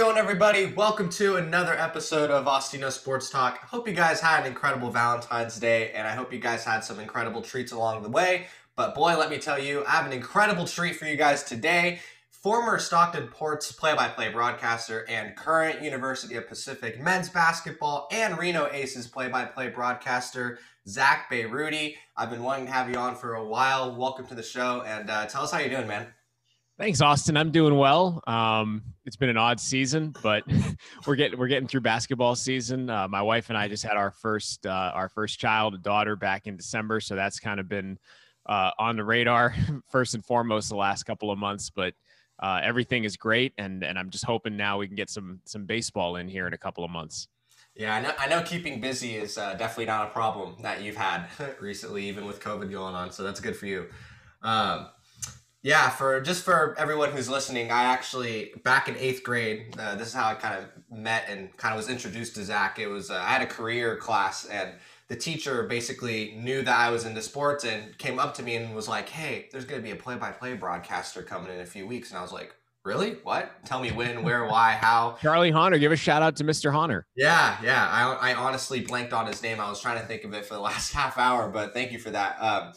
going, 0.00 0.16
everybody? 0.16 0.64
Welcome 0.64 1.10
to 1.10 1.36
another 1.36 1.74
episode 1.74 2.30
of 2.30 2.46
Austino 2.46 2.90
Sports 2.90 3.28
Talk. 3.28 3.58
Hope 3.58 3.86
you 3.86 3.92
guys 3.92 4.18
had 4.18 4.40
an 4.40 4.46
incredible 4.46 4.90
Valentine's 4.90 5.60
Day, 5.60 5.92
and 5.92 6.08
I 6.08 6.12
hope 6.12 6.32
you 6.32 6.38
guys 6.38 6.64
had 6.64 6.80
some 6.80 6.98
incredible 6.98 7.42
treats 7.42 7.72
along 7.72 8.02
the 8.02 8.08
way. 8.08 8.46
But 8.76 8.94
boy, 8.94 9.18
let 9.18 9.28
me 9.28 9.36
tell 9.36 9.58
you, 9.58 9.84
I 9.84 9.90
have 9.90 10.06
an 10.06 10.14
incredible 10.14 10.66
treat 10.66 10.96
for 10.96 11.04
you 11.04 11.16
guys 11.16 11.42
today. 11.42 12.00
Former 12.30 12.78
Stockton 12.78 13.28
Ports 13.28 13.72
play 13.72 13.94
by 13.94 14.08
play 14.08 14.30
broadcaster 14.30 15.06
and 15.06 15.36
current 15.36 15.82
University 15.82 16.36
of 16.36 16.48
Pacific 16.48 16.98
men's 16.98 17.28
basketball 17.28 18.08
and 18.10 18.38
Reno 18.38 18.70
Aces 18.72 19.06
play 19.06 19.28
by 19.28 19.44
play 19.44 19.68
broadcaster, 19.68 20.60
Zack 20.88 21.30
Bayrouty. 21.30 21.96
I've 22.16 22.30
been 22.30 22.42
wanting 22.42 22.64
to 22.64 22.72
have 22.72 22.88
you 22.88 22.96
on 22.96 23.16
for 23.16 23.34
a 23.34 23.44
while. 23.44 23.94
Welcome 23.94 24.26
to 24.28 24.34
the 24.34 24.42
show, 24.42 24.80
and 24.80 25.10
uh, 25.10 25.26
tell 25.26 25.42
us 25.42 25.52
how 25.52 25.58
you're 25.58 25.68
doing, 25.68 25.88
man. 25.88 26.06
Thanks, 26.80 27.02
Austin. 27.02 27.36
I'm 27.36 27.50
doing 27.50 27.76
well. 27.76 28.22
Um, 28.26 28.80
it's 29.04 29.14
been 29.14 29.28
an 29.28 29.36
odd 29.36 29.60
season, 29.60 30.14
but 30.22 30.44
we're 31.06 31.14
getting 31.14 31.38
we're 31.38 31.46
getting 31.46 31.68
through 31.68 31.82
basketball 31.82 32.34
season. 32.34 32.88
Uh, 32.88 33.06
my 33.06 33.20
wife 33.20 33.50
and 33.50 33.58
I 33.58 33.68
just 33.68 33.82
had 33.82 33.98
our 33.98 34.10
first 34.10 34.64
uh, 34.64 34.90
our 34.94 35.10
first 35.10 35.38
child, 35.38 35.74
a 35.74 35.76
daughter, 35.76 36.16
back 36.16 36.46
in 36.46 36.56
December, 36.56 36.98
so 37.00 37.14
that's 37.14 37.38
kind 37.38 37.60
of 37.60 37.68
been 37.68 37.98
uh, 38.46 38.70
on 38.78 38.96
the 38.96 39.04
radar 39.04 39.54
first 39.90 40.14
and 40.14 40.24
foremost 40.24 40.70
the 40.70 40.74
last 40.74 41.02
couple 41.02 41.30
of 41.30 41.38
months. 41.38 41.68
But 41.68 41.92
uh, 42.42 42.62
everything 42.64 43.04
is 43.04 43.14
great, 43.14 43.52
and 43.58 43.84
and 43.84 43.98
I'm 43.98 44.08
just 44.08 44.24
hoping 44.24 44.56
now 44.56 44.78
we 44.78 44.86
can 44.86 44.96
get 44.96 45.10
some 45.10 45.40
some 45.44 45.66
baseball 45.66 46.16
in 46.16 46.28
here 46.28 46.46
in 46.46 46.54
a 46.54 46.58
couple 46.58 46.82
of 46.82 46.90
months. 46.90 47.28
Yeah, 47.74 47.94
I 47.94 48.00
know. 48.00 48.12
I 48.18 48.26
know 48.26 48.40
keeping 48.42 48.80
busy 48.80 49.16
is 49.16 49.36
uh, 49.36 49.52
definitely 49.52 49.84
not 49.84 50.08
a 50.08 50.10
problem 50.12 50.54
that 50.62 50.80
you've 50.80 50.96
had 50.96 51.26
recently, 51.60 52.08
even 52.08 52.24
with 52.24 52.40
COVID 52.40 52.70
going 52.70 52.94
on. 52.94 53.12
So 53.12 53.22
that's 53.22 53.38
good 53.38 53.54
for 53.54 53.66
you. 53.66 53.88
Um, 54.40 54.86
yeah, 55.62 55.90
for 55.90 56.20
just 56.20 56.42
for 56.42 56.74
everyone 56.78 57.10
who's 57.10 57.28
listening, 57.28 57.70
I 57.70 57.84
actually 57.84 58.52
back 58.64 58.88
in 58.88 58.96
eighth 58.96 59.22
grade. 59.22 59.76
Uh, 59.78 59.94
this 59.94 60.08
is 60.08 60.14
how 60.14 60.28
I 60.28 60.34
kind 60.34 60.58
of 60.58 60.98
met 60.98 61.26
and 61.28 61.54
kind 61.58 61.74
of 61.74 61.78
was 61.78 61.90
introduced 61.90 62.34
to 62.36 62.44
Zack. 62.44 62.78
It 62.78 62.86
was 62.86 63.10
uh, 63.10 63.14
I 63.22 63.28
had 63.28 63.42
a 63.42 63.46
career 63.46 63.96
class, 63.96 64.46
and 64.46 64.72
the 65.08 65.16
teacher 65.16 65.64
basically 65.64 66.34
knew 66.42 66.62
that 66.62 66.78
I 66.78 66.90
was 66.90 67.04
into 67.04 67.20
sports 67.20 67.64
and 67.64 67.96
came 67.98 68.18
up 68.18 68.32
to 68.34 68.42
me 68.42 68.56
and 68.56 68.74
was 68.74 68.88
like, 68.88 69.10
"Hey, 69.10 69.48
there's 69.52 69.66
going 69.66 69.82
to 69.82 69.84
be 69.84 69.90
a 69.90 69.96
play-by-play 69.96 70.54
broadcaster 70.54 71.22
coming 71.22 71.52
in 71.52 71.60
a 71.60 71.66
few 71.66 71.86
weeks," 71.86 72.10
and 72.10 72.18
I 72.18 72.22
was 72.22 72.32
like. 72.32 72.54
Really? 72.82 73.16
What? 73.24 73.50
Tell 73.66 73.78
me 73.78 73.92
when, 73.92 74.22
where, 74.22 74.46
why, 74.46 74.72
how. 74.72 75.18
Charlie 75.20 75.52
Honor. 75.52 75.76
Give 75.76 75.92
a 75.92 75.96
shout 75.96 76.22
out 76.22 76.36
to 76.36 76.44
Mr. 76.44 76.74
Honor. 76.74 77.04
Yeah, 77.14 77.58
yeah. 77.62 77.86
I, 77.86 78.30
I 78.30 78.34
honestly 78.34 78.80
blanked 78.80 79.12
on 79.12 79.26
his 79.26 79.42
name. 79.42 79.60
I 79.60 79.68
was 79.68 79.82
trying 79.82 80.00
to 80.00 80.06
think 80.06 80.24
of 80.24 80.32
it 80.32 80.46
for 80.46 80.54
the 80.54 80.60
last 80.60 80.92
half 80.94 81.18
hour, 81.18 81.50
but 81.50 81.74
thank 81.74 81.92
you 81.92 81.98
for 81.98 82.08
that. 82.08 82.40
Um, 82.40 82.72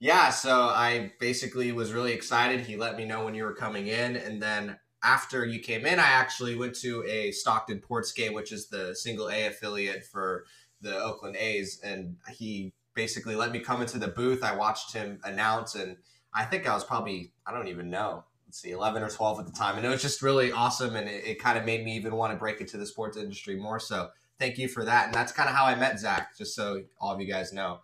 yeah, 0.00 0.30
so 0.30 0.52
I 0.52 1.12
basically 1.18 1.72
was 1.72 1.92
really 1.92 2.12
excited. 2.12 2.60
He 2.60 2.76
let 2.76 2.96
me 2.96 3.04
know 3.04 3.24
when 3.24 3.34
you 3.34 3.44
were 3.44 3.54
coming 3.54 3.88
in, 3.88 4.16
and 4.16 4.40
then 4.40 4.78
after 5.02 5.44
you 5.44 5.60
came 5.60 5.86
in, 5.86 5.98
I 5.98 6.06
actually 6.06 6.56
went 6.56 6.74
to 6.76 7.04
a 7.04 7.32
Stockton 7.32 7.80
Ports 7.80 8.12
game, 8.12 8.32
which 8.32 8.52
is 8.52 8.68
the 8.68 8.94
single 8.94 9.28
A 9.28 9.46
affiliate 9.46 10.04
for 10.04 10.44
the 10.80 10.96
Oakland 10.96 11.36
A's, 11.36 11.80
and 11.82 12.16
he 12.30 12.72
basically 12.94 13.34
let 13.34 13.52
me 13.52 13.60
come 13.60 13.80
into 13.80 13.98
the 13.98 14.08
booth. 14.08 14.44
I 14.44 14.54
watched 14.54 14.92
him 14.92 15.20
announce, 15.24 15.74
and 15.74 15.96
I 16.32 16.44
think 16.44 16.68
I 16.68 16.74
was 16.74 16.84
probably 16.84 17.32
I 17.46 17.52
don't 17.52 17.68
even 17.68 17.90
know. 17.90 18.24
Let's 18.46 18.60
see, 18.60 18.70
eleven 18.70 19.02
or 19.02 19.10
twelve 19.10 19.40
at 19.40 19.46
the 19.46 19.52
time, 19.52 19.76
and 19.76 19.84
it 19.84 19.88
was 19.88 20.02
just 20.02 20.22
really 20.22 20.52
awesome, 20.52 20.94
and 20.94 21.08
it, 21.08 21.24
it 21.24 21.42
kind 21.42 21.58
of 21.58 21.64
made 21.64 21.84
me 21.84 21.96
even 21.96 22.14
want 22.14 22.32
to 22.32 22.38
break 22.38 22.60
into 22.60 22.76
the 22.76 22.86
sports 22.86 23.16
industry 23.16 23.56
more. 23.56 23.80
So 23.80 24.10
thank 24.38 24.58
you 24.58 24.68
for 24.68 24.84
that, 24.84 25.06
and 25.06 25.14
that's 25.14 25.32
kind 25.32 25.48
of 25.48 25.56
how 25.56 25.64
I 25.64 25.74
met 25.74 25.98
Zack. 25.98 26.36
Just 26.36 26.54
so 26.54 26.82
all 27.00 27.12
of 27.12 27.20
you 27.20 27.26
guys 27.26 27.52
know. 27.52 27.80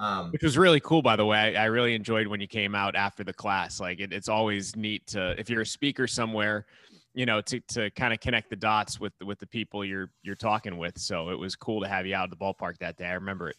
Um, 0.00 0.30
Which 0.30 0.42
was 0.42 0.56
really 0.56 0.80
cool, 0.80 1.02
by 1.02 1.14
the 1.14 1.26
way. 1.26 1.54
I, 1.54 1.64
I, 1.64 1.66
really 1.66 1.94
enjoyed 1.94 2.26
when 2.26 2.40
you 2.40 2.48
came 2.48 2.74
out 2.74 2.96
after 2.96 3.22
the 3.22 3.34
class. 3.34 3.80
Like 3.80 4.00
it, 4.00 4.14
it's 4.14 4.30
always 4.30 4.74
neat 4.74 5.06
to 5.08 5.38
if 5.38 5.50
you're 5.50 5.60
a 5.60 5.66
speaker 5.66 6.06
somewhere, 6.06 6.64
you 7.12 7.26
know, 7.26 7.42
to, 7.42 7.60
to 7.60 7.90
kind 7.90 8.14
of 8.14 8.20
connect 8.20 8.48
the 8.48 8.56
dots 8.56 8.98
with 8.98 9.12
with 9.22 9.38
the 9.38 9.46
people 9.46 9.84
you're 9.84 10.08
you're 10.22 10.36
talking 10.36 10.78
with. 10.78 10.96
So 10.96 11.28
it 11.28 11.38
was 11.38 11.54
cool 11.54 11.82
to 11.82 11.88
have 11.88 12.06
you 12.06 12.14
out 12.14 12.24
at 12.24 12.30
the 12.30 12.42
ballpark 12.42 12.78
that 12.78 12.96
day. 12.96 13.08
I 13.08 13.12
remember 13.12 13.50
it. 13.50 13.56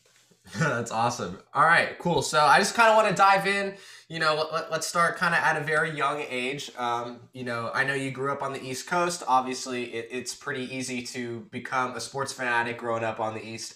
That's 0.57 0.89
awesome. 0.89 1.37
All 1.53 1.63
right, 1.63 1.99
cool. 1.99 2.23
So 2.23 2.39
I 2.39 2.57
just 2.57 2.73
kind 2.73 2.89
of 2.89 2.95
want 2.95 3.09
to 3.09 3.13
dive 3.13 3.45
in. 3.45 3.75
You 4.07 4.17
know, 4.17 4.49
let, 4.51 4.71
us 4.71 4.87
start 4.87 5.17
kind 5.17 5.35
of 5.35 5.41
at 5.41 5.61
a 5.61 5.63
very 5.63 5.95
young 5.95 6.25
age. 6.27 6.71
Um, 6.75 7.19
you 7.33 7.43
know, 7.43 7.69
I 7.75 7.83
know 7.83 7.93
you 7.93 8.09
grew 8.09 8.31
up 8.31 8.41
on 8.41 8.51
the 8.51 8.63
East 8.63 8.87
Coast. 8.87 9.21
Obviously, 9.27 9.93
it, 9.93 10.07
it's 10.09 10.33
pretty 10.33 10.75
easy 10.75 11.03
to 11.03 11.41
become 11.51 11.95
a 11.95 11.99
sports 11.99 12.33
fanatic 12.33 12.79
growing 12.79 13.03
up 13.03 13.19
on 13.19 13.35
the 13.35 13.45
East. 13.45 13.75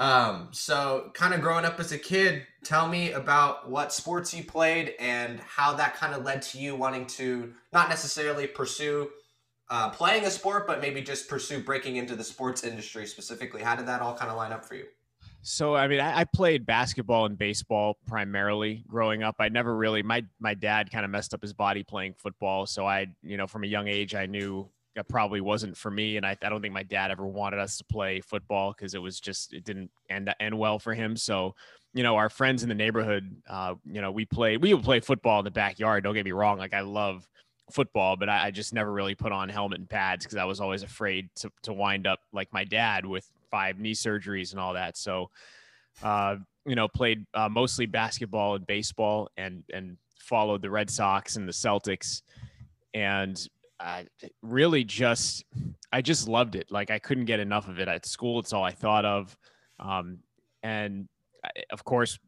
Um, 0.00 0.48
so, 0.50 1.10
kind 1.12 1.34
of 1.34 1.42
growing 1.42 1.66
up 1.66 1.78
as 1.78 1.92
a 1.92 1.98
kid, 1.98 2.46
tell 2.64 2.88
me 2.88 3.12
about 3.12 3.68
what 3.68 3.92
sports 3.92 4.32
you 4.32 4.42
played 4.42 4.94
and 4.98 5.38
how 5.40 5.74
that 5.74 5.94
kind 5.94 6.14
of 6.14 6.24
led 6.24 6.40
to 6.40 6.58
you 6.58 6.74
wanting 6.74 7.06
to 7.08 7.52
not 7.70 7.90
necessarily 7.90 8.46
pursue 8.46 9.10
uh, 9.68 9.90
playing 9.90 10.24
a 10.24 10.30
sport, 10.30 10.66
but 10.66 10.80
maybe 10.80 11.02
just 11.02 11.28
pursue 11.28 11.62
breaking 11.62 11.96
into 11.96 12.16
the 12.16 12.24
sports 12.24 12.64
industry 12.64 13.06
specifically. 13.06 13.62
How 13.62 13.76
did 13.76 13.86
that 13.88 14.00
all 14.00 14.16
kind 14.16 14.30
of 14.30 14.38
line 14.38 14.52
up 14.52 14.64
for 14.64 14.74
you? 14.74 14.86
So 15.42 15.74
I 15.74 15.86
mean, 15.86 16.00
I, 16.00 16.20
I, 16.20 16.24
played 16.24 16.64
basketball 16.64 17.26
and 17.26 17.36
baseball 17.36 17.98
primarily 18.06 18.84
growing 18.88 19.22
up. 19.22 19.36
I 19.38 19.50
never 19.50 19.76
really 19.76 20.02
my 20.02 20.24
my 20.38 20.54
dad 20.54 20.90
kind 20.90 21.04
of 21.04 21.10
messed 21.10 21.34
up 21.34 21.42
his 21.42 21.52
body 21.52 21.82
playing 21.82 22.14
football, 22.18 22.66
so 22.66 22.86
I 22.86 23.06
you 23.22 23.36
know 23.36 23.46
from 23.46 23.64
a 23.64 23.66
young 23.66 23.86
age 23.86 24.14
I 24.14 24.26
knew 24.26 24.68
that 25.00 25.08
probably 25.08 25.40
wasn't 25.40 25.74
for 25.74 25.90
me. 25.90 26.18
And 26.18 26.26
I, 26.26 26.36
I 26.42 26.50
don't 26.50 26.60
think 26.60 26.74
my 26.74 26.82
dad 26.82 27.10
ever 27.10 27.26
wanted 27.26 27.58
us 27.58 27.78
to 27.78 27.84
play 27.84 28.20
football 28.20 28.74
because 28.76 28.92
it 28.92 29.00
was 29.00 29.18
just, 29.18 29.54
it 29.54 29.64
didn't 29.64 29.90
end, 30.10 30.32
end 30.40 30.58
well 30.58 30.78
for 30.78 30.92
him. 30.92 31.16
So, 31.16 31.54
you 31.94 32.02
know, 32.02 32.16
our 32.16 32.28
friends 32.28 32.62
in 32.62 32.68
the 32.68 32.74
neighborhood, 32.74 33.34
uh, 33.48 33.76
you 33.86 34.02
know, 34.02 34.10
we 34.12 34.26
play, 34.26 34.58
we 34.58 34.74
would 34.74 34.84
play 34.84 35.00
football 35.00 35.38
in 35.38 35.46
the 35.46 35.50
backyard. 35.50 36.04
Don't 36.04 36.12
get 36.12 36.26
me 36.26 36.32
wrong. 36.32 36.58
Like 36.58 36.74
I 36.74 36.82
love 36.82 37.26
football, 37.72 38.18
but 38.18 38.28
I, 38.28 38.48
I 38.48 38.50
just 38.50 38.74
never 38.74 38.92
really 38.92 39.14
put 39.14 39.32
on 39.32 39.48
helmet 39.48 39.78
and 39.78 39.88
pads 39.88 40.26
because 40.26 40.36
I 40.36 40.44
was 40.44 40.60
always 40.60 40.82
afraid 40.82 41.30
to, 41.36 41.50
to 41.62 41.72
wind 41.72 42.06
up 42.06 42.20
like 42.34 42.52
my 42.52 42.64
dad 42.64 43.06
with 43.06 43.26
five 43.50 43.78
knee 43.78 43.94
surgeries 43.94 44.50
and 44.50 44.60
all 44.60 44.74
that. 44.74 44.98
So, 44.98 45.30
uh, 46.02 46.36
you 46.66 46.74
know, 46.74 46.88
played 46.88 47.24
uh, 47.32 47.48
mostly 47.48 47.86
basketball 47.86 48.56
and 48.56 48.66
baseball 48.66 49.30
and, 49.38 49.64
and 49.72 49.96
followed 50.18 50.60
the 50.60 50.68
Red 50.68 50.90
Sox 50.90 51.36
and 51.36 51.48
the 51.48 51.52
Celtics. 51.52 52.20
And 52.92 53.48
I 53.80 54.06
really 54.42 54.84
just 54.84 55.44
I 55.92 56.02
just 56.02 56.28
loved 56.28 56.54
it. 56.54 56.70
Like 56.70 56.90
I 56.90 56.98
couldn't 56.98 57.24
get 57.24 57.40
enough 57.40 57.68
of 57.68 57.80
it 57.80 57.88
at 57.88 58.06
school. 58.06 58.38
It's 58.38 58.52
all 58.52 58.62
I 58.62 58.72
thought 58.72 59.04
of. 59.04 59.36
Um, 59.78 60.18
and 60.62 61.08
of 61.70 61.84
course, 61.84 62.18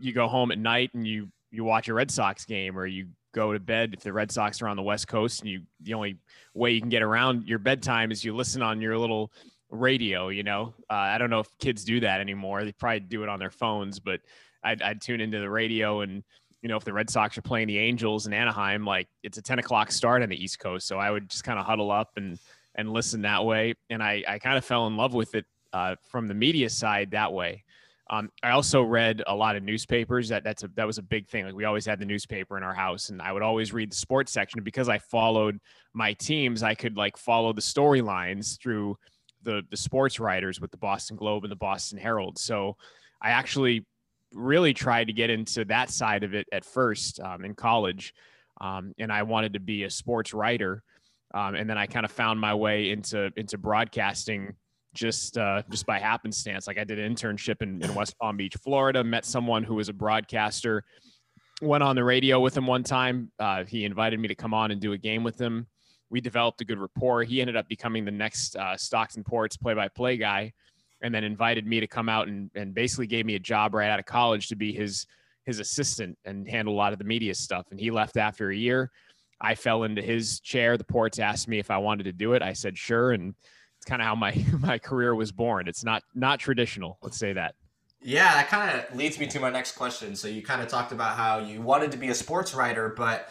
you 0.00 0.12
go 0.12 0.26
home 0.28 0.50
at 0.50 0.58
night 0.58 0.90
and 0.94 1.06
you 1.06 1.28
you 1.50 1.64
watch 1.64 1.88
a 1.88 1.94
Red 1.94 2.10
Sox 2.10 2.46
game, 2.46 2.78
or 2.78 2.86
you 2.86 3.08
go 3.34 3.52
to 3.52 3.60
bed 3.60 3.94
if 3.94 4.00
the 4.00 4.12
Red 4.12 4.32
Sox 4.32 4.62
are 4.62 4.68
on 4.68 4.76
the 4.76 4.82
West 4.82 5.06
Coast, 5.06 5.40
and 5.40 5.50
you 5.50 5.62
the 5.80 5.94
only 5.94 6.18
way 6.54 6.72
you 6.72 6.80
can 6.80 6.88
get 6.88 7.02
around 7.02 7.46
your 7.46 7.58
bedtime 7.58 8.10
is 8.10 8.24
you 8.24 8.34
listen 8.34 8.62
on 8.62 8.80
your 8.80 8.96
little 8.96 9.30
radio. 9.70 10.28
You 10.28 10.42
know, 10.42 10.74
uh, 10.90 10.94
I 10.94 11.18
don't 11.18 11.30
know 11.30 11.40
if 11.40 11.58
kids 11.58 11.84
do 11.84 12.00
that 12.00 12.20
anymore. 12.20 12.64
They 12.64 12.72
probably 12.72 13.00
do 13.00 13.22
it 13.22 13.28
on 13.28 13.38
their 13.38 13.50
phones, 13.50 14.00
but 14.00 14.20
I'd, 14.64 14.80
I'd 14.82 15.00
tune 15.00 15.20
into 15.20 15.40
the 15.40 15.50
radio 15.50 16.00
and 16.00 16.22
you 16.62 16.68
know, 16.68 16.76
if 16.76 16.84
the 16.84 16.92
Red 16.92 17.10
Sox 17.10 17.36
are 17.36 17.42
playing 17.42 17.66
the 17.66 17.78
Angels 17.78 18.26
in 18.26 18.32
Anaheim, 18.32 18.84
like 18.84 19.08
it's 19.22 19.36
a 19.36 19.42
10 19.42 19.58
o'clock 19.58 19.90
start 19.90 20.22
on 20.22 20.28
the 20.28 20.42
East 20.42 20.60
Coast. 20.60 20.86
So 20.86 20.98
I 20.98 21.10
would 21.10 21.28
just 21.28 21.44
kind 21.44 21.58
of 21.58 21.66
huddle 21.66 21.90
up 21.90 22.12
and, 22.16 22.38
and 22.76 22.92
listen 22.92 23.22
that 23.22 23.44
way. 23.44 23.74
And 23.90 24.02
I, 24.02 24.22
I 24.26 24.38
kind 24.38 24.56
of 24.56 24.64
fell 24.64 24.86
in 24.86 24.96
love 24.96 25.12
with 25.12 25.34
it 25.34 25.44
uh, 25.72 25.96
from 26.08 26.28
the 26.28 26.34
media 26.34 26.70
side 26.70 27.10
that 27.10 27.32
way. 27.32 27.64
Um, 28.10 28.30
I 28.42 28.50
also 28.50 28.82
read 28.82 29.22
a 29.26 29.34
lot 29.34 29.56
of 29.56 29.62
newspapers. 29.62 30.28
That 30.28 30.44
that's 30.44 30.64
a, 30.64 30.68
that 30.74 30.86
was 30.86 30.98
a 30.98 31.02
big 31.02 31.28
thing. 31.28 31.46
Like 31.46 31.54
we 31.54 31.64
always 31.64 31.86
had 31.86 31.98
the 31.98 32.04
newspaper 32.04 32.58
in 32.58 32.62
our 32.62 32.74
house, 32.74 33.08
and 33.08 33.22
I 33.22 33.32
would 33.32 33.42
always 33.42 33.72
read 33.72 33.90
the 33.90 33.96
sports 33.96 34.32
section. 34.32 34.62
Because 34.62 34.88
I 34.88 34.98
followed 34.98 35.58
my 35.94 36.12
teams, 36.14 36.62
I 36.62 36.74
could 36.74 36.96
like 36.96 37.16
follow 37.16 37.54
the 37.54 37.62
storylines 37.62 38.60
through 38.60 38.98
the 39.42 39.62
the 39.70 39.76
sports 39.78 40.20
writers 40.20 40.60
with 40.60 40.70
the 40.72 40.76
Boston 40.76 41.16
Globe 41.16 41.44
and 41.44 41.50
the 41.50 41.56
Boston 41.56 41.96
Herald. 41.96 42.38
So 42.38 42.76
I 43.22 43.30
actually 43.30 43.86
really 44.34 44.74
tried 44.74 45.06
to 45.08 45.12
get 45.12 45.30
into 45.30 45.64
that 45.66 45.90
side 45.90 46.24
of 46.24 46.34
it 46.34 46.46
at 46.52 46.64
first 46.64 47.20
um, 47.20 47.44
in 47.44 47.54
college, 47.54 48.14
um, 48.60 48.92
and 48.98 49.12
I 49.12 49.22
wanted 49.22 49.54
to 49.54 49.60
be 49.60 49.84
a 49.84 49.90
sports 49.90 50.34
writer. 50.34 50.82
Um, 51.34 51.54
and 51.54 51.68
then 51.68 51.78
I 51.78 51.86
kind 51.86 52.04
of 52.04 52.12
found 52.12 52.40
my 52.40 52.54
way 52.54 52.90
into 52.90 53.30
into 53.36 53.56
broadcasting 53.56 54.54
just 54.94 55.38
uh, 55.38 55.62
just 55.70 55.86
by 55.86 55.98
happenstance. 55.98 56.66
Like 56.66 56.78
I 56.78 56.84
did 56.84 56.98
an 56.98 57.14
internship 57.14 57.62
in, 57.62 57.82
in 57.82 57.94
West 57.94 58.18
Palm 58.18 58.36
Beach, 58.36 58.54
Florida. 58.62 59.02
Met 59.02 59.24
someone 59.24 59.64
who 59.64 59.74
was 59.74 59.88
a 59.88 59.92
broadcaster. 59.94 60.84
Went 61.62 61.82
on 61.82 61.96
the 61.96 62.04
radio 62.04 62.40
with 62.40 62.56
him 62.56 62.66
one 62.66 62.82
time. 62.82 63.30
Uh, 63.38 63.64
he 63.64 63.84
invited 63.84 64.18
me 64.20 64.28
to 64.28 64.34
come 64.34 64.52
on 64.52 64.70
and 64.70 64.80
do 64.80 64.92
a 64.92 64.98
game 64.98 65.22
with 65.22 65.40
him. 65.40 65.66
We 66.10 66.20
developed 66.20 66.60
a 66.60 66.64
good 66.64 66.78
rapport. 66.78 67.22
He 67.22 67.40
ended 67.40 67.56
up 67.56 67.68
becoming 67.68 68.04
the 68.04 68.10
next 68.10 68.56
uh, 68.56 68.76
and 69.14 69.24
Ports 69.24 69.56
play-by-play 69.56 70.18
guy 70.18 70.52
and 71.02 71.14
then 71.14 71.24
invited 71.24 71.66
me 71.66 71.80
to 71.80 71.86
come 71.86 72.08
out 72.08 72.28
and, 72.28 72.50
and 72.54 72.74
basically 72.74 73.06
gave 73.06 73.26
me 73.26 73.34
a 73.34 73.40
job 73.40 73.74
right 73.74 73.90
out 73.90 73.98
of 73.98 74.06
college 74.06 74.48
to 74.48 74.56
be 74.56 74.72
his 74.72 75.06
his 75.44 75.58
assistant 75.58 76.16
and 76.24 76.48
handle 76.48 76.72
a 76.72 76.76
lot 76.76 76.92
of 76.92 76.98
the 76.98 77.04
media 77.04 77.34
stuff. 77.34 77.66
And 77.72 77.80
he 77.80 77.90
left 77.90 78.16
after 78.16 78.50
a 78.50 78.56
year. 78.56 78.92
I 79.40 79.56
fell 79.56 79.82
into 79.82 80.00
his 80.00 80.38
chair. 80.38 80.76
The 80.76 80.84
ports 80.84 81.18
asked 81.18 81.48
me 81.48 81.58
if 81.58 81.68
I 81.68 81.78
wanted 81.78 82.04
to 82.04 82.12
do 82.12 82.34
it. 82.34 82.42
I 82.42 82.52
said 82.52 82.78
sure, 82.78 83.10
and 83.10 83.34
it's 83.76 83.84
kind 83.84 84.00
of 84.00 84.06
how 84.06 84.14
my 84.14 84.32
my 84.60 84.78
career 84.78 85.14
was 85.14 85.32
born. 85.32 85.68
It's 85.68 85.84
not 85.84 86.02
not 86.14 86.38
traditional. 86.38 86.98
Let's 87.02 87.18
say 87.18 87.32
that. 87.32 87.54
Yeah, 88.04 88.34
that 88.34 88.48
kind 88.48 88.78
of 88.78 88.96
leads 88.96 89.18
me 89.18 89.26
to 89.28 89.40
my 89.40 89.50
next 89.50 89.72
question. 89.72 90.16
So 90.16 90.26
you 90.26 90.42
kind 90.42 90.60
of 90.60 90.68
talked 90.68 90.90
about 90.90 91.16
how 91.16 91.38
you 91.38 91.62
wanted 91.62 91.92
to 91.92 91.98
be 91.98 92.08
a 92.08 92.14
sports 92.14 92.52
writer, 92.52 92.88
but 92.96 93.28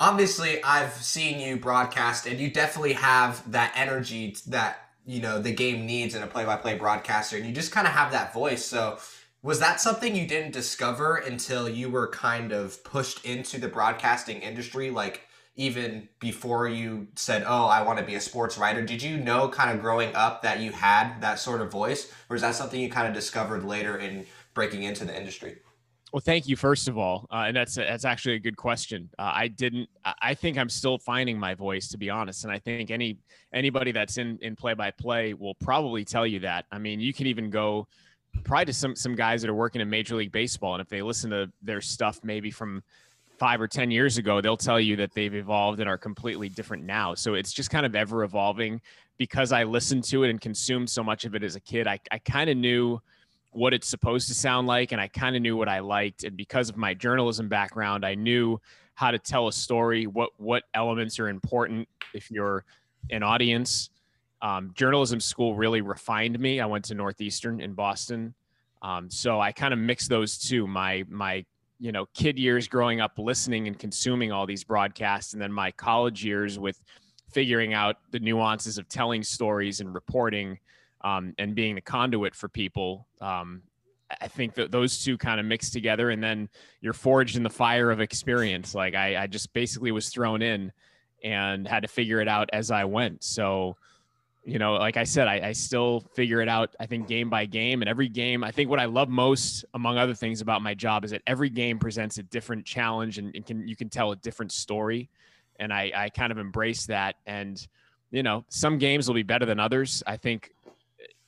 obviously 0.00 0.62
I've 0.62 0.92
seen 0.94 1.38
you 1.38 1.58
broadcast 1.58 2.26
and 2.26 2.38
you 2.38 2.50
definitely 2.50 2.94
have 2.94 3.50
that 3.52 3.72
energy 3.74 4.36
that 4.46 4.85
you 5.06 5.20
know 5.20 5.40
the 5.40 5.52
game 5.52 5.86
needs 5.86 6.14
in 6.14 6.22
a 6.22 6.26
play-by-play 6.26 6.76
broadcaster 6.76 7.36
and 7.36 7.46
you 7.46 7.52
just 7.52 7.72
kind 7.72 7.86
of 7.86 7.92
have 7.92 8.12
that 8.12 8.34
voice. 8.34 8.64
So 8.64 8.98
was 9.42 9.60
that 9.60 9.80
something 9.80 10.16
you 10.16 10.26
didn't 10.26 10.52
discover 10.52 11.16
until 11.16 11.68
you 11.68 11.88
were 11.88 12.08
kind 12.08 12.50
of 12.50 12.82
pushed 12.82 13.24
into 13.24 13.58
the 13.58 13.68
broadcasting 13.68 14.40
industry 14.40 14.90
like 14.90 15.22
even 15.54 16.08
before 16.18 16.68
you 16.68 17.06
said 17.14 17.44
oh 17.46 17.66
i 17.66 17.80
want 17.80 17.98
to 17.98 18.04
be 18.04 18.16
a 18.16 18.20
sports 18.20 18.58
writer 18.58 18.82
did 18.82 19.02
you 19.02 19.16
know 19.16 19.48
kind 19.48 19.70
of 19.70 19.80
growing 19.80 20.14
up 20.14 20.42
that 20.42 20.60
you 20.60 20.72
had 20.72 21.20
that 21.20 21.38
sort 21.38 21.60
of 21.60 21.70
voice 21.70 22.12
or 22.28 22.36
is 22.36 22.42
that 22.42 22.54
something 22.54 22.80
you 22.80 22.90
kind 22.90 23.06
of 23.06 23.14
discovered 23.14 23.64
later 23.64 23.96
in 23.98 24.26
breaking 24.52 24.82
into 24.82 25.04
the 25.04 25.16
industry 25.16 25.56
well, 26.16 26.22
thank 26.22 26.48
you 26.48 26.56
first 26.56 26.88
of 26.88 26.96
all, 26.96 27.26
uh, 27.30 27.44
and 27.46 27.54
that's 27.54 27.74
that's 27.74 28.06
actually 28.06 28.36
a 28.36 28.38
good 28.38 28.56
question. 28.56 29.10
Uh, 29.18 29.32
I 29.34 29.48
didn't. 29.48 29.86
I 30.22 30.32
think 30.32 30.56
I'm 30.56 30.70
still 30.70 30.96
finding 30.96 31.38
my 31.38 31.52
voice, 31.52 31.88
to 31.88 31.98
be 31.98 32.08
honest, 32.08 32.44
and 32.44 32.50
I 32.50 32.58
think 32.58 32.90
any 32.90 33.18
anybody 33.52 33.92
that's 33.92 34.16
in 34.16 34.38
in 34.40 34.56
play 34.56 34.72
by 34.72 34.92
play 34.92 35.34
will 35.34 35.56
probably 35.56 36.06
tell 36.06 36.26
you 36.26 36.40
that. 36.40 36.64
I 36.72 36.78
mean, 36.78 37.00
you 37.00 37.12
can 37.12 37.26
even 37.26 37.50
go 37.50 37.86
probably 38.44 38.64
to 38.64 38.72
some 38.72 38.96
some 38.96 39.14
guys 39.14 39.42
that 39.42 39.50
are 39.50 39.54
working 39.54 39.82
in 39.82 39.90
Major 39.90 40.16
League 40.16 40.32
Baseball, 40.32 40.72
and 40.72 40.80
if 40.80 40.88
they 40.88 41.02
listen 41.02 41.28
to 41.32 41.52
their 41.60 41.82
stuff 41.82 42.18
maybe 42.22 42.50
from 42.50 42.82
five 43.36 43.60
or 43.60 43.68
ten 43.68 43.90
years 43.90 44.16
ago, 44.16 44.40
they'll 44.40 44.56
tell 44.56 44.80
you 44.80 44.96
that 44.96 45.12
they've 45.12 45.34
evolved 45.34 45.80
and 45.80 45.88
are 45.88 45.98
completely 45.98 46.48
different 46.48 46.82
now. 46.84 47.12
So 47.12 47.34
it's 47.34 47.52
just 47.52 47.68
kind 47.68 47.84
of 47.84 47.94
ever 47.94 48.24
evolving. 48.24 48.80
Because 49.18 49.52
I 49.52 49.64
listened 49.64 50.04
to 50.04 50.24
it 50.24 50.30
and 50.30 50.40
consumed 50.40 50.88
so 50.88 51.02
much 51.04 51.26
of 51.26 51.34
it 51.34 51.42
as 51.42 51.56
a 51.56 51.60
kid, 51.60 51.86
I 51.86 52.00
I 52.10 52.20
kind 52.20 52.48
of 52.48 52.56
knew 52.56 53.02
what 53.56 53.72
it's 53.72 53.88
supposed 53.88 54.28
to 54.28 54.34
sound 54.34 54.66
like 54.66 54.92
and 54.92 55.00
I 55.00 55.08
kind 55.08 55.34
of 55.34 55.42
knew 55.42 55.56
what 55.56 55.68
I 55.68 55.80
liked 55.80 56.24
and 56.24 56.36
because 56.36 56.68
of 56.68 56.76
my 56.76 56.94
journalism 56.94 57.48
background 57.48 58.04
I 58.04 58.14
knew 58.14 58.60
how 58.96 59.10
to 59.10 59.18
tell 59.18 59.46
a 59.46 59.52
story 59.52 60.06
what 60.06 60.30
what 60.38 60.64
elements 60.74 61.18
are 61.18 61.28
important 61.28 61.88
if 62.12 62.30
you're 62.30 62.64
an 63.10 63.22
audience. 63.22 63.90
Um, 64.42 64.72
journalism 64.74 65.20
school 65.20 65.54
really 65.54 65.80
refined 65.80 66.38
me. 66.38 66.60
I 66.60 66.66
went 66.66 66.86
to 66.86 66.94
Northeastern 66.94 67.60
in 67.60 67.74
Boston. 67.74 68.34
Um, 68.82 69.10
so 69.10 69.40
I 69.40 69.52
kind 69.52 69.72
of 69.72 69.80
mixed 69.80 70.08
those 70.08 70.38
two 70.38 70.66
my 70.66 71.04
my 71.08 71.44
you 71.78 71.92
know 71.92 72.06
kid 72.14 72.38
years 72.38 72.68
growing 72.68 73.00
up 73.00 73.18
listening 73.18 73.66
and 73.66 73.78
consuming 73.78 74.32
all 74.32 74.46
these 74.46 74.64
broadcasts 74.64 75.34
and 75.34 75.42
then 75.42 75.52
my 75.52 75.70
college 75.72 76.24
years 76.24 76.58
with 76.58 76.82
figuring 77.30 77.74
out 77.74 77.96
the 78.12 78.18
nuances 78.18 78.78
of 78.78 78.88
telling 78.88 79.22
stories 79.22 79.80
and 79.80 79.94
reporting 79.94 80.58
um, 81.06 81.34
and 81.38 81.54
being 81.54 81.76
the 81.76 81.80
conduit 81.80 82.34
for 82.34 82.48
people. 82.48 83.06
Um, 83.20 83.62
I 84.20 84.26
think 84.26 84.54
that 84.54 84.72
those 84.72 85.04
two 85.04 85.16
kind 85.16 85.38
of 85.38 85.46
mix 85.46 85.70
together, 85.70 86.10
and 86.10 86.22
then 86.22 86.48
you're 86.80 86.92
forged 86.92 87.36
in 87.36 87.44
the 87.44 87.50
fire 87.50 87.92
of 87.92 88.00
experience. 88.00 88.74
Like 88.74 88.96
I, 88.96 89.16
I 89.22 89.26
just 89.28 89.52
basically 89.52 89.92
was 89.92 90.08
thrown 90.08 90.42
in 90.42 90.72
and 91.22 91.66
had 91.66 91.82
to 91.82 91.88
figure 91.88 92.20
it 92.20 92.28
out 92.28 92.50
as 92.52 92.72
I 92.72 92.84
went. 92.84 93.22
So, 93.22 93.76
you 94.44 94.58
know, 94.58 94.74
like 94.74 94.96
I 94.96 95.04
said, 95.04 95.28
I, 95.28 95.48
I 95.48 95.52
still 95.52 96.00
figure 96.14 96.40
it 96.40 96.48
out. 96.48 96.74
I 96.80 96.86
think 96.86 97.06
game 97.06 97.30
by 97.30 97.46
game, 97.46 97.82
and 97.82 97.88
every 97.88 98.08
game. 98.08 98.42
I 98.42 98.50
think 98.50 98.68
what 98.68 98.80
I 98.80 98.86
love 98.86 99.08
most, 99.08 99.64
among 99.74 99.98
other 99.98 100.14
things, 100.14 100.40
about 100.40 100.60
my 100.60 100.74
job 100.74 101.04
is 101.04 101.12
that 101.12 101.22
every 101.26 101.50
game 101.50 101.78
presents 101.78 102.18
a 102.18 102.24
different 102.24 102.66
challenge, 102.66 103.18
and, 103.18 103.34
and 103.34 103.46
can 103.46 103.68
you 103.68 103.76
can 103.76 103.88
tell 103.88 104.10
a 104.10 104.16
different 104.16 104.50
story. 104.50 105.08
And 105.60 105.72
I, 105.72 105.92
I 105.94 106.08
kind 106.08 106.32
of 106.32 106.38
embrace 106.38 106.86
that. 106.86 107.14
And 107.26 107.64
you 108.10 108.22
know, 108.22 108.44
some 108.48 108.78
games 108.78 109.06
will 109.06 109.14
be 109.14 109.22
better 109.22 109.46
than 109.46 109.60
others. 109.60 110.02
I 110.06 110.16
think 110.16 110.52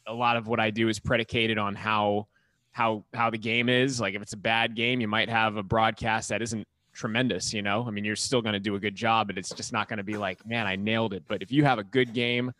a 0.09 0.15
lot 0.15 0.37
of 0.37 0.49
what 0.49 0.59
I 0.59 0.71
do 0.71 0.89
is 0.89 0.99
predicated 0.99 1.59
on 1.59 1.75
how 1.75 2.27
how 2.73 3.05
how 3.15 3.31
the 3.31 3.39
game 3.39 3.69
is. 3.69 4.01
Like 4.01 4.15
if 4.15 4.23
it's 4.23 4.33
a 4.33 4.39
bad 4.39 4.75
game, 4.75 5.01
you 5.01 5.09
might 5.09 5.29
have 5.29 5.57
a 5.57 5.63
broadcast 5.63 6.31
that 6.31 6.43
isn't 6.43 6.67
tremendous, 6.93 7.53
you 7.55 7.63
know? 7.63 7.85
I 7.87 7.91
mean, 7.91 8.05
you're 8.05 8.17
still 8.17 8.43
going 8.43 8.55
to 8.55 8.61
do 8.61 8.75
a 8.75 8.81
good 8.81 8.95
job, 8.95 9.29
but 9.29 9.39
it's 9.39 9.51
just 9.51 9.73
not 9.73 9.89
going 9.89 9.99
to 9.99 10.05
be 10.05 10.17
like, 10.17 10.45
man, 10.47 10.67
I 10.67 10.77
nailed 10.77 11.15
it. 11.15 11.23
But 11.29 11.43
if 11.43 11.53
you 11.53 11.65
have 11.65 11.79
a 11.79 11.85
good 11.85 12.13
game 12.13 12.53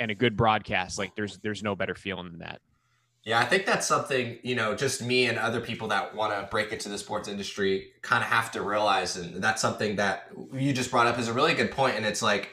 and 0.00 0.10
a 0.10 0.14
good 0.14 0.36
broadcast, 0.36 0.98
like 0.98 1.14
there's 1.14 1.38
there's 1.38 1.62
no 1.62 1.76
better 1.76 1.94
feeling 1.94 2.30
than 2.30 2.40
that. 2.40 2.60
Yeah, 3.24 3.38
I 3.40 3.44
think 3.44 3.66
that's 3.66 3.86
something, 3.86 4.38
you 4.42 4.54
know, 4.54 4.74
just 4.74 5.02
me 5.02 5.26
and 5.26 5.38
other 5.38 5.60
people 5.60 5.88
that 5.88 6.14
want 6.14 6.32
to 6.32 6.48
break 6.50 6.72
into 6.72 6.88
the 6.88 6.96
sports 6.96 7.28
industry 7.28 7.90
kind 8.00 8.22
of 8.24 8.30
have 8.30 8.50
to 8.52 8.62
realize 8.62 9.16
and 9.16 9.42
that's 9.42 9.60
something 9.60 9.96
that 9.96 10.30
you 10.52 10.72
just 10.72 10.90
brought 10.90 11.06
up 11.06 11.18
is 11.18 11.28
a 11.28 11.32
really 11.32 11.52
good 11.52 11.70
point 11.70 11.96
and 11.96 12.06
it's 12.06 12.22
like 12.22 12.50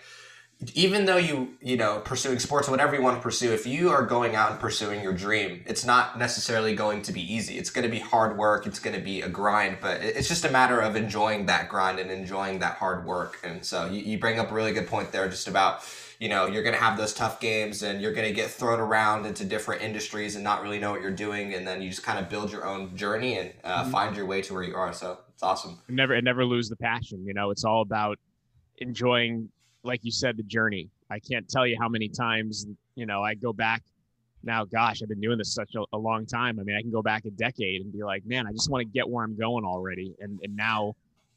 even 0.74 1.06
though 1.06 1.18
you 1.18 1.54
you 1.62 1.76
know 1.76 2.00
pursuing 2.00 2.40
sports 2.40 2.70
whatever 2.70 2.96
you 2.96 3.02
want 3.02 3.18
to 3.18 3.22
pursue 3.22 3.52
if 3.52 3.68
you 3.68 3.90
are 3.90 4.04
going 4.06 4.36
out 4.36 4.52
and 4.52 4.60
pursuing 4.60 5.02
your 5.02 5.14
dream 5.14 5.62
it's 5.66 5.86
not 5.86 6.18
necessarily 6.18 6.74
going 6.74 7.02
to 7.02 7.12
be 7.12 7.22
easy. 7.34 7.58
It's 7.58 7.70
going 7.70 7.84
to 7.84 7.92
be 7.92 8.00
hard 8.00 8.38
work 8.38 8.66
it's 8.66 8.80
going 8.80 8.96
to 8.96 9.02
be 9.02 9.22
a 9.22 9.30
grind 9.30 9.78
but 9.82 10.02
it's 10.02 10.28
just 10.28 10.46
a 10.46 10.52
matter 10.52 10.80
of 10.80 10.96
enjoying 10.96 11.46
that 11.48 11.70
grind 11.70 12.00
and 12.00 12.10
enjoying 12.10 12.60
that 12.60 12.78
hard 12.78 13.06
work. 13.06 13.40
And 13.44 13.66
so 13.66 13.88
you, 13.88 14.02
you 14.02 14.18
bring 14.18 14.40
up 14.40 14.52
a 14.52 14.54
really 14.54 14.72
good 14.72 14.88
point 14.88 15.12
there 15.12 15.28
just 15.28 15.48
about 15.48 15.84
you 16.20 16.30
know 16.30 16.48
you're 16.48 16.64
going 16.64 16.76
to 16.76 16.82
have 16.82 16.98
those 16.98 17.14
tough 17.14 17.42
games 17.42 17.84
and 17.84 18.02
you're 18.02 18.14
going 18.14 18.28
to 18.28 18.34
get 18.34 18.50
thrown 18.50 18.80
around 18.80 19.26
into 19.26 19.44
different 19.44 19.82
industries 19.82 20.36
and 20.36 20.44
not 20.44 20.64
really 20.64 20.80
know 20.80 20.92
what 20.92 21.02
you're 21.02 21.12
doing 21.12 21.54
and 21.54 21.68
then 21.68 21.82
you 21.82 21.90
just 21.90 22.04
kind 22.04 22.18
of 22.18 22.30
build 22.30 22.52
your 22.52 22.66
own 22.66 22.96
journey 22.96 23.38
and 23.38 23.52
uh, 23.66 23.82
mm-hmm. 23.82 23.92
find 23.92 24.16
your 24.16 24.26
way 24.26 24.42
to 24.42 24.54
where 24.54 24.64
you 24.64 24.76
are. 24.76 24.94
So 24.94 25.20
it's 25.34 25.44
awesome. 25.44 25.80
Never 25.90 26.20
never 26.22 26.46
lose 26.46 26.70
the 26.70 26.78
passion 26.78 27.26
you 27.26 27.34
know? 27.34 27.52
It's 27.52 27.66
all 27.66 27.82
about 27.82 28.18
enjoying 28.78 29.50
like 29.86 30.04
you 30.04 30.12
said, 30.12 30.38
the 30.38 30.44
journey. 30.44 30.90
I 31.10 31.20
can't 31.20 31.48
tell 31.48 31.66
you 31.68 31.78
how 31.80 31.88
many 31.88 32.10
times, 32.10 32.66
you 32.96 33.06
know, 33.06 33.24
I 33.24 33.36
go 33.36 33.54
back 33.54 33.84
now, 34.46 34.64
gosh, 34.64 35.02
I've 35.02 35.10
been 35.10 35.22
doing 35.22 35.38
this 35.38 35.54
such 35.54 35.76
a, 35.76 35.84
a, 35.94 35.98
long 35.98 36.26
time. 36.26 36.60
I 36.60 36.64
mean, 36.64 36.76
I 36.76 36.82
can 36.82 36.92
go 36.92 37.02
back 37.02 37.26
a 37.26 37.32
decade 37.32 37.82
and 37.82 37.92
be 37.92 38.04
like, 38.04 38.26
man, 38.26 38.46
I 38.48 38.52
just 38.52 38.70
want 38.70 38.82
to 38.82 38.86
get 38.86 39.10
where 39.10 39.24
I'm 39.24 39.36
going 39.36 39.66
already. 39.66 40.14
And, 40.20 40.40
and 40.44 40.56
now, 40.56 40.96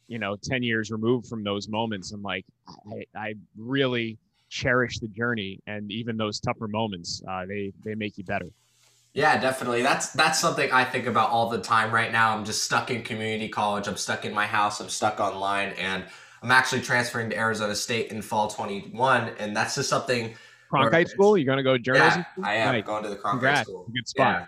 you 0.08 0.18
know, 0.18 0.36
10 0.36 0.62
years 0.62 0.90
removed 0.90 1.26
from 1.26 1.42
those 1.42 1.68
moments, 1.68 2.12
I'm 2.12 2.22
like, 2.22 2.44
I, 2.92 3.04
I 3.18 3.34
really 3.56 4.18
cherish 4.50 4.98
the 4.98 5.08
journey. 5.08 5.60
And 5.66 5.90
even 5.90 6.16
those 6.16 6.38
tougher 6.38 6.68
moments, 6.68 7.22
uh, 7.26 7.46
they, 7.46 7.72
they 7.82 7.94
make 7.94 8.18
you 8.18 8.24
better. 8.24 8.48
Yeah, 9.14 9.40
definitely. 9.40 9.82
That's 9.82 10.12
that's 10.12 10.38
something 10.38 10.70
I 10.70 10.84
think 10.84 11.06
about 11.06 11.30
all 11.30 11.48
the 11.48 11.60
time 11.60 11.92
right 11.92 12.12
now. 12.12 12.36
I'm 12.36 12.44
just 12.44 12.62
stuck 12.62 12.90
in 12.90 13.02
community 13.02 13.48
college. 13.48 13.88
I'm 13.88 13.96
stuck 13.96 14.24
in 14.24 14.34
my 14.34 14.46
house. 14.46 14.80
I'm 14.80 14.90
stuck 14.90 15.18
online 15.18 15.70
and 15.70 16.04
I'm 16.42 16.50
actually 16.50 16.82
transferring 16.82 17.30
to 17.30 17.38
Arizona 17.38 17.74
State 17.74 18.10
in 18.10 18.22
fall 18.22 18.48
21, 18.48 19.32
and 19.38 19.56
that's 19.56 19.74
just 19.74 19.88
something. 19.88 20.34
Cronkite 20.72 21.08
School? 21.08 21.36
You're 21.36 21.46
gonna 21.46 21.62
go 21.62 21.78
journalism? 21.78 22.24
Yeah, 22.38 22.46
I 22.46 22.54
am 22.54 22.82
going 22.82 23.02
to 23.02 23.08
the 23.08 23.16
Cronkite 23.16 23.30
Congrats. 23.30 23.68
School. 23.68 23.86
Good 23.92 24.08
spot. 24.08 24.40
Yeah. 24.40 24.46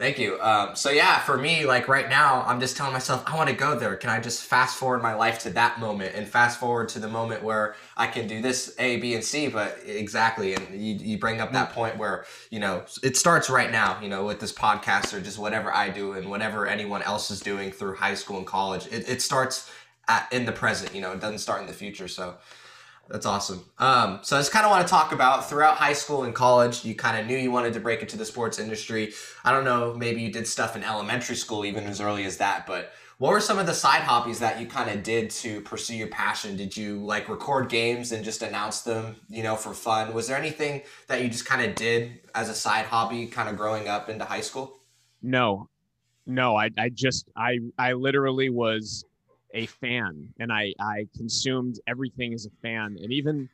Thank 0.00 0.18
you. 0.18 0.40
Um, 0.40 0.76
so 0.76 0.88
yeah, 0.88 1.18
for 1.18 1.36
me, 1.36 1.66
like 1.66 1.86
right 1.86 2.08
now, 2.08 2.42
I'm 2.46 2.58
just 2.58 2.74
telling 2.74 2.94
myself 2.94 3.22
I 3.26 3.36
want 3.36 3.50
to 3.50 3.54
go 3.54 3.78
there. 3.78 3.94
Can 3.96 4.08
I 4.08 4.18
just 4.18 4.44
fast 4.44 4.78
forward 4.78 5.02
my 5.02 5.12
life 5.12 5.40
to 5.40 5.50
that 5.50 5.78
moment 5.78 6.14
and 6.14 6.26
fast 6.26 6.58
forward 6.58 6.88
to 6.90 7.00
the 7.00 7.06
moment 7.06 7.42
where 7.42 7.74
I 7.98 8.06
can 8.06 8.26
do 8.26 8.40
this 8.40 8.74
A, 8.78 8.96
B, 8.96 9.14
and 9.14 9.22
C? 9.22 9.48
But 9.48 9.78
exactly, 9.84 10.54
and 10.54 10.66
you, 10.70 10.94
you 10.94 11.18
bring 11.18 11.42
up 11.42 11.52
that 11.52 11.72
point 11.72 11.98
where 11.98 12.24
you 12.50 12.60
know 12.60 12.82
it 13.02 13.18
starts 13.18 13.50
right 13.50 13.70
now. 13.70 14.00
You 14.00 14.08
know, 14.08 14.24
with 14.24 14.40
this 14.40 14.54
podcast 14.54 15.12
or 15.12 15.20
just 15.20 15.38
whatever 15.38 15.70
I 15.70 15.90
do 15.90 16.14
and 16.14 16.30
whatever 16.30 16.66
anyone 16.66 17.02
else 17.02 17.30
is 17.30 17.40
doing 17.40 17.70
through 17.70 17.96
high 17.96 18.14
school 18.14 18.38
and 18.38 18.46
college. 18.46 18.86
It, 18.86 19.06
it 19.06 19.20
starts 19.20 19.70
at, 20.10 20.32
in 20.32 20.44
the 20.44 20.52
present. 20.52 20.94
You 20.94 21.00
know, 21.00 21.12
it 21.12 21.20
doesn't 21.20 21.38
start 21.38 21.60
in 21.60 21.66
the 21.66 21.72
future. 21.72 22.08
So 22.08 22.36
that's 23.08 23.26
awesome. 23.26 23.64
Um, 23.78 24.20
so 24.22 24.36
I 24.36 24.40
just 24.40 24.52
kind 24.52 24.64
of 24.64 24.70
want 24.70 24.86
to 24.86 24.90
talk 24.90 25.12
about 25.12 25.48
throughout 25.48 25.76
high 25.76 25.92
school 25.92 26.24
and 26.24 26.34
college, 26.34 26.84
you 26.84 26.94
kind 26.94 27.18
of 27.18 27.26
knew 27.26 27.36
you 27.36 27.50
wanted 27.50 27.72
to 27.74 27.80
break 27.80 28.00
into 28.02 28.16
the 28.16 28.24
sports 28.24 28.58
industry. 28.58 29.12
I 29.44 29.52
don't 29.52 29.64
know, 29.64 29.94
maybe 29.94 30.20
you 30.20 30.32
did 30.32 30.46
stuff 30.46 30.76
in 30.76 30.84
elementary 30.84 31.36
school, 31.36 31.64
even 31.64 31.84
as 31.84 32.00
early 32.00 32.24
as 32.24 32.36
that, 32.36 32.66
but 32.66 32.92
what 33.18 33.32
were 33.32 33.40
some 33.40 33.58
of 33.58 33.66
the 33.66 33.74
side 33.74 34.00
hobbies 34.00 34.38
that 34.38 34.58
you 34.60 34.66
kind 34.66 34.88
of 34.88 35.02
did 35.02 35.28
to 35.42 35.60
pursue 35.60 35.94
your 35.94 36.08
passion? 36.08 36.56
Did 36.56 36.74
you 36.74 37.04
like 37.04 37.28
record 37.28 37.68
games 37.68 38.12
and 38.12 38.24
just 38.24 38.40
announce 38.40 38.80
them, 38.80 39.16
you 39.28 39.42
know, 39.42 39.56
for 39.56 39.74
fun? 39.74 40.14
Was 40.14 40.26
there 40.26 40.38
anything 40.38 40.80
that 41.06 41.20
you 41.22 41.28
just 41.28 41.44
kind 41.44 41.62
of 41.62 41.74
did 41.74 42.20
as 42.34 42.48
a 42.48 42.54
side 42.54 42.86
hobby 42.86 43.26
kind 43.26 43.50
of 43.50 43.58
growing 43.58 43.88
up 43.88 44.08
into 44.08 44.24
high 44.24 44.40
school? 44.40 44.78
No, 45.20 45.68
no, 46.24 46.56
I, 46.56 46.70
I 46.78 46.88
just, 46.88 47.28
I, 47.36 47.58
I 47.76 47.92
literally 47.92 48.48
was 48.48 49.04
a 49.54 49.66
fan 49.66 50.28
and 50.38 50.52
I, 50.52 50.72
I 50.80 51.06
consumed 51.16 51.80
everything 51.86 52.34
as 52.34 52.46
a 52.46 52.50
fan. 52.62 52.96
And 53.02 53.12
even 53.12 53.48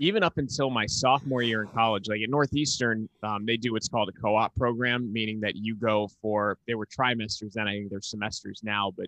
even 0.00 0.24
up 0.24 0.38
until 0.38 0.70
my 0.70 0.86
sophomore 0.86 1.42
year 1.42 1.62
in 1.62 1.68
college, 1.68 2.08
like 2.08 2.20
at 2.20 2.28
Northeastern, 2.28 3.08
um, 3.22 3.46
they 3.46 3.56
do 3.56 3.72
what's 3.72 3.88
called 3.88 4.08
a 4.08 4.12
co-op 4.12 4.54
program, 4.56 5.12
meaning 5.12 5.38
that 5.40 5.54
you 5.54 5.76
go 5.76 6.08
for 6.20 6.58
they 6.66 6.74
were 6.74 6.86
trimesters 6.86 7.52
then, 7.52 7.68
I 7.68 7.74
think 7.74 7.90
they're 7.90 8.00
semesters 8.00 8.60
now, 8.64 8.92
but 8.96 9.06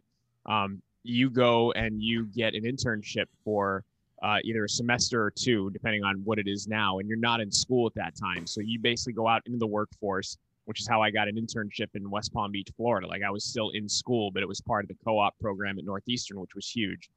um, 0.50 0.80
you 1.02 1.28
go 1.28 1.72
and 1.72 2.00
you 2.00 2.26
get 2.26 2.54
an 2.54 2.62
internship 2.62 3.26
for 3.44 3.84
uh, 4.22 4.38
either 4.44 4.64
a 4.64 4.68
semester 4.68 5.22
or 5.22 5.30
two, 5.30 5.70
depending 5.70 6.04
on 6.04 6.22
what 6.24 6.38
it 6.38 6.46
is 6.46 6.66
now, 6.68 6.98
and 6.98 7.08
you're 7.08 7.18
not 7.18 7.40
in 7.40 7.50
school 7.50 7.86
at 7.86 7.94
that 7.94 8.14
time. 8.16 8.46
So 8.46 8.60
you 8.60 8.78
basically 8.78 9.12
go 9.12 9.28
out 9.28 9.42
into 9.46 9.58
the 9.58 9.66
workforce 9.66 10.38
which 10.66 10.80
is 10.80 10.86
how 10.86 11.02
I 11.02 11.10
got 11.10 11.26
an 11.26 11.36
internship 11.36 11.88
in 11.94 12.08
West 12.10 12.32
Palm 12.32 12.52
Beach, 12.52 12.68
Florida. 12.76 13.06
Like 13.08 13.22
I 13.22 13.30
was 13.30 13.44
still 13.44 13.70
in 13.70 13.88
school, 13.88 14.30
but 14.30 14.42
it 14.42 14.48
was 14.48 14.60
part 14.60 14.84
of 14.84 14.88
the 14.88 14.96
co-op 15.04 15.38
program 15.40 15.78
at 15.78 15.84
Northeastern, 15.84 16.38
which 16.38 16.54
was 16.54 16.68
huge. 16.68 17.08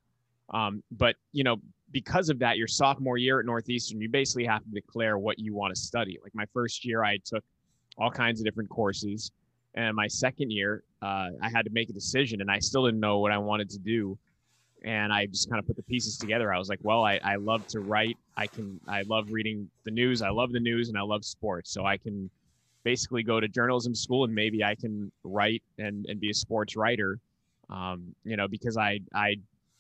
Um, 0.52 0.82
but 0.92 1.16
you 1.32 1.44
know, 1.44 1.58
because 1.92 2.30
of 2.30 2.40
that, 2.40 2.58
your 2.58 2.68
sophomore 2.68 3.18
year 3.18 3.40
at 3.40 3.46
Northeastern, 3.46 4.00
you 4.02 4.10
basically 4.10 4.46
have 4.46 4.64
to 4.64 4.72
declare 4.72 5.18
what 5.18 5.38
you 5.38 5.54
want 5.54 5.76
to 5.76 5.80
study. 5.80 6.18
Like 6.24 6.34
my 6.34 6.46
first 6.54 6.86
year, 6.86 7.04
I 7.04 7.18
took 7.24 7.44
all 7.98 8.12
kinds 8.12 8.40
of 8.40 8.46
different 8.46 8.70
courses, 8.70 9.32
and 9.76 9.96
my 9.96 10.08
second 10.08 10.52
year, 10.52 10.84
uh, 11.02 11.30
I 11.42 11.50
had 11.50 11.66
to 11.66 11.72
make 11.72 11.90
a 11.90 11.94
decision, 11.94 12.42
and 12.42 12.50
I 12.50 12.60
still 12.60 12.86
didn't 12.86 13.00
know 13.00 13.20
what 13.20 13.32
I 13.32 13.38
wanted 13.38 13.70
to 13.72 13.80
do. 13.80 14.18
and 14.84 15.12
I 15.12 15.26
just 15.26 15.50
kind 15.50 15.60
of 15.60 15.68
put 15.68 15.76
the 15.76 15.84
pieces 15.84 16.18
together. 16.18 16.54
I 16.54 16.58
was 16.58 16.70
like, 16.70 16.80
well, 16.84 17.04
I, 17.04 17.20
I 17.24 17.36
love 17.36 17.68
to 17.68 17.82
write. 17.82 18.18
I 18.38 18.48
can, 18.48 18.80
I 18.88 19.02
love 19.04 19.32
reading 19.32 19.70
the 19.84 19.92
news. 19.92 20.22
I 20.22 20.30
love 20.30 20.52
the 20.52 20.60
news 20.60 20.90
and 20.90 20.98
I 20.98 21.02
love 21.02 21.26
sports. 21.26 21.72
So 21.72 21.86
I 21.86 21.98
can 21.98 22.30
basically 22.84 23.24
go 23.24 23.40
to 23.40 23.48
journalism 23.48 23.94
school 23.96 24.24
and 24.24 24.34
maybe 24.34 24.64
I 24.64 24.76
can 24.76 25.12
write 25.24 25.64
and, 25.78 26.06
and 26.08 26.20
be 26.20 26.30
a 26.30 26.34
sports 26.34 26.76
writer. 26.76 27.20
Um, 27.70 28.16
you 28.24 28.36
know, 28.36 28.48
because 28.48 28.78
I, 28.78 29.00
I 29.14 29.36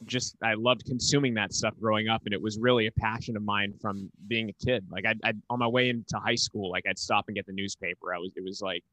just, 0.05 0.35
I 0.43 0.53
loved 0.53 0.85
consuming 0.85 1.33
that 1.35 1.53
stuff 1.53 1.73
growing 1.79 2.07
up. 2.07 2.21
And 2.25 2.33
it 2.33 2.41
was 2.41 2.59
really 2.59 2.87
a 2.87 2.91
passion 2.91 3.35
of 3.35 3.43
mine 3.43 3.73
from 3.81 4.11
being 4.27 4.49
a 4.49 4.65
kid. 4.65 4.85
Like 4.91 5.05
I, 5.05 5.15
I 5.23 5.33
on 5.49 5.59
my 5.59 5.67
way 5.67 5.89
into 5.89 6.17
high 6.17 6.35
school, 6.35 6.69
like 6.69 6.85
I'd 6.87 6.99
stop 6.99 7.25
and 7.27 7.35
get 7.35 7.45
the 7.47 7.53
newspaper. 7.53 8.13
I 8.13 8.19
was, 8.19 8.31
it 8.35 8.43
was 8.43 8.61
like 8.61 8.83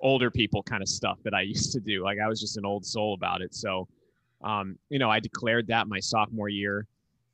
older 0.00 0.30
people 0.30 0.62
kind 0.62 0.82
of 0.82 0.88
stuff 0.88 1.18
that 1.24 1.34
I 1.34 1.40
used 1.54 1.72
to 1.72 1.80
do. 1.80 2.02
Like 2.02 2.18
I 2.24 2.28
was 2.28 2.40
just 2.40 2.56
an 2.56 2.64
old 2.64 2.86
soul 2.86 3.14
about 3.14 3.42
it. 3.42 3.54
So, 3.54 3.86
um, 4.42 4.78
you 4.88 4.98
know, 4.98 5.10
I 5.10 5.20
declared 5.20 5.66
that 5.68 5.88
my 5.88 6.00
sophomore 6.00 6.48
year 6.48 6.86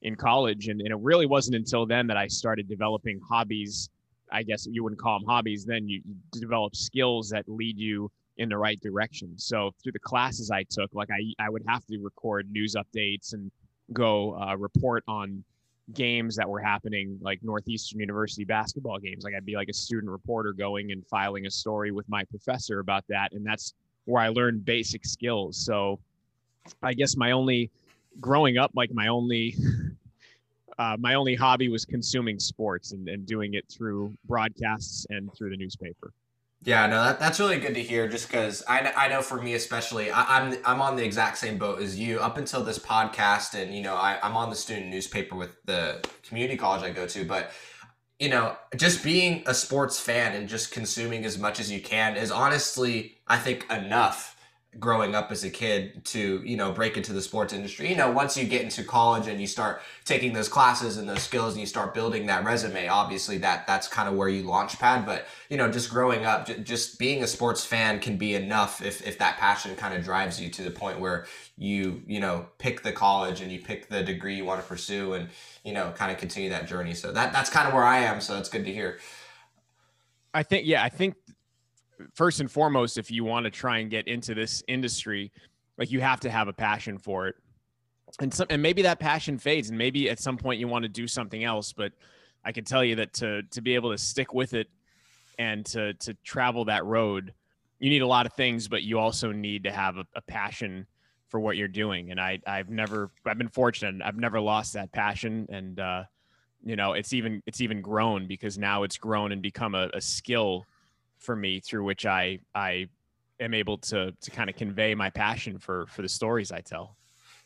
in 0.03 0.17
college. 0.17 0.69
And, 0.69 0.81
and 0.81 0.91
it 0.91 0.99
really 1.01 1.27
wasn't 1.27 1.57
until 1.57 1.87
then 1.87 2.07
that 2.09 2.17
I 2.17 2.27
started 2.27 2.69
developing 2.69 3.21
hobbies. 3.21 3.89
I 4.33 4.43
guess 4.43 4.67
you 4.71 4.83
wouldn't 4.83 5.01
call 5.01 5.19
them 5.19 5.29
hobbies. 5.29 5.65
Then 5.65 5.89
you, 5.89 6.03
develop 6.33 6.75
skills 6.75 7.29
that 7.31 7.45
lead 7.49 7.79
you 7.79 8.11
in 8.39 8.49
the 8.49 8.57
right 8.57 8.81
direction. 8.81 9.39
So 9.39 9.73
through 9.83 9.93
the 9.93 9.99
classes 9.99 10.51
I 10.51 10.65
took, 10.69 10.91
like 10.95 11.11
I, 11.11 11.45
I 11.45 11.51
would 11.51 11.63
have 11.69 11.85
to 11.87 11.99
record 11.99 12.51
news 12.51 12.75
updates 12.75 13.35
and 13.35 13.51
go 13.93 14.41
uh, 14.41 14.57
report 14.57 15.05
on 15.07 15.45
games 15.93 16.37
that 16.37 16.49
were 16.49 16.61
happening, 16.61 17.19
like 17.21 17.41
Northeastern 17.43 18.01
University 18.01 18.45
basketball 18.45 18.99
games. 18.99 19.25
Like 19.25 19.35
I'd 19.35 19.45
be 19.45 19.57
like 19.57 19.69
a 19.69 19.75
student 19.75 20.11
reporter 20.11 20.53
going 20.53 20.93
and 20.93 21.07
filing 21.07 21.47
a 21.47 21.51
story 21.51 21.91
with 21.91 22.09
my 22.09 22.25
professor 22.25 22.81
about 22.81 23.05
that. 23.09 23.33
And 23.33 23.45
that's 23.45 23.75
where 24.07 24.23
I 24.23 24.29
learned 24.29 24.65
basic 24.65 25.05
skills. 25.05 25.57
So 25.65 26.01
I 26.83 26.95
guess 26.95 27.17
my 27.17 27.33
only 27.33 27.71
growing 28.21 28.59
up, 28.59 28.71
like 28.75 28.93
my 28.93 29.09
only 29.09 29.57
uh, 30.79 30.97
my 30.99 31.15
only 31.15 31.35
hobby 31.35 31.69
was 31.69 31.85
consuming 31.85 32.39
sports 32.39 32.93
and, 32.93 33.09
and 33.09 33.27
doing 33.27 33.55
it 33.55 33.65
through 33.71 34.15
broadcasts 34.27 35.07
and 35.11 35.31
through 35.37 35.51
the 35.51 35.57
newspaper. 35.57 36.13
Yeah, 36.65 36.87
no, 36.87 37.03
that, 37.03 37.19
that's 37.19 37.41
really 37.41 37.59
good 37.59 37.75
to 37.75 37.83
hear. 37.83 38.09
Just 38.09 38.29
because 38.29 38.63
I, 38.69 38.93
I 38.97 39.09
know 39.09 39.21
for 39.21 39.43
me 39.43 39.55
especially, 39.55 40.13
I, 40.13 40.39
am 40.39 40.53
I'm, 40.53 40.59
I'm 40.65 40.83
on 40.83 40.97
the 40.97 41.05
exact 41.05 41.39
same 41.39 41.59
boat 41.59 41.83
as 41.83 41.99
you. 41.99 42.21
Up 42.21 42.39
until 42.39 42.63
this 42.63 42.79
podcast, 42.79 43.61
and 43.61 43.75
you 43.75 43.83
know, 43.83 43.97
I, 43.97 44.19
I'm 44.23 44.37
on 44.37 44.49
the 44.49 44.57
student 44.57 44.87
newspaper 44.87 45.35
with 45.35 45.51
the 45.65 46.07
community 46.23 46.57
college 46.57 46.83
I 46.83 46.91
go 46.91 47.07
to. 47.07 47.25
But 47.25 47.51
you 48.21 48.29
know, 48.29 48.57
just 48.77 49.03
being 49.03 49.43
a 49.47 49.55
sports 49.55 49.99
fan 49.99 50.37
and 50.37 50.49
just 50.49 50.71
consuming 50.71 51.25
as 51.25 51.37
much 51.37 51.59
as 51.59 51.73
you 51.73 51.81
can 51.81 52.17
is 52.17 52.31
honestly, 52.31 53.19
I 53.27 53.39
think, 53.39 53.69
enough 53.69 54.32
growing 54.81 55.15
up 55.15 55.31
as 55.31 55.45
a 55.45 55.51
kid 55.51 56.03
to 56.03 56.43
you 56.47 56.57
know 56.57 56.73
break 56.73 56.97
into 56.97 57.13
the 57.13 57.21
sports 57.21 57.53
industry. 57.53 57.91
You 57.91 57.97
know 57.97 58.11
once 58.11 58.37
you 58.39 58.45
get 58.45 58.63
into 58.63 58.83
college 58.83 59.29
and 59.29 59.39
you 59.39 59.47
start 59.47 59.83
taking 60.07 60.33
those 60.33 60.49
classes 60.49 60.97
and 60.97 61.07
those 61.07 61.23
skills 61.23 61.53
and 61.53 61.61
you 61.61 61.67
start 61.67 61.93
building 61.93 62.27
that 62.27 62.45
resume 62.45 62.89
obviously 62.89 63.37
that 63.39 63.67
that's 63.67 63.87
kind 63.87 64.09
of 64.09 64.15
where 64.15 64.31
you 64.31 64.45
launch 64.45 64.79
pad. 64.79 65.05
But 65.05 65.27
you 65.51 65.59
know 65.59 65.71
just 65.71 65.91
growing 65.91 66.25
up 66.25 66.47
j- 66.47 66.61
just 66.61 66.99
being 66.99 67.23
a 67.23 67.27
sports 67.27 67.65
fan 67.65 68.01
can 68.01 68.17
be 68.17 68.35
enough 68.35 68.83
if 68.83 69.07
if 69.07 69.19
that 69.19 69.37
passion 69.37 69.77
kind 69.77 69.95
of 69.95 70.03
drives 70.03 70.41
you 70.41 70.49
to 70.49 70.63
the 70.63 70.71
point 70.71 70.99
where 70.99 71.27
you 71.59 72.03
you 72.07 72.21
know 72.21 72.47
pick 72.57 72.83
the 72.83 72.93
college 72.93 73.43
and 73.43 73.53
you 73.53 73.61
pick 73.61 73.91
the 73.91 74.03
degree 74.03 74.37
you 74.37 74.45
want 74.47 74.61
to 74.61 74.67
pursue 74.67 75.13
and 75.13 75.29
you 75.65 75.75
know 75.75 75.93
kind 75.97 76.11
of 76.11 76.17
continue 76.17 76.49
that 76.49 76.67
journey. 76.67 76.95
So 76.95 77.13
that 77.13 77.33
that's 77.35 77.51
kind 77.51 77.69
of 77.69 77.75
where 77.75 77.85
i 77.85 77.99
am. 77.99 78.23
So 78.23 78.39
it's 78.39 78.49
good 78.49 78.65
to 78.65 78.73
hear. 78.73 78.99
I 80.35 80.43
think, 80.43 80.67
yeah, 80.67 80.83
I 80.83 80.89
think 80.89 81.17
first 82.15 82.41
and 82.41 82.51
foremost, 82.51 82.99
if 82.99 83.11
you 83.11 83.25
want 83.25 83.45
to 83.45 83.51
try 83.51 83.79
and 83.79 83.91
get 83.91 84.09
into 84.09 84.35
this 84.35 84.63
industry, 84.69 85.33
like 85.79 85.91
you 85.91 86.01
have 86.01 86.21
to 86.21 86.31
have 86.31 86.49
a 86.49 86.53
passion 86.53 86.99
for 86.99 87.29
it. 87.29 87.37
And 88.21 88.33
some, 88.33 88.47
and 88.51 88.61
maybe 88.61 88.83
that 88.83 89.01
passion 89.01 89.39
fades 89.39 89.71
and 89.71 89.79
maybe 89.79 90.11
at 90.11 90.21
some 90.21 90.37
point 90.37 90.61
you 90.61 90.69
want 90.69 90.83
to 90.83 90.89
do 90.89 91.07
something 91.07 91.45
else, 91.45 91.73
but 91.73 91.93
I 92.45 92.53
can 92.53 92.65
tell 92.65 92.85
you 92.85 92.97
that 92.97 93.13
to 93.15 93.43
to 93.43 93.61
be 93.61 93.75
able 93.75 93.91
to 93.91 93.99
stick 93.99 94.35
with 94.35 94.55
it 94.55 94.69
and 95.39 95.65
to 95.67 95.95
to 95.95 96.15
travel 96.25 96.67
that 96.67 96.85
road, 96.85 97.33
you 97.79 97.89
need 97.89 98.03
a 98.03 98.07
lot 98.07 98.27
of 98.27 98.35
things, 98.35 98.69
but 98.69 98.83
you 98.83 98.99
also 98.99 99.33
need 99.33 99.65
to 99.65 99.73
have 99.73 99.97
a, 99.97 100.07
a 100.15 100.21
passion 100.21 100.87
for 101.29 101.41
what 101.41 101.57
you're 101.57 101.69
doing. 101.69 102.11
And 102.11 102.21
I 102.21 102.41
I've 102.47 102.69
never 102.69 103.11
I've 103.25 103.39
been 103.39 103.49
fortunate. 103.49 104.03
I've 104.05 104.19
never 104.19 104.41
lost 104.41 104.75
that 104.75 104.93
passion 104.93 105.47
and 105.51 105.81
uh 105.81 106.05
you 106.65 106.77
know, 106.77 106.93
it's 106.93 107.13
even 107.13 107.43
it's 107.47 107.61
even 107.61 107.81
grown 107.81 108.27
because 108.27 108.59
now 108.59 108.83
it's 108.83 108.99
grown 108.99 109.33
and 109.33 109.43
become 109.43 109.75
a, 109.75 109.91
a 109.95 110.01
skill 110.01 110.67
for 111.23 111.37
me 111.37 111.61
through 111.61 111.85
which 111.85 112.05
I 112.05 112.41
I 112.55 112.89
am 113.41 113.55
able 113.55 113.79
to 113.79 114.13
to 114.21 114.31
kind 114.31 114.51
of 114.51 114.57
convey 114.57 114.95
my 114.95 115.11
passion 115.11 115.59
for 115.59 115.87
for 115.87 116.03
the 116.03 116.09
stories 116.09 116.53
I 116.53 116.61
tell. 116.61 116.97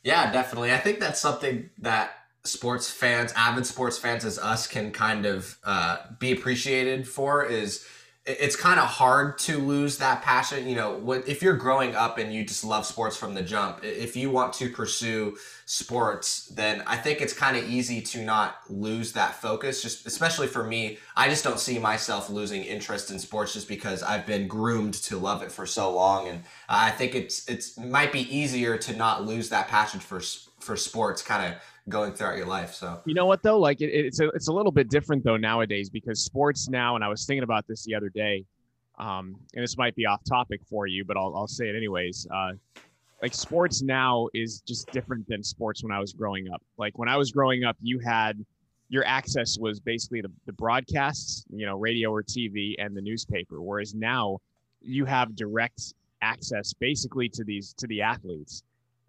Yeah, 0.03 0.33
definitely. 0.33 0.73
I 0.73 0.79
think 0.79 1.01
that's 1.01 1.21
something 1.21 1.71
that 1.79 2.13
sports 2.45 2.91
fans, 2.91 3.33
avid 3.37 3.67
sports 3.67 3.99
fans 3.99 4.25
as 4.25 4.39
us, 4.39 4.67
can 4.67 4.93
kind 4.93 5.27
of 5.27 5.59
uh, 5.65 5.99
be 6.19 6.33
appreciated 6.33 7.09
for 7.09 7.45
is 7.45 7.85
it's 8.27 8.57
kind 8.57 8.81
of 8.81 8.87
hard 8.87 9.39
to 9.39 9.59
lose 9.59 9.99
that 9.99 10.21
passion. 10.21 10.69
You 10.69 10.75
know, 10.75 11.13
if 11.27 11.43
you're 11.43 11.57
growing 11.57 11.95
up 11.95 12.19
and 12.19 12.35
you 12.35 12.45
just 12.45 12.65
love 12.65 12.85
sports 12.85 13.17
from 13.17 13.35
the 13.35 13.43
jump, 13.43 13.85
if 13.85 14.17
you 14.17 14.31
want 14.31 14.53
to 14.55 14.69
pursue 14.69 15.37
sports, 15.65 16.49
then 16.49 16.83
I 16.89 16.97
think 16.97 17.21
it's 17.21 17.33
kind 17.33 17.57
of 17.57 17.69
easy 17.71 18.01
to 18.01 18.23
not 18.23 18.57
lose 18.69 19.13
that 19.13 19.41
focus. 19.41 19.81
Just 19.81 20.07
especially 20.07 20.49
for 20.49 20.65
me, 20.65 20.99
I 21.17 21.29
just 21.29 21.45
don't 21.45 21.61
see 21.61 21.79
myself 21.79 22.29
losing 22.29 22.65
interest 22.65 23.13
in 23.13 23.21
sports 23.21 23.53
just 23.53 23.69
because 23.69 24.03
I've 24.03 24.27
been 24.27 24.49
groomed 24.49 24.95
to 24.95 25.19
love 25.19 25.43
it 25.43 25.53
for 25.53 25.65
so 25.65 25.95
long, 25.95 26.27
and 26.27 26.43
I 26.69 26.91
think 26.91 27.15
it's 27.15 27.49
it's 27.49 27.79
might 27.79 28.13
be 28.13 28.23
easier 28.37 28.77
to 28.77 28.97
not 28.97 29.25
lose 29.25 29.51
that 29.51 29.69
passion 29.69 30.01
for 30.01 30.21
for 30.59 30.77
sports, 30.77 31.23
kind 31.23 31.55
of 31.55 31.61
going 31.89 32.13
throughout 32.13 32.37
your 32.37 32.47
life. 32.47 32.75
So 32.75 33.01
you 33.05 33.15
know 33.15 33.27
what 33.27 33.43
though, 33.43 33.59
like 33.59 33.81
it, 33.81 33.87
it's 33.87 34.21
a 34.21 34.29
it's 34.31 34.49
a 34.49 34.53
little 34.53 34.73
bit 34.73 34.89
different 34.89 35.25
though 35.25 35.37
nowadays 35.37 35.89
because 35.89 36.21
sports 36.21 36.69
now, 36.69 36.97
and 36.97 37.05
I 37.05 37.09
was 37.09 37.25
thinking 37.25 37.43
about 37.43 37.67
this 37.67 37.85
the 37.85 37.95
other 37.95 38.09
day, 38.09 38.45
um, 38.99 39.37
and 39.55 39.63
this 39.63 39.77
might 39.77 39.95
be 39.95 40.07
off 40.07 40.23
topic 40.29 40.61
for 40.69 40.87
you, 40.87 41.05
but 41.05 41.17
I'll 41.17 41.35
I'll 41.37 41.49
say 41.49 41.69
it 41.69 41.77
anyways. 41.77 42.27
Uh, 42.33 42.53
like 43.23 43.33
sports 43.33 43.83
now 43.83 44.29
is 44.35 44.61
just 44.61 44.91
different 44.93 45.27
than 45.27 45.43
sports 45.43 45.83
when 45.83 45.93
I 45.93 45.99
was 45.99 46.13
growing 46.13 46.51
up. 46.53 46.63
Like 46.77 46.99
when 46.99 47.09
I 47.09 47.17
was 47.17 47.33
growing 47.33 47.65
up, 47.65 47.77
you 47.81 47.99
had 47.99 48.45
your 48.89 49.05
access 49.05 49.59
was 49.59 49.81
basically 49.81 50.21
the, 50.21 50.31
the 50.45 50.53
broadcasts, 50.53 51.45
you 51.51 51.67
know, 51.67 51.77
radio 51.77 52.13
or 52.13 52.23
TV 52.23 52.75
and 52.79 52.97
the 52.97 53.01
newspaper. 53.01 53.61
Whereas 53.61 53.95
now 53.95 54.39
you 54.81 55.05
have 55.07 55.35
direct 55.35 55.95
access 56.23 56.73
basically 56.73 57.29
to 57.29 57.43
these 57.45 57.75
to 57.75 57.87
the 57.87 58.01
athletes 58.01 58.63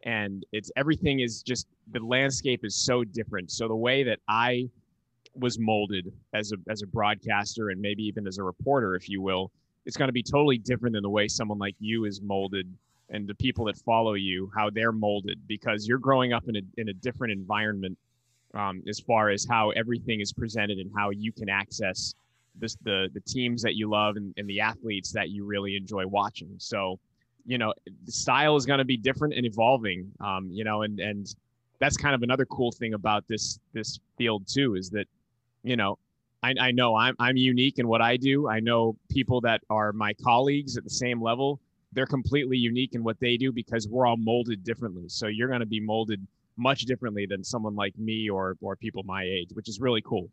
and 0.04 0.46
it's 0.52 0.72
everything 0.76 1.20
is 1.20 1.42
just 1.42 1.68
the 1.92 2.00
landscape 2.00 2.66
is 2.66 2.76
so 2.76 3.04
different. 3.04 3.52
So 3.52 3.68
the 3.68 3.76
way 3.76 4.04
that 4.04 4.20
I 4.28 4.70
was 5.36 5.60
molded 5.60 6.12
as 6.34 6.52
a 6.52 6.58
as 6.70 6.82
a 6.82 6.88
broadcaster 6.88 7.70
and 7.70 7.80
maybe 7.80 8.04
even 8.04 8.28
as 8.28 8.38
a 8.38 8.44
reporter, 8.44 8.96
if 8.96 9.10
you 9.10 9.22
will, 9.22 9.52
it's 9.86 9.98
going 9.98 10.10
to 10.10 10.14
be 10.14 10.24
totally 10.24 10.58
different 10.58 10.94
than 10.94 11.04
the 11.04 11.10
way 11.10 11.28
someone 11.28 11.60
like 11.60 11.76
you 11.80 12.06
is 12.06 12.22
molded 12.22 12.68
and 13.10 13.28
the 13.28 13.36
people 13.36 13.66
that 13.66 13.78
follow 13.78 14.16
you, 14.16 14.52
how 14.54 14.70
they're 14.70 14.92
molded, 14.92 15.40
because 15.48 15.88
you're 15.88 15.98
growing 15.98 16.34
up 16.34 16.48
in 16.48 16.58
a 16.58 16.62
in 16.78 16.90
a 16.90 16.94
different 16.94 17.32
environment 17.32 17.98
um, 18.54 18.84
as 18.88 19.00
far 19.00 19.30
as 19.30 19.46
how 19.50 19.70
everything 19.72 20.20
is 20.20 20.34
presented 20.34 20.78
and 20.80 20.92
how 20.96 21.10
you 21.12 21.32
can 21.32 21.50
access 21.50 22.14
this 22.60 22.76
the 22.84 23.08
the 23.14 23.22
teams 23.22 23.62
that 23.62 23.76
you 23.76 23.90
love 23.90 24.18
and, 24.18 24.34
and 24.38 24.50
the 24.50 24.60
athletes 24.60 25.12
that 25.12 25.30
you 25.30 25.46
really 25.46 25.76
enjoy 25.76 26.06
watching. 26.06 26.54
So 26.58 27.00
you 27.46 27.58
know, 27.58 27.74
the 28.06 28.12
style 28.12 28.58
is 28.58 28.66
going 28.66 28.80
to 28.80 28.86
be 28.86 28.98
different 28.98 29.34
and 29.34 29.46
evolving. 29.46 30.12
Um, 30.20 30.50
you 30.52 30.66
know, 30.66 30.82
and 30.82 31.00
and 31.00 31.34
that's 31.80 31.98
kind 31.98 32.16
of 32.16 32.24
another 32.24 32.46
cool 32.46 32.72
thing 32.72 32.94
about 32.94 33.28
this 33.28 33.60
this 33.74 34.00
field 34.18 34.48
too 34.48 34.76
is 34.76 34.90
that, 34.92 35.08
you 35.64 35.76
know, 35.76 35.98
I, 36.44 36.54
I 36.60 36.72
know 36.72 36.96
I'm 36.96 37.16
I'm 37.20 37.38
unique 37.38 37.80
in 37.80 37.88
what 37.88 38.02
I 38.02 38.18
do. 38.18 38.48
I 38.48 38.60
know 38.60 38.96
people 39.10 39.42
that 39.42 39.62
are 39.70 39.94
my 39.94 40.14
colleagues 40.14 40.78
at 40.78 40.84
the 40.84 40.90
same 40.90 41.22
level. 41.22 41.60
They're 41.94 42.06
completely 42.06 42.58
unique 42.58 42.94
in 42.94 43.04
what 43.04 43.20
they 43.20 43.38
do 43.38 43.52
because 43.52 43.88
we're 43.88 44.06
all 44.06 44.18
molded 44.18 44.64
differently. 44.64 45.06
So 45.08 45.28
you're 45.28 45.48
going 45.48 45.62
to 45.62 45.66
be 45.66 45.80
molded 45.80 46.26
much 46.58 46.82
differently 46.82 47.26
than 47.26 47.44
someone 47.44 47.76
like 47.76 47.98
me 47.98 48.30
or 48.30 48.58
or 48.62 48.76
people 48.76 49.04
my 49.04 49.24
age, 49.24 49.50
which 49.54 49.70
is 49.70 49.80
really 49.80 50.02
cool. 50.02 50.30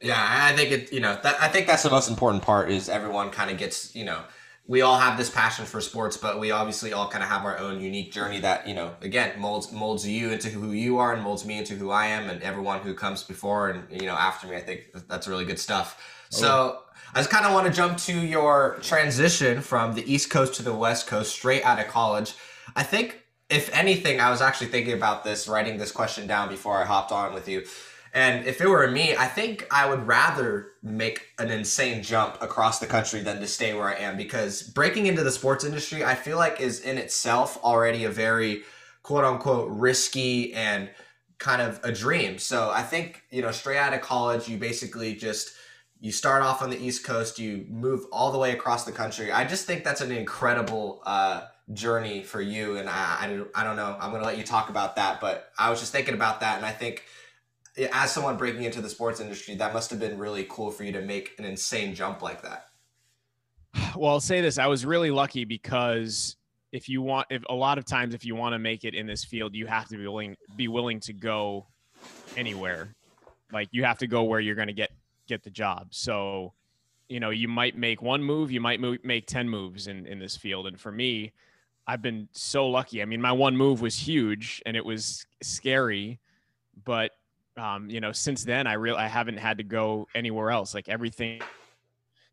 Yeah, 0.00 0.16
I 0.18 0.56
think 0.56 0.70
it. 0.72 0.92
You 0.92 1.00
know, 1.00 1.18
I 1.22 1.48
think 1.48 1.66
that's 1.66 1.82
the 1.82 1.90
most 1.90 2.08
important 2.08 2.42
part 2.42 2.70
is 2.70 2.88
everyone 2.88 3.30
kind 3.30 3.50
of 3.50 3.58
gets 3.58 3.94
you 3.94 4.04
know 4.04 4.22
we 4.70 4.82
all 4.82 5.00
have 5.00 5.18
this 5.18 5.28
passion 5.28 5.66
for 5.66 5.80
sports, 5.80 6.16
but 6.16 6.38
we 6.38 6.52
obviously 6.52 6.92
all 6.92 7.08
kind 7.08 7.24
of 7.24 7.28
have 7.28 7.44
our 7.44 7.58
own 7.58 7.80
unique 7.80 8.12
journey 8.12 8.38
that 8.38 8.68
you 8.68 8.74
know 8.74 8.94
again 9.02 9.32
molds 9.36 9.72
molds 9.72 10.06
you 10.06 10.30
into 10.30 10.48
who 10.48 10.70
you 10.70 10.98
are 10.98 11.12
and 11.12 11.24
molds 11.24 11.44
me 11.44 11.58
into 11.58 11.74
who 11.74 11.90
I 11.90 12.06
am 12.06 12.30
and 12.30 12.40
everyone 12.40 12.78
who 12.78 12.94
comes 12.94 13.24
before 13.24 13.70
and 13.70 14.00
you 14.00 14.06
know 14.06 14.14
after 14.14 14.46
me. 14.46 14.54
I 14.54 14.60
think 14.60 14.82
that's 15.08 15.26
really 15.26 15.44
good 15.44 15.58
stuff. 15.58 16.00
Oh, 16.32 16.36
so 16.36 16.82
I 17.12 17.18
just 17.18 17.30
kind 17.30 17.46
of 17.46 17.52
want 17.52 17.66
to 17.66 17.72
jump 17.72 17.98
to 17.98 18.12
your 18.12 18.78
transition 18.80 19.60
from 19.60 19.94
the 19.96 20.04
East 20.10 20.30
Coast 20.30 20.54
to 20.54 20.62
the 20.62 20.72
West 20.72 21.08
Coast 21.08 21.32
straight 21.32 21.64
out 21.64 21.80
of 21.80 21.88
college. 21.88 22.34
I 22.76 22.84
think 22.84 23.24
if 23.48 23.74
anything, 23.74 24.20
I 24.20 24.30
was 24.30 24.40
actually 24.40 24.68
thinking 24.68 24.94
about 24.94 25.24
this, 25.24 25.48
writing 25.48 25.78
this 25.78 25.90
question 25.90 26.28
down 26.28 26.48
before 26.48 26.80
I 26.80 26.84
hopped 26.84 27.10
on 27.10 27.34
with 27.34 27.48
you. 27.48 27.64
And 28.12 28.46
if 28.46 28.60
it 28.60 28.68
were 28.68 28.90
me, 28.90 29.14
I 29.16 29.26
think 29.26 29.66
I 29.70 29.88
would 29.88 30.06
rather 30.06 30.72
make 30.82 31.28
an 31.38 31.50
insane 31.50 32.02
jump 32.02 32.42
across 32.42 32.80
the 32.80 32.86
country 32.86 33.20
than 33.20 33.40
to 33.40 33.46
stay 33.46 33.72
where 33.74 33.88
I 33.88 33.94
am 33.94 34.16
because 34.16 34.62
breaking 34.62 35.06
into 35.06 35.22
the 35.22 35.30
sports 35.30 35.64
industry, 35.64 36.04
I 36.04 36.14
feel 36.16 36.36
like 36.36 36.60
is 36.60 36.80
in 36.80 36.98
itself 36.98 37.62
already 37.62 38.04
a 38.04 38.10
very 38.10 38.62
quote 39.02 39.24
unquote 39.24 39.68
risky 39.70 40.52
and 40.54 40.90
kind 41.38 41.62
of 41.62 41.80
a 41.84 41.92
dream. 41.92 42.38
So 42.38 42.70
I 42.70 42.82
think, 42.82 43.22
you 43.30 43.42
know, 43.42 43.52
straight 43.52 43.78
out 43.78 43.94
of 43.94 44.00
college, 44.00 44.48
you 44.48 44.58
basically 44.58 45.14
just 45.14 45.52
you 46.00 46.10
start 46.10 46.42
off 46.42 46.62
on 46.62 46.70
the 46.70 46.78
East 46.82 47.04
Coast, 47.04 47.38
you 47.38 47.66
move 47.68 48.06
all 48.10 48.32
the 48.32 48.38
way 48.38 48.52
across 48.52 48.84
the 48.84 48.92
country. 48.92 49.30
I 49.30 49.44
just 49.44 49.66
think 49.66 49.84
that's 49.84 50.00
an 50.00 50.10
incredible 50.10 51.02
uh, 51.04 51.42
journey 51.74 52.22
for 52.22 52.40
you. 52.40 52.78
And 52.78 52.88
I, 52.88 52.92
I, 52.94 53.42
I 53.54 53.64
don't 53.64 53.76
know, 53.76 53.96
I'm 54.00 54.10
going 54.10 54.22
to 54.22 54.26
let 54.26 54.38
you 54.38 54.44
talk 54.44 54.70
about 54.70 54.96
that. 54.96 55.20
But 55.20 55.52
I 55.58 55.68
was 55.68 55.78
just 55.78 55.92
thinking 55.92 56.14
about 56.14 56.40
that. 56.40 56.56
And 56.56 56.64
I 56.64 56.72
think 56.72 57.04
as 57.92 58.12
someone 58.12 58.36
breaking 58.36 58.64
into 58.64 58.80
the 58.80 58.88
sports 58.88 59.20
industry, 59.20 59.54
that 59.56 59.72
must 59.72 59.90
have 59.90 60.00
been 60.00 60.18
really 60.18 60.46
cool 60.48 60.70
for 60.70 60.84
you 60.84 60.92
to 60.92 61.02
make 61.02 61.38
an 61.38 61.44
insane 61.44 61.94
jump 61.94 62.22
like 62.22 62.42
that. 62.42 62.66
Well, 63.96 64.12
I'll 64.12 64.20
say 64.20 64.40
this 64.40 64.58
I 64.58 64.66
was 64.66 64.84
really 64.84 65.10
lucky 65.10 65.44
because 65.44 66.36
if 66.72 66.88
you 66.88 67.02
want 67.02 67.26
if 67.30 67.42
a 67.48 67.54
lot 67.54 67.78
of 67.78 67.84
times 67.84 68.14
if 68.14 68.24
you 68.24 68.34
want 68.34 68.52
to 68.52 68.58
make 68.58 68.84
it 68.84 68.94
in 68.94 69.06
this 69.06 69.24
field 69.24 69.54
you 69.54 69.66
have 69.66 69.88
to 69.88 69.96
be 69.96 70.04
willing 70.04 70.36
be 70.56 70.68
willing 70.68 71.00
to 71.00 71.12
go 71.12 71.66
anywhere. 72.36 72.94
Like 73.52 73.68
you 73.72 73.84
have 73.84 73.98
to 73.98 74.06
go 74.06 74.24
where 74.24 74.40
you're 74.40 74.54
going 74.54 74.68
to 74.68 74.74
get 74.74 74.90
get 75.26 75.42
the 75.42 75.50
job. 75.50 75.88
So 75.90 76.52
you 77.08 77.20
know 77.20 77.30
you 77.30 77.48
might 77.48 77.76
make 77.76 78.02
one 78.02 78.22
move 78.22 78.50
you 78.50 78.60
might 78.60 78.80
move, 78.80 78.98
make 79.04 79.26
10 79.26 79.48
moves 79.48 79.86
in 79.86 80.06
in 80.06 80.18
this 80.18 80.36
field. 80.36 80.66
And 80.66 80.80
for 80.80 80.92
me 80.92 81.32
i've 81.86 82.02
been 82.02 82.28
so 82.32 82.68
lucky. 82.68 83.02
I 83.02 83.04
mean 83.04 83.20
my 83.20 83.32
one 83.32 83.56
move 83.56 83.80
was 83.80 83.96
huge 83.96 84.62
and 84.66 84.76
it 84.76 84.84
was 84.84 85.26
scary 85.42 86.20
but 86.84 87.12
um, 87.60 87.90
you 87.90 88.00
know 88.00 88.12
since 88.12 88.44
then 88.44 88.66
i 88.66 88.74
really 88.74 88.98
i 88.98 89.06
haven't 89.06 89.36
had 89.36 89.58
to 89.58 89.64
go 89.64 90.06
anywhere 90.14 90.50
else 90.50 90.74
like 90.74 90.88
everything 90.88 91.40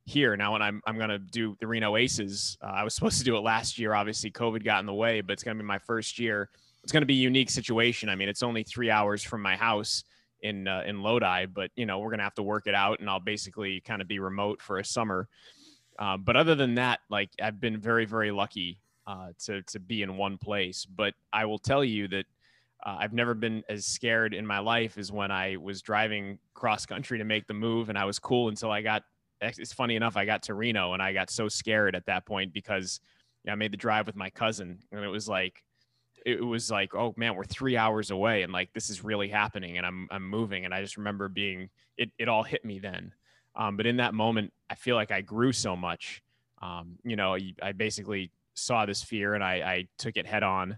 here 0.07 0.37
now 0.37 0.53
when 0.53 0.61
I'm 0.61 0.81
I'm 0.87 0.97
gonna 0.97 1.19
do 1.19 1.55
the 1.59 1.67
Reno 1.67 1.97
Aces. 1.97 2.57
Uh, 2.63 2.67
I 2.67 2.83
was 2.83 2.95
supposed 2.95 3.19
to 3.19 3.23
do 3.23 3.35
it 3.35 3.41
last 3.41 3.77
year. 3.77 3.93
Obviously, 3.93 4.31
COVID 4.31 4.63
got 4.63 4.79
in 4.79 4.85
the 4.85 4.93
way, 4.93 5.21
but 5.21 5.33
it's 5.33 5.43
gonna 5.43 5.59
be 5.59 5.65
my 5.65 5.77
first 5.77 6.17
year. 6.17 6.49
It's 6.81 6.91
gonna 6.91 7.05
be 7.05 7.15
a 7.15 7.21
unique 7.21 7.49
situation. 7.49 8.09
I 8.09 8.15
mean, 8.15 8.29
it's 8.29 8.41
only 8.41 8.63
three 8.63 8.89
hours 8.89 9.21
from 9.21 9.41
my 9.41 9.55
house 9.55 10.05
in 10.41 10.67
uh, 10.67 10.83
in 10.87 11.03
Lodi, 11.03 11.45
but 11.45 11.69
you 11.75 11.85
know 11.85 11.99
we're 11.99 12.09
gonna 12.09 12.23
have 12.23 12.35
to 12.35 12.43
work 12.43 12.67
it 12.67 12.73
out, 12.73 12.99
and 12.99 13.09
I'll 13.09 13.19
basically 13.19 13.81
kind 13.81 14.01
of 14.01 14.07
be 14.07 14.19
remote 14.19 14.61
for 14.61 14.79
a 14.79 14.85
summer. 14.85 15.27
Um, 15.99 16.23
but 16.23 16.37
other 16.37 16.55
than 16.55 16.75
that, 16.75 17.01
like 17.09 17.29
I've 17.41 17.59
been 17.59 17.77
very 17.77 18.05
very 18.05 18.31
lucky 18.31 18.79
uh, 19.05 19.29
to 19.45 19.61
to 19.63 19.79
be 19.79 20.03
in 20.03 20.15
one 20.15 20.37
place. 20.37 20.85
But 20.85 21.13
I 21.31 21.45
will 21.45 21.59
tell 21.59 21.83
you 21.83 22.07
that. 22.09 22.25
Uh, 22.85 22.97
I've 22.99 23.13
never 23.13 23.33
been 23.33 23.63
as 23.69 23.85
scared 23.85 24.33
in 24.33 24.45
my 24.45 24.59
life 24.59 24.97
as 24.97 25.11
when 25.11 25.31
I 25.31 25.57
was 25.57 25.81
driving 25.81 26.39
cross 26.53 26.85
country 26.85 27.17
to 27.17 27.23
make 27.23 27.47
the 27.47 27.53
move, 27.53 27.89
and 27.89 27.97
I 27.97 28.05
was 28.05 28.19
cool 28.19 28.49
until 28.49 28.71
I 28.71 28.81
got 28.81 29.03
it's 29.41 29.73
funny 29.73 29.95
enough, 29.95 30.17
I 30.17 30.25
got 30.25 30.43
to 30.43 30.53
Reno 30.53 30.93
and 30.93 31.01
I 31.01 31.13
got 31.13 31.29
so 31.29 31.47
scared 31.47 31.95
at 31.95 32.05
that 32.05 32.25
point 32.25 32.53
because 32.53 32.99
I 33.47 33.55
made 33.55 33.71
the 33.71 33.77
drive 33.77 34.07
with 34.07 34.15
my 34.15 34.29
cousin 34.29 34.79
and 34.91 35.03
it 35.03 35.07
was 35.09 35.29
like, 35.29 35.63
it 36.25 36.43
was 36.43 36.69
like, 36.69 36.93
oh 36.95 37.13
man, 37.17 37.35
we're 37.35 37.45
three 37.45 37.77
hours 37.77 38.11
away 38.11 38.41
and 38.41 38.51
like 38.51 38.73
this 38.73 38.89
is 38.89 39.03
really 39.03 39.29
happening 39.29 39.77
and 39.77 39.85
I'm 39.85 40.07
I'm 40.11 40.27
moving 40.27 40.65
and 40.65 40.73
I 40.73 40.81
just 40.81 40.97
remember 40.97 41.29
being 41.29 41.69
it 41.97 42.11
it 42.17 42.27
all 42.27 42.43
hit 42.43 42.65
me 42.65 42.79
then. 42.79 43.13
Um, 43.55 43.77
but 43.77 43.85
in 43.85 43.97
that 43.97 44.13
moment, 44.13 44.51
I 44.69 44.75
feel 44.75 44.95
like 44.95 45.11
I 45.11 45.21
grew 45.21 45.51
so 45.51 45.75
much. 45.75 46.21
Um, 46.61 46.97
you 47.03 47.15
know, 47.15 47.37
I 47.61 47.71
basically 47.71 48.31
saw 48.55 48.85
this 48.85 49.03
fear 49.03 49.35
and 49.35 49.43
I, 49.43 49.53
I 49.55 49.87
took 49.97 50.17
it 50.17 50.25
head 50.25 50.43
on 50.43 50.77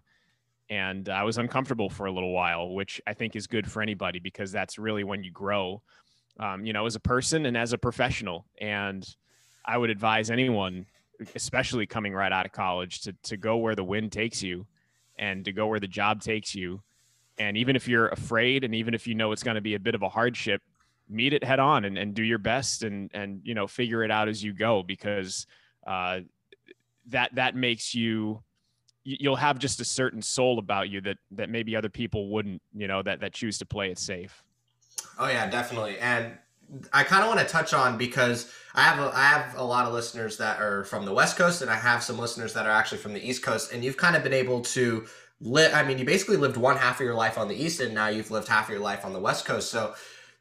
and 0.69 1.09
I 1.09 1.23
was 1.23 1.37
uncomfortable 1.37 1.89
for 1.89 2.05
a 2.05 2.11
little 2.11 2.31
while, 2.31 2.73
which 2.73 3.01
I 3.07 3.13
think 3.13 3.35
is 3.35 3.47
good 3.47 3.69
for 3.69 3.81
anybody 3.81 4.19
because 4.19 4.51
that's 4.51 4.77
really 4.77 5.03
when 5.03 5.23
you 5.23 5.31
grow 5.31 5.81
um, 6.39 6.65
you 6.65 6.73
know, 6.73 6.85
as 6.85 6.95
a 6.95 6.99
person 6.99 7.45
and 7.45 7.57
as 7.57 7.73
a 7.73 7.77
professional. 7.77 8.45
And 8.59 9.07
I 9.65 9.77
would 9.77 9.89
advise 9.89 10.31
anyone, 10.31 10.85
especially 11.35 11.85
coming 11.85 12.13
right 12.13 12.31
out 12.31 12.45
of 12.45 12.51
college, 12.51 13.01
to 13.01 13.13
to 13.23 13.37
go 13.37 13.57
where 13.57 13.75
the 13.75 13.83
wind 13.83 14.11
takes 14.11 14.41
you, 14.41 14.65
and 15.17 15.43
to 15.45 15.51
go 15.51 15.67
where 15.67 15.79
the 15.79 15.87
job 15.87 16.21
takes 16.21 16.55
you. 16.55 16.81
And 17.37 17.57
even 17.57 17.75
if 17.75 17.87
you're 17.87 18.07
afraid, 18.07 18.63
and 18.63 18.73
even 18.73 18.93
if 18.93 19.05
you 19.05 19.15
know 19.15 19.31
it's 19.31 19.43
going 19.43 19.55
to 19.55 19.61
be 19.61 19.75
a 19.75 19.79
bit 19.79 19.95
of 19.95 20.01
a 20.01 20.09
hardship, 20.09 20.61
meet 21.09 21.33
it 21.33 21.43
head 21.43 21.59
on 21.59 21.85
and, 21.85 21.97
and 21.97 22.13
do 22.13 22.23
your 22.23 22.37
best, 22.37 22.83
and 22.83 23.11
and 23.13 23.41
you 23.43 23.53
know 23.53 23.67
figure 23.67 24.03
it 24.03 24.11
out 24.11 24.29
as 24.29 24.43
you 24.43 24.53
go 24.53 24.81
because 24.81 25.45
uh, 25.85 26.21
that 27.07 27.35
that 27.35 27.55
makes 27.55 27.93
you 27.93 28.41
you'll 29.03 29.35
have 29.35 29.57
just 29.59 29.79
a 29.79 29.85
certain 29.85 30.21
soul 30.21 30.59
about 30.59 30.89
you 30.89 31.01
that 31.01 31.17
that 31.31 31.49
maybe 31.49 31.75
other 31.75 31.89
people 31.89 32.29
wouldn't 32.29 32.61
you 32.75 32.87
know 32.87 33.01
that 33.01 33.19
that 33.21 33.33
choose 33.33 33.57
to 33.57 33.65
play 33.65 33.89
it 33.89 33.97
safe 33.97 34.43
Oh 35.17 35.27
yeah, 35.27 35.49
definitely. 35.49 35.99
And 35.99 36.37
I 36.93 37.03
kind 37.03 37.23
of 37.23 37.29
want 37.29 37.39
to 37.41 37.45
touch 37.45 37.73
on 37.73 37.97
because 37.97 38.51
I 38.73 38.81
have 38.81 38.99
a, 38.99 39.11
I 39.15 39.23
have 39.23 39.55
a 39.57 39.63
lot 39.63 39.85
of 39.85 39.93
listeners 39.93 40.37
that 40.37 40.61
are 40.61 40.83
from 40.85 41.05
the 41.05 41.13
West 41.13 41.37
Coast, 41.37 41.61
and 41.61 41.69
I 41.69 41.75
have 41.75 42.03
some 42.03 42.17
listeners 42.17 42.53
that 42.53 42.65
are 42.65 42.71
actually 42.71 42.99
from 42.99 43.13
the 43.13 43.27
East 43.27 43.43
Coast. 43.43 43.73
And 43.73 43.83
you've 43.83 43.97
kind 43.97 44.15
of 44.15 44.23
been 44.23 44.33
able 44.33 44.61
to 44.61 45.05
live. 45.41 45.73
I 45.73 45.83
mean, 45.83 45.97
you 45.97 46.05
basically 46.05 46.37
lived 46.37 46.57
one 46.57 46.77
half 46.77 46.99
of 46.99 47.05
your 47.05 47.15
life 47.15 47.37
on 47.37 47.47
the 47.47 47.55
East, 47.55 47.81
and 47.81 47.93
now 47.93 48.07
you've 48.07 48.31
lived 48.31 48.47
half 48.47 48.65
of 48.65 48.69
your 48.71 48.79
life 48.79 49.03
on 49.03 49.13
the 49.13 49.19
West 49.19 49.45
Coast. 49.45 49.69
So, 49.69 49.93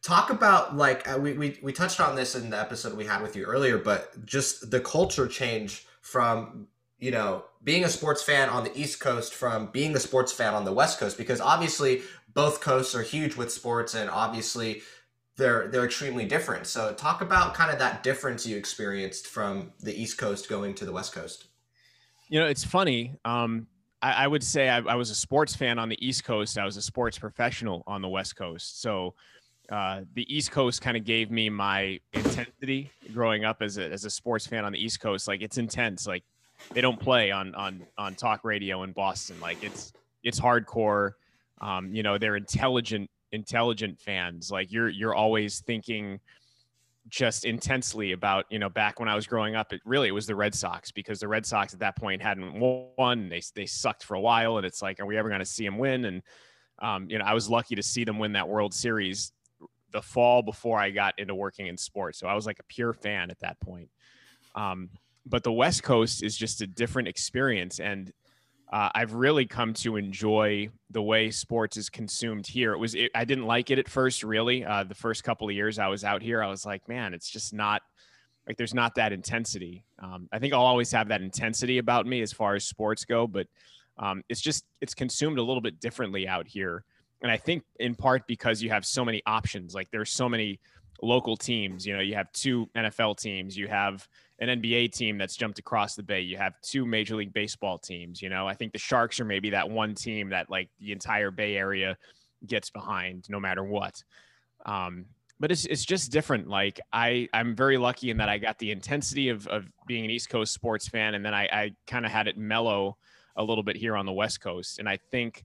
talk 0.02 0.30
about 0.30 0.76
like 0.76 1.10
uh, 1.10 1.18
we 1.18 1.32
we 1.32 1.58
we 1.62 1.72
touched 1.72 2.00
on 2.00 2.14
this 2.14 2.34
in 2.34 2.50
the 2.50 2.60
episode 2.60 2.96
we 2.96 3.06
had 3.06 3.22
with 3.22 3.34
you 3.34 3.44
earlier, 3.44 3.78
but 3.78 4.24
just 4.24 4.70
the 4.70 4.80
culture 4.80 5.26
change 5.26 5.86
from 6.02 6.68
you 6.98 7.10
know 7.10 7.44
being 7.62 7.84
a 7.84 7.88
sports 7.88 8.22
fan 8.22 8.48
on 8.48 8.64
the 8.64 8.78
East 8.78 9.00
Coast 9.00 9.34
from 9.34 9.66
being 9.66 9.94
a 9.96 10.00
sports 10.00 10.32
fan 10.32 10.54
on 10.54 10.64
the 10.64 10.72
West 10.72 10.98
Coast, 10.98 11.18
because 11.18 11.40
obviously 11.40 12.02
both 12.34 12.60
coasts 12.60 12.94
are 12.94 13.02
huge 13.02 13.36
with 13.36 13.52
sports 13.52 13.94
and 13.94 14.08
obviously 14.10 14.82
they're 15.36 15.68
they're 15.68 15.84
extremely 15.84 16.26
different. 16.26 16.66
So 16.66 16.92
talk 16.92 17.22
about 17.22 17.54
kind 17.54 17.72
of 17.72 17.78
that 17.78 18.02
difference 18.02 18.46
you 18.46 18.56
experienced 18.56 19.26
from 19.26 19.72
the 19.80 19.94
East 19.94 20.18
Coast 20.18 20.48
going 20.48 20.74
to 20.74 20.84
the 20.84 20.92
West 20.92 21.12
Coast. 21.12 21.46
You 22.28 22.40
know, 22.40 22.46
it's 22.46 22.64
funny. 22.64 23.14
Um, 23.24 23.68
I, 24.02 24.24
I, 24.24 24.26
would 24.26 24.44
say 24.44 24.68
I, 24.68 24.78
I, 24.78 24.94
was 24.96 25.10
a 25.10 25.14
sports 25.14 25.56
fan 25.56 25.78
on 25.78 25.88
the 25.88 26.06
East 26.06 26.24
Coast. 26.24 26.58
I 26.58 26.64
was 26.64 26.76
a 26.76 26.82
sports 26.82 27.18
professional 27.18 27.82
on 27.86 28.02
the 28.02 28.08
West 28.08 28.36
Coast. 28.36 28.82
So 28.82 29.14
uh, 29.70 30.02
the 30.14 30.32
East 30.32 30.50
Coast 30.50 30.82
kind 30.82 30.96
of 30.96 31.04
gave 31.04 31.30
me 31.30 31.48
my 31.48 31.98
intensity 32.12 32.90
growing 33.14 33.44
up 33.44 33.62
as 33.62 33.78
a, 33.78 33.90
as 33.90 34.04
a 34.04 34.10
sports 34.10 34.46
fan 34.46 34.64
on 34.64 34.72
the 34.72 34.84
East 34.84 35.00
Coast. 35.00 35.26
Like 35.26 35.40
it's 35.40 35.58
intense. 35.58 36.06
Like 36.06 36.24
they 36.72 36.80
don't 36.80 37.00
play 37.00 37.30
on 37.30 37.54
on 37.54 37.86
on 37.96 38.14
talk 38.14 38.44
radio 38.44 38.82
in 38.82 38.92
Boston. 38.92 39.36
Like 39.40 39.62
it's 39.62 39.92
it's 40.22 40.40
hardcore. 40.40 41.12
Um, 41.60 41.94
you 41.94 42.02
know 42.02 42.18
they're 42.18 42.36
intelligent 42.36 43.10
intelligent 43.32 44.00
fans. 44.00 44.50
Like 44.50 44.72
you're 44.72 44.88
you're 44.88 45.14
always 45.14 45.60
thinking 45.60 46.20
just 47.08 47.46
intensely 47.46 48.12
about 48.12 48.44
you 48.50 48.58
know 48.58 48.68
back 48.68 49.00
when 49.00 49.08
I 49.08 49.14
was 49.14 49.26
growing 49.26 49.56
up 49.56 49.72
it 49.72 49.80
really 49.84 50.08
it 50.08 50.12
was 50.12 50.26
the 50.26 50.36
Red 50.36 50.54
Sox 50.54 50.90
because 50.90 51.20
the 51.20 51.28
Red 51.28 51.46
Sox 51.46 51.72
at 51.72 51.80
that 51.80 51.96
point 51.96 52.22
hadn't 52.22 52.54
won. 52.54 53.28
They 53.28 53.42
they 53.54 53.66
sucked 53.66 54.04
for 54.04 54.14
a 54.14 54.20
while 54.20 54.58
and 54.58 54.66
it's 54.66 54.82
like 54.82 55.00
are 55.00 55.06
we 55.06 55.16
ever 55.16 55.28
going 55.28 55.40
to 55.40 55.46
see 55.46 55.64
them 55.64 55.78
win? 55.78 56.04
And 56.04 56.22
um, 56.80 57.08
you 57.08 57.18
know 57.18 57.24
I 57.24 57.34
was 57.34 57.48
lucky 57.48 57.74
to 57.76 57.82
see 57.82 58.04
them 58.04 58.18
win 58.18 58.32
that 58.32 58.48
World 58.48 58.74
Series 58.74 59.32
the 59.90 60.02
fall 60.02 60.42
before 60.42 60.78
I 60.78 60.90
got 60.90 61.18
into 61.18 61.34
working 61.34 61.66
in 61.66 61.76
sports. 61.76 62.18
So 62.18 62.26
I 62.26 62.34
was 62.34 62.46
like 62.46 62.58
a 62.58 62.64
pure 62.64 62.92
fan 62.92 63.30
at 63.30 63.40
that 63.40 63.58
point. 63.60 63.88
Um, 64.54 64.90
but 65.28 65.42
the 65.44 65.52
West 65.52 65.82
Coast 65.82 66.22
is 66.22 66.36
just 66.36 66.60
a 66.60 66.66
different 66.66 67.08
experience 67.08 67.80
and 67.80 68.12
uh, 68.70 68.90
I've 68.94 69.14
really 69.14 69.46
come 69.46 69.72
to 69.74 69.96
enjoy 69.96 70.68
the 70.90 71.00
way 71.00 71.30
sports 71.30 71.76
is 71.76 71.88
consumed 71.88 72.46
here. 72.46 72.74
It 72.74 72.78
was 72.78 72.94
it, 72.94 73.10
I 73.14 73.24
didn't 73.24 73.46
like 73.46 73.70
it 73.70 73.78
at 73.78 73.88
first, 73.88 74.22
really. 74.22 74.64
Uh, 74.64 74.84
the 74.84 74.94
first 74.94 75.24
couple 75.24 75.48
of 75.48 75.54
years 75.54 75.78
I 75.78 75.88
was 75.88 76.04
out 76.04 76.20
here, 76.20 76.42
I 76.42 76.48
was 76.48 76.66
like, 76.66 76.86
man, 76.86 77.14
it's 77.14 77.30
just 77.30 77.54
not 77.54 77.80
like 78.46 78.56
there's 78.56 78.74
not 78.74 78.94
that 78.96 79.12
intensity. 79.12 79.84
Um, 79.98 80.28
I 80.32 80.38
think 80.38 80.52
I'll 80.52 80.60
always 80.60 80.92
have 80.92 81.08
that 81.08 81.22
intensity 81.22 81.78
about 81.78 82.06
me 82.06 82.20
as 82.20 82.32
far 82.32 82.54
as 82.54 82.64
sports 82.64 83.04
go, 83.04 83.26
but 83.26 83.46
um, 83.98 84.22
it's 84.28 84.40
just 84.40 84.64
it's 84.82 84.94
consumed 84.94 85.38
a 85.38 85.42
little 85.42 85.62
bit 85.62 85.80
differently 85.80 86.28
out 86.28 86.46
here. 86.46 86.84
And 87.22 87.32
I 87.32 87.38
think 87.38 87.64
in 87.80 87.94
part 87.94 88.26
because 88.26 88.62
you 88.62 88.68
have 88.70 88.84
so 88.84 89.04
many 89.04 89.22
options. 89.26 89.74
Like 89.74 89.90
there's 89.90 90.10
so 90.10 90.28
many 90.28 90.60
local 91.02 91.36
teams. 91.36 91.86
You 91.86 91.94
know, 91.94 92.00
you 92.00 92.14
have 92.14 92.30
two 92.32 92.68
NFL 92.76 93.18
teams. 93.18 93.56
You 93.56 93.68
have 93.68 94.06
an 94.40 94.48
NBA 94.60 94.92
team 94.92 95.18
that's 95.18 95.36
jumped 95.36 95.58
across 95.58 95.94
the 95.94 96.02
bay. 96.02 96.20
You 96.20 96.36
have 96.36 96.60
two 96.60 96.84
Major 96.84 97.16
League 97.16 97.32
Baseball 97.32 97.78
teams. 97.78 98.22
You 98.22 98.28
know, 98.28 98.46
I 98.46 98.54
think 98.54 98.72
the 98.72 98.78
Sharks 98.78 99.20
are 99.20 99.24
maybe 99.24 99.50
that 99.50 99.68
one 99.68 99.94
team 99.94 100.30
that 100.30 100.50
like 100.50 100.70
the 100.78 100.92
entire 100.92 101.30
Bay 101.30 101.56
Area 101.56 101.96
gets 102.46 102.70
behind 102.70 103.28
no 103.28 103.40
matter 103.40 103.64
what. 103.64 104.02
Um, 104.66 105.06
but 105.40 105.52
it's 105.52 105.64
it's 105.66 105.84
just 105.84 106.10
different. 106.10 106.48
Like 106.48 106.80
I 106.92 107.28
I'm 107.32 107.54
very 107.54 107.78
lucky 107.78 108.10
in 108.10 108.16
that 108.18 108.28
I 108.28 108.38
got 108.38 108.58
the 108.58 108.70
intensity 108.70 109.28
of 109.28 109.46
of 109.46 109.66
being 109.86 110.04
an 110.04 110.10
East 110.10 110.30
Coast 110.30 110.52
sports 110.52 110.88
fan, 110.88 111.14
and 111.14 111.24
then 111.24 111.34
I 111.34 111.48
I 111.52 111.70
kind 111.86 112.04
of 112.04 112.12
had 112.12 112.26
it 112.26 112.36
mellow 112.36 112.96
a 113.36 113.44
little 113.44 113.62
bit 113.62 113.76
here 113.76 113.96
on 113.96 114.04
the 114.04 114.12
West 114.12 114.40
Coast. 114.40 114.80
And 114.80 114.88
I 114.88 114.98
think 115.10 115.44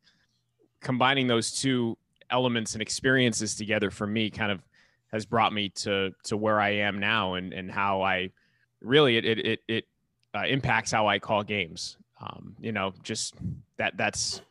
combining 0.82 1.28
those 1.28 1.52
two 1.52 1.98
elements 2.30 2.74
and 2.74 2.82
experiences 2.82 3.56
together 3.56 3.92
for 3.92 4.08
me 4.08 4.32
kind 4.32 4.52
of 4.52 4.64
has 5.14 5.26
brought 5.26 5.54
me 5.54 5.70
to 5.70 6.12
to 6.24 6.36
where 6.36 6.60
I 6.60 6.72
am 6.72 7.00
now 7.00 7.36
and 7.36 7.54
and 7.54 7.72
how 7.72 8.02
I 8.02 8.32
really 8.82 9.16
it 9.16 9.26
it 9.26 9.46
it, 9.46 9.60
it 9.68 9.86
uh, 10.36 10.46
impacts 10.48 10.92
how 10.92 11.08
I 11.08 11.20
call 11.20 11.44
games. 11.44 11.98
Um, 12.20 12.56
you 12.60 12.72
know, 12.72 12.94
just 13.04 13.36
that 13.78 13.96
that's 13.96 14.42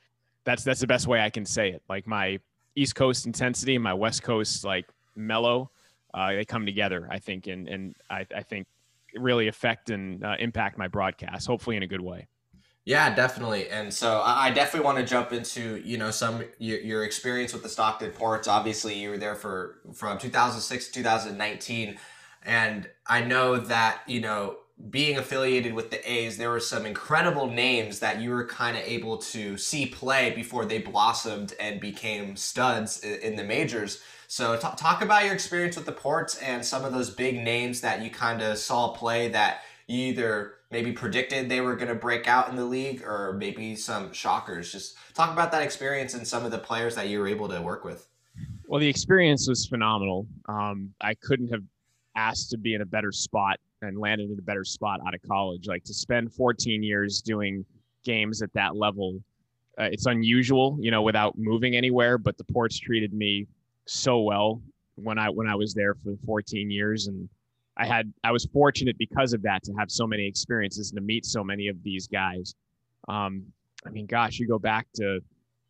that's 0.44 0.62
that's 0.64 0.80
the 0.80 0.86
best 0.86 1.06
way 1.06 1.20
I 1.20 1.30
can 1.30 1.44
say 1.44 1.70
it. 1.70 1.82
Like 1.88 2.06
my 2.06 2.38
East 2.76 2.94
Coast 2.94 3.26
intensity 3.26 3.74
and 3.74 3.84
my 3.84 3.92
West 3.92 4.22
Coast 4.22 4.64
like 4.64 4.86
mellow, 5.16 5.70
uh, 6.14 6.32
they 6.32 6.44
come 6.44 6.64
together. 6.64 7.08
I 7.10 7.18
think, 7.18 7.48
and 7.48 7.68
and 7.68 7.96
I, 8.08 8.24
I 8.34 8.42
think 8.42 8.66
really 9.14 9.48
affect 9.48 9.90
and 9.90 10.24
uh, 10.24 10.36
impact 10.38 10.78
my 10.78 10.86
broadcast. 10.88 11.46
Hopefully, 11.46 11.76
in 11.76 11.82
a 11.82 11.88
good 11.88 12.00
way. 12.00 12.28
Yeah, 12.84 13.14
definitely. 13.14 13.68
And 13.68 13.94
so 13.94 14.20
I 14.24 14.50
definitely 14.50 14.84
want 14.84 14.98
to 14.98 15.04
jump 15.04 15.32
into, 15.32 15.76
you 15.84 15.98
know, 15.98 16.10
some 16.10 16.44
your, 16.58 16.80
your 16.80 17.04
experience 17.04 17.52
with 17.52 17.62
the 17.62 17.68
Stockton 17.68 18.10
Ports. 18.10 18.48
Obviously, 18.48 18.98
you 18.98 19.10
were 19.10 19.18
there 19.18 19.36
for 19.36 19.78
from 19.94 20.18
2006 20.18 20.88
to 20.88 20.92
2019. 20.92 21.96
And 22.44 22.88
I 23.06 23.20
know 23.22 23.56
that, 23.56 24.00
you 24.08 24.20
know, 24.20 24.56
being 24.90 25.16
affiliated 25.16 25.74
with 25.74 25.90
the 25.90 26.10
A's, 26.10 26.36
there 26.38 26.50
were 26.50 26.58
some 26.58 26.84
incredible 26.84 27.46
names 27.48 28.00
that 28.00 28.20
you 28.20 28.30
were 28.30 28.46
kind 28.48 28.76
of 28.76 28.82
able 28.82 29.18
to 29.18 29.56
see 29.56 29.86
play 29.86 30.30
before 30.30 30.64
they 30.64 30.78
blossomed 30.78 31.54
and 31.60 31.80
became 31.80 32.34
studs 32.34 32.98
in 33.04 33.36
the 33.36 33.44
majors. 33.44 34.00
So, 34.26 34.56
t- 34.56 34.66
talk 34.76 35.02
about 35.02 35.24
your 35.24 35.34
experience 35.34 35.76
with 35.76 35.86
the 35.86 35.92
Ports 35.92 36.36
and 36.38 36.64
some 36.64 36.84
of 36.84 36.92
those 36.92 37.10
big 37.10 37.36
names 37.44 37.80
that 37.82 38.02
you 38.02 38.10
kind 38.10 38.42
of 38.42 38.58
saw 38.58 38.88
play 38.88 39.28
that 39.28 39.60
you 39.86 39.98
either 40.08 40.54
maybe 40.72 40.90
predicted 40.90 41.48
they 41.48 41.60
were 41.60 41.76
going 41.76 41.88
to 41.88 41.94
break 41.94 42.26
out 42.26 42.48
in 42.48 42.56
the 42.56 42.64
league 42.64 43.04
or 43.04 43.34
maybe 43.34 43.76
some 43.76 44.12
shockers. 44.12 44.72
Just 44.72 44.96
talk 45.14 45.30
about 45.30 45.52
that 45.52 45.62
experience 45.62 46.14
and 46.14 46.26
some 46.26 46.44
of 46.44 46.50
the 46.50 46.58
players 46.58 46.94
that 46.96 47.08
you 47.08 47.20
were 47.20 47.28
able 47.28 47.46
to 47.48 47.60
work 47.60 47.84
with. 47.84 48.08
Well, 48.66 48.80
the 48.80 48.88
experience 48.88 49.46
was 49.46 49.66
phenomenal. 49.66 50.26
Um, 50.48 50.94
I 51.02 51.12
couldn't 51.14 51.48
have 51.48 51.62
asked 52.16 52.50
to 52.50 52.58
be 52.58 52.74
in 52.74 52.80
a 52.80 52.86
better 52.86 53.12
spot 53.12 53.60
and 53.82 53.98
landed 53.98 54.30
in 54.30 54.38
a 54.38 54.42
better 54.42 54.64
spot 54.64 55.00
out 55.06 55.14
of 55.14 55.20
college. 55.22 55.66
Like 55.66 55.84
to 55.84 55.94
spend 55.94 56.32
14 56.32 56.82
years 56.82 57.20
doing 57.20 57.66
games 58.02 58.40
at 58.40 58.52
that 58.54 58.74
level, 58.74 59.20
uh, 59.78 59.84
it's 59.84 60.06
unusual, 60.06 60.78
you 60.80 60.90
know, 60.90 61.02
without 61.02 61.36
moving 61.38 61.76
anywhere. 61.76 62.16
But 62.16 62.38
the 62.38 62.44
ports 62.44 62.78
treated 62.78 63.12
me 63.12 63.46
so 63.86 64.20
well 64.20 64.62
when 64.94 65.18
I 65.18 65.28
when 65.28 65.46
I 65.46 65.54
was 65.54 65.74
there 65.74 65.94
for 65.94 66.14
14 66.24 66.70
years, 66.70 67.08
and 67.08 67.28
I 67.76 67.86
had 67.86 68.12
I 68.22 68.32
was 68.32 68.44
fortunate 68.52 68.98
because 68.98 69.32
of 69.32 69.42
that 69.42 69.62
to 69.64 69.72
have 69.78 69.90
so 69.90 70.06
many 70.06 70.26
experiences 70.26 70.90
and 70.90 70.96
to 70.96 71.02
meet 71.02 71.24
so 71.24 71.42
many 71.42 71.68
of 71.68 71.82
these 71.82 72.06
guys. 72.06 72.54
Um, 73.08 73.44
I 73.86 73.90
mean, 73.90 74.06
gosh, 74.06 74.38
you 74.38 74.46
go 74.46 74.58
back 74.58 74.86
to 74.96 75.20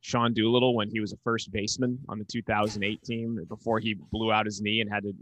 Sean 0.01 0.35
Doolittle 0.35 0.75
when 0.75 0.91
he 0.91 1.01
was 1.01 1.13
a 1.13 1.17
first 1.25 1.51
baseman 1.53 1.99
on 2.09 2.19
the 2.19 2.25
2008 2.25 3.03
team 3.03 3.45
before 3.49 3.79
he 3.79 3.95
blew 3.95 4.33
out 4.33 4.47
his 4.47 4.61
knee 4.61 4.81
and 4.81 4.91
had 4.91 5.05
to 5.05 5.15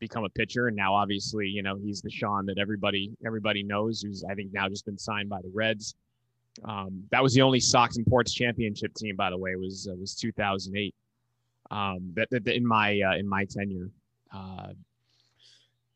become 0.00 0.24
a 0.24 0.28
pitcher. 0.28 0.66
And 0.66 0.76
now, 0.76 0.94
obviously, 0.94 1.46
you 1.46 1.62
know, 1.62 1.76
he's 1.76 2.02
the 2.02 2.10
Sean 2.10 2.46
that 2.46 2.58
everybody 2.58 3.16
everybody 3.24 3.62
knows, 3.62 4.02
who's 4.02 4.24
I 4.24 4.34
think 4.34 4.52
now 4.52 4.68
just 4.68 4.84
been 4.84 4.98
signed 4.98 5.28
by 5.28 5.40
the 5.40 5.50
Reds. 5.54 5.94
Um, 6.64 7.04
that 7.10 7.22
was 7.22 7.34
the 7.34 7.42
only 7.42 7.60
Stockton 7.60 8.04
Ports 8.04 8.32
championship 8.32 8.94
team, 8.94 9.16
by 9.16 9.30
the 9.30 9.38
way, 9.38 9.54
was 9.56 9.88
uh, 9.90 9.94
was 9.94 10.14
2008. 10.14 10.94
Um, 11.70 12.12
that, 12.14 12.28
that, 12.30 12.46
in 12.48 12.66
my 12.66 13.00
uh, 13.00 13.16
in 13.16 13.28
my 13.28 13.44
tenure. 13.44 13.90
Uh, 14.32 14.72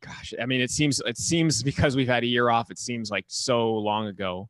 gosh, 0.01 0.35
I 0.41 0.47
mean, 0.47 0.61
it 0.61 0.71
seems 0.71 1.01
it 1.05 1.19
seems 1.19 1.63
because 1.71 1.97
we've 1.97 2.09
had 2.09 2.23
a 2.23 2.27
year 2.27 2.51
off, 2.51 2.71
it 2.71 2.79
seems 2.79 3.11
like 3.11 3.25
so 3.29 3.73
long 3.73 4.07
ago. 4.07 4.49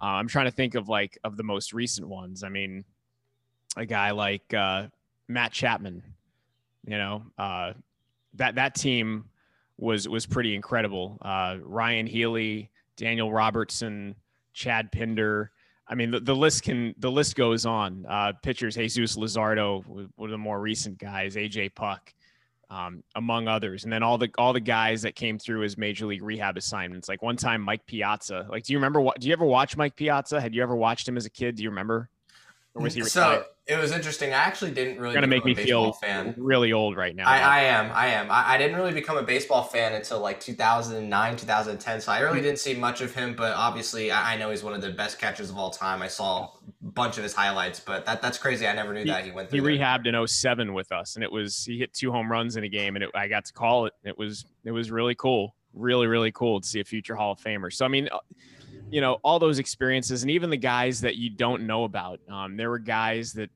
Uh, 0.00 0.06
I'm 0.06 0.28
trying 0.28 0.46
to 0.46 0.52
think 0.52 0.74
of 0.74 0.88
like 0.88 1.18
of 1.24 1.36
the 1.36 1.42
most 1.42 1.72
recent 1.72 2.08
ones. 2.08 2.44
I 2.44 2.48
mean, 2.48 2.84
a 3.76 3.84
guy 3.84 4.12
like 4.12 4.54
uh, 4.54 4.86
Matt 5.26 5.52
Chapman, 5.52 6.02
you 6.86 6.98
know, 6.98 7.22
uh, 7.36 7.72
that 8.34 8.54
that 8.56 8.74
team 8.74 9.24
was 9.76 10.08
was 10.08 10.26
pretty 10.26 10.54
incredible. 10.54 11.18
Uh, 11.22 11.56
Ryan 11.62 12.06
Healy, 12.06 12.70
Daniel 12.96 13.32
Robertson, 13.32 14.14
Chad 14.52 14.92
Pinder. 14.92 15.50
I 15.90 15.94
mean, 15.94 16.10
the, 16.10 16.20
the 16.20 16.36
list 16.36 16.64
can 16.64 16.94
the 16.98 17.10
list 17.10 17.34
goes 17.34 17.66
on. 17.66 18.04
Uh, 18.08 18.32
pitchers: 18.42 18.76
Jesus 18.76 19.16
Luzardo, 19.16 19.84
one 19.86 20.28
of 20.28 20.30
the 20.30 20.38
more 20.38 20.60
recent 20.60 20.98
guys. 20.98 21.34
AJ 21.34 21.74
Puk 21.74 22.12
um, 22.70 23.02
among 23.14 23.48
others. 23.48 23.84
And 23.84 23.92
then 23.92 24.02
all 24.02 24.18
the 24.18 24.28
all 24.38 24.52
the 24.52 24.60
guys 24.60 25.02
that 25.02 25.14
came 25.14 25.38
through 25.38 25.64
as 25.64 25.78
major 25.78 26.06
league 26.06 26.22
rehab 26.22 26.56
assignments. 26.56 27.08
Like 27.08 27.22
one 27.22 27.36
time, 27.36 27.62
Mike 27.62 27.86
Piazza. 27.86 28.46
Like, 28.50 28.64
do 28.64 28.72
you 28.72 28.78
remember 28.78 29.00
what? 29.00 29.20
Do 29.20 29.26
you 29.26 29.32
ever 29.32 29.44
watch 29.44 29.76
Mike 29.76 29.96
Piazza? 29.96 30.40
Had 30.40 30.54
you 30.54 30.62
ever 30.62 30.76
watched 30.76 31.08
him 31.08 31.16
as 31.16 31.26
a 31.26 31.30
kid? 31.30 31.56
Do 31.56 31.62
you 31.62 31.70
remember? 31.70 32.10
Or 32.78 32.84
was 32.84 32.94
he 32.94 33.02
retired? 33.02 33.42
So 33.42 33.44
it 33.68 33.78
was 33.78 33.92
interesting. 33.92 34.30
I 34.30 34.38
actually 34.38 34.70
didn't 34.70 34.98
really. 34.98 35.14
Gonna 35.14 35.26
make 35.26 35.44
me 35.44 35.54
feel 35.54 35.92
fan. 35.92 36.34
really 36.38 36.72
old 36.72 36.96
right 36.96 37.14
now. 37.14 37.28
I, 37.28 37.38
I 37.38 37.60
am. 37.64 37.90
I 37.92 38.06
am. 38.06 38.30
I, 38.30 38.54
I, 38.54 38.58
didn't 38.58 38.76
really 38.76 38.94
become 38.94 39.18
a 39.18 39.22
baseball 39.22 39.62
fan 39.62 39.92
until 39.92 40.20
like 40.20 40.40
2009, 40.40 41.36
2010. 41.36 42.00
So 42.00 42.10
I 42.10 42.20
really 42.20 42.38
hmm. 42.38 42.44
didn't 42.44 42.60
see 42.60 42.74
much 42.74 43.02
of 43.02 43.14
him. 43.14 43.34
But 43.36 43.52
obviously, 43.54 44.10
I, 44.10 44.34
I 44.34 44.36
know 44.38 44.50
he's 44.50 44.62
one 44.62 44.72
of 44.72 44.80
the 44.80 44.90
best 44.90 45.18
catchers 45.18 45.50
of 45.50 45.58
all 45.58 45.70
time. 45.70 46.00
I 46.00 46.08
saw 46.08 46.44
a 46.44 46.50
bunch 46.80 47.18
of 47.18 47.24
his 47.24 47.34
highlights, 47.34 47.78
but 47.78 48.06
that 48.06 48.22
that's 48.22 48.38
crazy. 48.38 48.66
I 48.66 48.72
never 48.72 48.94
knew 48.94 49.00
he, 49.00 49.10
that 49.10 49.24
he 49.24 49.32
went. 49.32 49.50
He 49.50 49.60
rehabbed 49.60 50.06
in 50.06 50.26
07 50.26 50.72
with 50.72 50.90
us, 50.90 51.16
and 51.16 51.22
it 51.22 51.30
was 51.30 51.64
he 51.64 51.78
hit 51.78 51.92
two 51.92 52.10
home 52.10 52.32
runs 52.32 52.56
in 52.56 52.64
a 52.64 52.68
game, 52.68 52.96
and 52.96 53.04
it, 53.04 53.10
I 53.14 53.28
got 53.28 53.44
to 53.44 53.52
call 53.52 53.84
it. 53.84 53.92
It 54.02 54.16
was 54.16 54.46
it 54.64 54.70
was 54.70 54.90
really 54.90 55.14
cool, 55.14 55.54
really 55.74 56.06
really 56.06 56.32
cool 56.32 56.58
to 56.58 56.66
see 56.66 56.80
a 56.80 56.84
future 56.84 57.14
Hall 57.14 57.32
of 57.32 57.38
Famer. 57.38 57.70
So 57.70 57.84
I 57.84 57.88
mean 57.88 58.08
uh, 58.10 58.18
you 58.90 59.00
know 59.00 59.18
all 59.22 59.38
those 59.38 59.58
experiences 59.58 60.22
and 60.22 60.30
even 60.30 60.50
the 60.50 60.56
guys 60.56 61.00
that 61.00 61.16
you 61.16 61.30
don't 61.30 61.66
know 61.66 61.84
about 61.84 62.20
um, 62.30 62.56
there 62.56 62.70
were 62.70 62.78
guys 62.78 63.32
that 63.32 63.50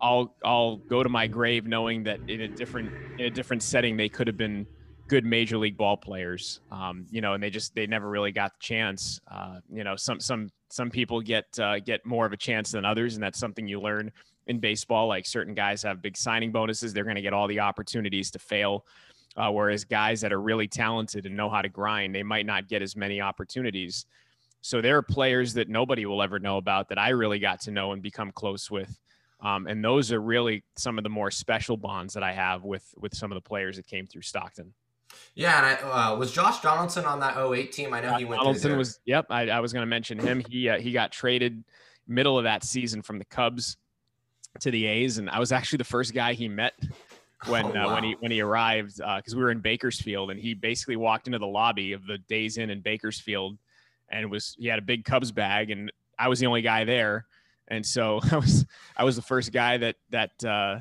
I'll 0.00 0.34
I'll 0.44 0.76
go 0.76 1.02
to 1.02 1.08
my 1.08 1.26
grave 1.26 1.66
knowing 1.66 2.02
that 2.04 2.18
in 2.28 2.42
a 2.42 2.48
different 2.48 2.90
in 3.18 3.26
a 3.26 3.30
different 3.30 3.62
setting 3.62 3.96
they 3.96 4.08
could 4.08 4.26
have 4.26 4.36
been 4.36 4.66
good 5.12 5.26
major 5.26 5.58
league 5.58 5.76
ball 5.76 5.94
players. 5.94 6.60
Um, 6.70 7.06
you 7.10 7.20
know, 7.20 7.34
and 7.34 7.42
they 7.42 7.50
just 7.50 7.74
they 7.74 7.86
never 7.86 8.08
really 8.08 8.32
got 8.32 8.54
the 8.54 8.60
chance. 8.60 9.20
Uh, 9.30 9.58
you 9.70 9.84
know, 9.84 9.94
some 9.94 10.20
some 10.20 10.48
some 10.70 10.90
people 10.90 11.20
get 11.20 11.44
uh, 11.58 11.80
get 11.80 12.06
more 12.06 12.24
of 12.24 12.32
a 12.32 12.36
chance 12.36 12.72
than 12.72 12.86
others, 12.86 13.14
and 13.14 13.22
that's 13.22 13.38
something 13.38 13.68
you 13.68 13.78
learn 13.78 14.10
in 14.46 14.58
baseball. 14.58 15.08
Like 15.08 15.26
certain 15.26 15.52
guys 15.52 15.82
have 15.82 16.00
big 16.00 16.16
signing 16.16 16.50
bonuses; 16.50 16.94
they're 16.94 17.04
going 17.04 17.16
to 17.16 17.22
get 17.22 17.34
all 17.34 17.46
the 17.46 17.60
opportunities 17.60 18.30
to 18.30 18.38
fail. 18.38 18.86
Uh, 19.36 19.50
whereas 19.50 19.84
guys 19.84 20.22
that 20.22 20.32
are 20.32 20.40
really 20.40 20.68
talented 20.68 21.26
and 21.26 21.36
know 21.36 21.50
how 21.50 21.60
to 21.60 21.68
grind, 21.68 22.14
they 22.14 22.22
might 22.22 22.46
not 22.46 22.66
get 22.66 22.80
as 22.80 22.96
many 22.96 23.20
opportunities. 23.20 24.06
So 24.62 24.80
there 24.80 24.96
are 24.96 25.02
players 25.02 25.54
that 25.54 25.68
nobody 25.68 26.06
will 26.06 26.22
ever 26.22 26.38
know 26.38 26.56
about 26.56 26.88
that 26.88 26.98
I 26.98 27.10
really 27.10 27.38
got 27.38 27.60
to 27.62 27.70
know 27.70 27.92
and 27.92 28.00
become 28.00 28.30
close 28.32 28.70
with. 28.70 28.98
Um, 29.40 29.66
and 29.66 29.84
those 29.84 30.12
are 30.12 30.20
really 30.20 30.62
some 30.76 30.98
of 30.98 31.04
the 31.04 31.10
more 31.10 31.30
special 31.30 31.76
bonds 31.76 32.14
that 32.14 32.22
I 32.22 32.32
have 32.32 32.64
with 32.64 32.94
with 32.96 33.14
some 33.14 33.32
of 33.32 33.36
the 33.36 33.40
players 33.40 33.76
that 33.76 33.86
came 33.86 34.06
through 34.06 34.22
Stockton. 34.22 34.72
Yeah, 35.34 35.58
and 35.58 35.86
I, 35.86 36.12
uh, 36.12 36.16
was 36.16 36.32
Josh 36.32 36.60
Donaldson 36.60 37.04
on 37.04 37.20
that 37.20 37.36
08 37.36 37.72
team? 37.72 37.92
I 37.92 38.00
know 38.00 38.14
he 38.14 38.24
went. 38.24 38.40
Donaldson 38.40 38.78
was. 38.78 39.00
Yep, 39.04 39.26
I, 39.30 39.48
I 39.50 39.60
was 39.60 39.72
going 39.72 39.82
to 39.82 39.86
mention 39.86 40.18
him. 40.18 40.42
He 40.48 40.68
uh, 40.68 40.78
he 40.78 40.92
got 40.92 41.10
traded 41.10 41.64
middle 42.06 42.38
of 42.38 42.44
that 42.44 42.64
season 42.64 43.02
from 43.02 43.18
the 43.18 43.24
Cubs 43.24 43.76
to 44.60 44.70
the 44.70 44.86
A's, 44.86 45.18
and 45.18 45.28
I 45.28 45.40
was 45.40 45.52
actually 45.52 45.78
the 45.78 45.84
first 45.84 46.14
guy 46.14 46.34
he 46.34 46.48
met 46.48 46.74
when 47.46 47.66
oh, 47.66 47.70
wow. 47.70 47.88
uh, 47.88 47.94
when 47.94 48.04
he 48.04 48.16
when 48.20 48.30
he 48.30 48.40
arrived 48.40 48.98
because 48.98 49.34
uh, 49.34 49.36
we 49.36 49.42
were 49.42 49.50
in 49.50 49.60
Bakersfield, 49.60 50.30
and 50.30 50.38
he 50.38 50.54
basically 50.54 50.96
walked 50.96 51.26
into 51.26 51.38
the 51.38 51.46
lobby 51.46 51.92
of 51.92 52.06
the 52.06 52.18
Days 52.18 52.58
Inn 52.58 52.70
in 52.70 52.80
Bakersfield, 52.80 53.58
and 54.12 54.30
was 54.30 54.54
he 54.58 54.68
had 54.68 54.78
a 54.78 54.82
big 54.82 55.04
Cubs 55.04 55.32
bag, 55.32 55.70
and 55.70 55.90
I 56.18 56.28
was 56.28 56.38
the 56.38 56.46
only 56.46 56.62
guy 56.62 56.84
there 56.84 57.26
and 57.72 57.84
so 57.84 58.20
I 58.32 58.36
was 58.36 58.66
I 58.96 59.04
was 59.04 59.16
the 59.16 59.22
first 59.22 59.52
guy 59.52 59.78
that 59.78 59.96
that 60.10 60.44
uh, 60.44 60.80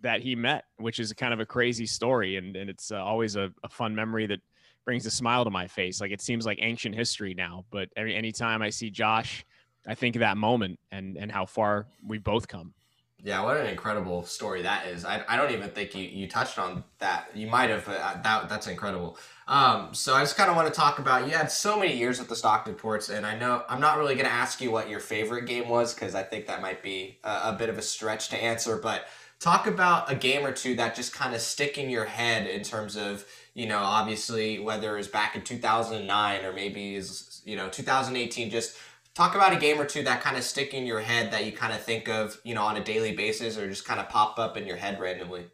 that 0.00 0.22
he 0.22 0.34
met, 0.34 0.64
which 0.78 0.98
is 0.98 1.12
kind 1.12 1.32
of 1.32 1.40
a 1.40 1.46
crazy 1.46 1.86
story, 1.86 2.36
and 2.36 2.56
and 2.56 2.68
it's 2.68 2.90
uh, 2.90 2.96
always 2.96 3.36
a, 3.36 3.52
a, 3.62 3.68
fun 3.68 3.94
memory 3.94 4.26
that 4.26 4.40
brings 4.84 5.06
a 5.06 5.10
smile 5.10 5.44
to 5.44 5.50
my 5.50 5.68
face. 5.68 6.00
Like 6.00 6.10
it 6.10 6.20
seems 6.20 6.46
like 6.46 6.58
ancient 6.60 6.94
history 6.94 7.34
now, 7.34 7.64
but 7.70 7.88
every 7.96 8.16
anytime 8.16 8.62
I 8.62 8.70
see 8.70 8.90
Josh, 8.90 9.44
I 9.86 9.94
think 9.94 10.16
of 10.16 10.20
that 10.20 10.36
moment 10.36 10.78
and 10.90 11.16
and 11.16 11.30
how 11.30 11.46
far 11.46 11.86
we 12.04 12.18
both 12.18 12.48
come. 12.48 12.74
Yeah, 13.22 13.42
what 13.42 13.58
an 13.58 13.66
incredible 13.66 14.24
story 14.24 14.62
that 14.62 14.86
is. 14.86 15.04
I, 15.04 15.22
I 15.28 15.36
don't 15.36 15.50
even 15.50 15.68
think 15.68 15.94
you, 15.94 16.04
you 16.04 16.26
touched 16.26 16.58
on 16.58 16.84
that. 17.00 17.28
You 17.34 17.48
might 17.48 17.68
have, 17.68 17.84
but 17.84 17.98
uh, 17.98 18.18
that 18.22 18.48
that's 18.48 18.66
incredible. 18.66 19.18
Um, 19.50 19.92
so 19.94 20.14
I 20.14 20.20
just 20.20 20.36
kind 20.36 20.48
of 20.48 20.54
want 20.54 20.72
to 20.72 20.72
talk 20.72 21.00
about 21.00 21.26
you 21.26 21.32
had 21.32 21.50
so 21.50 21.76
many 21.76 21.96
years 21.96 22.20
with 22.20 22.28
the 22.28 22.36
Stockton 22.36 22.74
Ports, 22.74 23.08
and 23.08 23.26
I 23.26 23.36
know 23.36 23.64
I'm 23.68 23.80
not 23.80 23.98
really 23.98 24.14
going 24.14 24.26
to 24.26 24.32
ask 24.32 24.60
you 24.60 24.70
what 24.70 24.88
your 24.88 25.00
favorite 25.00 25.46
game 25.46 25.68
was 25.68 25.92
because 25.92 26.14
I 26.14 26.22
think 26.22 26.46
that 26.46 26.62
might 26.62 26.84
be 26.84 27.18
a, 27.24 27.40
a, 27.46 27.56
bit 27.58 27.68
of 27.68 27.76
a 27.76 27.82
stretch 27.82 28.28
to 28.28 28.40
answer. 28.40 28.76
But 28.76 29.06
talk 29.40 29.66
about 29.66 30.08
a 30.08 30.14
game 30.14 30.46
or 30.46 30.52
two 30.52 30.76
that 30.76 30.94
just 30.94 31.12
kind 31.12 31.34
of 31.34 31.40
stick 31.40 31.78
in 31.78 31.90
your 31.90 32.04
head 32.04 32.46
in 32.46 32.62
terms 32.62 32.96
of 32.96 33.26
you 33.54 33.66
know 33.66 33.78
obviously 33.78 34.60
whether 34.60 34.94
it 34.94 34.98
was 34.98 35.08
back 35.08 35.34
in 35.34 35.42
2009 35.42 36.44
or 36.44 36.52
maybe 36.52 36.94
is 36.94 37.42
you 37.44 37.56
know 37.56 37.68
2018 37.68 38.50
just 38.50 38.76
talk 39.14 39.34
about 39.34 39.52
a 39.52 39.56
game 39.56 39.80
or 39.80 39.84
two 39.84 40.04
that 40.04 40.20
kind 40.20 40.36
of 40.36 40.44
stick 40.44 40.74
in 40.74 40.86
your 40.86 41.00
head 41.00 41.32
that 41.32 41.44
you 41.44 41.50
kind 41.50 41.72
of 41.72 41.82
think 41.82 42.08
of, 42.08 42.40
you 42.44 42.54
know, 42.54 42.62
on 42.62 42.76
a 42.76 42.84
daily 42.84 43.16
basis 43.16 43.58
or 43.58 43.68
just 43.68 43.84
kind 43.84 43.98
of 43.98 44.08
pop 44.08 44.38
up 44.38 44.56
in 44.56 44.64
your 44.64 44.76
head 44.76 45.00
randomly. 45.00 45.46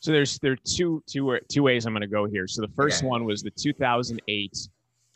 So 0.00 0.12
there's 0.12 0.38
there 0.38 0.52
are 0.52 0.58
two 0.64 1.02
two 1.06 1.38
two 1.48 1.62
ways 1.62 1.86
I'm 1.86 1.92
going 1.92 2.02
to 2.02 2.06
go 2.06 2.26
here. 2.26 2.46
So 2.46 2.62
the 2.62 2.72
first 2.74 2.98
okay. 2.98 3.08
one 3.08 3.24
was 3.24 3.42
the 3.42 3.50
2008 3.50 4.68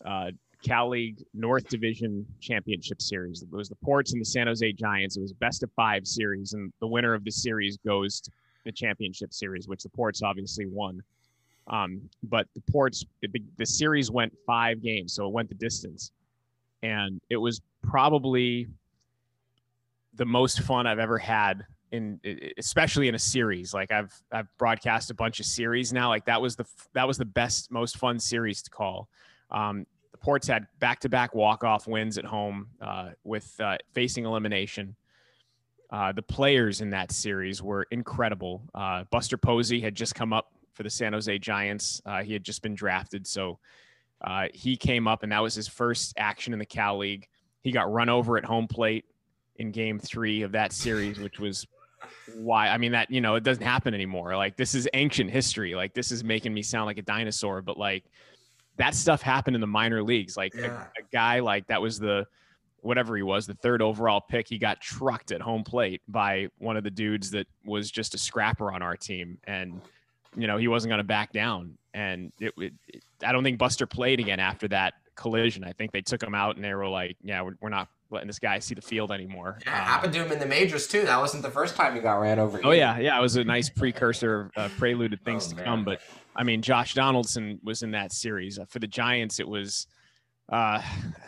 uh, 0.04 0.30
Cal 0.64 0.88
League 0.90 1.22
North 1.34 1.68
Division 1.68 2.26
Championship 2.40 3.00
Series. 3.00 3.42
It 3.42 3.50
was 3.50 3.68
the 3.68 3.76
Ports 3.76 4.12
and 4.12 4.20
the 4.20 4.26
San 4.26 4.46
Jose 4.46 4.72
Giants. 4.72 5.16
It 5.16 5.20
was 5.20 5.32
a 5.32 5.36
best 5.36 5.62
of 5.62 5.70
five 5.76 6.06
series, 6.06 6.52
and 6.52 6.72
the 6.80 6.86
winner 6.86 7.14
of 7.14 7.24
the 7.24 7.30
series 7.30 7.78
goes 7.78 8.20
to 8.22 8.30
the 8.64 8.72
championship 8.72 9.32
series, 9.32 9.68
which 9.68 9.82
the 9.82 9.88
Ports 9.88 10.22
obviously 10.22 10.66
won. 10.66 11.02
Um, 11.68 12.02
but 12.24 12.46
the 12.54 12.62
Ports, 12.70 13.04
the, 13.22 13.28
the 13.56 13.66
series 13.66 14.10
went 14.10 14.36
five 14.46 14.82
games, 14.82 15.14
so 15.14 15.26
it 15.26 15.32
went 15.32 15.48
the 15.48 15.54
distance 15.54 16.12
and 16.82 17.20
it 17.28 17.36
was 17.36 17.60
probably 17.82 18.68
the 20.14 20.24
most 20.24 20.60
fun 20.62 20.86
I've 20.86 20.98
ever 20.98 21.18
had 21.18 21.64
in 21.92 22.20
especially 22.56 23.08
in 23.08 23.14
a 23.14 23.18
series 23.18 23.74
like 23.74 23.90
I've 23.90 24.12
I've 24.30 24.48
broadcast 24.58 25.10
a 25.10 25.14
bunch 25.14 25.40
of 25.40 25.46
series 25.46 25.92
now 25.92 26.08
like 26.08 26.24
that 26.26 26.40
was 26.40 26.56
the 26.56 26.64
that 26.94 27.06
was 27.06 27.18
the 27.18 27.24
best 27.24 27.70
most 27.70 27.98
fun 27.98 28.18
series 28.18 28.62
to 28.62 28.70
call 28.70 29.08
um, 29.50 29.86
the 30.12 30.18
Ports 30.18 30.46
had 30.46 30.66
back-to-back 30.78 31.34
walk-off 31.34 31.86
wins 31.86 32.18
at 32.18 32.24
home 32.24 32.68
uh, 32.80 33.10
with 33.24 33.58
uh, 33.60 33.76
facing 33.92 34.24
elimination. 34.24 34.96
Uh, 35.90 36.12
the 36.12 36.22
players 36.22 36.80
in 36.80 36.90
that 36.90 37.10
series 37.10 37.62
were 37.62 37.86
incredible. 37.90 38.62
Uh, 38.74 39.04
Buster 39.10 39.36
Posey 39.36 39.80
had 39.80 39.94
just 39.94 40.14
come 40.14 40.32
up 40.32 40.52
for 40.72 40.84
the 40.84 40.90
San 40.90 41.12
Jose 41.12 41.38
Giants. 41.38 42.00
Uh, 42.06 42.22
he 42.22 42.32
had 42.32 42.44
just 42.44 42.62
been 42.62 42.74
drafted, 42.74 43.26
so 43.26 43.58
uh, 44.22 44.46
he 44.54 44.76
came 44.76 45.08
up, 45.08 45.24
and 45.24 45.32
that 45.32 45.42
was 45.42 45.54
his 45.54 45.66
first 45.66 46.14
action 46.16 46.52
in 46.52 46.58
the 46.58 46.66
Cal 46.66 46.98
League. 46.98 47.26
He 47.62 47.72
got 47.72 47.92
run 47.92 48.08
over 48.08 48.38
at 48.38 48.44
home 48.44 48.68
plate 48.68 49.04
in 49.56 49.72
Game 49.72 49.98
Three 49.98 50.42
of 50.42 50.52
that 50.52 50.72
series, 50.72 51.18
which 51.18 51.40
was 51.40 51.66
why. 52.34 52.68
I 52.68 52.78
mean, 52.78 52.92
that 52.92 53.10
you 53.10 53.20
know, 53.20 53.34
it 53.34 53.44
doesn't 53.44 53.64
happen 53.64 53.94
anymore. 53.94 54.36
Like 54.36 54.56
this 54.56 54.74
is 54.74 54.88
ancient 54.94 55.30
history. 55.30 55.74
Like 55.74 55.94
this 55.94 56.10
is 56.12 56.24
making 56.24 56.54
me 56.54 56.62
sound 56.62 56.86
like 56.86 56.98
a 56.98 57.02
dinosaur, 57.02 57.62
but 57.62 57.76
like 57.76 58.04
that 58.76 58.94
stuff 58.94 59.22
happened 59.22 59.56
in 59.56 59.60
the 59.60 59.66
minor 59.66 60.02
leagues. 60.02 60.36
Like 60.36 60.54
yeah. 60.54 60.86
a, 60.96 61.00
a 61.00 61.04
guy 61.12 61.40
like 61.40 61.66
that 61.68 61.82
was 61.82 61.98
the 61.98 62.26
whatever 62.82 63.16
he 63.16 63.22
was, 63.22 63.46
the 63.46 63.54
third 63.54 63.82
overall 63.82 64.20
pick, 64.20 64.48
he 64.48 64.58
got 64.58 64.80
trucked 64.80 65.32
at 65.32 65.40
home 65.40 65.64
plate 65.64 66.02
by 66.08 66.48
one 66.58 66.76
of 66.76 66.84
the 66.84 66.90
dudes 66.90 67.30
that 67.30 67.46
was 67.64 67.90
just 67.90 68.14
a 68.14 68.18
scrapper 68.18 68.72
on 68.72 68.82
our 68.82 68.96
team. 68.96 69.38
And, 69.44 69.80
you 70.36 70.46
know, 70.46 70.56
he 70.56 70.68
wasn't 70.68 70.90
going 70.90 70.98
to 70.98 71.04
back 71.04 71.32
down. 71.32 71.76
And 71.92 72.32
it, 72.40 72.52
it, 72.56 72.72
it, 72.88 73.04
I 73.24 73.32
don't 73.32 73.44
think 73.44 73.58
Buster 73.58 73.86
played 73.86 74.20
again 74.20 74.40
after 74.40 74.68
that 74.68 74.94
collision. 75.20 75.62
I 75.64 75.72
think 75.72 75.92
they 75.92 76.00
took 76.00 76.22
him 76.22 76.34
out 76.34 76.56
and 76.56 76.64
they 76.64 76.74
were 76.74 76.88
like, 76.88 77.16
yeah, 77.22 77.42
we're, 77.42 77.54
we're 77.60 77.68
not 77.68 77.88
letting 78.10 78.26
this 78.26 78.38
guy 78.38 78.58
see 78.58 78.74
the 78.74 78.82
field 78.82 79.12
anymore. 79.12 79.58
Yeah, 79.64 79.80
it 79.80 79.84
happened 79.84 80.12
to 80.14 80.24
him 80.24 80.32
in 80.32 80.38
the 80.38 80.46
majors 80.46 80.88
too. 80.88 81.02
That 81.02 81.20
wasn't 81.20 81.42
the 81.42 81.50
first 81.50 81.76
time 81.76 81.94
he 81.94 82.00
got 82.00 82.14
ran 82.14 82.38
over. 82.38 82.60
Oh, 82.64 82.72
yeah. 82.72 82.98
Yeah. 82.98 83.18
It 83.18 83.22
was 83.22 83.36
a 83.36 83.44
nice 83.44 83.68
precursor, 83.68 84.50
uh, 84.56 84.68
prelude 84.78 85.12
to 85.12 85.16
things 85.24 85.46
oh, 85.46 85.50
to 85.50 85.56
man. 85.56 85.64
come. 85.64 85.84
But 85.84 86.00
I 86.34 86.42
mean, 86.42 86.62
Josh 86.62 86.94
Donaldson 86.94 87.60
was 87.62 87.82
in 87.82 87.90
that 87.92 88.12
series. 88.12 88.58
Uh, 88.58 88.64
for 88.64 88.78
the 88.78 88.86
Giants, 88.86 89.38
it 89.40 89.48
was 89.48 89.86
uh, 90.50 90.82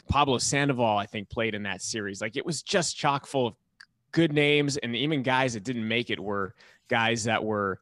Pablo 0.08 0.38
Sandoval, 0.38 0.98
I 0.98 1.06
think, 1.06 1.30
played 1.30 1.54
in 1.54 1.62
that 1.64 1.82
series. 1.82 2.20
Like 2.20 2.36
it 2.36 2.44
was 2.44 2.62
just 2.62 2.96
chock 2.96 3.26
full 3.26 3.46
of 3.46 3.54
good 4.10 4.32
names, 4.32 4.76
and 4.76 4.94
even 4.96 5.22
guys 5.22 5.54
that 5.54 5.64
didn't 5.64 5.86
make 5.86 6.10
it 6.10 6.18
were 6.18 6.54
guys 6.88 7.24
that 7.24 7.42
were 7.42 7.80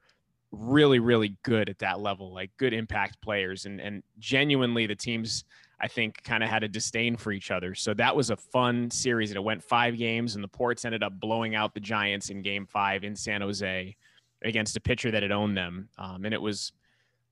really, 0.53 0.99
really 0.99 1.37
good 1.43 1.69
at 1.69 1.79
that 1.79 2.01
level, 2.01 2.33
like 2.33 2.51
good 2.57 2.73
impact 2.73 3.21
players, 3.23 3.67
and 3.67 3.81
and 3.81 4.03
genuinely 4.19 4.87
the 4.87 4.95
teams. 4.95 5.45
I 5.81 5.89
think 5.89 6.23
kind 6.23 6.43
of 6.43 6.51
had 6.51 6.63
a 6.63 6.69
disdain 6.69 7.17
for 7.17 7.33
each 7.33 7.51
other. 7.51 7.75
So 7.75 7.95
that 7.95 8.15
was 8.15 8.31
a 8.31 8.37
fun 8.37 8.91
series. 8.91 9.31
And 9.31 9.37
it 9.37 9.43
went 9.43 9.63
five 9.63 9.97
games, 9.97 10.35
and 10.35 10.45
the 10.45 10.49
Ports 10.49 10.85
ended 10.85 11.03
up 11.03 11.19
blowing 11.19 11.55
out 11.55 11.73
the 11.73 11.81
Giants 11.81 12.29
in 12.29 12.43
game 12.43 12.67
five 12.67 13.03
in 13.03 13.17
San 13.17 13.41
Jose 13.41 13.97
against 14.43 14.77
a 14.77 14.81
pitcher 14.81 15.11
that 15.11 15.23
had 15.23 15.33
owned 15.33 15.57
them. 15.57 15.89
Um, 15.99 16.25
and 16.25 16.35
it 16.35 16.41
was 16.41 16.73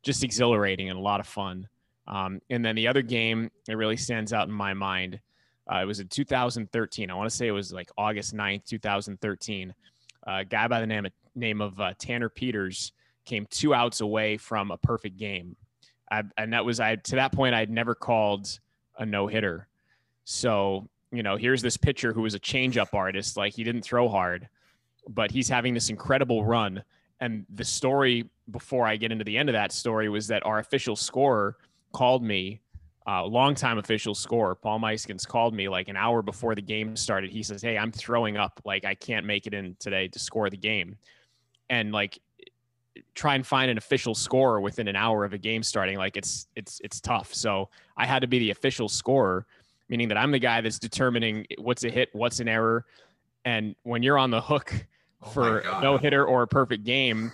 just 0.03 0.25
exhilarating 0.25 0.89
and 0.89 0.99
a 0.99 1.03
lot 1.03 1.21
of 1.21 1.27
fun. 1.27 1.69
Um, 2.07 2.41
and 2.49 2.65
then 2.65 2.75
the 2.75 2.89
other 2.89 3.03
game 3.03 3.51
that 3.67 3.77
really 3.77 3.97
stands 3.97 4.33
out 4.33 4.49
in 4.49 4.55
my 4.55 4.73
mind, 4.73 5.21
uh, 5.71 5.79
it 5.79 5.85
was 5.85 6.01
in 6.01 6.09
2013. 6.09 7.11
I 7.11 7.15
want 7.15 7.29
to 7.29 7.37
say 7.37 7.47
it 7.47 7.53
was 7.53 7.73
like 7.73 7.91
August 7.99 8.35
9th, 8.35 8.65
2013. 8.65 9.75
Uh, 10.27 10.31
a 10.31 10.45
guy 10.45 10.67
by 10.69 10.81
the 10.81 10.87
name 10.87 11.05
of, 11.05 11.13
name 11.35 11.61
of 11.61 11.79
uh, 11.79 11.93
Tanner 11.99 12.31
Peters 12.31 12.93
came 13.27 13.47
two 13.51 13.75
outs 13.75 14.01
away 14.01 14.39
from 14.39 14.71
a 14.71 14.79
perfect 14.79 15.19
game. 15.19 15.55
I, 16.11 16.23
and 16.37 16.53
that 16.53 16.65
was, 16.65 16.81
I 16.81 16.97
to 16.97 17.17
that 17.17 17.33
point, 17.33 17.55
I'd 17.55 17.71
never 17.71 17.95
called 17.95 18.59
a 18.99 19.07
no 19.07 19.27
hitter. 19.27 19.69
So, 20.25 20.89
you 21.11 21.23
know, 21.23 21.37
here's 21.37 21.63
this 21.63 21.77
pitcher 21.77 22.13
who 22.13 22.23
was 22.23 22.35
a 22.35 22.41
changeup 22.41 22.95
artist. 22.95 23.37
Like 23.37 23.55
he 23.55 23.65
didn't 23.65 23.83
throw 23.83 24.09
hard, 24.09 24.49
but 25.09 25.31
he's 25.31 25.49
having 25.49 25.75
this 25.75 25.89
incredible 25.89 26.45
run. 26.45 26.83
And 27.21 27.47
the 27.55 27.65
story 27.65 28.29
before 28.51 28.87
I 28.87 28.97
get 28.97 29.13
into 29.13 29.25
the 29.25 29.37
end 29.37 29.49
of 29.49 29.55
that 29.55 29.73
story 29.73 30.09
was 30.09 30.27
that 30.29 30.45
our 30.47 30.59
official 30.59 30.97
scorer 30.97 31.57
called 31.93 32.23
me, 32.23 32.61
uh, 33.07 33.25
longtime 33.25 33.79
official 33.79 34.15
scorer, 34.15 34.55
Paul 34.55 34.81
Meiskens 34.81 35.27
called 35.27 35.55
me 35.55 35.69
like 35.69 35.89
an 35.89 35.97
hour 35.97 36.23
before 36.23 36.55
the 36.55 36.63
game 36.63 36.95
started. 36.95 37.31
He 37.31 37.43
says, 37.43 37.63
Hey, 37.63 37.79
I'm 37.79 37.91
throwing 37.91 38.37
up. 38.37 38.61
Like, 38.65 38.85
I 38.85 38.95
can't 38.95 39.25
make 39.25 39.47
it 39.47 39.55
in 39.55 39.77
today 39.79 40.09
to 40.09 40.19
score 40.19 40.51
the 40.51 40.59
game. 40.59 40.97
And 41.71 41.91
like, 41.91 42.19
try 43.15 43.35
and 43.35 43.47
find 43.47 43.71
an 43.71 43.79
official 43.79 44.15
scorer 44.15 44.61
within 44.61 44.89
an 44.89 44.97
hour 44.97 45.25
of 45.25 45.33
a 45.33 45.39
game 45.39 45.63
starting. 45.63 45.99
Like, 45.99 46.17
it's, 46.17 46.47
it's, 46.57 46.81
it's 46.85 47.01
tough. 47.01 47.35
So 47.35 47.69
I 47.97 48.07
had 48.07 48.21
to 48.21 48.27
be 48.27 48.39
the 48.39 48.51
official 48.51 48.89
scorer, 48.89 49.47
meaning 49.89 50.09
that 50.09 50.17
I'm 50.17 50.31
the 50.31 50.39
guy 50.39 50.61
that's 50.61 50.79
determining 50.79 51.47
what's 51.59 51.85
a 51.85 51.91
hit, 51.91 52.11
what's 52.13 52.41
an 52.41 52.49
error. 52.49 52.85
And 53.45 53.75
when 53.83 54.03
you're 54.03 54.19
on 54.19 54.31
the 54.31 54.41
hook 54.41 54.75
oh 55.23 55.29
for 55.31 55.63
no 55.83 55.97
hitter 55.97 56.25
or 56.25 56.43
a 56.43 56.49
perfect 56.49 56.85
game, 56.85 57.33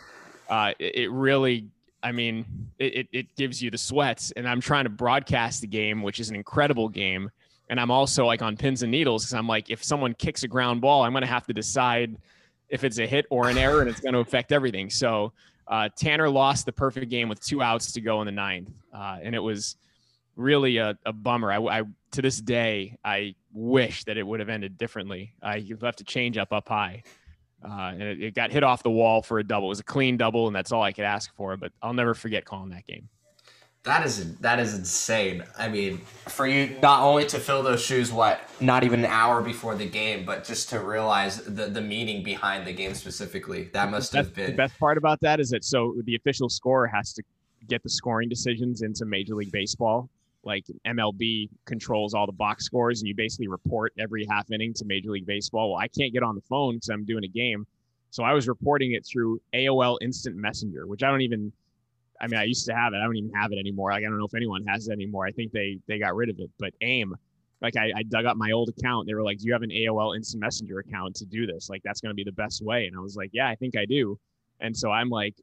uh, 0.48 0.72
it, 0.79 0.96
it 0.96 1.11
really 1.11 1.66
I 2.05 2.12
mean, 2.12 2.44
it, 2.79 3.09
it 3.12 3.35
gives 3.35 3.62
you 3.62 3.70
the 3.70 3.79
sweats. 3.79 4.31
And 4.33 4.46
I'm 4.46 4.61
trying 4.61 4.85
to 4.85 4.90
broadcast 4.90 5.62
the 5.62 5.66
game, 5.66 6.03
which 6.03 6.20
is 6.20 6.29
an 6.29 6.37
incredible 6.37 6.90
game. 6.90 7.31
And 7.70 7.81
I'm 7.81 7.90
also 7.90 8.27
like 8.27 8.42
on 8.42 8.59
pins 8.59 8.83
and 8.83 8.92
needles 8.92 9.24
because 9.24 9.33
I'm 9.33 9.48
like, 9.48 9.70
if 9.70 9.83
someone 9.83 10.12
kicks 10.12 10.42
a 10.42 10.48
ground 10.48 10.83
ball, 10.83 11.03
I'm 11.03 11.12
going 11.12 11.22
to 11.22 11.27
have 11.27 11.46
to 11.46 11.55
decide 11.55 12.18
if 12.68 12.85
it's 12.85 12.98
a 12.98 13.07
hit 13.07 13.24
or 13.31 13.48
an 13.48 13.57
error, 13.57 13.81
and 13.81 13.88
it's 13.88 14.00
going 14.00 14.12
to 14.12 14.18
affect 14.18 14.53
everything. 14.53 14.90
So 14.90 15.33
uh, 15.66 15.88
Tanner 15.96 16.29
lost 16.29 16.66
the 16.66 16.72
perfect 16.72 17.11
game 17.11 17.29
with 17.29 17.40
two 17.40 17.62
outs 17.62 17.92
to 17.92 18.00
go 18.00 18.20
in 18.20 18.27
the 18.27 18.33
ninth, 18.33 18.70
uh, 18.92 19.18
and 19.22 19.35
it 19.35 19.40
was 19.40 19.77
really 20.37 20.79
a, 20.79 20.98
a 21.07 21.12
bummer. 21.12 21.53
I, 21.53 21.81
I, 21.81 21.83
to 22.12 22.22
this 22.22 22.40
day 22.40 22.96
I 23.05 23.35
wish 23.53 24.05
that 24.05 24.16
it 24.16 24.27
would 24.27 24.40
have 24.40 24.48
ended 24.48 24.77
differently. 24.77 25.35
I 25.42 25.64
left 25.81 26.00
a 26.00 26.05
change 26.05 26.38
up 26.38 26.53
up 26.53 26.68
high. 26.68 27.03
Uh, 27.64 27.92
and 27.92 28.03
it, 28.03 28.22
it, 28.22 28.35
got 28.35 28.53
hit 28.53 28.62
off 28.62 28.83
the 28.83 28.90
wall 28.90 29.22
for 29.22 29.38
a 29.38 29.44
double. 29.44 29.68
It 29.68 29.70
was 29.70 29.81
a 29.81 29.85
clean 29.85 30.18
double, 30.18 30.48
and 30.48 30.55
that's 30.55 30.70
all 30.70 30.83
I 30.83 30.92
could 30.92 31.07
ask 31.07 31.35
for. 31.35 31.57
But 31.57 31.72
I'll 31.81 31.94
never 31.94 32.12
forget 32.12 32.44
calling 32.44 32.68
that 32.70 32.87
game. 32.87 33.09
That 33.84 34.06
is 34.06 34.36
that 34.36 34.58
is 34.58 34.74
insane. 34.74 35.44
I 35.58 35.68
mean, 35.68 35.98
for 36.26 36.46
you 36.46 36.74
not 36.80 37.02
only 37.02 37.26
to 37.26 37.38
fill 37.38 37.62
those 37.62 37.84
shoes, 37.84 38.10
what 38.10 38.40
not 38.58 38.82
even 38.82 39.00
an 39.00 39.10
hour 39.10 39.42
before 39.42 39.74
the 39.74 39.86
game, 39.86 40.24
but 40.24 40.42
just 40.42 40.70
to 40.70 40.80
realize 40.80 41.44
the 41.44 41.66
the 41.66 41.82
meaning 41.82 42.22
behind 42.22 42.66
the 42.66 42.72
game 42.72 42.94
specifically. 42.94 43.64
That 43.74 43.90
must 43.90 44.12
that's, 44.12 44.28
have 44.28 44.34
been 44.34 44.52
the 44.52 44.56
best 44.56 44.78
part 44.78 44.96
about 44.96 45.20
that 45.20 45.38
is 45.38 45.50
that 45.50 45.64
so 45.64 45.94
the 46.04 46.14
official 46.14 46.48
scorer 46.48 46.86
has 46.86 47.12
to 47.12 47.22
get 47.68 47.82
the 47.82 47.90
scoring 47.90 48.30
decisions 48.30 48.80
into 48.80 49.04
Major 49.04 49.34
League 49.34 49.52
Baseball, 49.52 50.08
like 50.44 50.64
MLB 50.86 51.50
controls 51.66 52.14
all 52.14 52.24
the 52.24 52.32
box 52.32 52.64
scores 52.64 53.00
and 53.00 53.08
you 53.08 53.14
basically 53.14 53.48
report 53.48 53.92
every 53.98 54.26
half 54.30 54.50
inning 54.50 54.72
to 54.74 54.86
Major 54.86 55.10
League 55.10 55.26
Baseball. 55.26 55.72
Well, 55.72 55.80
I 55.80 55.88
can't 55.88 56.12
get 56.12 56.22
on 56.22 56.34
the 56.34 56.42
phone 56.42 56.76
because 56.76 56.88
I'm 56.88 57.04
doing 57.04 57.24
a 57.24 57.28
game. 57.28 57.66
So 58.10 58.22
I 58.22 58.32
was 58.32 58.48
reporting 58.48 58.92
it 58.92 59.04
through 59.04 59.42
AOL 59.52 59.98
Instant 60.00 60.36
Messenger, 60.36 60.86
which 60.86 61.02
I 61.02 61.10
don't 61.10 61.22
even 61.22 61.52
I 62.20 62.27
mean 62.27 62.38
I 62.38 62.44
used 62.44 62.66
to 62.66 62.74
have 62.74 62.92
it. 62.92 62.96
I 62.96 63.05
don't 63.05 63.16
even 63.16 63.33
have 63.35 63.53
it 63.53 63.59
anymore. 63.59 63.90
Like 63.90 64.05
I 64.05 64.09
don't 64.09 64.18
know 64.18 64.27
if 64.27 64.35
anyone 64.35 64.64
has 64.66 64.88
it 64.88 64.92
anymore. 64.92 65.27
I 65.27 65.31
think 65.33 65.53
they 65.53 65.79
they 65.88 65.98
got 65.98 66.14
rid 66.14 66.31
of 66.31 66.38
it. 66.38 66.50
But 66.59 66.72
AIM, 66.81 67.14
like 67.61 67.77
I, 67.77 67.92
I 67.96 68.03
dug 68.03 68.27
up 68.27 68.37
my 68.37 68.53
old 68.53 68.68
account. 68.68 69.07
They 69.07 69.14
were 69.14 69.22
like, 69.22 69.38
Do 69.38 69.46
you 69.46 69.53
have 69.53 69.62
an 69.62 69.70
AOL 69.70 70.16
Instant 70.16 70.40
Messenger 70.40 70.79
account 70.81 71.16
to 71.16 71.27
do 71.27 71.46
this? 71.46 71.68
Like 71.68 71.83
that's 71.83 72.00
gonna 72.00 72.14
be 72.14 72.24
the 72.24 72.33
best 72.33 72.62
way. 72.62 72.87
And 72.87 72.96
I 72.96 73.00
was 73.00 73.16
like, 73.16 73.31
Yeah, 73.33 73.48
I 73.48 73.55
think 73.55 73.77
I 73.77 73.85
do. 73.85 74.18
And 74.61 74.77
so 74.77 74.90
I'm 74.90 75.09
like 75.09 75.35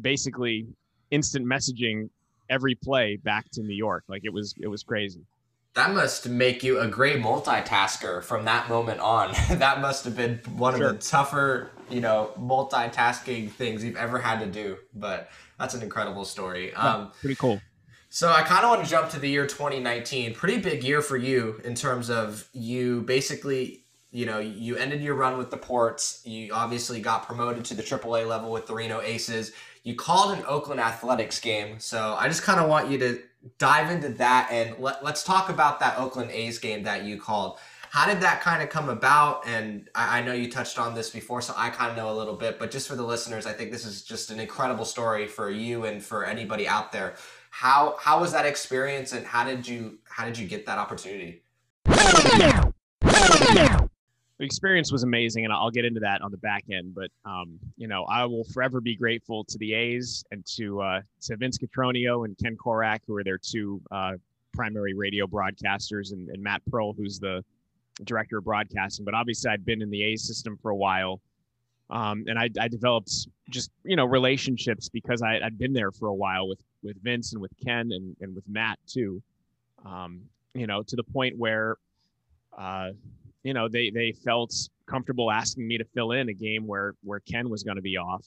basically 0.00 0.66
instant 1.10 1.46
messaging 1.46 2.08
every 2.50 2.74
play 2.74 3.16
back 3.16 3.50
to 3.52 3.62
New 3.62 3.74
York. 3.74 4.04
Like 4.08 4.22
it 4.24 4.32
was 4.32 4.54
it 4.58 4.68
was 4.68 4.82
crazy. 4.82 5.20
That 5.74 5.92
must 5.92 6.26
make 6.26 6.64
you 6.64 6.80
a 6.80 6.88
great 6.88 7.20
multitasker 7.20 8.24
from 8.24 8.46
that 8.46 8.66
moment 8.70 8.98
on. 9.00 9.32
that 9.50 9.82
must 9.82 10.06
have 10.06 10.16
been 10.16 10.40
one 10.56 10.78
sure. 10.78 10.88
of 10.88 10.92
the 10.94 11.06
tougher, 11.06 11.70
you 11.90 12.00
know, 12.00 12.30
multitasking 12.38 13.50
things 13.50 13.84
you've 13.84 13.96
ever 13.96 14.18
had 14.18 14.40
to 14.40 14.46
do. 14.46 14.78
But 14.94 15.28
that's 15.58 15.74
an 15.74 15.82
incredible 15.82 16.24
story. 16.24 16.74
Um, 16.74 17.12
pretty 17.20 17.36
cool. 17.36 17.60
So 18.08 18.30
I 18.30 18.42
kind 18.42 18.64
of 18.64 18.70
want 18.70 18.84
to 18.84 18.90
jump 18.90 19.10
to 19.10 19.18
the 19.18 19.28
year 19.28 19.46
2019. 19.46 20.34
Pretty 20.34 20.58
big 20.58 20.84
year 20.84 21.02
for 21.02 21.16
you 21.16 21.60
in 21.64 21.74
terms 21.74 22.08
of 22.08 22.48
you 22.52 23.02
basically, 23.02 23.84
you 24.10 24.26
know, 24.26 24.38
you 24.38 24.76
ended 24.76 25.02
your 25.02 25.14
run 25.14 25.36
with 25.36 25.50
the 25.50 25.56
Ports. 25.56 26.22
You 26.24 26.54
obviously 26.54 27.00
got 27.00 27.26
promoted 27.26 27.64
to 27.66 27.74
the 27.74 27.82
AAA 27.82 28.26
level 28.26 28.50
with 28.52 28.66
the 28.66 28.74
Reno 28.74 29.00
Aces 29.00 29.52
you 29.86 29.94
called 29.94 30.36
an 30.36 30.44
Oakland 30.48 30.80
Athletics 30.80 31.38
game. 31.38 31.78
So 31.78 32.16
I 32.18 32.26
just 32.26 32.42
kind 32.42 32.58
of 32.58 32.68
want 32.68 32.90
you 32.90 32.98
to 32.98 33.22
dive 33.58 33.88
into 33.88 34.08
that 34.14 34.48
and 34.50 34.76
let, 34.80 35.04
let's 35.04 35.22
talk 35.22 35.48
about 35.48 35.78
that 35.78 35.96
Oakland 35.96 36.32
A's 36.32 36.58
game 36.58 36.82
that 36.82 37.04
you 37.04 37.20
called. 37.20 37.60
How 37.90 38.06
did 38.06 38.20
that 38.20 38.40
kind 38.40 38.62
of 38.62 38.68
come 38.68 38.88
about? 38.88 39.46
And 39.46 39.88
I, 39.94 40.18
I 40.18 40.22
know 40.22 40.32
you 40.32 40.50
touched 40.50 40.78
on 40.78 40.94
this 40.94 41.10
before, 41.10 41.40
so 41.40 41.54
I 41.56 41.70
kind 41.70 41.90
of 41.90 41.96
know 41.96 42.10
a 42.10 42.16
little 42.16 42.34
bit, 42.34 42.58
but 42.58 42.70
just 42.70 42.88
for 42.88 42.96
the 42.96 43.02
listeners, 43.02 43.46
I 43.46 43.52
think 43.52 43.70
this 43.70 43.84
is 43.84 44.02
just 44.02 44.30
an 44.30 44.40
incredible 44.40 44.84
story 44.84 45.26
for 45.26 45.50
you 45.50 45.84
and 45.84 46.02
for 46.02 46.24
anybody 46.24 46.68
out 46.68 46.92
there. 46.92 47.14
How 47.50 47.96
how 47.98 48.20
was 48.20 48.32
that 48.32 48.44
experience 48.44 49.12
and 49.12 49.24
how 49.26 49.44
did 49.44 49.66
you 49.66 49.98
how 50.04 50.24
did 50.24 50.38
you 50.38 50.46
get 50.46 50.66
that 50.66 50.78
opportunity? 50.78 51.42
the 54.38 54.44
experience 54.44 54.92
was 54.92 55.02
amazing, 55.02 55.44
and 55.44 55.52
I'll 55.52 55.70
get 55.70 55.84
into 55.84 56.00
that 56.00 56.20
on 56.20 56.30
the 56.30 56.36
back 56.36 56.64
end. 56.70 56.94
But 56.94 57.10
um, 57.24 57.58
you 57.76 57.88
know, 57.88 58.04
I 58.04 58.24
will 58.24 58.44
forever 58.44 58.80
be 58.80 58.94
grateful 58.94 59.44
to 59.44 59.58
the 59.58 59.72
A's 59.74 60.24
and 60.30 60.44
to 60.56 60.82
uh, 60.82 61.00
to 61.22 61.36
Vince 61.36 61.58
Cotroneo 61.58 62.24
and 62.24 62.36
Ken 62.38 62.56
Korach, 62.56 63.00
who 63.06 63.16
are 63.16 63.24
their 63.24 63.38
two 63.38 63.80
uh, 63.90 64.12
primary 64.52 64.94
radio 64.94 65.26
broadcasters, 65.26 66.12
and, 66.12 66.28
and 66.28 66.42
Matt 66.42 66.62
Pearl, 66.70 66.92
who's 66.92 67.18
the 67.18 67.42
director 68.04 68.38
of 68.38 68.44
broadcasting. 68.44 69.04
But 69.04 69.14
obviously, 69.14 69.50
I'd 69.50 69.64
been 69.64 69.82
in 69.82 69.90
the 69.90 70.02
A 70.04 70.16
system 70.16 70.58
for 70.60 70.70
a 70.70 70.76
while, 70.76 71.20
um, 71.90 72.24
and 72.26 72.38
I, 72.38 72.50
I, 72.60 72.68
developed 72.68 73.28
just 73.48 73.70
you 73.84 73.96
know 73.96 74.04
relationships 74.04 74.88
because 74.88 75.22
I, 75.22 75.38
had 75.42 75.58
been 75.58 75.72
there 75.72 75.92
for 75.92 76.08
a 76.08 76.14
while 76.14 76.48
with 76.48 76.60
with 76.82 77.02
Vince 77.02 77.32
and 77.32 77.40
with 77.40 77.52
Ken 77.64 77.90
and, 77.92 78.16
and 78.20 78.34
with 78.34 78.44
Matt 78.48 78.78
too. 78.86 79.22
Um, 79.84 80.22
you 80.54 80.66
know, 80.66 80.82
to 80.82 80.96
the 80.96 81.04
point 81.04 81.36
where, 81.36 81.76
uh, 82.56 82.90
you 83.42 83.54
know, 83.54 83.68
they 83.68 83.90
they 83.90 84.12
felt 84.12 84.54
comfortable 84.86 85.30
asking 85.30 85.66
me 85.66 85.78
to 85.78 85.84
fill 85.84 86.12
in 86.12 86.28
a 86.28 86.32
game 86.32 86.66
where 86.66 86.94
where 87.02 87.20
Ken 87.20 87.48
was 87.48 87.62
going 87.62 87.76
to 87.76 87.82
be 87.82 87.96
off. 87.96 88.26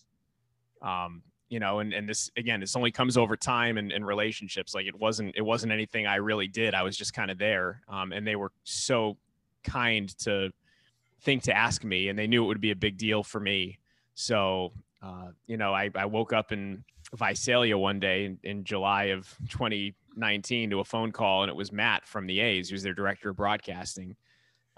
Um, 0.82 1.22
you 1.50 1.60
know, 1.60 1.80
and 1.80 1.94
and 1.94 2.08
this 2.08 2.30
again, 2.38 2.60
this 2.60 2.76
only 2.76 2.92
comes 2.92 3.18
over 3.18 3.36
time 3.36 3.78
and, 3.78 3.92
and 3.92 4.06
relationships. 4.06 4.76
Like 4.76 4.86
it 4.86 4.98
wasn't 4.98 5.36
it 5.36 5.42
wasn't 5.42 5.74
anything 5.74 6.06
I 6.06 6.16
really 6.16 6.48
did. 6.48 6.74
I 6.74 6.84
was 6.84 6.96
just 6.96 7.14
kind 7.14 7.32
of 7.32 7.38
there, 7.38 7.82
um, 7.90 8.12
and 8.12 8.26
they 8.26 8.36
were 8.36 8.52
so 8.64 9.18
kind 9.64 10.10
to 10.20 10.52
think 11.22 11.44
to 11.44 11.56
ask 11.56 11.84
me, 11.84 12.10
and 12.10 12.18
they 12.18 12.28
knew 12.28 12.44
it 12.44 12.48
would 12.48 12.62
be 12.62 12.72
a 12.72 12.76
big 12.76 12.98
deal 12.98 13.24
for 13.24 13.40
me. 13.40 13.80
So, 14.16 14.74
uh, 15.02 15.30
you 15.48 15.58
know, 15.58 15.74
I, 15.74 15.90
I 15.96 16.06
woke 16.06 16.34
up 16.34 16.52
in 16.52 16.84
Visalia 17.16 17.78
one 17.78 18.00
day 18.00 18.26
in, 18.26 18.40
in 18.44 18.64
July 18.64 19.06
of 19.06 19.34
2019 19.50 20.70
to 20.70 20.80
a 20.80 20.84
phone 20.84 21.12
call, 21.12 21.44
and 21.44 21.50
it 21.50 21.56
was 21.56 21.72
Matt 21.72 22.08
from 22.08 22.28
the 22.28 22.40
A's, 22.40 22.70
who's 22.70 22.84
their 22.84 22.94
director 22.94 23.30
of 23.30 23.38
broadcasting, 23.38 24.16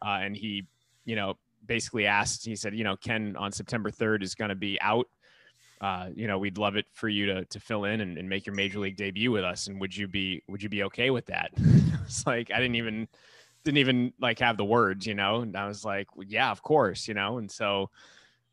uh, 0.04 0.20
and 0.22 0.36
he, 0.36 0.66
you 1.06 1.16
know, 1.16 1.36
basically 1.66 2.06
asked. 2.06 2.46
He 2.46 2.56
said, 2.56 2.76
you 2.76 2.84
know, 2.84 2.96
Ken 2.96 3.36
on 3.38 3.52
September 3.52 3.92
3rd 3.92 4.24
is 4.24 4.36
going 4.36 4.50
to 4.50 4.56
be 4.56 4.80
out 4.82 5.08
uh, 5.82 6.10
you 6.14 6.28
know, 6.28 6.38
we'd 6.38 6.60
love 6.60 6.76
it 6.76 6.86
for 6.94 7.10
you 7.10 7.26
to 7.26 7.44
to 7.46 7.60
fill 7.60 7.86
in 7.86 8.02
and, 8.02 8.18
and, 8.18 8.30
make 8.30 8.46
your 8.46 8.54
major 8.54 8.78
league 8.78 8.96
debut 8.96 9.32
with 9.32 9.44
us. 9.44 9.66
And 9.66 9.82
would 9.82 9.98
you 9.98 10.08
be 10.08 10.44
would 10.48 10.62
you 10.62 10.70
be 10.70 10.84
okay 10.84 11.10
with 11.10 11.26
that? 11.26 11.50
it's 12.06 12.26
like 12.28 12.52
I 12.52 12.60
didn't 12.60 12.76
even 12.76 13.08
didn't 13.64 13.78
even 13.78 14.14
like 14.20 14.40
have 14.40 14.58
the 14.58 14.66
words, 14.66 15.06
you 15.06 15.14
know. 15.14 15.42
And 15.42 15.56
I 15.56 15.68
was 15.68 15.86
like, 15.86 16.16
well, 16.16 16.28
yeah, 16.28 16.52
of 16.52 16.62
course, 16.62 17.08
you 17.08 17.14
know. 17.14 17.38
And 17.38 17.50
so 17.50 17.90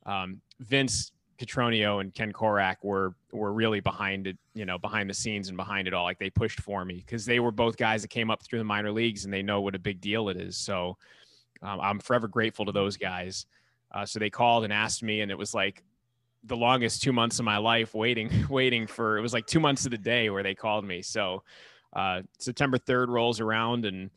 um, 0.07 0.41
Vince 0.61 1.13
Cotroneo 1.39 2.01
and 2.01 2.13
Ken 2.13 2.33
Korach 2.33 2.77
were 2.83 3.15
were 3.33 3.53
really 3.53 3.81
behind 3.81 4.27
it, 4.27 4.37
you 4.55 4.67
know, 4.67 4.79
behind 4.79 5.09
the 5.09 5.15
scenes 5.15 5.49
and 5.49 5.57
behind 5.57 5.87
it 5.87 5.95
all. 5.95 6.05
Like 6.05 6.19
they 6.19 6.31
pushed 6.31 6.61
for 6.61 6.85
me 6.85 6.97
because 6.97 7.25
they 7.25 7.41
were 7.41 7.53
both 7.53 7.77
guys 7.77 8.03
that 8.03 8.09
came 8.09 8.31
up 8.31 8.43
through 8.43 8.59
the 8.59 8.65
minor 8.65 8.91
leagues 8.91 9.25
and 9.25 9.33
they 9.33 9.43
know 9.43 9.61
what 9.61 9.75
a 9.75 9.79
big 9.79 10.01
deal 10.01 10.29
it 10.29 10.37
is. 10.37 10.57
So 10.57 10.97
um, 11.63 11.81
I'm 11.81 11.99
forever 12.01 12.29
grateful 12.29 12.67
to 12.67 12.73
those 12.73 12.97
guys. 12.97 13.47
Uh, 13.93 14.05
so 14.05 14.19
they 14.19 14.31
called 14.31 14.65
and 14.65 14.73
asked 14.73 15.03
me, 15.03 15.23
and 15.23 15.31
it 15.31 15.39
was 15.39 15.55
like 15.55 15.83
the 16.45 16.57
longest 16.57 17.03
two 17.03 17.13
months 17.13 17.39
of 17.39 17.45
my 17.45 17.59
life 17.59 17.95
waiting, 17.95 18.31
waiting 18.51 18.87
for 18.87 19.17
it 19.17 19.23
was 19.23 19.33
like 19.33 19.47
two 19.47 19.61
months 19.61 19.85
of 19.85 19.91
the 19.91 19.99
day 19.99 20.31
where 20.31 20.43
they 20.43 20.55
called 20.55 20.85
me. 20.85 21.03
So 21.03 21.43
uh, 21.93 22.23
September 22.39 22.79
3rd 22.79 23.09
rolls 23.09 23.41
around 23.41 23.85
and 23.85 24.11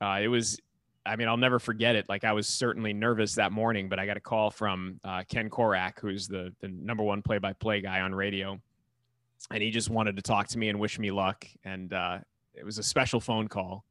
uh, 0.00 0.18
it 0.22 0.28
was, 0.28 0.58
I 1.04 1.16
mean, 1.16 1.28
I'll 1.28 1.36
never 1.36 1.58
forget 1.58 1.96
it. 1.96 2.08
Like 2.08 2.24
I 2.24 2.32
was 2.32 2.46
certainly 2.46 2.92
nervous 2.92 3.34
that 3.34 3.52
morning, 3.52 3.88
but 3.88 3.98
I 3.98 4.06
got 4.06 4.16
a 4.16 4.20
call 4.20 4.50
from 4.50 5.00
uh, 5.04 5.22
Ken 5.28 5.50
Korach, 5.50 5.98
who's 6.00 6.28
the, 6.28 6.52
the 6.60 6.68
number 6.68 7.02
one 7.02 7.22
play 7.22 7.38
by 7.38 7.52
play 7.52 7.80
guy 7.80 8.00
on 8.00 8.14
radio. 8.14 8.58
And 9.50 9.62
he 9.62 9.70
just 9.70 9.90
wanted 9.90 10.16
to 10.16 10.22
talk 10.22 10.48
to 10.48 10.58
me 10.58 10.68
and 10.68 10.78
wish 10.78 10.98
me 10.98 11.10
luck. 11.10 11.46
And 11.64 11.92
uh, 11.92 12.18
it 12.54 12.64
was 12.64 12.78
a 12.78 12.82
special 12.82 13.20
phone 13.20 13.48
call. 13.48 13.84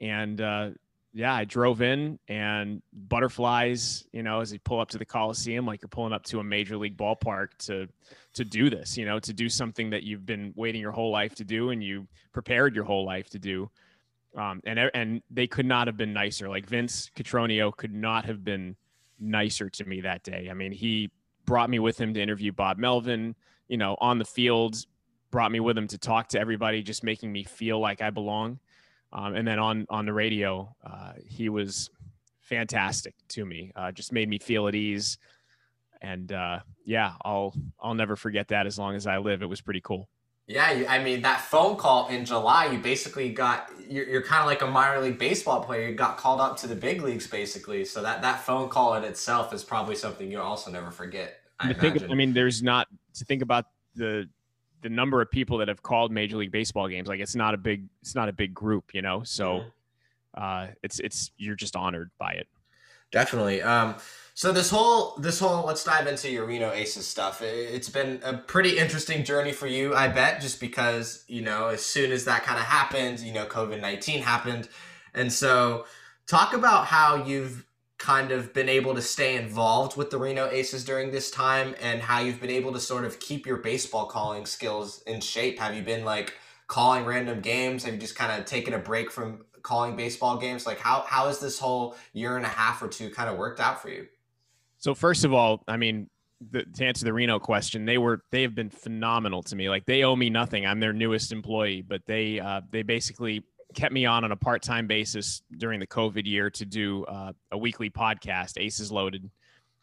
And 0.00 0.40
uh, 0.40 0.70
yeah, 1.12 1.34
I 1.34 1.44
drove 1.44 1.80
in 1.82 2.18
and 2.28 2.82
butterflies, 2.92 4.06
you 4.12 4.22
know, 4.22 4.40
as 4.40 4.52
you 4.52 4.58
pull 4.58 4.80
up 4.80 4.88
to 4.90 4.98
the 4.98 5.04
Coliseum, 5.04 5.66
like 5.66 5.82
you're 5.82 5.88
pulling 5.88 6.12
up 6.12 6.24
to 6.24 6.40
a 6.40 6.44
major 6.44 6.76
league 6.76 6.96
ballpark 6.96 7.48
to 7.66 7.88
to 8.34 8.44
do 8.44 8.70
this, 8.70 8.96
you 8.96 9.04
know, 9.04 9.18
to 9.18 9.32
do 9.32 9.48
something 9.48 9.90
that 9.90 10.02
you've 10.02 10.26
been 10.26 10.52
waiting 10.54 10.80
your 10.80 10.92
whole 10.92 11.10
life 11.10 11.34
to 11.36 11.44
do 11.44 11.70
and 11.70 11.82
you 11.82 12.06
prepared 12.32 12.74
your 12.74 12.84
whole 12.84 13.04
life 13.04 13.28
to 13.30 13.38
do. 13.38 13.70
Um, 14.38 14.60
and 14.64 14.78
and 14.94 15.22
they 15.30 15.46
could 15.46 15.66
not 15.66 15.88
have 15.88 15.96
been 15.96 16.12
nicer. 16.12 16.48
Like 16.48 16.66
Vince 16.66 17.10
Cotroneo 17.16 17.76
could 17.76 17.92
not 17.92 18.24
have 18.24 18.44
been 18.44 18.76
nicer 19.18 19.68
to 19.68 19.84
me 19.84 20.00
that 20.02 20.22
day. 20.22 20.48
I 20.50 20.54
mean, 20.54 20.72
he 20.72 21.10
brought 21.44 21.68
me 21.68 21.78
with 21.78 22.00
him 22.00 22.14
to 22.14 22.22
interview 22.22 22.52
Bob 22.52 22.78
Melvin, 22.78 23.34
you 23.68 23.76
know, 23.76 23.96
on 24.00 24.18
the 24.18 24.24
field, 24.24 24.76
brought 25.30 25.50
me 25.50 25.60
with 25.60 25.76
him 25.76 25.88
to 25.88 25.98
talk 25.98 26.28
to 26.28 26.40
everybody, 26.40 26.82
just 26.82 27.02
making 27.02 27.32
me 27.32 27.42
feel 27.42 27.80
like 27.80 28.00
I 28.00 28.10
belong 28.10 28.60
um, 29.12 29.34
and 29.34 29.46
then 29.46 29.58
on 29.58 29.86
on 29.88 30.06
the 30.06 30.12
radio, 30.12 30.74
uh, 30.84 31.12
he 31.24 31.48
was 31.48 31.90
fantastic 32.40 33.14
to 33.28 33.44
me. 33.44 33.72
Uh, 33.74 33.90
just 33.92 34.12
made 34.12 34.28
me 34.28 34.38
feel 34.38 34.68
at 34.68 34.74
ease, 34.74 35.18
and 36.02 36.30
uh, 36.32 36.60
yeah, 36.84 37.12
I'll 37.24 37.54
I'll 37.80 37.94
never 37.94 38.16
forget 38.16 38.48
that 38.48 38.66
as 38.66 38.78
long 38.78 38.94
as 38.94 39.06
I 39.06 39.18
live. 39.18 39.42
It 39.42 39.46
was 39.46 39.60
pretty 39.60 39.80
cool. 39.80 40.08
Yeah, 40.48 40.86
I 40.88 41.02
mean 41.02 41.22
that 41.22 41.42
phone 41.42 41.76
call 41.76 42.08
in 42.08 42.24
July, 42.24 42.72
you 42.72 42.78
basically 42.78 43.28
got 43.28 43.70
you're, 43.86 44.08
you're 44.08 44.22
kind 44.22 44.40
of 44.40 44.46
like 44.46 44.62
a 44.62 44.66
minor 44.66 44.98
league 45.00 45.18
baseball 45.18 45.62
player. 45.62 45.88
You 45.88 45.94
got 45.94 46.16
called 46.16 46.40
up 46.40 46.56
to 46.58 46.66
the 46.66 46.74
big 46.74 47.02
leagues, 47.02 47.26
basically. 47.26 47.84
So 47.84 48.02
that 48.02 48.22
that 48.22 48.40
phone 48.40 48.70
call 48.70 48.94
in 48.94 49.04
itself 49.04 49.52
is 49.52 49.62
probably 49.62 49.94
something 49.94 50.30
you'll 50.30 50.40
also 50.40 50.70
never 50.70 50.90
forget. 50.90 51.40
I, 51.60 51.74
think, 51.74 52.02
I 52.02 52.14
mean, 52.14 52.32
there's 52.32 52.62
not 52.62 52.88
to 53.14 53.24
think 53.26 53.42
about 53.42 53.66
the 53.94 54.26
the 54.80 54.88
number 54.88 55.20
of 55.20 55.30
people 55.30 55.58
that 55.58 55.68
have 55.68 55.82
called 55.82 56.12
Major 56.12 56.36
League 56.36 56.52
Baseball 56.52 56.88
games, 56.88 57.08
like 57.08 57.20
it's 57.20 57.34
not 57.34 57.52
a 57.52 57.58
big, 57.58 57.86
it's 58.00 58.14
not 58.14 58.28
a 58.28 58.32
big 58.32 58.54
group, 58.54 58.94
you 58.94 59.02
know. 59.02 59.22
So 59.24 59.64
uh, 60.34 60.68
it's 60.82 61.00
it's 61.00 61.30
you're 61.36 61.56
just 61.56 61.76
honored 61.76 62.10
by 62.18 62.32
it. 62.32 62.48
Definitely. 63.10 63.62
Um, 63.62 63.96
so 64.38 64.52
this 64.52 64.70
whole 64.70 65.16
this 65.18 65.40
whole 65.40 65.66
let's 65.66 65.82
dive 65.82 66.06
into 66.06 66.30
your 66.30 66.44
Reno 66.46 66.70
Aces 66.70 67.08
stuff. 67.08 67.42
It's 67.42 67.88
been 67.88 68.20
a 68.22 68.34
pretty 68.34 68.78
interesting 68.78 69.24
journey 69.24 69.50
for 69.50 69.66
you, 69.66 69.96
I 69.96 70.06
bet, 70.06 70.40
just 70.40 70.60
because 70.60 71.24
you 71.26 71.42
know 71.42 71.66
as 71.66 71.84
soon 71.84 72.12
as 72.12 72.24
that 72.26 72.44
kind 72.44 72.56
of 72.56 72.64
happened, 72.64 73.18
you 73.18 73.32
know, 73.32 73.46
COVID 73.46 73.80
nineteen 73.80 74.22
happened, 74.22 74.68
and 75.12 75.32
so 75.32 75.86
talk 76.28 76.52
about 76.52 76.86
how 76.86 77.24
you've 77.24 77.66
kind 77.98 78.30
of 78.30 78.54
been 78.54 78.68
able 78.68 78.94
to 78.94 79.02
stay 79.02 79.34
involved 79.34 79.96
with 79.96 80.10
the 80.10 80.18
Reno 80.18 80.48
Aces 80.48 80.84
during 80.84 81.10
this 81.10 81.32
time 81.32 81.74
and 81.82 82.00
how 82.00 82.20
you've 82.20 82.40
been 82.40 82.48
able 82.48 82.72
to 82.74 82.80
sort 82.80 83.04
of 83.04 83.18
keep 83.18 83.44
your 83.44 83.56
baseball 83.56 84.06
calling 84.06 84.46
skills 84.46 85.02
in 85.08 85.20
shape. 85.20 85.58
Have 85.58 85.74
you 85.74 85.82
been 85.82 86.04
like 86.04 86.34
calling 86.68 87.04
random 87.04 87.40
games? 87.40 87.82
Have 87.82 87.94
you 87.94 88.00
just 88.00 88.14
kind 88.14 88.40
of 88.40 88.46
taken 88.46 88.72
a 88.74 88.78
break 88.78 89.10
from 89.10 89.44
calling 89.62 89.96
baseball 89.96 90.36
games? 90.38 90.64
Like 90.64 90.78
how 90.78 91.04
how 91.08 91.26
has 91.26 91.40
this 91.40 91.58
whole 91.58 91.96
year 92.12 92.36
and 92.36 92.46
a 92.46 92.48
half 92.48 92.80
or 92.80 92.86
two 92.86 93.10
kind 93.10 93.28
of 93.28 93.36
worked 93.36 93.58
out 93.58 93.82
for 93.82 93.88
you? 93.88 94.06
So 94.78 94.94
first 94.94 95.24
of 95.24 95.32
all, 95.32 95.62
I 95.68 95.76
mean, 95.76 96.08
the, 96.50 96.64
to 96.64 96.84
answer 96.84 97.04
the 97.04 97.12
Reno 97.12 97.38
question, 97.38 97.84
they 97.84 97.98
were 97.98 98.22
they 98.30 98.42
have 98.42 98.54
been 98.54 98.70
phenomenal 98.70 99.42
to 99.44 99.56
me. 99.56 99.68
Like 99.68 99.86
they 99.86 100.04
owe 100.04 100.14
me 100.14 100.30
nothing. 100.30 100.66
I'm 100.66 100.80
their 100.80 100.92
newest 100.92 101.32
employee, 101.32 101.82
but 101.82 102.02
they 102.06 102.38
uh, 102.38 102.60
they 102.70 102.82
basically 102.82 103.44
kept 103.74 103.92
me 103.92 104.06
on 104.06 104.24
on 104.24 104.32
a 104.32 104.36
part-time 104.36 104.86
basis 104.86 105.42
during 105.56 105.80
the 105.80 105.86
COVID 105.86 106.26
year 106.26 106.48
to 106.50 106.64
do 106.64 107.04
uh, 107.04 107.32
a 107.50 107.58
weekly 107.58 107.90
podcast, 107.90 108.52
Aces 108.56 108.90
Loaded, 108.90 109.28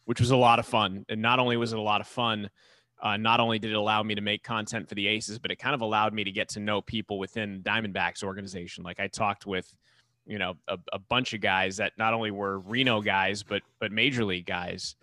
which 0.05 0.19
was 0.19 0.31
a 0.31 0.37
lot 0.37 0.59
of 0.59 0.65
fun. 0.65 1.05
And 1.09 1.21
not 1.21 1.39
only 1.39 1.57
was 1.57 1.73
it 1.73 1.77
a 1.77 1.81
lot 1.81 2.01
of 2.01 2.07
fun, 2.07 2.49
uh, 3.03 3.17
not 3.17 3.39
only 3.39 3.59
did 3.59 3.71
it 3.71 3.75
allow 3.75 4.01
me 4.01 4.15
to 4.15 4.21
make 4.21 4.43
content 4.43 4.87
for 4.89 4.95
the 4.95 5.07
Aces, 5.07 5.39
but 5.39 5.51
it 5.51 5.57
kind 5.57 5.75
of 5.75 5.81
allowed 5.81 6.13
me 6.13 6.23
to 6.23 6.31
get 6.31 6.49
to 6.49 6.59
know 6.59 6.81
people 6.81 7.19
within 7.19 7.61
Diamondbacks 7.61 8.23
organization. 8.23 8.83
Like 8.83 8.99
I 8.99 9.07
talked 9.07 9.45
with, 9.45 9.71
you 10.25 10.39
know, 10.39 10.55
a, 10.67 10.77
a 10.93 10.99
bunch 10.99 11.33
of 11.33 11.41
guys 11.41 11.77
that 11.77 11.93
not 11.97 12.13
only 12.13 12.31
were 12.31 12.59
Reno 12.59 13.01
guys, 13.01 13.43
but 13.43 13.61
but 13.79 13.91
major 13.91 14.25
league 14.25 14.45
guys. 14.45 14.95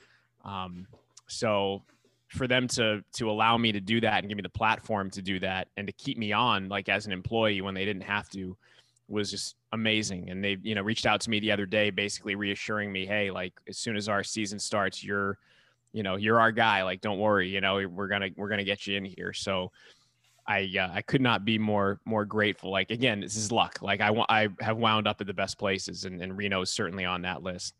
Um, 0.44 0.86
so 1.28 1.82
for 2.28 2.46
them 2.46 2.66
to 2.66 3.04
to 3.14 3.30
allow 3.30 3.56
me 3.56 3.72
to 3.72 3.80
do 3.80 4.00
that 4.00 4.18
and 4.18 4.28
give 4.28 4.36
me 4.36 4.42
the 4.42 4.48
platform 4.48 5.10
to 5.10 5.22
do 5.22 5.38
that 5.40 5.68
and 5.76 5.86
to 5.86 5.92
keep 5.92 6.16
me 6.18 6.32
on 6.32 6.68
like 6.68 6.88
as 6.88 7.06
an 7.06 7.12
employee 7.12 7.60
when 7.60 7.74
they 7.74 7.84
didn't 7.84 8.02
have 8.02 8.28
to 8.30 8.56
was 9.08 9.30
just 9.30 9.56
amazing. 9.72 10.30
And 10.30 10.42
they, 10.42 10.56
you 10.62 10.74
know, 10.74 10.82
reached 10.82 11.06
out 11.06 11.20
to 11.22 11.30
me 11.30 11.38
the 11.38 11.52
other 11.52 11.66
day, 11.66 11.90
basically 11.90 12.34
reassuring 12.34 12.90
me, 12.90 13.06
hey, 13.06 13.30
like 13.30 13.52
as 13.68 13.76
soon 13.78 13.96
as 13.96 14.08
our 14.08 14.24
season 14.24 14.58
starts, 14.58 15.04
you're, 15.04 15.38
you 15.92 16.02
know, 16.02 16.16
you're 16.16 16.40
our 16.40 16.50
guy. 16.52 16.82
Like, 16.82 17.02
don't 17.02 17.18
worry, 17.18 17.48
you 17.48 17.60
know, 17.60 17.86
we're 17.86 18.08
gonna 18.08 18.30
we're 18.36 18.48
gonna 18.48 18.64
get 18.64 18.86
you 18.86 18.96
in 18.96 19.04
here. 19.04 19.32
So 19.32 19.70
I 20.46 20.68
uh, 20.78 20.90
I 20.92 21.02
could 21.02 21.20
not 21.20 21.44
be 21.44 21.58
more 21.58 22.00
more 22.04 22.24
grateful. 22.24 22.70
Like 22.70 22.90
again, 22.90 23.20
this 23.20 23.36
is 23.36 23.52
luck. 23.52 23.78
Like 23.80 24.00
I 24.00 24.10
want 24.10 24.30
I 24.30 24.48
have 24.60 24.76
wound 24.76 25.06
up 25.06 25.20
at 25.20 25.26
the 25.26 25.34
best 25.34 25.58
places, 25.58 26.04
and, 26.04 26.20
and 26.20 26.36
Reno 26.36 26.62
is 26.62 26.70
certainly 26.70 27.04
on 27.04 27.22
that 27.22 27.42
list. 27.42 27.74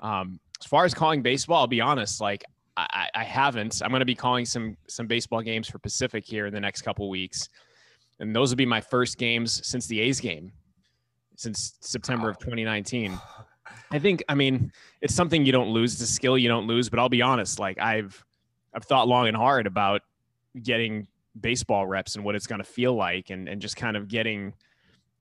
Um, 0.00 0.40
as 0.60 0.66
far 0.66 0.84
as 0.84 0.94
calling 0.94 1.22
baseball, 1.22 1.60
I'll 1.60 1.66
be 1.66 1.80
honest. 1.80 2.20
Like 2.20 2.44
I, 2.76 3.08
I 3.14 3.24
haven't. 3.24 3.80
I'm 3.82 3.90
going 3.90 4.00
to 4.00 4.06
be 4.06 4.14
calling 4.14 4.44
some 4.44 4.76
some 4.88 5.06
baseball 5.06 5.42
games 5.42 5.68
for 5.68 5.78
Pacific 5.78 6.24
here 6.24 6.46
in 6.46 6.54
the 6.54 6.60
next 6.60 6.82
couple 6.82 7.08
weeks, 7.08 7.48
and 8.18 8.34
those 8.34 8.50
will 8.50 8.56
be 8.56 8.66
my 8.66 8.80
first 8.80 9.18
games 9.18 9.66
since 9.66 9.86
the 9.86 10.00
A's 10.00 10.20
game 10.20 10.52
since 11.40 11.72
September 11.80 12.28
of 12.28 12.38
2019. 12.38 13.18
I 13.92 13.98
think, 13.98 14.22
I 14.28 14.34
mean, 14.34 14.70
it's 15.00 15.14
something 15.14 15.44
you 15.44 15.52
don't 15.52 15.70
lose. 15.70 15.94
It's 15.94 16.02
a 16.02 16.06
skill 16.06 16.38
you 16.38 16.48
don't 16.48 16.66
lose. 16.66 16.88
But 16.88 16.98
I'll 16.98 17.08
be 17.08 17.22
honest, 17.22 17.58
like 17.58 17.78
I've, 17.78 18.24
I've 18.74 18.84
thought 18.84 19.08
long 19.08 19.26
and 19.26 19.36
hard 19.36 19.66
about 19.66 20.02
getting 20.62 21.08
baseball 21.38 21.86
reps 21.86 22.16
and 22.16 22.24
what 22.24 22.34
it's 22.34 22.46
going 22.46 22.60
to 22.60 22.64
feel 22.64 22.94
like, 22.94 23.30
and 23.30 23.48
and 23.48 23.60
just 23.60 23.76
kind 23.76 23.96
of 23.96 24.08
getting 24.08 24.54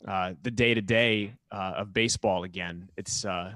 uh, 0.07 0.33
the 0.41 0.51
day 0.51 0.73
to 0.73 0.81
day 0.81 1.33
of 1.51 1.93
baseball 1.93 2.43
again. 2.43 2.89
It's 2.97 3.25
uh, 3.25 3.53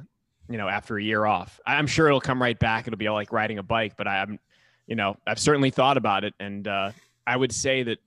you 0.49 0.57
know 0.57 0.67
after 0.67 0.97
a 0.97 1.03
year 1.03 1.25
off. 1.25 1.59
I'm 1.65 1.87
sure 1.87 2.07
it'll 2.07 2.21
come 2.21 2.41
right 2.41 2.57
back. 2.57 2.87
It'll 2.87 2.97
be 2.97 3.07
all 3.07 3.15
like 3.15 3.31
riding 3.31 3.59
a 3.59 3.63
bike. 3.63 3.93
But 3.97 4.07
I'm, 4.07 4.39
you 4.87 4.95
know, 4.95 5.17
I've 5.25 5.39
certainly 5.39 5.69
thought 5.69 5.97
about 5.97 6.23
it, 6.23 6.33
and 6.39 6.67
uh, 6.67 6.91
I 7.25 7.37
would 7.37 7.51
say 7.51 7.83
that 7.83 7.99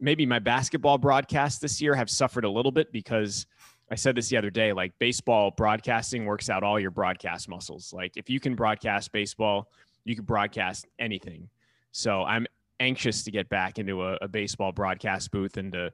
maybe 0.00 0.26
my 0.26 0.40
basketball 0.40 0.98
broadcasts 0.98 1.60
this 1.60 1.80
year 1.80 1.94
have 1.94 2.10
suffered 2.10 2.44
a 2.44 2.50
little 2.50 2.72
bit 2.72 2.92
because 2.92 3.46
I 3.90 3.94
said 3.94 4.14
this 4.14 4.28
the 4.28 4.36
other 4.36 4.50
day, 4.50 4.72
like 4.72 4.98
baseball 4.98 5.52
broadcasting 5.52 6.24
works 6.24 6.50
out 6.50 6.62
all 6.62 6.80
your 6.80 6.90
broadcast 6.90 7.48
muscles. 7.48 7.92
Like 7.92 8.16
if 8.16 8.28
you 8.28 8.40
can 8.40 8.54
broadcast 8.54 9.12
baseball, 9.12 9.68
you 10.04 10.16
can 10.16 10.24
broadcast 10.24 10.86
anything. 10.98 11.48
So 11.92 12.24
I'm 12.24 12.46
anxious 12.82 13.22
to 13.22 13.30
get 13.30 13.48
back 13.48 13.78
into 13.78 14.02
a, 14.02 14.18
a 14.20 14.28
baseball 14.28 14.72
broadcast 14.72 15.30
booth 15.30 15.56
and 15.56 15.72
to 15.72 15.92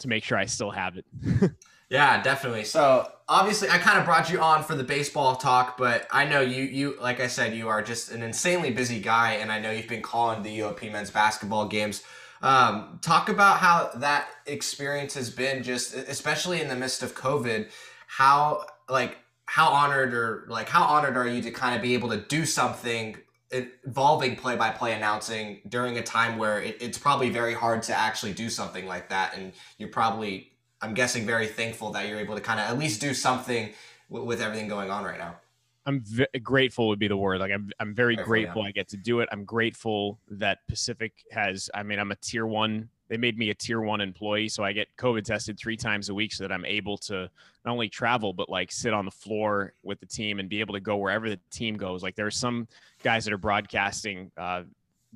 to 0.00 0.08
make 0.08 0.24
sure 0.24 0.36
I 0.36 0.46
still 0.46 0.72
have 0.72 0.96
it. 0.96 1.04
yeah, 1.88 2.20
definitely. 2.20 2.64
So 2.64 3.08
obviously, 3.28 3.70
I 3.70 3.78
kind 3.78 3.96
of 3.98 4.04
brought 4.04 4.28
you 4.28 4.40
on 4.40 4.64
for 4.64 4.74
the 4.74 4.82
baseball 4.82 5.36
talk, 5.36 5.78
but 5.78 6.06
I 6.10 6.24
know 6.24 6.40
you 6.40 6.64
you 6.64 6.96
like 7.00 7.20
I 7.20 7.28
said, 7.28 7.54
you 7.54 7.68
are 7.68 7.82
just 7.82 8.10
an 8.10 8.22
insanely 8.22 8.72
busy 8.72 9.00
guy, 9.00 9.34
and 9.34 9.52
I 9.52 9.60
know 9.60 9.70
you've 9.70 9.88
been 9.88 10.02
calling 10.02 10.42
the 10.42 10.58
UOP 10.58 10.90
men's 10.90 11.10
basketball 11.10 11.68
games. 11.68 12.02
Um, 12.42 12.98
talk 13.00 13.28
about 13.30 13.58
how 13.58 13.90
that 13.96 14.28
experience 14.46 15.14
has 15.14 15.30
been, 15.30 15.62
just 15.62 15.94
especially 15.94 16.60
in 16.60 16.68
the 16.68 16.76
midst 16.76 17.02
of 17.02 17.14
COVID. 17.14 17.70
How 18.06 18.66
like 18.88 19.18
how 19.46 19.68
honored 19.68 20.12
or 20.14 20.46
like 20.48 20.68
how 20.68 20.84
honored 20.84 21.16
are 21.16 21.28
you 21.28 21.40
to 21.42 21.50
kind 21.50 21.76
of 21.76 21.82
be 21.82 21.94
able 21.94 22.10
to 22.10 22.18
do 22.18 22.44
something 22.44 23.16
involving 23.54 24.36
play-by-play 24.36 24.92
announcing 24.92 25.60
during 25.68 25.96
a 25.98 26.02
time 26.02 26.38
where 26.38 26.60
it, 26.60 26.76
it's 26.80 26.98
probably 26.98 27.30
very 27.30 27.54
hard 27.54 27.82
to 27.84 27.96
actually 27.96 28.32
do 28.32 28.50
something 28.50 28.86
like 28.86 29.08
that. 29.10 29.36
And 29.36 29.52
you're 29.78 29.88
probably 29.88 30.50
i'm 30.84 30.94
guessing 30.94 31.24
very 31.24 31.46
thankful 31.46 31.90
that 31.92 32.08
you're 32.08 32.18
able 32.18 32.34
to 32.34 32.40
kind 32.40 32.60
of 32.60 32.66
at 32.66 32.78
least 32.78 33.00
do 33.00 33.14
something 33.14 33.70
w- 34.10 34.26
with 34.26 34.40
everything 34.40 34.68
going 34.68 34.90
on 34.90 35.04
right 35.04 35.18
now. 35.18 35.36
I'm 35.86 36.00
v- 36.00 36.26
grateful 36.42 36.88
would 36.88 36.98
be 36.98 37.08
the 37.08 37.16
word. 37.16 37.40
Like 37.40 37.52
i'm, 37.52 37.70
I'm 37.80 37.94
very 37.94 38.16
grateful, 38.16 38.30
grateful 38.30 38.62
yeah. 38.62 38.68
i 38.68 38.72
get 38.72 38.88
to 38.88 38.96
do 38.96 39.20
it. 39.20 39.28
I'm 39.32 39.44
grateful 39.44 40.20
that 40.28 40.58
pacific 40.68 41.12
has 41.30 41.70
i 41.74 41.82
mean 41.82 41.98
i'm 41.98 42.12
a 42.12 42.16
tier 42.16 42.46
one 42.46 42.88
they 43.08 43.16
made 43.16 43.38
me 43.38 43.50
a 43.50 43.54
tier 43.54 43.80
one 43.80 44.00
employee 44.00 44.48
so 44.48 44.64
i 44.64 44.72
get 44.72 44.88
covid 44.98 45.24
tested 45.24 45.58
three 45.58 45.76
times 45.76 46.08
a 46.08 46.14
week 46.14 46.32
so 46.32 46.42
that 46.44 46.52
i'm 46.52 46.64
able 46.64 46.96
to 46.96 47.30
not 47.64 47.72
only 47.72 47.88
travel 47.88 48.32
but 48.32 48.48
like 48.48 48.70
sit 48.70 48.92
on 48.92 49.04
the 49.04 49.10
floor 49.10 49.72
with 49.82 50.00
the 50.00 50.06
team 50.06 50.38
and 50.38 50.48
be 50.48 50.60
able 50.60 50.74
to 50.74 50.80
go 50.80 50.96
wherever 50.96 51.28
the 51.28 51.40
team 51.50 51.76
goes. 51.76 52.02
Like 52.02 52.14
there 52.14 52.26
are 52.26 52.30
some 52.30 52.68
guys 53.02 53.24
that 53.24 53.32
are 53.32 53.38
broadcasting 53.38 54.30
uh, 54.36 54.62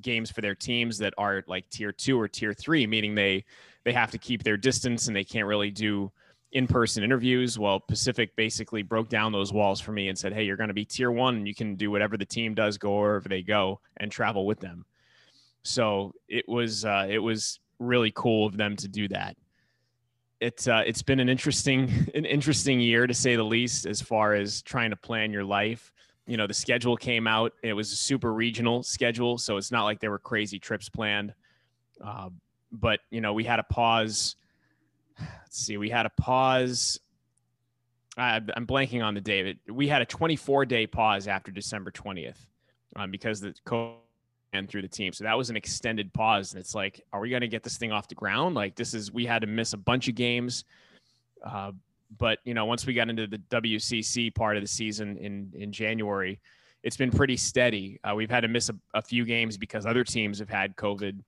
games 0.01 0.31
for 0.31 0.41
their 0.41 0.55
teams 0.55 0.97
that 0.99 1.13
are 1.17 1.43
like 1.47 1.69
tier 1.69 1.91
two 1.91 2.19
or 2.19 2.27
tier 2.27 2.53
three 2.53 2.87
meaning 2.87 3.15
they 3.15 3.43
they 3.83 3.93
have 3.93 4.11
to 4.11 4.17
keep 4.17 4.43
their 4.43 4.57
distance 4.57 5.07
and 5.07 5.15
they 5.15 5.23
can't 5.23 5.47
really 5.47 5.71
do 5.71 6.11
in-person 6.51 7.03
interviews. 7.03 7.59
Well 7.59 7.79
pacific 7.79 8.35
basically 8.35 8.81
broke 8.81 9.09
down 9.09 9.31
those 9.31 9.53
walls 9.53 9.79
for 9.79 9.91
me 9.91 10.09
and 10.09 10.17
said 10.17 10.33
hey 10.33 10.43
you're 10.43 10.57
going 10.57 10.69
to 10.69 10.73
be 10.73 10.85
tier 10.85 11.11
one 11.11 11.35
and 11.35 11.47
you 11.47 11.55
can 11.55 11.75
do 11.75 11.91
whatever 11.91 12.17
the 12.17 12.25
team 12.25 12.53
does 12.55 12.77
go 12.77 12.99
wherever 12.99 13.29
they 13.29 13.43
go 13.43 13.79
and 13.97 14.11
travel 14.11 14.45
with 14.45 14.59
them. 14.59 14.85
So 15.63 16.13
it 16.27 16.47
was 16.47 16.85
uh, 16.85 17.07
it 17.09 17.19
was 17.19 17.59
really 17.79 18.11
cool 18.15 18.45
of 18.45 18.57
them 18.57 18.75
to 18.77 18.87
do 18.87 19.07
that. 19.09 19.35
It's 20.39 20.67
uh, 20.67 20.83
it's 20.85 21.01
been 21.01 21.19
an 21.19 21.29
interesting 21.29 21.89
an 22.15 22.25
interesting 22.25 22.79
year 22.79 23.07
to 23.07 23.13
say 23.13 23.35
the 23.35 23.43
least 23.43 23.85
as 23.85 24.01
far 24.01 24.33
as 24.33 24.61
trying 24.61 24.91
to 24.91 24.95
plan 24.95 25.33
your 25.33 25.43
life. 25.43 25.91
You 26.27 26.37
know, 26.37 26.47
the 26.47 26.53
schedule 26.53 26.95
came 26.95 27.27
out. 27.27 27.53
It 27.63 27.73
was 27.73 27.91
a 27.91 27.95
super 27.95 28.31
regional 28.31 28.83
schedule, 28.83 29.37
so 29.37 29.57
it's 29.57 29.71
not 29.71 29.83
like 29.83 29.99
there 29.99 30.11
were 30.11 30.19
crazy 30.19 30.59
trips 30.59 30.87
planned. 30.87 31.33
Uh, 32.03 32.29
but 32.71 32.99
you 33.09 33.21
know, 33.21 33.33
we 33.33 33.43
had 33.43 33.59
a 33.59 33.63
pause. 33.63 34.35
Let's 35.19 35.65
see, 35.65 35.77
we 35.77 35.89
had 35.89 36.05
a 36.05 36.11
pause. 36.11 36.99
I, 38.17 38.41
I'm 38.55 38.67
blanking 38.67 39.03
on 39.03 39.13
the 39.13 39.21
day. 39.21 39.57
We 39.67 39.87
had 39.87 40.01
a 40.01 40.05
24 40.05 40.65
day 40.65 40.87
pause 40.87 41.27
after 41.27 41.51
December 41.51 41.91
20th 41.91 42.37
um, 42.95 43.11
because 43.11 43.39
the 43.39 43.53
COVID 43.65 43.95
and 44.53 44.67
through 44.69 44.81
the 44.81 44.87
team. 44.87 45.13
So 45.13 45.23
that 45.23 45.37
was 45.37 45.49
an 45.49 45.55
extended 45.55 46.11
pause. 46.13 46.53
And 46.53 46.59
it's 46.59 46.73
like, 46.73 47.01
are 47.13 47.19
we 47.19 47.29
going 47.29 47.41
to 47.41 47.47
get 47.47 47.63
this 47.63 47.77
thing 47.77 47.91
off 47.91 48.07
the 48.07 48.15
ground? 48.15 48.55
Like 48.55 48.75
this 48.75 48.93
is, 48.93 49.11
we 49.11 49.25
had 49.25 49.41
to 49.41 49.47
miss 49.47 49.73
a 49.73 49.77
bunch 49.77 50.07
of 50.07 50.15
games. 50.15 50.65
Uh, 51.45 51.71
but 52.17 52.39
you 52.43 52.53
know, 52.53 52.65
once 52.65 52.85
we 52.85 52.93
got 52.93 53.09
into 53.09 53.27
the 53.27 53.37
WCC 53.49 54.33
part 54.33 54.57
of 54.57 54.63
the 54.63 54.67
season 54.67 55.17
in, 55.17 55.51
in 55.55 55.71
January, 55.71 56.39
it's 56.83 56.97
been 56.97 57.11
pretty 57.11 57.37
steady. 57.37 57.99
Uh, 58.03 58.15
we've 58.15 58.29
had 58.29 58.41
to 58.41 58.47
miss 58.47 58.69
a, 58.69 58.75
a, 58.93 59.01
few 59.01 59.25
games 59.25 59.57
because 59.57 59.85
other 59.85 60.03
teams 60.03 60.39
have 60.39 60.49
had 60.49 60.75
COVID, 60.75 61.19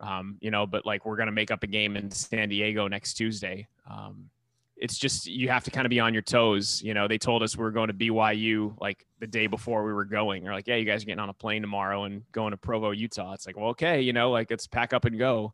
um, 0.00 0.36
you 0.40 0.50
know, 0.50 0.66
but 0.66 0.84
like 0.84 1.06
we're 1.06 1.16
going 1.16 1.26
to 1.26 1.32
make 1.32 1.50
up 1.50 1.62
a 1.62 1.66
game 1.66 1.96
in 1.96 2.10
San 2.10 2.50
Diego 2.50 2.86
next 2.86 3.14
Tuesday. 3.14 3.66
Um, 3.90 4.28
it's 4.76 4.98
just 4.98 5.26
you 5.26 5.48
have 5.48 5.64
to 5.64 5.70
kind 5.70 5.86
of 5.86 5.90
be 5.90 6.00
on 6.00 6.12
your 6.12 6.22
toes. 6.22 6.82
You 6.82 6.94
know, 6.94 7.06
they 7.06 7.18
told 7.18 7.42
us 7.42 7.56
we 7.56 7.64
are 7.64 7.70
going 7.70 7.88
to 7.88 7.94
BYU 7.94 8.74
like 8.80 9.06
the 9.20 9.26
day 9.26 9.46
before 9.46 9.84
we 9.84 9.92
were 9.92 10.04
going. 10.04 10.42
They're 10.42 10.52
like, 10.52 10.66
"Yeah, 10.66 10.76
you 10.76 10.84
guys 10.84 11.02
are 11.02 11.06
getting 11.06 11.20
on 11.20 11.28
a 11.28 11.34
plane 11.34 11.62
tomorrow 11.62 12.04
and 12.04 12.22
going 12.32 12.50
to 12.50 12.56
Provo, 12.56 12.90
Utah." 12.90 13.32
It's 13.32 13.46
like, 13.46 13.56
well, 13.56 13.68
okay, 13.68 14.00
you 14.00 14.12
know, 14.12 14.30
like 14.30 14.50
let's 14.50 14.66
pack 14.66 14.92
up 14.92 15.04
and 15.04 15.18
go. 15.18 15.52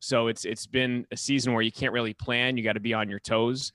So 0.00 0.28
it's 0.28 0.44
it's 0.44 0.66
been 0.66 1.06
a 1.10 1.16
season 1.16 1.52
where 1.54 1.62
you 1.62 1.72
can't 1.72 1.92
really 1.92 2.14
plan. 2.14 2.56
You 2.56 2.62
got 2.62 2.74
to 2.74 2.80
be 2.80 2.94
on 2.94 3.08
your 3.08 3.20
toes. 3.20 3.72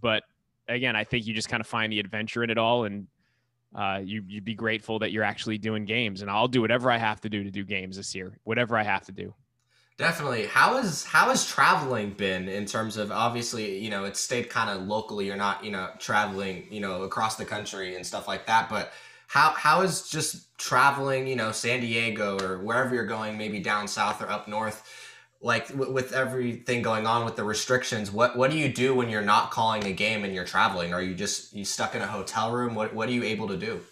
But 0.00 0.22
again, 0.68 0.96
I 0.96 1.04
think 1.04 1.26
you 1.26 1.34
just 1.34 1.48
kind 1.48 1.60
of 1.60 1.66
find 1.66 1.92
the 1.92 2.00
adventure 2.00 2.42
in 2.42 2.50
it 2.50 2.58
all, 2.58 2.84
and 2.84 3.06
uh, 3.74 4.00
you 4.02 4.24
you'd 4.26 4.44
be 4.44 4.54
grateful 4.54 4.98
that 5.00 5.12
you're 5.12 5.24
actually 5.24 5.58
doing 5.58 5.84
games. 5.84 6.22
And 6.22 6.30
I'll 6.30 6.48
do 6.48 6.62
whatever 6.62 6.90
I 6.90 6.96
have 6.96 7.20
to 7.20 7.28
do 7.28 7.44
to 7.44 7.50
do 7.50 7.64
games 7.64 7.96
this 7.96 8.14
year, 8.14 8.38
whatever 8.44 8.76
I 8.78 8.82
have 8.82 9.04
to 9.06 9.12
do. 9.12 9.34
Definitely. 9.98 10.46
How 10.46 10.78
is 10.78 11.04
how 11.04 11.28
has 11.28 11.46
traveling 11.46 12.10
been 12.10 12.48
in 12.48 12.64
terms 12.66 12.96
of 12.96 13.12
obviously, 13.12 13.78
you 13.78 13.90
know, 13.90 14.04
it's 14.04 14.20
stayed 14.20 14.48
kind 14.50 14.70
of 14.70 14.86
locally. 14.88 15.26
You're 15.26 15.36
not, 15.36 15.64
you 15.64 15.70
know, 15.70 15.90
traveling, 15.98 16.66
you 16.70 16.80
know, 16.80 17.02
across 17.02 17.36
the 17.36 17.44
country 17.44 17.94
and 17.94 18.04
stuff 18.04 18.26
like 18.26 18.46
that. 18.46 18.68
But 18.68 18.92
how 19.28 19.50
how 19.50 19.82
is 19.82 20.08
just 20.08 20.56
traveling, 20.58 21.26
you 21.26 21.36
know, 21.36 21.52
San 21.52 21.80
Diego 21.80 22.38
or 22.40 22.58
wherever 22.58 22.94
you're 22.94 23.06
going, 23.06 23.36
maybe 23.38 23.60
down 23.60 23.86
south 23.86 24.20
or 24.22 24.30
up 24.30 24.48
north, 24.48 24.82
like 25.42 25.68
w- 25.68 25.92
with 25.92 26.12
everything 26.12 26.82
going 26.82 27.06
on 27.06 27.24
with 27.24 27.36
the 27.36 27.44
restrictions? 27.44 28.10
What 28.10 28.36
what 28.36 28.50
do 28.50 28.58
you 28.58 28.72
do 28.72 28.94
when 28.94 29.08
you're 29.10 29.22
not 29.22 29.50
calling 29.52 29.84
a 29.84 29.92
game 29.92 30.24
and 30.24 30.34
you're 30.34 30.44
traveling? 30.46 30.92
Are 30.94 31.02
you 31.02 31.14
just 31.14 31.52
you 31.54 31.64
stuck 31.66 31.94
in 31.94 32.02
a 32.02 32.06
hotel 32.06 32.50
room? 32.52 32.74
What 32.74 32.94
what 32.94 33.08
are 33.08 33.12
you 33.12 33.24
able 33.24 33.48
to 33.48 33.56
do? 33.58 33.82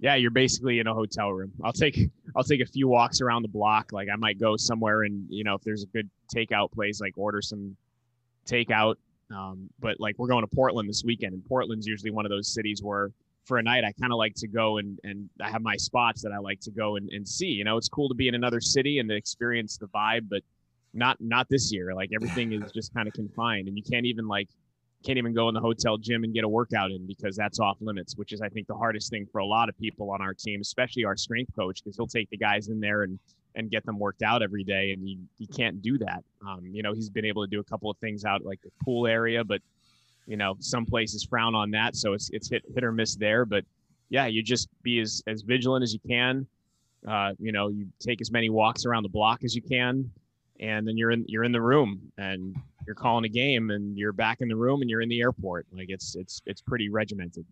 Yeah, 0.00 0.14
you're 0.14 0.30
basically 0.30 0.78
in 0.78 0.86
a 0.86 0.94
hotel 0.94 1.30
room. 1.30 1.52
I'll 1.62 1.74
take 1.74 2.10
I'll 2.34 2.44
take 2.44 2.62
a 2.62 2.66
few 2.66 2.88
walks 2.88 3.20
around 3.20 3.42
the 3.42 3.48
block. 3.48 3.92
Like 3.92 4.08
I 4.12 4.16
might 4.16 4.40
go 4.40 4.56
somewhere 4.56 5.02
and 5.02 5.26
you 5.28 5.44
know 5.44 5.54
if 5.54 5.62
there's 5.62 5.82
a 5.82 5.86
good 5.86 6.08
takeout 6.34 6.72
place, 6.72 7.00
like 7.00 7.14
order 7.16 7.42
some 7.42 7.76
takeout. 8.46 8.96
Um, 9.30 9.68
but 9.78 10.00
like 10.00 10.18
we're 10.18 10.28
going 10.28 10.42
to 10.42 10.54
Portland 10.54 10.88
this 10.88 11.04
weekend, 11.04 11.34
and 11.34 11.44
Portland's 11.44 11.86
usually 11.86 12.10
one 12.10 12.24
of 12.24 12.30
those 12.30 12.52
cities 12.52 12.82
where 12.82 13.10
for 13.44 13.58
a 13.58 13.62
night 13.62 13.84
I 13.84 13.92
kind 13.92 14.12
of 14.12 14.16
like 14.16 14.34
to 14.36 14.48
go 14.48 14.78
and 14.78 14.98
and 15.04 15.28
I 15.40 15.50
have 15.50 15.62
my 15.62 15.76
spots 15.76 16.22
that 16.22 16.32
I 16.32 16.38
like 16.38 16.60
to 16.60 16.70
go 16.70 16.96
and, 16.96 17.10
and 17.12 17.28
see. 17.28 17.46
You 17.48 17.64
know, 17.64 17.76
it's 17.76 17.88
cool 17.88 18.08
to 18.08 18.14
be 18.14 18.26
in 18.26 18.34
another 18.34 18.60
city 18.60 19.00
and 19.00 19.08
to 19.10 19.14
experience 19.14 19.76
the 19.76 19.86
vibe, 19.88 20.28
but 20.30 20.42
not 20.94 21.18
not 21.20 21.46
this 21.50 21.70
year. 21.72 21.94
Like 21.94 22.10
everything 22.14 22.52
is 22.52 22.72
just 22.72 22.94
kind 22.94 23.06
of 23.06 23.12
confined, 23.12 23.68
and 23.68 23.76
you 23.76 23.82
can't 23.82 24.06
even 24.06 24.26
like 24.26 24.48
can't 25.04 25.18
even 25.18 25.32
go 25.32 25.48
in 25.48 25.54
the 25.54 25.60
hotel 25.60 25.96
gym 25.96 26.24
and 26.24 26.34
get 26.34 26.44
a 26.44 26.48
workout 26.48 26.90
in 26.90 27.06
because 27.06 27.34
that's 27.36 27.58
off 27.58 27.78
limits, 27.80 28.16
which 28.16 28.32
is 28.32 28.40
I 28.40 28.48
think 28.48 28.66
the 28.66 28.74
hardest 28.74 29.10
thing 29.10 29.26
for 29.32 29.38
a 29.38 29.46
lot 29.46 29.68
of 29.68 29.78
people 29.78 30.10
on 30.10 30.20
our 30.20 30.34
team, 30.34 30.60
especially 30.60 31.04
our 31.04 31.16
strength 31.16 31.54
coach, 31.56 31.82
because 31.82 31.96
he'll 31.96 32.06
take 32.06 32.28
the 32.30 32.36
guys 32.36 32.68
in 32.68 32.80
there 32.80 33.02
and 33.02 33.18
and 33.56 33.70
get 33.70 33.84
them 33.84 33.98
worked 33.98 34.22
out 34.22 34.42
every 34.42 34.62
day, 34.62 34.92
and 34.92 35.08
you 35.08 35.18
you 35.38 35.46
can't 35.48 35.82
do 35.82 35.98
that. 35.98 36.22
Um, 36.46 36.60
you 36.70 36.82
know, 36.82 36.92
he's 36.92 37.10
been 37.10 37.24
able 37.24 37.44
to 37.44 37.50
do 37.50 37.60
a 37.60 37.64
couple 37.64 37.90
of 37.90 37.96
things 37.98 38.24
out 38.24 38.44
like 38.44 38.60
the 38.62 38.70
pool 38.84 39.06
area, 39.06 39.42
but 39.42 39.60
you 40.26 40.36
know, 40.36 40.56
some 40.60 40.86
places 40.86 41.24
frown 41.24 41.54
on 41.54 41.70
that, 41.72 41.96
so 41.96 42.12
it's 42.12 42.30
it's 42.30 42.48
hit 42.48 42.62
hit 42.74 42.84
or 42.84 42.92
miss 42.92 43.16
there. 43.16 43.44
But 43.44 43.64
yeah, 44.10 44.26
you 44.26 44.42
just 44.42 44.68
be 44.82 45.00
as 45.00 45.22
as 45.26 45.42
vigilant 45.42 45.82
as 45.82 45.92
you 45.94 46.00
can. 46.06 46.46
Uh, 47.08 47.32
you 47.38 47.52
know, 47.52 47.68
you 47.68 47.86
take 47.98 48.20
as 48.20 48.30
many 48.30 48.50
walks 48.50 48.84
around 48.84 49.02
the 49.02 49.08
block 49.08 49.44
as 49.44 49.54
you 49.56 49.62
can, 49.62 50.10
and 50.60 50.86
then 50.86 50.96
you're 50.96 51.10
in 51.10 51.24
you're 51.26 51.44
in 51.44 51.52
the 51.52 51.60
room 51.60 52.12
and 52.18 52.54
you're 52.86 52.94
calling 52.94 53.24
a 53.24 53.28
game 53.28 53.70
and 53.70 53.96
you're 53.96 54.12
back 54.12 54.40
in 54.40 54.48
the 54.48 54.56
room 54.56 54.80
and 54.80 54.90
you're 54.90 55.00
in 55.00 55.08
the 55.08 55.20
airport. 55.20 55.66
Like 55.72 55.86
it's 55.88 56.14
it's 56.14 56.42
it's 56.46 56.60
pretty 56.60 56.88
regimented. 56.88 57.46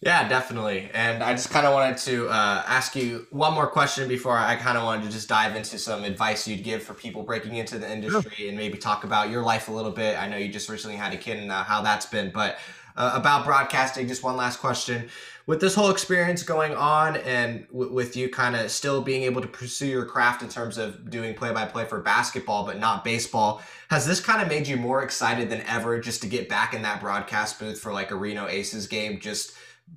Yeah, 0.00 0.28
definitely. 0.28 0.90
And 0.92 1.22
I 1.22 1.32
just 1.32 1.50
kind 1.50 1.66
of 1.66 1.72
wanted 1.72 1.96
to 1.98 2.28
uh, 2.28 2.64
ask 2.66 2.96
you 2.96 3.26
one 3.30 3.54
more 3.54 3.66
question 3.66 4.08
before 4.08 4.36
I 4.36 4.56
kind 4.56 4.76
of 4.76 4.84
wanted 4.84 5.04
to 5.04 5.10
just 5.10 5.28
dive 5.28 5.56
into 5.56 5.78
some 5.78 6.04
advice 6.04 6.46
you'd 6.48 6.64
give 6.64 6.82
for 6.82 6.94
people 6.94 7.22
breaking 7.22 7.56
into 7.56 7.78
the 7.78 7.90
industry 7.90 8.34
sure. 8.34 8.48
and 8.48 8.56
maybe 8.56 8.78
talk 8.78 9.04
about 9.04 9.30
your 9.30 9.42
life 9.42 9.68
a 9.68 9.72
little 9.72 9.90
bit. 9.90 10.20
I 10.20 10.28
know 10.28 10.36
you 10.36 10.48
just 10.48 10.68
recently 10.68 10.96
had 10.96 11.12
a 11.12 11.16
kid 11.16 11.38
and 11.38 11.50
uh, 11.50 11.64
how 11.64 11.82
that's 11.82 12.06
been, 12.06 12.30
but 12.30 12.58
uh, 12.96 13.12
about 13.14 13.44
broadcasting, 13.44 14.08
just 14.08 14.22
one 14.22 14.36
last 14.36 14.58
question 14.58 15.08
with 15.50 15.60
this 15.60 15.74
whole 15.74 15.90
experience 15.90 16.44
going 16.44 16.76
on 16.76 17.16
and 17.16 17.66
w- 17.72 17.92
with 17.92 18.16
you 18.16 18.28
kind 18.28 18.54
of 18.54 18.70
still 18.70 19.02
being 19.02 19.24
able 19.24 19.42
to 19.42 19.48
pursue 19.48 19.88
your 19.88 20.04
craft 20.04 20.42
in 20.42 20.48
terms 20.48 20.78
of 20.78 21.10
doing 21.10 21.34
play 21.34 21.52
by 21.52 21.64
play 21.64 21.84
for 21.84 21.98
basketball 21.98 22.64
but 22.64 22.78
not 22.78 23.02
baseball 23.02 23.60
has 23.90 24.06
this 24.06 24.20
kind 24.20 24.40
of 24.40 24.46
made 24.46 24.68
you 24.68 24.76
more 24.76 25.02
excited 25.02 25.50
than 25.50 25.60
ever 25.62 25.98
just 25.98 26.22
to 26.22 26.28
get 26.28 26.48
back 26.48 26.72
in 26.72 26.82
that 26.82 27.00
broadcast 27.00 27.58
booth 27.58 27.80
for 27.80 27.92
like 27.92 28.12
a 28.12 28.14
Reno 28.14 28.46
Aces 28.46 28.86
game? 28.86 29.18
Just 29.18 29.54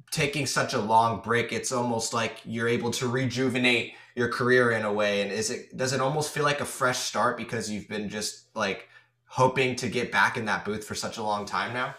taking 0.09 0.47
such 0.47 0.73
a 0.73 0.79
long 0.79 1.21
break 1.21 1.53
it's 1.53 1.71
almost 1.71 2.15
like 2.15 2.41
you're 2.45 2.67
able 2.67 2.89
to 2.89 3.07
rejuvenate 3.07 3.93
your 4.15 4.29
career 4.29 4.71
in 4.71 4.83
a 4.83 4.91
way 4.91 5.21
and 5.21 5.31
is 5.31 5.51
it 5.51 5.77
does 5.77 5.93
it 5.93 6.01
almost 6.01 6.33
feel 6.33 6.43
like 6.43 6.61
a 6.61 6.65
fresh 6.65 6.97
start 6.97 7.37
because 7.37 7.69
you've 7.69 7.87
been 7.87 8.09
just 8.09 8.47
like 8.55 8.89
hoping 9.27 9.75
to 9.75 9.87
get 9.87 10.11
back 10.11 10.35
in 10.35 10.45
that 10.45 10.65
booth 10.65 10.83
for 10.83 10.95
such 10.95 11.19
a 11.19 11.21
long 11.21 11.45
time 11.45 11.73
now? 11.73 11.93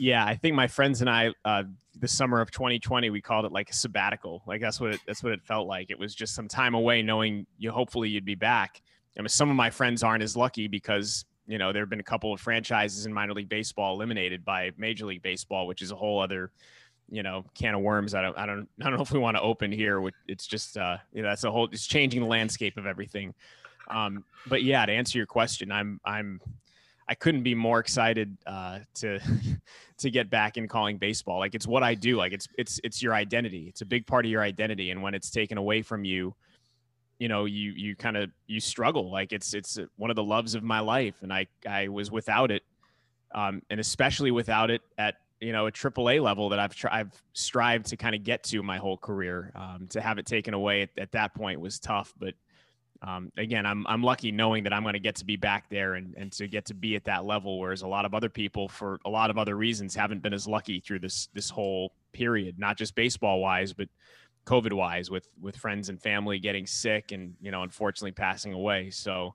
Yeah, 0.00 0.24
I 0.24 0.34
think 0.34 0.56
my 0.56 0.66
friends 0.66 1.02
and 1.02 1.10
I, 1.10 1.34
uh, 1.44 1.64
the 2.00 2.08
summer 2.08 2.40
of 2.40 2.50
2020, 2.50 3.10
we 3.10 3.20
called 3.20 3.44
it 3.44 3.52
like 3.52 3.70
a 3.70 3.74
sabbatical. 3.74 4.42
Like 4.46 4.60
that's 4.60 4.80
what 4.80 4.94
it, 4.94 5.00
that's 5.06 5.22
what 5.22 5.32
it 5.32 5.42
felt 5.42 5.66
like. 5.66 5.90
It 5.90 5.98
was 5.98 6.14
just 6.14 6.34
some 6.34 6.48
time 6.48 6.74
away, 6.74 7.02
knowing 7.02 7.46
you 7.58 7.70
hopefully 7.70 8.08
you'd 8.08 8.24
be 8.24 8.34
back. 8.34 8.82
I 9.18 9.22
mean, 9.22 9.28
some 9.28 9.50
of 9.50 9.56
my 9.56 9.70
friends 9.70 10.02
aren't 10.02 10.22
as 10.22 10.36
lucky 10.36 10.66
because 10.68 11.24
you 11.46 11.58
know 11.58 11.72
there 11.72 11.82
have 11.82 11.90
been 11.90 12.00
a 12.00 12.04
couple 12.04 12.32
of 12.32 12.40
franchises 12.40 13.06
in 13.06 13.12
minor 13.12 13.34
league 13.34 13.48
baseball 13.48 13.94
eliminated 13.94 14.44
by 14.44 14.70
Major 14.76 15.06
League 15.06 15.22
Baseball, 15.22 15.66
which 15.66 15.82
is 15.82 15.90
a 15.90 15.96
whole 15.96 16.20
other 16.20 16.50
you 17.10 17.22
know 17.22 17.44
can 17.54 17.74
of 17.74 17.82
worms. 17.82 18.14
I 18.14 18.22
don't 18.22 18.38
I 18.38 18.46
don't 18.46 18.68
I 18.80 18.84
don't 18.84 18.96
know 18.96 19.02
if 19.02 19.12
we 19.12 19.18
want 19.18 19.36
to 19.36 19.42
open 19.42 19.70
here. 19.70 20.02
It's 20.26 20.46
just 20.46 20.78
uh, 20.78 20.98
you 21.12 21.22
know 21.22 21.28
that's 21.28 21.44
a 21.44 21.50
whole 21.50 21.68
it's 21.70 21.86
changing 21.86 22.20
the 22.20 22.28
landscape 22.28 22.76
of 22.76 22.86
everything. 22.86 23.34
Um, 23.88 24.24
but 24.46 24.62
yeah, 24.62 24.86
to 24.86 24.92
answer 24.92 25.18
your 25.18 25.26
question, 25.26 25.72
I'm 25.72 26.00
I'm 26.04 26.40
I 27.08 27.14
couldn't 27.14 27.42
be 27.42 27.56
more 27.56 27.80
excited 27.80 28.36
uh, 28.46 28.78
to 28.96 29.18
to 30.00 30.10
get 30.10 30.30
back 30.30 30.56
in 30.56 30.68
calling 30.68 30.98
baseball. 30.98 31.38
Like 31.38 31.54
it's 31.54 31.66
what 31.66 31.82
I 31.82 31.94
do. 31.94 32.16
Like 32.16 32.32
it's 32.32 32.48
it's 32.58 32.80
it's 32.84 33.02
your 33.02 33.14
identity. 33.14 33.66
It's 33.68 33.80
a 33.80 33.86
big 33.86 34.06
part 34.06 34.24
of 34.24 34.30
your 34.30 34.42
identity, 34.42 34.90
and 34.90 35.02
when 35.02 35.14
it's 35.14 35.30
taken 35.30 35.58
away 35.58 35.82
from 35.82 36.04
you, 36.04 36.34
you 37.18 37.28
know, 37.28 37.44
you 37.44 37.72
you 37.72 37.94
kind 37.94 38.16
of 38.16 38.30
you 38.46 38.60
struggle. 38.60 39.10
Like 39.10 39.32
it's 39.32 39.54
it's 39.54 39.78
one 39.96 40.10
of 40.10 40.16
the 40.16 40.24
loves 40.24 40.54
of 40.54 40.62
my 40.62 40.80
life, 40.80 41.14
and 41.22 41.32
I 41.32 41.46
I 41.68 41.88
was 41.88 42.10
without 42.10 42.50
it, 42.50 42.62
um, 43.34 43.62
and 43.70 43.78
especially 43.78 44.30
without 44.30 44.70
it 44.70 44.82
at 44.98 45.16
you 45.40 45.52
know 45.52 45.66
a 45.66 45.72
AAA 45.72 46.22
level 46.22 46.48
that 46.48 46.58
I've 46.58 46.74
tried 46.74 46.98
I've 46.98 47.22
strived 47.34 47.86
to 47.86 47.96
kind 47.96 48.14
of 48.14 48.24
get 48.24 48.42
to 48.44 48.62
my 48.62 48.78
whole 48.78 48.96
career. 48.96 49.52
Um, 49.54 49.86
to 49.90 50.00
have 50.00 50.18
it 50.18 50.26
taken 50.26 50.54
away 50.54 50.82
at, 50.82 50.90
at 50.98 51.12
that 51.12 51.34
point 51.34 51.60
was 51.60 51.78
tough, 51.78 52.14
but 52.18 52.34
um, 53.02 53.32
again, 53.38 53.64
I'm 53.64 53.86
I'm 53.86 54.02
lucky 54.02 54.30
knowing 54.30 54.64
that 54.64 54.72
I'm 54.72 54.82
going 54.82 54.92
to 54.92 55.00
get 55.00 55.16
to 55.16 55.24
be 55.24 55.36
back 55.36 55.70
there 55.70 55.94
and 55.94 56.14
and 56.18 56.30
to 56.32 56.46
get 56.46 56.66
to 56.66 56.74
be 56.74 56.96
at 56.96 57.04
that 57.04 57.24
level, 57.24 57.58
whereas 57.58 57.82
a 57.82 57.88
lot 57.88 58.04
of 58.04 58.14
other 58.14 58.28
people, 58.28 58.68
for 58.68 58.98
a 59.06 59.10
lot 59.10 59.30
of 59.30 59.38
other 59.38 59.56
reasons, 59.56 59.94
haven't 59.94 60.22
been 60.22 60.34
as 60.34 60.46
lucky 60.46 60.80
through 60.80 60.98
this 60.98 61.28
this 61.32 61.48
whole 61.48 61.92
period, 62.12 62.58
not 62.58 62.76
just 62.76 62.94
baseball 62.94 63.40
wise, 63.40 63.72
but 63.72 63.88
COVID 64.44 64.74
wise, 64.74 65.10
with 65.10 65.28
with 65.40 65.56
friends 65.56 65.88
and 65.88 66.00
family 66.00 66.38
getting 66.38 66.66
sick 66.66 67.12
and 67.12 67.34
you 67.40 67.50
know 67.50 67.62
unfortunately 67.62 68.12
passing 68.12 68.52
away. 68.52 68.90
So, 68.90 69.34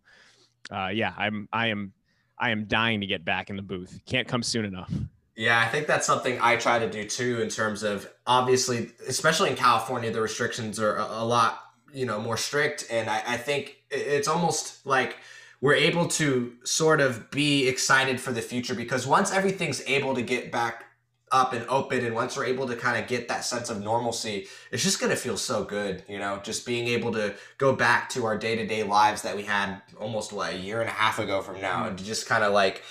uh, 0.70 0.90
yeah, 0.94 1.14
I'm 1.18 1.50
I 1.52 1.68
am 1.68 1.92
I 2.38 2.52
am 2.52 2.66
dying 2.66 3.02
to 3.02 3.08
get 3.08 3.26
back 3.26 3.50
in 3.50 3.56
the 3.56 3.64
booth. 3.64 4.00
Can't 4.06 4.28
come 4.28 4.44
soon 4.44 4.66
enough. 4.66 4.94
Yeah, 5.36 5.60
I 5.60 5.68
think 5.68 5.88
that's 5.88 6.06
something 6.06 6.38
I 6.40 6.56
try 6.56 6.78
to 6.80 6.90
do 6.90 7.04
too. 7.04 7.42
In 7.42 7.50
terms 7.50 7.82
of 7.82 8.08
obviously, 8.28 8.92
especially 9.08 9.50
in 9.50 9.56
California, 9.56 10.12
the 10.12 10.22
restrictions 10.22 10.80
are 10.80 10.98
a, 10.98 11.04
a 11.04 11.26
lot 11.26 11.65
you 11.96 12.06
know 12.06 12.20
more 12.20 12.38
strict 12.38 12.86
and 12.92 13.10
I, 13.10 13.24
I 13.26 13.38
think 13.38 13.78
it's 13.90 14.28
almost 14.28 14.86
like 14.86 15.18
we're 15.62 15.76
able 15.76 16.08
to 16.10 16.54
sort 16.64 17.00
of 17.00 17.32
be 17.32 17.68
excited 17.68 18.20
for 18.20 18.32
the 18.34 18.42
future 18.42 18.76
because 18.76 19.08
once 19.08 19.32
everything's 19.32 19.82
able 19.88 20.14
to 20.14 20.22
get 20.22 20.52
back 20.52 20.84
up 21.32 21.54
and 21.54 21.66
open 21.70 22.06
and 22.06 22.14
once 22.14 22.38
we're 22.38 22.46
able 22.46 22.68
to 22.68 22.76
kind 22.76 23.02
of 23.02 23.08
get 23.08 23.28
that 23.30 23.44
sense 23.46 23.70
of 23.70 23.82
normalcy 23.82 24.46
it's 24.72 24.84
just 24.84 25.00
going 25.00 25.10
to 25.10 25.16
feel 25.16 25.38
so 25.38 25.64
good 25.64 26.04
you 26.08 26.20
know? 26.20 26.40
Just 26.44 26.66
being 26.66 26.88
able 26.88 27.12
to 27.14 27.34
go 27.58 27.74
back 27.74 28.10
to 28.10 28.26
our 28.26 28.38
day-to-day 28.38 28.84
lives 28.84 29.22
that 29.24 29.36
we 29.36 29.44
had 29.44 29.82
almost 30.00 30.34
what 30.34 30.54
a 30.54 30.58
year 30.58 30.82
and 30.82 30.90
a 30.90 30.94
half 30.94 31.18
ago 31.18 31.42
from 31.42 31.60
now 31.62 31.88
and 31.88 31.98
to 31.98 32.04
mm-hmm. 32.04 32.10
just 32.10 32.28
kind 32.28 32.44
of 32.44 32.54
like 32.54 32.84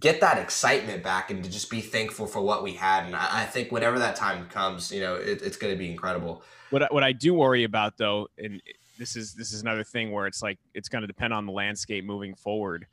get 0.00 0.20
that 0.20 0.38
excitement 0.38 1.02
back 1.02 1.30
and 1.30 1.44
to 1.44 1.50
just 1.50 1.70
be 1.70 1.80
thankful 1.80 2.26
for 2.26 2.40
what 2.40 2.62
we 2.62 2.72
had 2.72 3.04
and 3.04 3.14
i, 3.14 3.42
I 3.42 3.44
think 3.44 3.70
whenever 3.70 3.98
that 3.98 4.16
time 4.16 4.46
comes 4.48 4.90
you 4.90 5.00
know 5.00 5.14
it, 5.14 5.42
it's 5.42 5.56
going 5.56 5.72
to 5.72 5.78
be 5.78 5.90
incredible 5.90 6.42
what 6.70 6.92
what 6.92 7.02
I 7.02 7.12
do 7.12 7.34
worry 7.34 7.64
about 7.64 7.96
though, 7.96 8.28
and 8.38 8.60
this 8.98 9.16
is 9.16 9.34
this 9.34 9.52
is 9.52 9.62
another 9.62 9.84
thing 9.84 10.12
where 10.12 10.26
it's 10.26 10.42
like 10.42 10.58
it's 10.74 10.88
going 10.88 11.02
to 11.02 11.06
depend 11.06 11.32
on 11.32 11.46
the 11.46 11.52
landscape 11.52 12.04
moving 12.04 12.34
forward. 12.34 12.86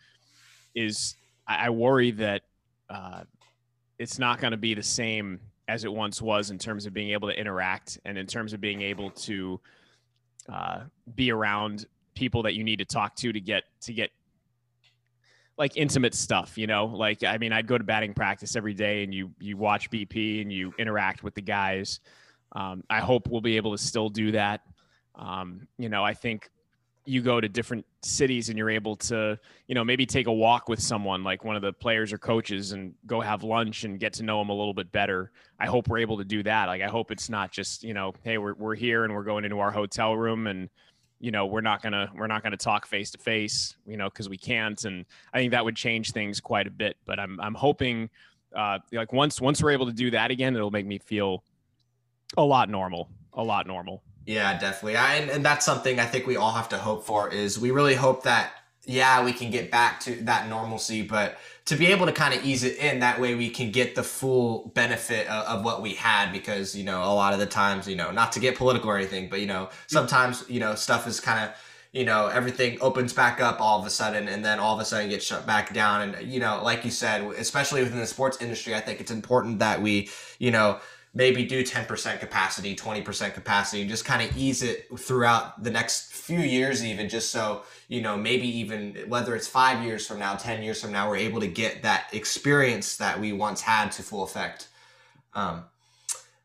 Is 0.76 1.16
I, 1.48 1.70
worry 1.70 2.12
that 2.12 2.42
uh, 2.90 3.24
it's 4.00 4.18
not 4.18 4.40
going 4.40 4.52
to 4.52 4.58
be 4.58 4.74
the 4.74 4.84
same 4.84 5.40
as 5.68 5.84
it 5.84 5.94
once 5.94 6.22
was 6.22 6.50
in 6.50 6.58
terms 6.58 6.86
of 6.86 6.94
being 6.94 7.12
able 7.12 7.30
to 7.30 7.40
interact 7.40 8.00
and 8.06 8.18
in 8.18 8.26
terms 8.26 8.54
of 8.54 8.62
being 8.62 8.82
able 8.82 9.12
to 9.12 9.60
uh, 10.50 10.82
be 11.16 11.32
around 11.32 11.86
people 12.16 12.44
that 12.44 12.54
you 12.54 12.64
need 12.64 12.80
to 12.80 12.86
talk 12.86 13.16
to 13.16 13.32
to 13.32 13.40
get 13.40 13.64
to 13.82 13.94
get 13.94 14.12
like 15.58 15.78
intimate 15.78 16.14
stuff 16.14 16.58
you 16.58 16.68
know 16.68 16.86
like 16.86 17.24
i 17.24 17.38
mean 17.38 17.52
i'd 17.52 17.66
go 17.66 17.78
to 17.78 17.84
batting 17.84 18.14
practice 18.14 18.56
every 18.56 18.74
day 18.74 19.04
and 19.04 19.14
you 19.14 19.32
you 19.40 19.58
watch 19.58 19.90
bp 19.90 20.42
and 20.42 20.52
you 20.52 20.74
interact 20.78 21.24
with 21.24 21.34
the 21.34 21.42
guys 21.42 22.00
um, 22.54 22.84
I 22.90 23.00
hope 23.00 23.28
we'll 23.28 23.42
be 23.42 23.58
able 23.58 23.72
to 23.72 23.78
still 23.78 24.10
do 24.10 24.32
that. 24.32 24.62
Um, 25.16 25.68
you 25.78 25.90
know, 25.90 26.04
I 26.04 26.14
think 26.14 26.50
you 27.06 27.22
go 27.22 27.42
to 27.42 27.50
different 27.50 27.86
cities 28.02 28.50
and 28.50 28.58
you're 28.58 28.70
able 28.70 28.96
to, 28.96 29.38
you 29.68 29.76
know, 29.76 29.84
maybe 29.84 30.06
take 30.06 30.28
a 30.28 30.32
walk 30.32 30.70
with 30.70 30.80
someone 30.80 31.24
like 31.24 31.44
one 31.44 31.56
of 31.56 31.62
the 31.62 31.74
players 31.74 32.14
or 32.14 32.18
coaches 32.18 32.72
and 32.72 32.94
go 33.06 33.20
have 33.20 33.44
lunch 33.44 33.84
and 33.84 34.00
get 34.00 34.14
to 34.14 34.24
know 34.24 34.40
them 34.40 34.50
a 34.50 34.54
little 34.54 34.74
bit 34.74 34.92
better. 34.92 35.32
I 35.60 35.66
hope 35.66 35.90
we're 35.90 35.98
able 35.98 36.18
to 36.18 36.24
do 36.24 36.44
that. 36.44 36.68
Like, 36.68 36.82
I 36.82 36.88
hope 36.88 37.12
it's 37.12 37.30
not 37.30 37.52
just, 37.52 37.84
you 37.84 37.94
know, 37.94 38.14
hey, 38.24 38.38
we're, 38.38 38.54
we're 38.54 38.76
here 38.76 39.04
and 39.04 39.14
we're 39.14 39.24
going 39.24 39.44
into 39.44 39.60
our 39.60 39.72
hotel 39.72 40.16
room 40.16 40.48
and, 40.48 40.70
you 41.20 41.32
know, 41.32 41.46
we're 41.46 41.62
not 41.62 41.82
gonna 41.82 42.12
we're 42.16 42.28
not 42.28 42.44
gonna 42.44 42.58
talk 42.58 42.86
face 42.86 43.12
to 43.12 43.18
face, 43.18 43.78
you 43.86 43.96
know, 43.96 44.10
because 44.10 44.28
we 44.28 44.38
can't. 44.38 44.84
And 44.84 45.06
I 45.34 45.40
think 45.40 45.52
that 45.52 45.64
would 45.64 45.76
change 45.76 46.12
things 46.12 46.42
quite 46.42 46.68
a 46.68 46.72
bit. 46.72 46.98
But 47.06 47.18
I'm 47.18 47.40
I'm 47.40 47.54
hoping, 47.54 48.10
uh, 48.54 48.80
like 48.92 49.14
once 49.14 49.40
once 49.40 49.64
we're 49.64 49.72
able 49.72 49.86
to 49.86 49.94
do 49.94 50.12
that 50.12 50.32
again, 50.32 50.54
it'll 50.54 50.70
make 50.70 50.86
me 50.86 51.00
feel 51.00 51.44
a 52.38 52.44
lot 52.44 52.70
normal. 52.70 53.10
A 53.34 53.44
lot 53.44 53.68
normal. 53.68 54.04
Yeah, 54.26 54.58
definitely. 54.58 54.98
I, 54.98 55.16
and, 55.16 55.30
and 55.30 55.46
that's 55.46 55.66
something 55.66 56.00
I 56.00 56.06
think 56.06 56.28
we 56.28 56.38
all 56.38 56.54
have 56.54 56.70
to 56.70 56.78
hope 56.78 57.06
for 57.06 57.30
is 57.30 57.60
we 57.60 57.72
really 57.72 57.96
hope 57.96 58.24
that 58.24 58.54
yeah, 58.86 59.24
we 59.24 59.32
can 59.32 59.50
get 59.50 59.72
back 59.72 60.02
to 60.02 60.16
that 60.24 60.50
normalcy, 60.50 61.04
but 61.04 61.38
to 61.66 61.76
be 61.78 61.88
able 61.88 62.06
to 62.06 62.12
kind 62.12 62.34
of 62.34 62.46
ease 62.46 62.64
it 62.64 62.78
in 62.78 63.00
that 63.00 63.20
way 63.20 63.36
we 63.36 63.50
can 63.50 63.72
get 63.72 63.96
the 63.96 64.04
full 64.04 64.72
benefit 64.76 65.28
of, 65.28 65.46
of, 65.46 65.66
what 65.66 65.82
we 65.82 65.94
had 65.94 66.32
because 66.32 66.76
you 66.76 66.84
know 66.84 67.02
a 67.04 67.14
lot 67.14 67.34
of 67.34 67.40
the 67.40 67.46
times 67.46 67.88
you 67.88 67.96
know 67.96 68.12
not 68.12 68.32
to 68.34 68.40
get 68.40 68.58
political 68.58 68.90
or 68.90 68.98
anything 68.98 69.30
but 69.30 69.40
you 69.40 69.46
know 69.46 69.70
sometimes 69.88 70.44
you 70.50 70.60
know 70.60 70.76
stuff 70.76 71.08
is 71.08 71.20
kind 71.20 71.50
of 71.50 71.56
you 71.94 72.04
know 72.04 72.28
everything 72.28 72.78
opens 72.82 73.14
back 73.14 73.40
up 73.40 73.62
all 73.62 73.80
of 73.80 73.86
a 73.86 73.90
sudden 73.90 74.28
and 74.28 74.44
then 74.44 74.60
all 74.60 74.76
of 74.76 74.82
a 74.82 74.86
sudden 74.86 75.10
gets 75.10 75.24
shut 75.26 75.46
back 75.46 75.74
down 75.74 76.02
and 76.02 76.28
you 76.28 76.40
know 76.40 76.62
like 76.64 76.84
you 76.84 76.92
said 76.92 77.22
especially 77.38 77.82
within 77.82 78.00
the 78.00 78.08
sports 78.08 78.42
industry 78.42 78.76
i 78.76 78.80
think 78.80 79.00
it's 79.00 79.12
important 79.12 79.60
that 79.60 79.82
we 79.82 80.10
you 80.40 80.52
know 80.52 80.80
maybe 81.14 81.46
do 81.46 81.64
10% 81.64 82.20
capacity, 82.20 82.76
20% 82.76 83.34
capacity, 83.34 83.82
and 83.82 83.90
just 83.90 84.04
kind 84.04 84.28
of 84.28 84.36
ease 84.36 84.64
it 84.64 84.88
throughout 84.98 85.64
the 85.64 85.70
next 85.70 86.12
few 86.12 86.40
years, 86.40 86.84
even 86.84 87.08
just 87.08 87.30
so, 87.30 87.64
you 87.88 88.02
know, 88.02 88.18
maybe 88.18 88.48
even 88.48 88.96
whether 89.08 89.36
it's 89.36 89.48
five 89.48 89.84
years 89.84 90.08
from 90.08 90.18
now, 90.18 90.36
10 90.36 90.64
years 90.64 90.82
from 90.82 90.92
now, 90.92 91.08
we're 91.08 91.18
able 91.18 91.40
to 91.40 91.48
get 91.48 91.84
that 91.84 92.08
experience 92.14 92.98
that 92.98 93.20
we 93.20 93.32
once 93.32 93.62
had 93.62 93.92
to 93.92 94.02
full 94.02 94.24
effect. 94.24 94.70
Um, 95.36 95.66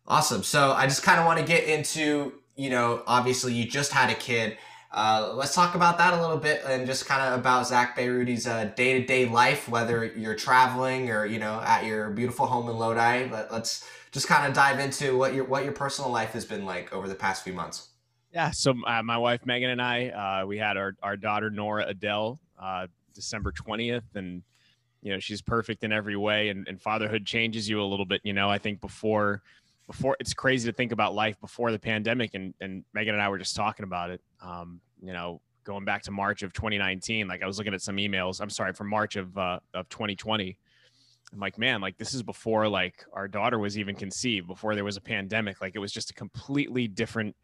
awesome. 0.06 0.42
So 0.42 0.72
I 0.72 0.86
just 0.86 1.02
kind 1.02 1.18
of 1.18 1.24
want 1.24 1.38
to 1.38 1.46
get 1.46 1.64
into, 1.64 2.34
you 2.56 2.68
know, 2.68 3.02
obviously 3.06 3.54
you 3.54 3.64
just 3.64 3.92
had 3.92 4.10
a 4.10 4.14
kid. 4.14 4.58
Uh, 4.92 5.32
let's 5.34 5.54
talk 5.54 5.74
about 5.74 5.96
that 5.98 6.12
a 6.12 6.20
little 6.20 6.38
bit 6.38 6.62
and 6.66 6.86
just 6.86 7.06
kind 7.06 7.22
of 7.22 7.38
about 7.38 7.66
Zack 7.66 7.96
Bayrouty's 7.96 8.46
uh, 8.46 8.66
day-to-day 8.76 9.26
life, 9.26 9.68
whether 9.68 10.04
you're 10.04 10.34
traveling 10.34 11.10
or, 11.10 11.24
you 11.24 11.38
know, 11.38 11.60
at 11.60 11.84
your 11.84 12.10
beautiful 12.10 12.46
home 12.46 12.68
in 12.68 12.76
Lodi. 12.76 13.30
Let, 13.30 13.52
let's 13.52 13.86
just 14.10 14.28
kind 14.28 14.46
of 14.46 14.54
dive 14.54 14.78
into 14.78 15.16
what 15.16 15.34
your 15.34 15.44
what 15.44 15.64
your 15.64 15.72
personal 15.72 16.10
life 16.10 16.32
has 16.32 16.44
been 16.44 16.64
like 16.64 16.92
over 16.92 17.08
the 17.08 17.14
past 17.14 17.44
few 17.44 17.52
months. 17.52 17.88
Yeah, 18.32 18.50
so 18.50 18.74
uh, 18.86 19.02
my 19.02 19.16
wife 19.16 19.46
Megan 19.46 19.70
and 19.70 19.80
I, 19.80 20.08
uh, 20.42 20.46
we 20.46 20.58
had 20.58 20.76
our 20.76 20.94
our 21.02 21.16
daughter 21.16 21.50
Nora 21.50 21.86
Adele 21.86 22.38
uh, 22.60 22.86
December 23.14 23.52
twentieth, 23.52 24.04
and 24.14 24.42
you 25.02 25.12
know 25.12 25.18
she's 25.18 25.42
perfect 25.42 25.84
in 25.84 25.92
every 25.92 26.16
way. 26.16 26.48
And, 26.48 26.66
and 26.68 26.80
fatherhood 26.80 27.24
changes 27.24 27.68
you 27.68 27.80
a 27.80 27.84
little 27.84 28.06
bit. 28.06 28.20
You 28.24 28.32
know, 28.32 28.50
I 28.50 28.58
think 28.58 28.80
before 28.80 29.42
before 29.86 30.16
it's 30.20 30.34
crazy 30.34 30.70
to 30.70 30.76
think 30.76 30.92
about 30.92 31.14
life 31.14 31.40
before 31.40 31.72
the 31.72 31.78
pandemic, 31.78 32.34
and 32.34 32.54
and 32.60 32.84
Megan 32.94 33.14
and 33.14 33.22
I 33.22 33.28
were 33.28 33.38
just 33.38 33.56
talking 33.56 33.84
about 33.84 34.10
it. 34.10 34.20
Um, 34.42 34.80
you 35.02 35.12
know, 35.12 35.40
going 35.64 35.84
back 35.84 36.02
to 36.02 36.10
March 36.10 36.42
of 36.42 36.52
2019, 36.52 37.28
like 37.28 37.42
I 37.42 37.46
was 37.46 37.58
looking 37.58 37.74
at 37.74 37.82
some 37.82 37.96
emails. 37.96 38.40
I'm 38.40 38.50
sorry, 38.50 38.72
from 38.72 38.88
March 38.88 39.16
of 39.16 39.36
uh, 39.36 39.60
of 39.74 39.88
2020 39.88 40.58
I'm 41.32 41.40
like, 41.40 41.58
man, 41.58 41.80
like 41.80 41.98
this 41.98 42.14
is 42.14 42.22
before 42.22 42.68
like 42.68 43.04
our 43.12 43.28
daughter 43.28 43.58
was 43.58 43.78
even 43.78 43.94
conceived, 43.94 44.46
before 44.46 44.74
there 44.74 44.84
was 44.84 44.96
a 44.96 45.00
pandemic. 45.00 45.60
Like 45.60 45.74
it 45.74 45.78
was 45.78 45.92
just 45.92 46.10
a 46.10 46.14
completely 46.14 46.88
different 46.88 47.36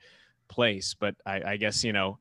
place. 0.49 0.95
But 0.99 1.16
I, 1.26 1.43
I 1.53 1.57
guess 1.57 1.85
you 1.85 1.93
know, 1.93 2.18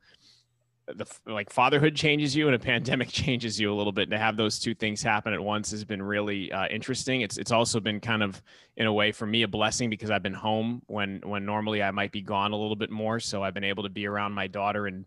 the 0.88 1.06
like 1.26 1.50
fatherhood 1.50 1.96
changes 1.96 2.36
you 2.36 2.48
and 2.48 2.56
a 2.56 2.60
pandemic 2.74 3.08
changes 3.10 3.60
you 3.60 3.72
a 3.72 3.76
little 3.76 3.94
bit. 3.94 4.04
And 4.04 4.12
to 4.12 4.18
have 4.18 4.36
those 4.36 4.60
two 4.60 4.76
things 4.76 5.02
happen 5.02 5.34
at 5.34 5.42
once 5.42 5.72
has 5.72 5.86
been 5.86 6.02
really 6.02 6.52
uh, 6.52 6.68
interesting. 6.68 7.22
It's 7.22 7.38
it's 7.38 7.52
also 7.52 7.80
been 7.80 8.00
kind 8.00 8.24
of 8.24 8.42
in 8.76 8.86
a 8.86 8.94
way 8.94 9.12
for 9.12 9.26
me 9.26 9.44
a 9.44 9.48
blessing 9.48 9.90
because 9.90 10.12
I've 10.12 10.24
been 10.24 10.34
home 10.34 10.82
when 10.88 11.22
when 11.24 11.46
normally 11.46 11.82
I 11.82 11.92
might 11.92 12.12
be 12.12 12.22
gone 12.22 12.52
a 12.52 12.58
little 12.58 12.76
bit 12.76 12.90
more. 12.90 13.20
So 13.20 13.44
I've 13.44 13.54
been 13.54 13.64
able 13.64 13.84
to 13.84 13.90
be 13.90 14.06
around 14.06 14.34
my 14.34 14.48
daughter 14.48 14.88
and 14.88 15.06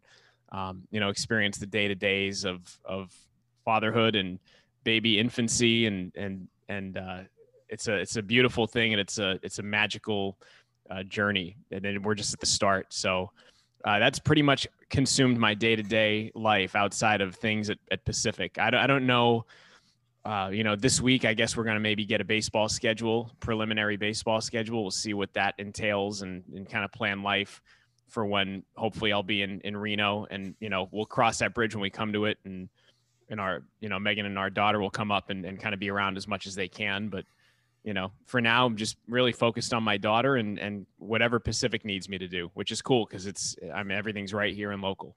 um, 0.53 0.83
you 0.91 1.01
know 1.01 1.11
experience 1.11 1.59
the 1.59 1.67
day 1.67 1.89
to 1.89 1.95
days 1.95 2.45
of 2.45 2.79
of 2.85 3.15
fatherhood 3.65 4.15
and 4.15 4.39
baby 4.87 5.19
infancy 5.19 5.87
and 5.87 6.13
and 6.17 6.49
and 6.69 6.97
uh, 6.97 7.19
it's 7.69 7.89
a 7.89 7.95
it's 7.97 8.17
a 8.17 8.23
beautiful 8.23 8.67
thing 8.67 8.95
and 8.95 9.01
it's 9.01 9.19
a 9.19 9.39
it's 9.43 9.59
a 9.59 9.63
magical 9.63 10.39
uh, 10.91 11.03
journey. 11.03 11.57
And 11.73 11.85
then 11.85 12.03
we're 12.03 12.15
just 12.15 12.33
at 12.33 12.41
the 12.41 12.47
start. 12.47 12.87
So 12.95 13.33
uh, 13.85 13.99
that's 13.99 14.21
pretty 14.21 14.43
much 14.43 14.67
consumed 14.89 15.37
my 15.37 15.53
day-to-day 15.53 16.31
life 16.35 16.77
outside 16.77 17.21
of 17.21 17.35
things 17.35 17.69
at, 17.69 17.79
at 17.91 18.05
pacific. 18.05 18.59
I 18.59 18.71
don't, 18.71 18.81
I 18.81 18.87
don't 18.87 19.07
know 19.07 19.45
uh, 20.25 20.49
you 20.53 20.65
know 20.65 20.75
this 20.75 21.01
week 21.01 21.25
i 21.25 21.33
guess 21.33 21.57
we're 21.57 21.63
going 21.63 21.77
to 21.77 21.81
maybe 21.81 22.05
get 22.05 22.21
a 22.21 22.25
baseball 22.25 22.69
schedule 22.69 23.31
preliminary 23.39 23.97
baseball 23.97 24.41
schedule. 24.41 24.83
We'll 24.83 24.91
see 24.91 25.15
what 25.15 25.33
that 25.35 25.55
entails 25.59 26.23
and, 26.23 26.43
and 26.53 26.69
kind 26.69 26.85
of 26.85 26.91
plan 26.91 27.23
life 27.23 27.63
for 28.09 28.27
when 28.27 28.65
hopefully 28.77 29.13
i'll 29.13 29.23
be 29.23 29.43
in, 29.43 29.61
in 29.61 29.77
reno. 29.77 30.27
And 30.29 30.57
you 30.59 30.69
know 30.69 30.89
we'll 30.91 31.07
cross 31.07 31.39
that 31.39 31.55
bridge 31.55 31.77
when 31.77 31.83
we 31.83 31.91
come 31.91 32.13
to 32.13 32.25
it 32.25 32.39
and 32.45 32.69
and 33.29 33.41
our 33.41 33.63
you 33.81 33.89
know 33.89 33.99
megan 33.99 34.27
and 34.27 34.39
our 34.39 34.51
daughter 34.51 34.81
will 34.81 34.91
come 34.91 35.11
up 35.11 35.31
and, 35.31 35.45
and 35.45 35.61
kind 35.61 35.75
of 35.75 35.81
be 35.81 35.91
around 35.91 36.17
as 36.17 36.27
much 36.29 36.47
as 36.47 36.55
they 36.55 36.69
can 36.69 37.09
but 37.09 37.25
you 37.85 37.95
know 37.95 38.11
for 38.27 38.41
now 38.41 38.67
i'm 38.67 38.77
just 38.77 38.97
really 39.09 39.33
focused 39.33 39.73
on 39.73 39.83
my 39.83 39.97
daughter 39.97 40.37
and 40.37 40.59
and 40.59 40.87
whatever 40.99 41.39
pacific 41.39 41.85
needs 41.85 42.09
me 42.09 42.19
to 42.19 42.29
do 42.29 42.51
which 42.55 42.71
is 42.71 42.83
cool 42.83 43.07
because 43.07 43.27
it's 43.27 43.57
i 43.75 43.83
mean 43.83 43.97
everything's 43.97 44.33
right 44.35 44.55
here 44.55 44.73
and 44.73 44.83
local 44.83 45.17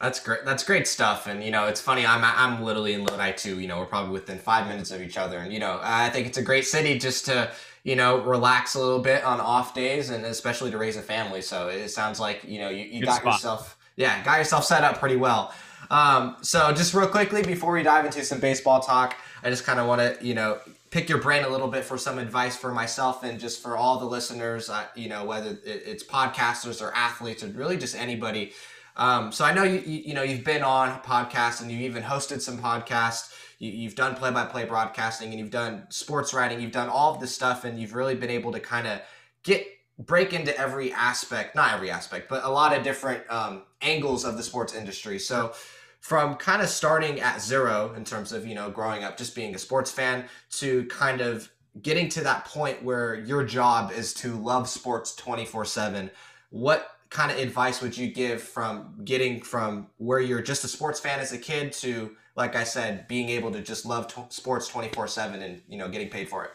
That's 0.00 0.18
great. 0.18 0.46
That's 0.46 0.64
great 0.64 0.86
stuff. 0.88 1.26
And 1.26 1.44
you 1.44 1.50
know, 1.50 1.66
it's 1.66 1.80
funny. 1.80 2.06
I'm 2.06 2.24
I'm 2.24 2.64
literally 2.64 2.94
in 2.94 3.04
Lodi 3.04 3.32
too. 3.32 3.60
You 3.60 3.68
know, 3.68 3.78
we're 3.78 3.84
probably 3.84 4.12
within 4.12 4.38
five 4.38 4.66
minutes 4.66 4.90
of 4.90 5.02
each 5.02 5.18
other. 5.18 5.38
And 5.40 5.52
you 5.52 5.60
know, 5.60 5.78
I 5.82 6.08
think 6.08 6.26
it's 6.26 6.38
a 6.38 6.42
great 6.42 6.64
city 6.64 6.98
just 6.98 7.26
to 7.26 7.52
you 7.84 7.96
know 7.96 8.22
relax 8.22 8.74
a 8.76 8.80
little 8.80 9.00
bit 9.00 9.22
on 9.24 9.40
off 9.40 9.74
days, 9.74 10.08
and 10.08 10.24
especially 10.24 10.70
to 10.70 10.78
raise 10.78 10.96
a 10.96 11.02
family. 11.02 11.42
So 11.42 11.68
it 11.68 11.90
sounds 11.90 12.18
like 12.18 12.44
you 12.44 12.60
know 12.60 12.70
you, 12.70 12.86
you 12.86 13.04
got 13.04 13.20
spot. 13.20 13.34
yourself 13.34 13.76
yeah 13.96 14.24
got 14.24 14.38
yourself 14.38 14.64
set 14.64 14.84
up 14.84 14.98
pretty 14.98 15.16
well. 15.16 15.52
Um, 15.90 16.36
so 16.42 16.72
just 16.72 16.94
real 16.94 17.08
quickly 17.08 17.42
before 17.42 17.72
we 17.72 17.82
dive 17.82 18.04
into 18.04 18.22
some 18.24 18.40
baseball 18.40 18.80
talk, 18.80 19.16
I 19.42 19.50
just 19.50 19.64
kind 19.64 19.80
of 19.80 19.86
want 19.86 20.00
to 20.00 20.26
you 20.26 20.34
know 20.34 20.58
pick 20.90 21.08
your 21.08 21.18
brain 21.18 21.44
a 21.44 21.48
little 21.48 21.68
bit 21.68 21.84
for 21.84 21.96
some 21.96 22.18
advice 22.18 22.56
for 22.56 22.72
myself 22.72 23.22
and 23.22 23.38
just 23.38 23.62
for 23.62 23.76
all 23.76 23.98
the 23.98 24.06
listeners. 24.06 24.68
Uh, 24.68 24.84
you 24.94 25.08
know, 25.08 25.24
whether 25.24 25.58
it's 25.64 26.04
podcasters 26.04 26.82
or 26.82 26.94
athletes 26.94 27.42
or 27.42 27.48
really 27.48 27.76
just 27.76 27.94
anybody 27.94 28.52
um, 28.96 29.32
so 29.32 29.44
I 29.44 29.54
know 29.54 29.62
you, 29.62 29.80
you, 29.80 30.02
you 30.06 30.14
know 30.14 30.22
you've 30.22 30.44
been 30.44 30.62
on 30.62 31.00
podcasts 31.00 31.62
and 31.62 31.70
you 31.70 31.78
even 31.86 32.02
hosted 32.02 32.40
some 32.40 32.58
podcasts. 32.58 33.32
You, 33.58 33.84
have 33.84 33.94
done 33.94 34.14
play-by-play 34.14 34.64
broadcasting 34.64 35.30
and 35.30 35.38
you've 35.38 35.50
done 35.50 35.86
sports 35.90 36.32
writing. 36.32 36.60
You've 36.60 36.72
done 36.72 36.88
all 36.88 37.14
of 37.14 37.20
this 37.20 37.34
stuff 37.34 37.64
and 37.64 37.78
you've 37.78 37.94
really 37.94 38.14
been 38.14 38.30
able 38.30 38.52
to 38.52 38.60
kind 38.60 38.86
of 38.86 39.02
get 39.42 39.66
break 40.06 40.32
into 40.32 40.56
every 40.58 40.92
aspect, 40.92 41.54
not 41.54 41.72
every 41.72 41.90
aspect, 41.90 42.28
but 42.28 42.44
a 42.44 42.48
lot 42.48 42.76
of 42.76 42.82
different 42.82 43.28
um, 43.30 43.62
angles 43.82 44.24
of 44.24 44.36
the 44.36 44.42
sports 44.42 44.74
industry. 44.74 45.18
So 45.18 45.52
from 46.00 46.34
kind 46.36 46.62
of 46.62 46.68
starting 46.68 47.20
at 47.20 47.40
zero 47.40 47.92
in 47.94 48.04
terms 48.04 48.32
of 48.32 48.46
you 48.46 48.54
know 48.54 48.70
growing 48.70 49.04
up 49.04 49.16
just 49.16 49.34
being 49.34 49.54
a 49.54 49.58
sports 49.58 49.90
fan 49.90 50.24
to 50.50 50.84
kind 50.86 51.20
of 51.20 51.50
getting 51.82 52.08
to 52.08 52.22
that 52.22 52.44
point 52.46 52.82
where 52.82 53.14
your 53.14 53.44
job 53.44 53.92
is 53.92 54.12
to 54.14 54.34
love 54.34 54.68
sports 54.68 55.14
24 55.14 55.64
7 55.64 56.10
what 56.48 56.96
kind 57.10 57.30
of 57.30 57.38
advice 57.38 57.82
would 57.82 57.96
you 57.96 58.08
give 58.08 58.42
from 58.42 58.94
getting 59.04 59.40
from 59.40 59.86
where 59.98 60.20
you're 60.20 60.42
just 60.42 60.64
a 60.64 60.68
sports 60.68 60.98
fan 60.98 61.20
as 61.20 61.32
a 61.32 61.38
kid 61.38 61.70
to 61.70 62.16
like 62.34 62.56
i 62.56 62.64
said 62.64 63.06
being 63.06 63.28
able 63.28 63.52
to 63.52 63.60
just 63.60 63.84
love 63.84 64.08
t- 64.08 64.22
sports 64.30 64.70
24-7 64.70 65.42
and 65.42 65.62
you 65.68 65.76
know 65.76 65.88
getting 65.88 66.08
paid 66.08 66.28
for 66.28 66.44
it 66.44 66.50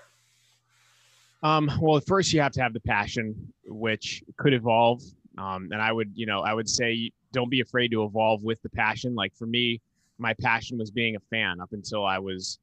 um, 1.45 1.71
well 1.79 1.99
first 1.99 2.33
you 2.33 2.41
have 2.41 2.51
to 2.53 2.61
have 2.61 2.73
the 2.73 2.79
passion 2.79 3.35
which 3.67 4.23
could 4.37 4.53
evolve. 4.53 5.01
Um, 5.37 5.67
and 5.71 5.81
i 5.81 5.91
would 5.91 6.11
you 6.15 6.25
know 6.25 6.39
i 6.41 6.53
would 6.53 6.69
say 6.69 7.11
don't 7.33 7.49
be 7.49 7.59
afraid 7.59 7.91
to 7.91 8.03
evolve 8.03 8.43
with 8.43 8.61
the 8.61 8.69
passion. 8.69 9.15
Like 9.15 9.35
for 9.35 9.45
me 9.45 9.81
my 10.17 10.33
passion 10.41 10.77
was 10.77 10.91
being 10.91 11.15
a 11.15 11.19
fan 11.19 11.59
up 11.59 11.73
until 11.73 12.05
i 12.05 12.17
was 12.17 12.59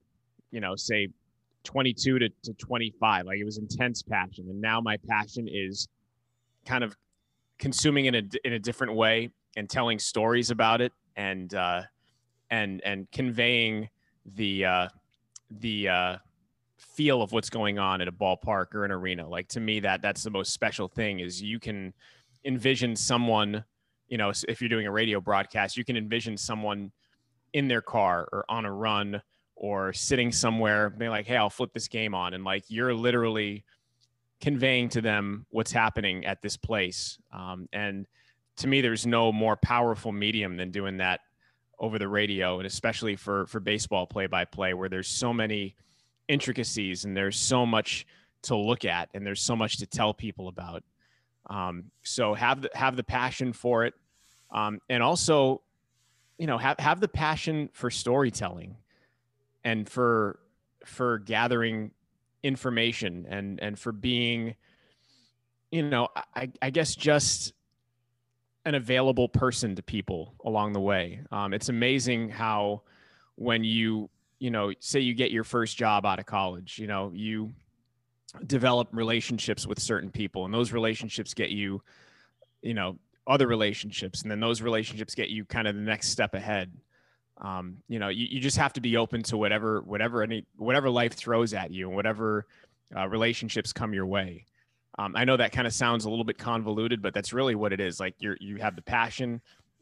you 0.51 0.61
know 0.61 0.75
say 0.75 1.09
22 1.65 2.19
to, 2.19 2.29
to 2.43 2.53
25 2.55 3.27
like 3.27 3.39
it 3.39 3.45
was 3.45 3.59
intense 3.59 4.03
passion. 4.03 4.47
And 4.49 4.61
now 4.61 4.81
my 4.81 4.97
passion 5.09 5.49
is 5.49 5.89
kind 6.67 6.83
of 6.83 6.97
consuming 7.59 8.07
in 8.07 8.15
a 8.15 8.23
in 8.45 8.55
a 8.55 8.59
different 8.59 8.95
way 8.95 9.31
and 9.57 9.69
telling 9.69 9.99
stories 9.99 10.51
about 10.51 10.81
it 10.81 10.93
and 11.17 11.55
uh, 11.55 11.83
and 12.51 12.81
and 12.85 13.11
conveying 13.13 13.89
the 14.35 14.65
uh, 14.65 14.89
the 15.61 15.89
uh, 15.89 16.17
feel 16.95 17.23
of 17.23 17.33
what's 17.33 17.51
going 17.51 17.79
on 17.79 18.01
at 18.01 18.09
a 18.09 18.13
ballpark 18.13 18.75
or 18.75 18.85
an 18.85 18.91
arena. 18.91 19.29
Like 19.29 19.49
to 19.49 19.61
me, 19.61 19.81
that 19.81 20.03
that's 20.03 20.23
the 20.23 20.31
most 20.31 20.53
special 20.53 20.89
thing 20.89 21.21
is 21.21 21.43
you 21.43 21.59
can 21.59 21.93
envision 22.45 22.97
someone. 22.97 23.65
You 24.09 24.19
know, 24.19 24.33
if 24.49 24.61
you're 24.61 24.69
doing 24.69 24.87
a 24.87 24.93
radio 24.93 25.21
broadcast, 25.21 25.77
you 25.77 25.85
can 25.85 25.97
envision 25.97 26.37
someone 26.37 26.93
in 27.53 27.69
their 27.69 27.83
car 27.83 28.29
or 28.33 28.45
on 28.49 28.65
a 28.65 28.73
run 28.73 29.23
or 29.57 29.93
sitting 29.93 30.33
somewhere 30.33 30.91
being 30.91 31.11
like, 31.11 31.27
"Hey, 31.27 31.37
I'll 31.37 31.51
flip 31.51 31.73
this 31.73 31.89
game 31.89 32.15
on," 32.15 32.35
and 32.35 32.45
like 32.45 32.65
you're 32.69 32.95
literally 32.95 33.65
conveying 34.41 34.89
to 34.91 35.01
them 35.01 35.47
what's 35.51 35.73
happening 35.73 36.27
at 36.27 36.43
this 36.43 36.57
place. 36.57 37.19
Um, 37.33 37.69
and 37.73 38.07
to 38.57 38.67
me, 38.67 38.81
there's 38.81 39.07
no 39.07 39.33
more 39.33 39.57
powerful 39.57 40.13
medium 40.13 40.57
than 40.57 40.71
doing 40.71 40.99
that 40.99 41.21
over 41.79 41.99
the 41.99 42.09
radio, 42.09 42.59
and 42.59 42.67
especially 42.67 43.17
for 43.17 43.47
for 43.47 43.61
baseball 43.61 44.07
play 44.07 44.27
by 44.27 44.45
play, 44.45 44.75
where 44.75 44.89
there's 44.89 45.09
so 45.09 45.33
many 45.33 45.75
intricacies 46.33 47.05
and 47.05 47.17
there's 47.17 47.37
so 47.37 47.67
much 47.67 48.07
to 48.43 48.57
look 48.57 48.85
at 48.85 49.09
and 49.15 49.25
there's 49.25 49.41
so 49.41 49.55
much 49.55 49.79
to 49.79 49.87
tell 49.87 50.15
people 50.15 50.49
about. 50.49 50.83
Um, 51.49 51.85
so 52.03 52.35
have 52.35 52.63
the 52.63 52.71
have 52.75 52.97
the 52.97 53.05
passion 53.05 53.53
for 53.53 53.85
it, 53.85 53.95
um, 54.51 54.81
and 54.89 55.03
also, 55.03 55.61
you 56.39 56.47
know, 56.47 56.57
have 56.57 56.79
have 56.79 57.01
the 57.01 57.09
passion 57.09 57.69
for 57.73 57.91
storytelling, 57.91 58.77
and 59.65 59.89
for 59.89 60.39
for 60.85 61.19
gathering 61.19 61.91
information 62.43 63.27
and 63.29 63.61
and 63.61 63.79
for 63.79 63.93
being 63.93 64.55
you 65.71 65.83
know 65.83 66.09
i 66.35 66.51
i 66.61 66.71
guess 66.71 66.95
just 66.97 67.53
an 68.65 68.75
available 68.75 69.29
person 69.29 69.77
to 69.77 69.83
people 69.83 70.35
along 70.45 70.73
the 70.73 70.81
way 70.81 71.21
um, 71.31 71.55
it's 71.55 71.69
amazing 71.69 72.29
how 72.29 72.83
when 73.37 73.63
you 73.63 74.09
you 74.43 74.51
know 74.51 74.73
say 74.81 74.99
you 74.99 75.15
get 75.15 75.31
your 75.31 75.45
first 75.45 75.77
job 75.77 76.05
out 76.05 76.19
of 76.19 76.27
college 76.27 76.79
you 76.79 76.87
know 76.87 77.13
you 77.15 77.53
develop 78.47 78.89
relationships 78.93 79.67
with 79.67 79.79
certain 79.79 80.11
people 80.11 80.45
and 80.45 80.53
those 80.53 80.73
relationships 80.73 81.33
get 81.33 81.51
you 81.51 81.81
you 82.61 82.75
know 82.75 82.99
other 83.27 83.47
relationships 83.47 84.23
and 84.23 84.31
then 84.31 84.41
those 84.41 84.61
relationships 84.61 85.15
get 85.15 85.29
you 85.29 85.45
kind 85.45 85.69
of 85.69 85.77
the 85.77 85.81
next 85.81 86.09
step 86.09 86.35
ahead 86.35 86.73
um, 87.43 87.79
you 87.89 87.99
know, 87.99 88.09
you, 88.09 88.27
you 88.31 88.41
just 88.41 88.57
have 88.57 88.73
to 88.75 88.81
be 88.81 88.97
open 88.97 89.23
to 89.25 89.37
whatever, 89.37 89.81
whatever 89.81 90.23
any, 90.23 90.47
whatever 90.57 90.89
life 90.89 91.15
throws 91.15 91.55
at 91.55 91.73
you 91.73 91.89
and 91.89 91.97
whatever 91.97 92.47
uh, 92.97 93.09
relationships 93.09 93.73
come 93.73 93.93
your 93.93 94.07
way. 94.07 94.47
Um, 94.99 95.17
I 95.17 95.25
know 95.25 95.37
that 95.37 95.51
kind 95.51 95.67
of 95.67 95.73
sounds 95.73 96.05
a 96.05 96.11
little 96.11 96.25
bit 96.25 96.39
convoluted, 96.39 97.03
but 97.03 97.15
that's 97.15 97.33
really 97.33 97.57
what 97.57 97.73
it 97.73 97.81
is. 97.81 97.99
Like 97.99 98.15
you're, 98.19 98.37
you 98.41 98.57
have 98.59 98.77
the 98.77 98.83
passion, 98.83 99.41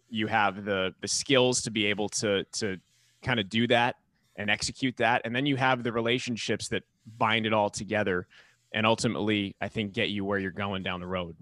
you 0.08 0.26
have 0.26 0.64
the, 0.64 0.94
the 1.02 1.08
skills 1.08 1.60
to 1.62 1.70
be 1.70 1.86
able 1.86 2.08
to, 2.10 2.44
to 2.44 2.78
kind 3.22 3.38
of 3.38 3.50
do 3.50 3.66
that 3.66 3.96
and 4.36 4.50
execute 4.50 4.96
that. 4.98 5.22
And 5.24 5.34
then 5.34 5.46
you 5.46 5.56
have 5.56 5.82
the 5.82 5.92
relationships 5.92 6.68
that 6.68 6.82
bind 7.18 7.46
it 7.46 7.52
all 7.52 7.70
together 7.70 8.26
and 8.72 8.86
ultimately, 8.86 9.56
I 9.60 9.68
think, 9.68 9.92
get 9.92 10.10
you 10.10 10.24
where 10.24 10.38
you're 10.38 10.52
going 10.52 10.82
down 10.82 11.00
the 11.00 11.06
road. 11.06 11.36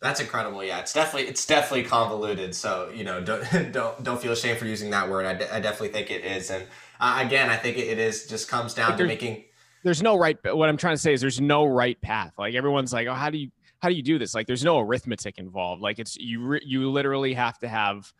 That's 0.00 0.20
incredible. 0.20 0.64
Yeah, 0.64 0.80
it's 0.80 0.92
definitely 0.92 1.28
it's 1.28 1.46
definitely 1.46 1.84
convoluted. 1.84 2.54
So 2.54 2.90
you 2.92 3.04
know, 3.04 3.22
don't 3.22 3.44
don't 3.72 4.02
don't 4.02 4.20
feel 4.20 4.32
ashamed 4.32 4.58
for 4.58 4.66
using 4.66 4.90
that 4.90 5.08
word. 5.08 5.26
I, 5.26 5.34
de- 5.34 5.54
I 5.54 5.60
definitely 5.60 5.90
think 5.90 6.10
it 6.10 6.24
is. 6.24 6.50
And 6.50 6.64
uh, 7.00 7.22
again, 7.24 7.48
I 7.48 7.56
think 7.56 7.78
it 7.78 7.98
is 7.98 8.26
just 8.26 8.48
comes 8.48 8.74
down 8.74 8.98
to 8.98 9.06
making. 9.06 9.44
There's 9.84 10.02
no 10.02 10.16
right. 10.16 10.36
What 10.44 10.68
I'm 10.68 10.76
trying 10.76 10.94
to 10.94 11.00
say 11.00 11.12
is 11.12 11.20
there's 11.20 11.40
no 11.40 11.64
right 11.64 12.00
path. 12.00 12.32
Like 12.36 12.54
everyone's 12.54 12.92
like, 12.92 13.06
oh, 13.06 13.14
how 13.14 13.30
do 13.30 13.38
you 13.38 13.50
how 13.80 13.88
do 13.88 13.94
you 13.94 14.02
do 14.02 14.18
this? 14.18 14.34
Like 14.34 14.48
there's 14.48 14.64
no 14.64 14.80
arithmetic 14.80 15.38
involved. 15.38 15.80
Like 15.80 16.00
it's 16.00 16.16
you 16.16 16.44
re- 16.44 16.62
you 16.64 16.90
literally 16.90 17.34
have 17.34 17.58
to 17.58 17.68
have 17.68 18.12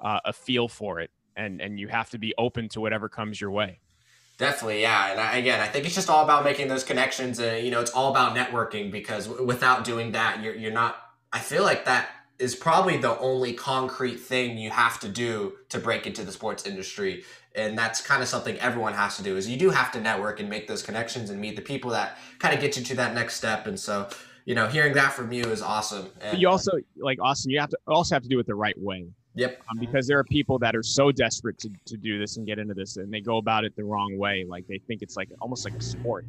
uh, 0.00 0.18
a 0.24 0.32
feel 0.32 0.66
for 0.66 0.98
it, 0.98 1.10
and 1.38 1.60
and 1.60 1.80
you 1.80 1.88
have 1.88 2.10
to 2.10 2.18
be 2.18 2.34
open 2.36 2.68
to 2.70 2.80
whatever 2.80 3.08
comes 3.08 3.40
your 3.40 3.50
way. 3.50 3.80
Definitely, 4.36 4.82
yeah. 4.82 5.10
And 5.10 5.20
I, 5.20 5.36
again, 5.36 5.60
I 5.60 5.66
think 5.66 5.84
it's 5.84 5.96
just 5.96 6.08
all 6.08 6.22
about 6.22 6.44
making 6.44 6.68
those 6.68 6.84
connections. 6.84 7.38
And 7.40 7.64
you 7.64 7.70
know, 7.70 7.80
it's 7.80 7.90
all 7.90 8.10
about 8.10 8.36
networking 8.36 8.92
because 8.92 9.26
w- 9.26 9.46
without 9.46 9.84
doing 9.84 10.12
that, 10.12 10.42
you're 10.42 10.54
you're 10.54 10.72
not 10.72 10.96
I 11.32 11.38
feel 11.40 11.62
like 11.62 11.84
that 11.86 12.10
is 12.38 12.54
probably 12.54 12.96
the 12.96 13.18
only 13.18 13.52
concrete 13.52 14.16
thing 14.16 14.58
you 14.58 14.70
have 14.70 15.00
to 15.00 15.08
do 15.08 15.54
to 15.70 15.78
break 15.78 16.06
into 16.06 16.24
the 16.24 16.32
sports 16.32 16.66
industry 16.66 17.24
and 17.54 17.76
that's 17.76 18.00
kind 18.00 18.22
of 18.22 18.28
something 18.28 18.56
everyone 18.58 18.92
has 18.92 19.16
to 19.16 19.22
do 19.22 19.36
is 19.36 19.48
you 19.48 19.56
do 19.56 19.70
have 19.70 19.90
to 19.90 20.00
network 20.00 20.38
and 20.40 20.48
make 20.48 20.68
those 20.68 20.82
connections 20.82 21.30
and 21.30 21.40
meet 21.40 21.56
the 21.56 21.62
people 21.62 21.90
that 21.90 22.16
kind 22.38 22.54
of 22.54 22.60
get 22.60 22.76
you 22.76 22.82
to 22.82 22.94
that 22.94 23.14
next 23.14 23.34
step 23.34 23.66
and 23.66 23.78
so 23.78 24.08
you 24.44 24.54
know 24.54 24.68
hearing 24.68 24.94
that 24.94 25.12
from 25.12 25.32
you 25.32 25.42
is 25.44 25.60
awesome 25.60 26.08
and, 26.20 26.40
you 26.40 26.48
also 26.48 26.72
like 26.96 27.18
austin 27.20 27.50
you 27.50 27.58
have 27.58 27.70
to 27.70 27.78
also 27.86 28.14
have 28.14 28.22
to 28.22 28.28
do 28.28 28.38
it 28.38 28.46
the 28.46 28.54
right 28.54 28.78
way 28.78 29.06
yep. 29.38 29.60
Um, 29.70 29.78
because 29.78 30.06
there 30.06 30.18
are 30.18 30.24
people 30.24 30.58
that 30.58 30.74
are 30.76 30.82
so 30.82 31.12
desperate 31.12 31.58
to, 31.58 31.70
to 31.86 31.96
do 31.96 32.18
this 32.18 32.36
and 32.36 32.46
get 32.46 32.58
into 32.58 32.74
this 32.74 32.96
and 32.96 33.12
they 33.12 33.20
go 33.20 33.38
about 33.38 33.64
it 33.64 33.74
the 33.76 33.84
wrong 33.84 34.16
way 34.18 34.44
like 34.48 34.66
they 34.66 34.78
think 34.78 35.02
it's 35.02 35.16
like 35.16 35.28
almost 35.40 35.64
like 35.64 35.74
a 35.74 35.82
sport. 35.82 36.26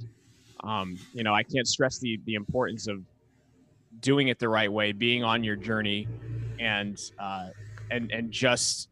Um, 0.61 0.97
you 1.13 1.23
know 1.23 1.33
i 1.33 1.41
can't 1.41 1.65
stress 1.65 1.99
the 1.99 2.19
the 2.25 2.35
importance 2.35 2.87
of 2.87 3.01
doing 3.99 4.27
it 4.27 4.39
the 4.39 4.49
right 4.49 4.71
way, 4.71 4.91
being 4.91 5.23
on 5.23 5.43
your 5.43 5.55
journey, 5.55 6.07
and 6.59 6.99
uh, 7.19 7.49
and 7.91 8.11
and 8.11 8.31
just 8.31 8.89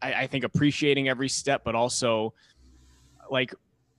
I, 0.00 0.14
I 0.14 0.26
think 0.26 0.44
appreciating 0.44 1.08
every 1.08 1.28
step, 1.28 1.62
but 1.64 1.74
also 1.74 2.34
like 3.30 3.54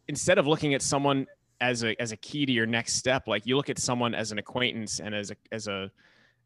instead 0.08 0.38
of 0.38 0.48
looking 0.48 0.74
at 0.74 0.82
someone 0.82 1.28
as 1.62 1.84
a 1.84 2.00
as 2.02 2.12
a 2.12 2.18
key 2.18 2.46
to 2.46 2.52
your 2.52 2.66
next 2.66 2.96
step, 2.96 3.28
like 3.28 3.46
you 3.46 3.56
look 3.56 3.70
at 3.70 3.80
someone 3.80 4.14
as 4.16 4.32
an 4.32 4.40
acquaintance 4.40 5.00
and 5.00 5.14
as 5.14 5.32
a 5.32 5.36
as 5.52 5.68
a 5.68 5.92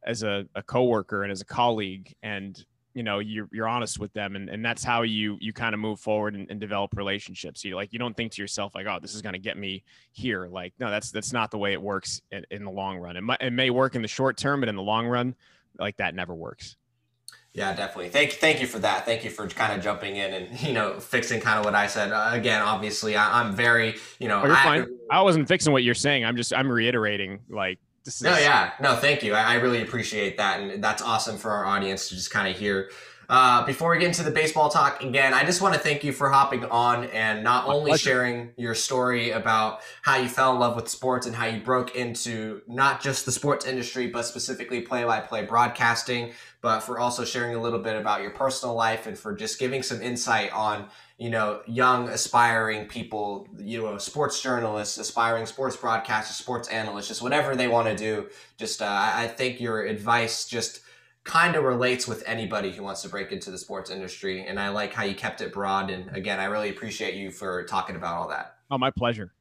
as 0.05 0.23
a, 0.23 0.45
a 0.55 0.63
coworker 0.63 1.23
and 1.23 1.31
as 1.31 1.39
a 1.39 1.45
colleague 1.45 2.13
and 2.23 2.65
you 2.93 3.03
know 3.03 3.19
you're, 3.19 3.49
you're 3.51 3.67
honest 3.67 3.99
with 3.99 4.13
them 4.13 4.35
and, 4.35 4.49
and 4.49 4.63
that's 4.63 4.83
how 4.83 5.01
you 5.01 5.37
you 5.39 5.53
kind 5.53 5.73
of 5.73 5.79
move 5.79 5.99
forward 5.99 6.35
and, 6.35 6.49
and 6.49 6.59
develop 6.59 6.95
relationships 6.95 7.63
you 7.63 7.75
like 7.75 7.91
you 7.93 7.99
don't 7.99 8.15
think 8.15 8.31
to 8.31 8.41
yourself 8.41 8.75
like 8.75 8.85
oh 8.85 8.99
this 9.01 9.15
is 9.15 9.21
going 9.21 9.33
to 9.33 9.39
get 9.39 9.57
me 9.57 9.83
here 10.11 10.47
like 10.47 10.73
no 10.79 10.89
that's 10.89 11.11
that's 11.11 11.33
not 11.33 11.51
the 11.51 11.57
way 11.57 11.73
it 11.73 11.81
works 11.81 12.21
in, 12.31 12.45
in 12.51 12.63
the 12.63 12.71
long 12.71 12.97
run 12.97 13.17
it, 13.17 13.21
might, 13.21 13.41
it 13.41 13.51
may 13.51 13.69
work 13.69 13.95
in 13.95 14.01
the 14.01 14.07
short 14.07 14.37
term 14.37 14.59
but 14.59 14.69
in 14.69 14.75
the 14.75 14.81
long 14.81 15.07
run 15.07 15.35
like 15.79 15.97
that 15.97 16.15
never 16.15 16.33
works 16.33 16.75
yeah, 17.55 17.71
definitely. 17.75 18.09
Thank 18.09 18.31
thank 18.33 18.61
you 18.61 18.65
for 18.65 18.79
that. 18.79 19.05
Thank 19.05 19.23
you 19.23 19.29
for 19.29 19.47
kind 19.47 19.73
of 19.73 19.83
jumping 19.83 20.15
in 20.15 20.33
and 20.33 20.59
you 20.67 20.73
know 20.73 20.99
fixing 20.99 21.39
kind 21.39 21.59
of 21.59 21.65
what 21.65 21.75
I 21.75 21.85
said. 21.85 22.11
Uh, 22.11 22.29
again, 22.31 22.61
obviously, 22.61 23.15
I, 23.15 23.41
am 23.41 23.55
very 23.55 23.95
you 24.19 24.27
know. 24.27 24.41
Oh, 24.41 24.47
you're 24.47 24.55
I, 24.55 24.63
fine. 24.63 24.87
I 25.11 25.21
wasn't 25.21 25.47
fixing 25.47 25.71
what 25.71 25.83
you're 25.83 25.93
saying. 25.93 26.25
I'm 26.25 26.35
just 26.35 26.51
I'm 26.51 26.67
reiterating 26.67 27.41
like 27.49 27.79
this 28.03 28.15
is, 28.17 28.21
no, 28.21 28.37
yeah, 28.37 28.71
no, 28.81 28.95
thank 28.95 29.23
you. 29.23 29.33
I, 29.33 29.53
I, 29.53 29.53
really 29.55 29.81
appreciate 29.81 30.37
that, 30.37 30.59
and 30.59 30.83
that's 30.83 31.01
awesome 31.01 31.37
for 31.37 31.51
our 31.51 31.65
audience 31.65 32.09
to 32.09 32.15
just 32.15 32.31
kind 32.31 32.53
of 32.53 32.59
hear. 32.59 32.89
Uh, 33.29 33.65
before 33.65 33.91
we 33.91 33.99
get 33.99 34.07
into 34.07 34.23
the 34.23 34.31
baseball 34.31 34.69
talk 34.69 35.01
again, 35.01 35.33
I 35.33 35.45
just 35.45 35.61
want 35.61 35.73
to 35.73 35.79
thank 35.79 36.03
you 36.03 36.11
for 36.11 36.29
hopping 36.29 36.65
on 36.65 37.05
and 37.05 37.43
not 37.43 37.67
My 37.67 37.73
only 37.73 37.91
pleasure. 37.91 38.03
sharing 38.03 38.51
your 38.57 38.75
story 38.75 39.31
about 39.31 39.79
how 40.01 40.17
you 40.17 40.27
fell 40.27 40.53
in 40.53 40.59
love 40.59 40.75
with 40.75 40.89
sports 40.89 41.25
and 41.25 41.35
how 41.35 41.45
you 41.45 41.61
broke 41.61 41.95
into 41.95 42.61
not 42.67 43.01
just 43.01 43.25
the 43.25 43.31
sports 43.31 43.65
industry, 43.65 44.07
but 44.07 44.23
specifically 44.23 44.81
play 44.81 45.05
by 45.05 45.21
play 45.21 45.45
broadcasting, 45.45 46.33
but 46.61 46.81
for 46.81 46.99
also 46.99 47.23
sharing 47.23 47.55
a 47.55 47.61
little 47.61 47.79
bit 47.79 47.95
about 47.95 48.21
your 48.21 48.31
personal 48.31 48.75
life 48.75 49.07
and 49.07 49.17
for 49.17 49.33
just 49.33 49.57
giving 49.57 49.81
some 49.81 50.01
insight 50.01 50.51
on 50.51 50.87
you 51.17 51.29
know, 51.29 51.61
young 51.67 52.09
aspiring 52.09 52.87
people, 52.87 53.47
you 53.57 53.81
know, 53.81 53.97
sports 53.97 54.41
journalists, 54.41 54.97
aspiring 54.97 55.45
sports 55.45 55.77
broadcasters, 55.77 56.33
sports 56.33 56.67
analysts, 56.69 57.07
just 57.07 57.21
whatever 57.21 57.55
they 57.55 57.67
want 57.67 57.87
to 57.87 57.95
do. 57.95 58.27
Just, 58.57 58.81
uh, 58.81 59.11
I 59.13 59.27
think 59.27 59.61
your 59.61 59.83
advice 59.83 60.47
just 60.47 60.81
kind 61.23 61.55
of 61.55 61.63
relates 61.63 62.07
with 62.07 62.23
anybody 62.25 62.71
who 62.71 62.83
wants 62.83 63.01
to 63.03 63.09
break 63.09 63.31
into 63.31 63.51
the 63.51 63.57
sports 63.57 63.89
industry. 63.89 64.45
And 64.45 64.59
I 64.59 64.69
like 64.69 64.93
how 64.93 65.03
you 65.03 65.15
kept 65.15 65.39
it 65.41 65.53
broad. 65.53 65.89
And 65.89 66.15
again, 66.15 66.39
I 66.39 66.45
really 66.45 66.69
appreciate 66.69 67.15
you 67.15 67.31
for 67.31 67.63
talking 67.63 67.95
about 67.95 68.17
all 68.17 68.27
that. 68.29 68.57
Oh, 68.69 68.77
my 68.77 68.91
pleasure. 68.91 69.31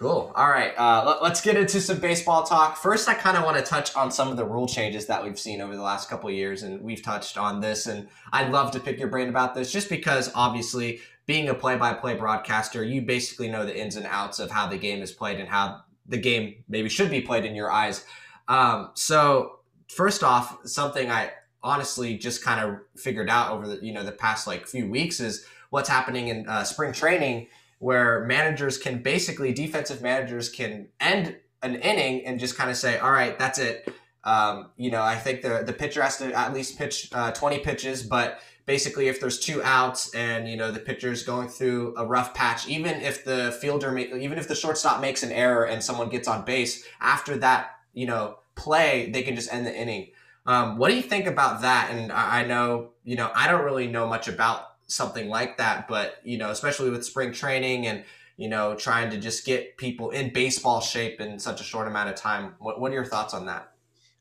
Cool. 0.00 0.32
All 0.34 0.48
right. 0.48 0.72
Uh, 0.78 1.18
let, 1.20 1.32
us 1.32 1.42
get 1.42 1.58
into 1.58 1.78
some 1.78 1.98
baseball 1.98 2.42
talk. 2.42 2.78
First, 2.78 3.06
I 3.06 3.12
kind 3.12 3.36
of 3.36 3.44
want 3.44 3.58
to 3.58 3.62
touch 3.62 3.94
on 3.94 4.10
some 4.10 4.28
of 4.28 4.38
the 4.38 4.46
rule 4.46 4.66
changes 4.66 5.04
that 5.08 5.22
we've 5.22 5.38
seen 5.38 5.60
over 5.60 5.76
the 5.76 5.82
last 5.82 6.08
couple 6.08 6.30
years, 6.30 6.62
and 6.62 6.80
we've 6.80 7.02
touched 7.02 7.36
on 7.36 7.60
this. 7.60 7.86
And 7.86 8.08
I'd 8.32 8.50
love 8.50 8.70
to 8.70 8.80
pick 8.80 8.98
your 8.98 9.08
brain 9.08 9.28
about 9.28 9.54
this, 9.54 9.70
just 9.70 9.90
because 9.90 10.32
obviously, 10.34 11.00
being 11.26 11.50
a 11.50 11.54
play-by-play 11.54 12.14
broadcaster, 12.14 12.82
you 12.82 13.02
basically 13.02 13.50
know 13.50 13.66
the 13.66 13.78
ins 13.78 13.96
and 13.96 14.06
outs 14.06 14.38
of 14.38 14.50
how 14.50 14.66
the 14.66 14.78
game 14.78 15.02
is 15.02 15.12
played 15.12 15.38
and 15.38 15.50
how 15.50 15.82
the 16.06 16.16
game 16.16 16.64
maybe 16.66 16.88
should 16.88 17.10
be 17.10 17.20
played 17.20 17.44
in 17.44 17.54
your 17.54 17.70
eyes. 17.70 18.06
Um, 18.48 18.92
so, 18.94 19.58
first 19.88 20.24
off, 20.24 20.66
something 20.66 21.10
I 21.10 21.32
honestly 21.62 22.16
just 22.16 22.42
kind 22.42 22.66
of 22.66 22.80
figured 22.96 23.28
out 23.28 23.52
over 23.52 23.68
the 23.68 23.84
you 23.84 23.92
know 23.92 24.02
the 24.02 24.12
past 24.12 24.46
like 24.46 24.66
few 24.66 24.88
weeks 24.88 25.20
is 25.20 25.44
what's 25.68 25.90
happening 25.90 26.28
in 26.28 26.48
uh, 26.48 26.64
spring 26.64 26.90
training 26.90 27.48
where 27.80 28.24
managers 28.26 28.76
can 28.78 29.02
basically 29.02 29.52
defensive 29.52 30.02
managers 30.02 30.48
can 30.50 30.86
end 31.00 31.36
an 31.62 31.76
inning 31.76 32.24
and 32.26 32.38
just 32.38 32.56
kind 32.56 32.70
of 32.70 32.76
say, 32.76 32.98
all 32.98 33.10
right, 33.10 33.38
that's 33.38 33.58
it. 33.58 33.92
Um, 34.22 34.68
you 34.76 34.90
know, 34.90 35.02
I 35.02 35.16
think 35.16 35.40
the 35.40 35.62
the 35.66 35.72
pitcher 35.72 36.02
has 36.02 36.18
to 36.18 36.32
at 36.32 36.52
least 36.52 36.78
pitch 36.78 37.08
uh, 37.12 37.32
20 37.32 37.60
pitches, 37.60 38.02
but 38.02 38.40
basically 38.66 39.08
if 39.08 39.18
there's 39.18 39.38
two 39.38 39.62
outs 39.62 40.14
and 40.14 40.46
you 40.46 40.56
know 40.56 40.70
the 40.70 40.78
pitcher's 40.78 41.22
going 41.22 41.48
through 41.48 41.94
a 41.96 42.04
rough 42.04 42.34
patch, 42.34 42.68
even 42.68 43.00
if 43.00 43.24
the 43.24 43.56
fielder, 43.60 43.96
even 43.96 44.38
if 44.38 44.46
the 44.46 44.54
shortstop 44.54 45.00
makes 45.00 45.22
an 45.22 45.32
error 45.32 45.64
and 45.64 45.82
someone 45.82 46.10
gets 46.10 46.28
on 46.28 46.44
base 46.44 46.84
after 47.00 47.38
that, 47.38 47.70
you 47.94 48.06
know, 48.06 48.38
play, 48.56 49.10
they 49.10 49.22
can 49.22 49.34
just 49.34 49.52
end 49.52 49.66
the 49.66 49.74
inning. 49.74 50.10
Um, 50.44 50.76
what 50.76 50.90
do 50.90 50.96
you 50.96 51.02
think 51.02 51.26
about 51.26 51.62
that? 51.62 51.90
And 51.90 52.12
I, 52.12 52.40
I 52.40 52.44
know, 52.44 52.90
you 53.04 53.16
know, 53.16 53.30
I 53.34 53.50
don't 53.50 53.64
really 53.64 53.86
know 53.86 54.06
much 54.06 54.28
about 54.28 54.66
something 54.90 55.28
like 55.28 55.56
that. 55.58 55.88
But, 55.88 56.20
you 56.24 56.38
know, 56.38 56.50
especially 56.50 56.90
with 56.90 57.04
spring 57.04 57.32
training 57.32 57.86
and, 57.86 58.04
you 58.36 58.48
know, 58.48 58.74
trying 58.74 59.10
to 59.10 59.18
just 59.18 59.44
get 59.44 59.76
people 59.76 60.10
in 60.10 60.32
baseball 60.32 60.80
shape 60.80 61.20
in 61.20 61.38
such 61.38 61.60
a 61.60 61.64
short 61.64 61.86
amount 61.86 62.08
of 62.08 62.16
time. 62.16 62.54
What, 62.58 62.80
what 62.80 62.90
are 62.90 62.94
your 62.94 63.04
thoughts 63.04 63.34
on 63.34 63.46
that? 63.46 63.72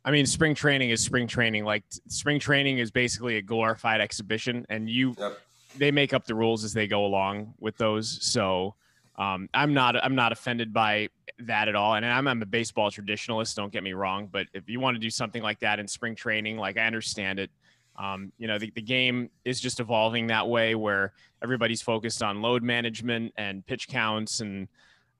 I 0.05 0.11
mean, 0.11 0.25
spring 0.25 0.55
training 0.55 0.91
is 0.91 1.01
spring 1.01 1.27
training. 1.27 1.65
Like 1.65 1.83
spring 2.07 2.39
training 2.39 2.79
is 2.79 2.89
basically 2.89 3.37
a 3.37 3.41
glorified 3.41 3.99
exhibition, 3.99 4.65
and 4.69 4.89
you 4.89 5.13
yep. 5.17 5.37
they 5.77 5.91
make 5.91 6.13
up 6.13 6.25
the 6.25 6.35
rules 6.35 6.63
as 6.63 6.73
they 6.73 6.87
go 6.87 7.05
along 7.05 7.53
with 7.59 7.77
those. 7.77 8.17
So 8.21 8.75
um, 9.17 9.49
I'm 9.53 9.73
not 9.73 10.01
I'm 10.03 10.15
not 10.15 10.31
offended 10.31 10.73
by 10.73 11.09
that 11.39 11.67
at 11.67 11.75
all. 11.75 11.95
And 11.95 12.05
I'm, 12.05 12.27
I'm 12.27 12.41
a 12.41 12.45
baseball 12.45 12.89
traditionalist. 12.89 13.55
Don't 13.55 13.71
get 13.71 13.83
me 13.83 13.93
wrong, 13.93 14.29
but 14.31 14.47
if 14.53 14.69
you 14.69 14.79
want 14.79 14.95
to 14.95 14.99
do 14.99 15.09
something 15.09 15.43
like 15.43 15.59
that 15.59 15.79
in 15.79 15.87
spring 15.87 16.15
training, 16.15 16.57
like 16.57 16.77
I 16.77 16.85
understand 16.85 17.39
it. 17.39 17.51
Um, 17.99 18.31
you 18.37 18.47
know, 18.47 18.57
the, 18.57 18.71
the 18.73 18.81
game 18.81 19.29
is 19.43 19.59
just 19.59 19.81
evolving 19.81 20.27
that 20.27 20.47
way 20.47 20.73
where 20.73 21.11
everybody's 21.43 21.81
focused 21.81 22.23
on 22.23 22.41
load 22.41 22.63
management 22.63 23.33
and 23.37 23.65
pitch 23.65 23.89
counts 23.89 24.39
and 24.39 24.69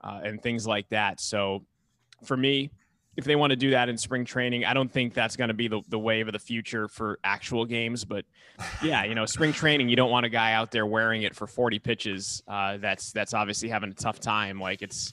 uh, 0.02 0.20
and 0.24 0.42
things 0.42 0.66
like 0.66 0.88
that. 0.88 1.20
So 1.20 1.62
for 2.24 2.36
me, 2.36 2.70
if 3.16 3.24
they 3.24 3.36
want 3.36 3.50
to 3.50 3.56
do 3.56 3.70
that 3.70 3.90
in 3.90 3.98
spring 3.98 4.24
training, 4.24 4.64
I 4.64 4.72
don't 4.72 4.90
think 4.90 5.12
that's 5.12 5.36
going 5.36 5.48
to 5.48 5.54
be 5.54 5.68
the, 5.68 5.82
the 5.88 5.98
wave 5.98 6.26
of 6.28 6.32
the 6.32 6.38
future 6.38 6.88
for 6.88 7.18
actual 7.22 7.66
games. 7.66 8.04
But 8.04 8.24
yeah, 8.82 9.04
you 9.04 9.14
know, 9.14 9.26
spring 9.26 9.52
training, 9.52 9.90
you 9.90 9.96
don't 9.96 10.10
want 10.10 10.24
a 10.24 10.30
guy 10.30 10.52
out 10.52 10.70
there 10.70 10.86
wearing 10.86 11.22
it 11.22 11.36
for 11.36 11.46
40 11.46 11.80
pitches. 11.80 12.42
Uh, 12.48 12.78
that's 12.78 13.12
that's 13.12 13.34
obviously 13.34 13.68
having 13.68 13.90
a 13.90 13.94
tough 13.94 14.20
time. 14.20 14.58
Like 14.58 14.80
it's, 14.80 15.12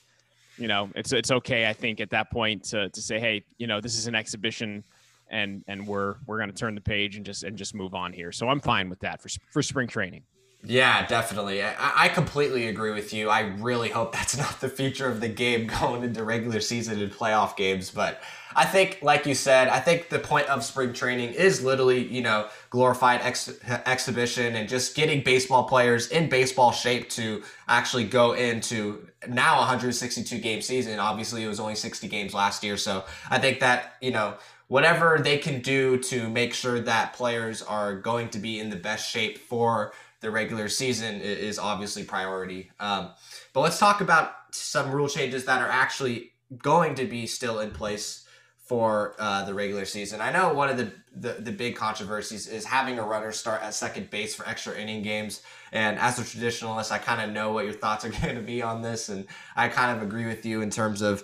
you 0.58 0.70
know, 0.70 0.90
it's 0.96 1.12
it's 1.12 1.32
okay. 1.32 1.68
I 1.68 1.74
think 1.74 2.00
at 2.00 2.12
that 2.12 2.32
point 2.32 2.64
to 2.66 2.88
to 2.90 3.02
say, 3.02 3.20
hey, 3.20 3.44
you 3.58 3.68
know, 3.68 3.82
this 3.82 3.98
is 3.98 4.08
an 4.08 4.16
exhibition 4.16 4.86
and 5.30 5.64
and 5.68 5.88
we're 5.88 6.16
we're 6.26 6.38
going 6.38 6.50
to 6.50 6.56
turn 6.56 6.76
the 6.76 6.82
page 6.82 7.16
and 7.16 7.26
just 7.26 7.44
and 7.44 7.58
just 7.58 7.76
move 7.76 7.94
on 7.94 8.14
here. 8.14 8.32
So 8.32 8.50
I'm 8.50 8.60
fine 8.60 8.90
with 8.90 9.00
that 9.00 9.22
for 9.22 9.30
for 9.52 9.62
spring 9.62 9.88
training. 9.88 10.24
Yeah, 10.64 11.06
definitely. 11.06 11.64
I, 11.64 11.76
I 11.78 12.10
completely 12.10 12.68
agree 12.68 12.92
with 12.92 13.14
you. 13.14 13.30
I 13.30 13.42
really 13.42 13.90
hope 13.90 14.12
that's 14.14 14.38
not 14.38 14.60
the 14.60 14.70
future 14.70 15.08
of 15.08 15.22
the 15.22 15.30
game 15.30 15.68
going 15.68 16.04
into 16.04 16.24
regular 16.24 16.60
season 16.60 17.02
and 17.02 17.12
playoff 17.12 17.56
games. 17.56 17.92
But 17.92 18.22
I 18.56 18.66
think, 18.66 19.00
like 19.02 19.26
you 19.26 19.36
said, 19.36 19.68
I 19.68 19.80
think 19.80 20.10
the 20.10 20.20
point 20.20 20.48
of 20.48 20.64
spring 20.64 20.94
training 20.94 21.34
is 21.34 21.64
literally, 21.64 22.08
you 22.08 22.22
know, 22.22 22.48
glorified 22.70 23.22
ex- 23.22 23.60
exhibition 23.86 24.56
and 24.56 24.68
just 24.68 24.96
getting 24.96 25.24
baseball 25.24 25.66
players 25.66 26.08
in 26.10 26.28
baseball 26.28 26.72
shape 26.72 27.10
to 27.12 27.44
actually 27.68 28.06
go 28.06 28.34
into 28.34 29.08
now 29.28 29.60
162 29.60 30.40
game 30.40 30.62
season. 30.62 31.00
Obviously, 31.00 31.44
it 31.44 31.48
was 31.48 31.60
only 31.60 31.76
60 31.76 32.08
games 32.08 32.34
last 32.34 32.64
year. 32.64 32.78
So 32.78 33.06
I 33.30 33.38
think 33.38 33.60
that, 33.60 33.96
you 34.02 34.12
know, 34.12 34.36
whatever 34.68 35.20
they 35.22 35.38
can 35.38 35.62
do 35.62 35.98
to 35.98 36.30
make 36.30 36.54
sure 36.54 36.80
that 36.80 37.14
players 37.14 37.62
are 37.62 37.96
going 37.96 38.30
to 38.30 38.40
be 38.40 38.60
in 38.60 38.70
the 38.70 38.76
best 38.76 39.10
shape 39.10 39.38
for 39.38 39.94
the 40.20 40.32
regular 40.32 40.68
season 40.68 41.22
is 41.22 41.60
obviously 41.60 42.04
priority. 42.04 42.72
Um, 42.80 43.12
but 43.54 43.62
let's 43.62 43.80
talk 43.80 44.02
about 44.02 44.32
some 44.52 44.92
rule 44.92 45.08
changes 45.08 45.46
that 45.46 45.62
are 45.62 45.70
actually 45.70 46.32
going 46.58 46.96
to 46.96 47.06
be 47.06 47.28
still 47.28 47.60
in 47.60 47.72
place 47.72 48.26
for 48.68 49.16
uh, 49.18 49.46
the 49.46 49.54
regular 49.54 49.86
season. 49.86 50.20
I 50.20 50.32
know 50.32 50.54
one 50.54 50.70
of 50.70 50.76
the, 50.76 50.92
the, 51.16 51.42
the 51.42 51.52
big 51.52 51.78
controversies 51.78 52.48
is 52.48 52.66
having 52.66 53.00
a 53.00 53.04
runner 53.04 53.32
start 53.32 53.62
at 53.62 53.74
second 53.74 54.10
base 54.10 54.36
for 54.36 54.48
extra 54.48 54.78
inning 54.78 55.04
games. 55.04 55.42
And 55.72 55.98
as 56.00 56.20
a 56.20 56.24
traditionalist, 56.24 56.92
I 56.92 56.98
kind 56.98 57.22
of 57.22 57.34
know 57.34 57.54
what 57.54 57.64
your 57.64 57.74
thoughts 57.74 58.04
are 58.04 58.10
going 58.22 58.36
to 58.36 58.42
be 58.42 58.62
on 58.62 58.82
this, 58.82 59.08
and 59.08 59.26
I 59.56 59.70
kind 59.70 59.96
of 59.96 60.04
agree 60.04 60.26
with 60.26 60.46
you 60.46 60.62
in 60.62 60.70
terms 60.70 61.02
of 61.02 61.24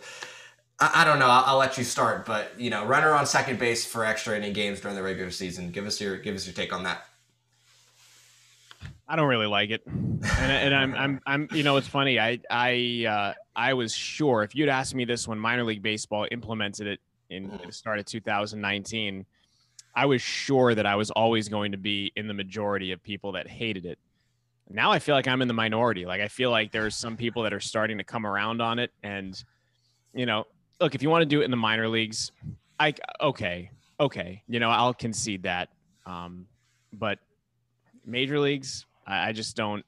I, 0.79 1.01
I 1.01 1.03
don't 1.03 1.19
know. 1.19 1.27
I'll, 1.27 1.43
I'll, 1.45 1.57
let 1.57 1.77
you 1.77 1.83
start, 1.83 2.25
but 2.25 2.59
you 2.59 2.69
know, 2.69 2.85
runner 2.85 3.11
on 3.11 3.25
second 3.25 3.59
base 3.59 3.85
for 3.85 4.05
extra 4.05 4.37
inning 4.37 4.53
games 4.53 4.81
during 4.81 4.95
the 4.95 5.03
regular 5.03 5.31
season. 5.31 5.71
Give 5.71 5.85
us 5.85 5.99
your 5.99 6.17
give 6.17 6.35
us 6.35 6.45
your 6.45 6.53
take 6.53 6.73
on 6.73 6.83
that. 6.83 7.05
I 9.07 9.15
don't 9.15 9.27
really 9.27 9.47
like 9.47 9.69
it, 9.69 9.83
and, 9.85 10.23
and 10.23 10.73
I'm, 10.73 10.95
I'm, 10.95 11.21
I'm, 11.27 11.47
you 11.51 11.63
know, 11.63 11.75
it's 11.75 11.87
funny. 11.87 12.19
I, 12.19 12.39
I, 12.49 13.05
uh, 13.07 13.33
I 13.53 13.73
was 13.73 13.93
sure 13.93 14.43
if 14.43 14.55
you'd 14.55 14.69
asked 14.69 14.95
me 14.95 15.03
this 15.03 15.27
when 15.27 15.37
minor 15.37 15.65
league 15.65 15.83
baseball 15.83 16.25
implemented 16.31 16.87
it 16.87 16.99
in 17.29 17.49
mm-hmm. 17.49 17.65
the 17.65 17.71
start 17.73 17.99
of 17.99 18.05
2019, 18.05 19.25
I 19.95 20.05
was 20.05 20.21
sure 20.21 20.73
that 20.73 20.85
I 20.85 20.95
was 20.95 21.11
always 21.11 21.49
going 21.49 21.73
to 21.73 21.77
be 21.77 22.11
in 22.15 22.27
the 22.27 22.33
majority 22.33 22.91
of 22.91 23.03
people 23.03 23.33
that 23.33 23.47
hated 23.47 23.85
it. 23.85 23.99
Now 24.69 24.91
I 24.91 24.99
feel 24.99 25.15
like 25.15 25.27
I'm 25.27 25.41
in 25.41 25.47
the 25.47 25.53
minority. 25.53 26.05
Like 26.05 26.21
I 26.21 26.29
feel 26.29 26.49
like 26.49 26.71
there's 26.71 26.95
some 26.95 27.17
people 27.17 27.43
that 27.43 27.53
are 27.53 27.59
starting 27.59 27.97
to 27.97 28.03
come 28.03 28.25
around 28.25 28.61
on 28.61 28.79
it, 28.79 28.91
and 29.03 29.41
you 30.13 30.25
know, 30.25 30.45
look, 30.83 30.95
if 30.95 31.01
you 31.01 31.09
want 31.09 31.21
to 31.21 31.25
do 31.25 31.41
it 31.41 31.45
in 31.45 31.51
the 31.51 31.57
minor 31.57 31.87
leagues, 31.87 32.31
I 32.79 32.93
okay, 33.21 33.71
okay, 33.99 34.43
you 34.47 34.59
know, 34.59 34.69
I'll 34.69 34.93
concede 34.93 35.43
that. 35.43 35.69
Um, 36.05 36.45
but 36.91 37.19
major 38.05 38.37
leagues, 38.37 38.85
I, 39.07 39.29
I 39.29 39.31
just 39.31 39.55
don't. 39.55 39.85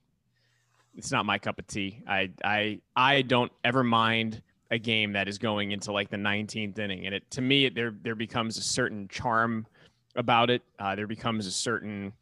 It's 0.98 1.12
not 1.12 1.26
my 1.26 1.38
cup 1.38 1.60
of 1.60 1.68
tea. 1.68 2.02
I 2.08 2.32
I 2.44 2.80
I 2.96 3.22
don't 3.24 3.52
ever 3.66 3.84
mind 3.84 4.42
a 4.72 4.80
game 4.80 5.12
that 5.14 5.28
is 5.28 5.38
going 5.38 5.72
into 5.72 5.92
like 5.92 6.10
the 6.10 6.18
19th 6.18 6.80
inning, 6.80 7.06
and 7.06 7.14
it 7.14 7.30
to 7.32 7.42
me 7.42 7.68
there 7.68 7.94
there 8.02 8.16
becomes 8.16 8.58
a 8.58 8.64
certain 8.64 9.10
charm 9.10 9.68
about 10.16 10.50
it. 10.50 10.62
Uh, 10.80 10.96
there 10.96 11.08
becomes 11.08 11.46
a 11.46 11.52
certain, 11.52 12.14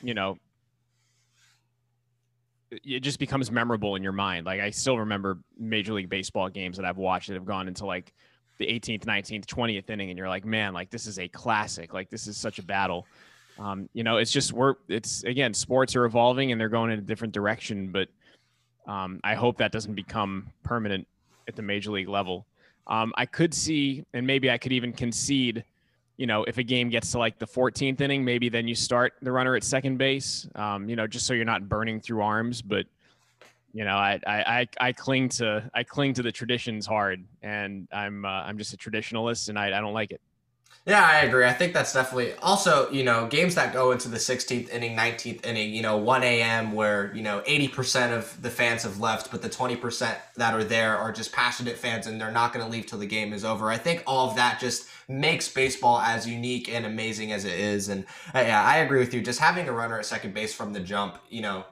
you 0.00 0.14
know, 0.14 0.38
it 2.84 3.00
just 3.00 3.18
becomes 3.18 3.50
memorable 3.50 3.96
in 3.96 4.02
your 4.02 4.12
mind. 4.12 4.46
Like 4.46 4.60
I 4.60 4.70
still 4.70 4.98
remember 4.98 5.38
Major 5.58 5.92
League 5.92 6.08
Baseball 6.08 6.48
games 6.48 6.76
that 6.76 6.86
I've 6.86 6.96
watched 6.96 7.28
that 7.28 7.34
have 7.34 7.44
gone 7.44 7.68
into 7.68 7.84
like 7.84 8.12
the 8.58 8.66
18th, 8.66 9.04
19th, 9.04 9.46
20th 9.46 9.90
inning, 9.90 10.10
and 10.10 10.18
you're 10.18 10.28
like, 10.28 10.44
man, 10.44 10.72
like 10.72 10.90
this 10.90 11.06
is 11.06 11.18
a 11.18 11.28
classic. 11.28 11.92
Like 11.92 12.10
this 12.10 12.26
is 12.26 12.36
such 12.36 12.58
a 12.58 12.62
battle. 12.62 13.06
Um, 13.58 13.88
you 13.92 14.02
know, 14.02 14.16
it's 14.16 14.32
just 14.32 14.52
we're 14.52 14.74
it's 14.88 15.22
again, 15.24 15.52
sports 15.52 15.94
are 15.96 16.04
evolving 16.04 16.52
and 16.52 16.60
they're 16.60 16.68
going 16.68 16.90
in 16.90 16.98
a 16.98 17.02
different 17.02 17.34
direction, 17.34 17.92
but 17.92 18.08
um, 18.86 19.20
I 19.22 19.34
hope 19.34 19.58
that 19.58 19.72
doesn't 19.72 19.94
become 19.94 20.48
permanent 20.62 21.06
at 21.46 21.56
the 21.56 21.62
major 21.62 21.90
league 21.90 22.08
level. 22.08 22.46
Um, 22.86 23.12
I 23.16 23.26
could 23.26 23.54
see, 23.54 24.04
and 24.14 24.26
maybe 24.26 24.50
I 24.50 24.58
could 24.58 24.72
even 24.72 24.92
concede 24.92 25.64
you 26.22 26.28
know, 26.28 26.44
if 26.44 26.56
a 26.56 26.62
game 26.62 26.88
gets 26.88 27.10
to 27.10 27.18
like 27.18 27.40
the 27.40 27.48
14th 27.48 28.00
inning, 28.00 28.24
maybe 28.24 28.48
then 28.48 28.68
you 28.68 28.76
start 28.76 29.14
the 29.22 29.32
runner 29.32 29.56
at 29.56 29.64
second 29.64 29.96
base, 29.96 30.46
um, 30.54 30.88
you 30.88 30.94
know, 30.94 31.04
just 31.04 31.26
so 31.26 31.34
you're 31.34 31.44
not 31.44 31.68
burning 31.68 32.00
through 32.00 32.22
arms. 32.22 32.62
But, 32.62 32.86
you 33.72 33.84
know, 33.84 33.96
I, 33.96 34.20
I, 34.24 34.68
I 34.80 34.92
cling 34.92 35.30
to, 35.30 35.68
I 35.74 35.82
cling 35.82 36.14
to 36.14 36.22
the 36.22 36.30
traditions 36.30 36.86
hard 36.86 37.24
and 37.42 37.88
I'm, 37.90 38.24
uh, 38.24 38.28
I'm 38.28 38.56
just 38.56 38.72
a 38.72 38.76
traditionalist 38.76 39.48
and 39.48 39.58
I, 39.58 39.76
I 39.76 39.80
don't 39.80 39.94
like 39.94 40.12
it. 40.12 40.20
Yeah, 40.84 41.06
I 41.08 41.20
agree. 41.20 41.46
I 41.46 41.52
think 41.52 41.74
that's 41.74 41.92
definitely 41.92 42.32
also, 42.42 42.90
you 42.90 43.04
know, 43.04 43.28
games 43.28 43.54
that 43.54 43.72
go 43.72 43.92
into 43.92 44.08
the 44.08 44.18
16th 44.18 44.68
inning, 44.68 44.96
19th 44.96 45.46
inning, 45.46 45.72
you 45.72 45.80
know, 45.80 45.96
1 45.96 46.24
a.m., 46.24 46.72
where, 46.72 47.14
you 47.14 47.22
know, 47.22 47.40
80% 47.46 48.10
of 48.10 48.42
the 48.42 48.50
fans 48.50 48.82
have 48.82 48.98
left, 48.98 49.30
but 49.30 49.42
the 49.42 49.48
20% 49.48 50.16
that 50.34 50.54
are 50.54 50.64
there 50.64 50.96
are 50.96 51.12
just 51.12 51.30
passionate 51.32 51.78
fans 51.78 52.08
and 52.08 52.20
they're 52.20 52.32
not 52.32 52.52
going 52.52 52.66
to 52.66 52.70
leave 52.70 52.86
till 52.86 52.98
the 52.98 53.06
game 53.06 53.32
is 53.32 53.44
over. 53.44 53.70
I 53.70 53.76
think 53.78 54.02
all 54.08 54.28
of 54.28 54.34
that 54.34 54.58
just 54.58 54.88
makes 55.08 55.48
baseball 55.48 56.00
as 56.00 56.26
unique 56.26 56.68
and 56.68 56.84
amazing 56.84 57.30
as 57.30 57.44
it 57.44 57.56
is. 57.60 57.88
And 57.88 58.04
uh, 58.34 58.40
yeah, 58.40 58.64
I 58.64 58.78
agree 58.78 58.98
with 58.98 59.14
you. 59.14 59.22
Just 59.22 59.38
having 59.38 59.68
a 59.68 59.72
runner 59.72 60.00
at 60.00 60.06
second 60.06 60.34
base 60.34 60.52
from 60.52 60.72
the 60.72 60.80
jump, 60.80 61.18
you 61.28 61.42
know, 61.42 61.64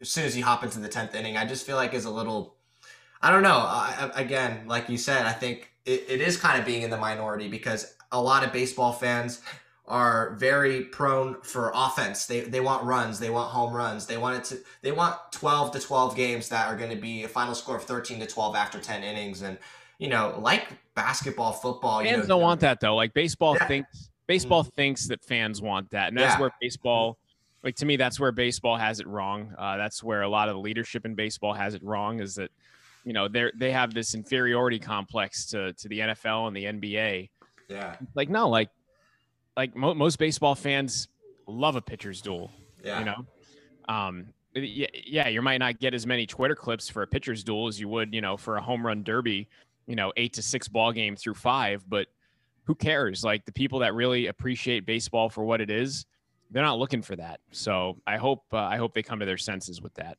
as 0.00 0.08
soon 0.08 0.24
as 0.24 0.38
you 0.38 0.42
hop 0.42 0.64
into 0.64 0.78
the 0.80 0.88
10th 0.88 1.14
inning, 1.14 1.36
I 1.36 1.44
just 1.44 1.66
feel 1.66 1.76
like 1.76 1.92
is 1.92 2.06
a 2.06 2.10
little, 2.10 2.56
I 3.20 3.30
don't 3.30 3.42
know. 3.42 3.58
I, 3.58 4.10
again, 4.14 4.66
like 4.66 4.88
you 4.88 4.96
said, 4.96 5.26
I 5.26 5.32
think 5.32 5.70
it, 5.84 6.04
it 6.08 6.20
is 6.22 6.36
kind 6.38 6.58
of 6.58 6.64
being 6.64 6.82
in 6.82 6.90
the 6.90 6.96
minority 6.96 7.48
because 7.48 7.93
a 8.14 8.20
lot 8.20 8.44
of 8.44 8.52
baseball 8.52 8.92
fans 8.92 9.42
are 9.86 10.34
very 10.36 10.82
prone 10.84 11.36
for 11.42 11.70
offense. 11.74 12.24
They 12.26 12.40
they 12.40 12.60
want 12.60 12.84
runs, 12.84 13.18
they 13.18 13.28
want 13.28 13.50
home 13.50 13.74
runs. 13.74 14.06
They 14.06 14.16
want 14.16 14.38
it 14.38 14.44
to 14.44 14.58
they 14.80 14.92
want 14.92 15.16
12 15.32 15.72
to 15.72 15.80
12 15.80 16.16
games 16.16 16.48
that 16.48 16.68
are 16.68 16.76
going 16.76 16.90
to 16.90 16.96
be 16.96 17.24
a 17.24 17.28
final 17.28 17.54
score 17.54 17.76
of 17.76 17.84
13 17.84 18.20
to 18.20 18.26
12 18.26 18.56
after 18.56 18.78
10 18.80 19.02
innings 19.04 19.42
and 19.42 19.58
you 19.98 20.08
know, 20.08 20.36
like 20.40 20.68
basketball, 20.94 21.52
football, 21.52 22.02
fans 22.02 22.10
you 22.10 22.16
know, 22.16 22.26
don't 22.26 22.42
want 22.42 22.60
that 22.60 22.80
though. 22.80 22.96
Like 22.96 23.12
baseball 23.14 23.56
Yeah. 23.60 23.66
thinks 23.68 24.10
baseball 24.26 24.62
Mm-hmm. 24.62 24.70
thinks 24.76 25.08
that 25.08 25.22
fans 25.22 25.60
want 25.60 25.90
that. 25.90 26.08
And 26.08 26.16
that's 26.18 26.34
Yeah. 26.34 26.40
where 26.40 26.50
baseball 26.60 27.18
like 27.62 27.76
to 27.76 27.86
me 27.86 27.96
that's 27.96 28.18
where 28.18 28.32
baseball 28.32 28.76
has 28.76 29.00
it 29.00 29.06
wrong. 29.06 29.52
Uh, 29.58 29.76
that's 29.76 30.02
where 30.02 30.22
a 30.22 30.28
lot 30.28 30.48
of 30.48 30.54
the 30.54 30.60
leadership 30.60 31.04
in 31.04 31.14
baseball 31.14 31.52
has 31.52 31.74
it 31.74 31.82
wrong 31.84 32.20
is 32.20 32.36
that 32.36 32.50
you 33.04 33.12
know, 33.12 33.28
they 33.28 33.50
they 33.54 33.70
have 33.70 33.92
this 33.92 34.14
inferiority 34.14 34.78
complex 34.78 35.44
to 35.50 35.74
to 35.74 35.88
the 35.88 35.98
NFL 36.00 36.48
and 36.48 36.56
the 36.56 36.64
NBA. 36.64 37.28
Yeah. 37.74 37.96
Like 38.14 38.28
no, 38.28 38.48
like 38.48 38.70
like 39.56 39.76
mo- 39.76 39.94
most 39.94 40.18
baseball 40.18 40.54
fans 40.54 41.08
love 41.46 41.76
a 41.76 41.82
pitcher's 41.82 42.22
duel. 42.22 42.50
Yeah. 42.82 42.98
You 43.00 43.04
know, 43.04 43.26
um, 43.88 44.26
yeah, 44.54 44.86
yeah, 44.92 45.28
you 45.28 45.42
might 45.42 45.58
not 45.58 45.80
get 45.80 45.94
as 45.94 46.06
many 46.06 46.26
Twitter 46.26 46.54
clips 46.54 46.88
for 46.88 47.02
a 47.02 47.06
pitcher's 47.06 47.42
duel 47.42 47.66
as 47.66 47.80
you 47.80 47.88
would, 47.88 48.14
you 48.14 48.20
know, 48.20 48.36
for 48.36 48.56
a 48.56 48.62
home 48.62 48.86
run 48.86 49.02
derby, 49.02 49.48
you 49.86 49.96
know, 49.96 50.12
eight 50.16 50.34
to 50.34 50.42
six 50.42 50.68
ball 50.68 50.92
game 50.92 51.16
through 51.16 51.34
five. 51.34 51.84
But 51.88 52.06
who 52.64 52.74
cares? 52.74 53.24
Like 53.24 53.44
the 53.44 53.52
people 53.52 53.80
that 53.80 53.94
really 53.94 54.28
appreciate 54.28 54.86
baseball 54.86 55.28
for 55.28 55.44
what 55.44 55.60
it 55.60 55.70
is, 55.70 56.06
they're 56.50 56.62
not 56.62 56.78
looking 56.78 57.02
for 57.02 57.16
that. 57.16 57.40
So 57.50 57.98
I 58.06 58.16
hope 58.16 58.44
uh, 58.52 58.58
I 58.58 58.76
hope 58.76 58.94
they 58.94 59.02
come 59.02 59.18
to 59.20 59.26
their 59.26 59.38
senses 59.38 59.82
with 59.82 59.94
that. 59.94 60.18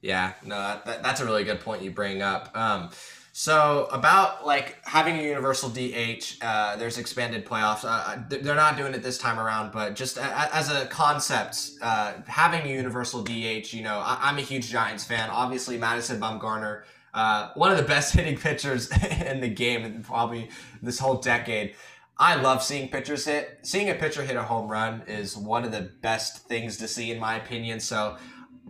Yeah, 0.00 0.34
no, 0.44 0.56
that, 0.56 0.84
that, 0.86 1.02
that's 1.02 1.20
a 1.20 1.24
really 1.24 1.44
good 1.44 1.60
point 1.60 1.82
you 1.82 1.90
bring 1.90 2.22
up. 2.22 2.56
Um, 2.56 2.90
so 3.38 3.86
about 3.92 4.46
like 4.46 4.78
having 4.86 5.18
a 5.18 5.22
universal 5.22 5.68
DH, 5.68 6.38
uh, 6.40 6.76
there's 6.76 6.96
expanded 6.96 7.44
playoffs. 7.44 7.84
Uh, 7.84 8.22
they're 8.30 8.54
not 8.54 8.78
doing 8.78 8.94
it 8.94 9.02
this 9.02 9.18
time 9.18 9.38
around, 9.38 9.72
but 9.72 9.94
just 9.94 10.16
a, 10.16 10.54
as 10.56 10.72
a 10.72 10.86
concept, 10.86 11.72
uh, 11.82 12.14
having 12.26 12.62
a 12.62 12.72
universal 12.72 13.22
DH. 13.22 13.74
You 13.74 13.82
know, 13.82 13.98
I, 13.98 14.16
I'm 14.22 14.38
a 14.38 14.40
huge 14.40 14.70
Giants 14.70 15.04
fan. 15.04 15.28
Obviously, 15.28 15.76
Madison 15.76 16.18
Bumgarner, 16.18 16.84
uh, 17.12 17.50
one 17.56 17.70
of 17.70 17.76
the 17.76 17.84
best 17.84 18.14
hitting 18.14 18.38
pitchers 18.38 18.90
in 19.26 19.42
the 19.42 19.50
game, 19.50 19.84
and 19.84 20.02
probably 20.02 20.48
this 20.80 20.98
whole 20.98 21.16
decade. 21.16 21.74
I 22.16 22.36
love 22.36 22.62
seeing 22.62 22.88
pitchers 22.88 23.26
hit. 23.26 23.58
Seeing 23.60 23.90
a 23.90 23.94
pitcher 23.94 24.22
hit 24.22 24.36
a 24.36 24.42
home 24.44 24.70
run 24.70 25.02
is 25.06 25.36
one 25.36 25.62
of 25.66 25.72
the 25.72 25.82
best 26.00 26.48
things 26.48 26.78
to 26.78 26.88
see, 26.88 27.10
in 27.10 27.20
my 27.20 27.36
opinion. 27.36 27.80
So 27.80 28.16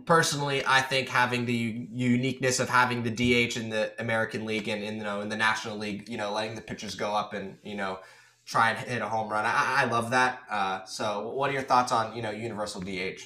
personally, 0.05 0.63
I 0.65 0.81
think 0.81 1.09
having 1.09 1.45
the 1.45 1.87
uniqueness 1.91 2.59
of 2.59 2.69
having 2.69 3.03
the 3.03 3.11
DH 3.11 3.57
in 3.57 3.69
the 3.69 3.93
American 3.99 4.45
League 4.45 4.67
and 4.67 4.83
in 4.83 4.97
you 4.97 5.03
know 5.03 5.21
in 5.21 5.29
the 5.29 5.35
National 5.35 5.77
League, 5.77 6.09
you 6.09 6.17
know, 6.17 6.31
letting 6.31 6.55
the 6.55 6.61
pitchers 6.61 6.95
go 6.95 7.13
up 7.13 7.33
and 7.33 7.57
you 7.63 7.75
know 7.75 7.99
try 8.45 8.71
and 8.71 8.79
hit 8.87 9.01
a 9.01 9.07
home 9.07 9.29
run. 9.29 9.45
I, 9.45 9.83
I 9.83 9.85
love 9.85 10.11
that. 10.11 10.39
Uh, 10.49 10.83
so, 10.85 11.29
what 11.29 11.49
are 11.49 11.53
your 11.53 11.63
thoughts 11.63 11.91
on 11.91 12.15
you 12.15 12.21
know 12.21 12.31
universal 12.31 12.81
DH? 12.81 13.21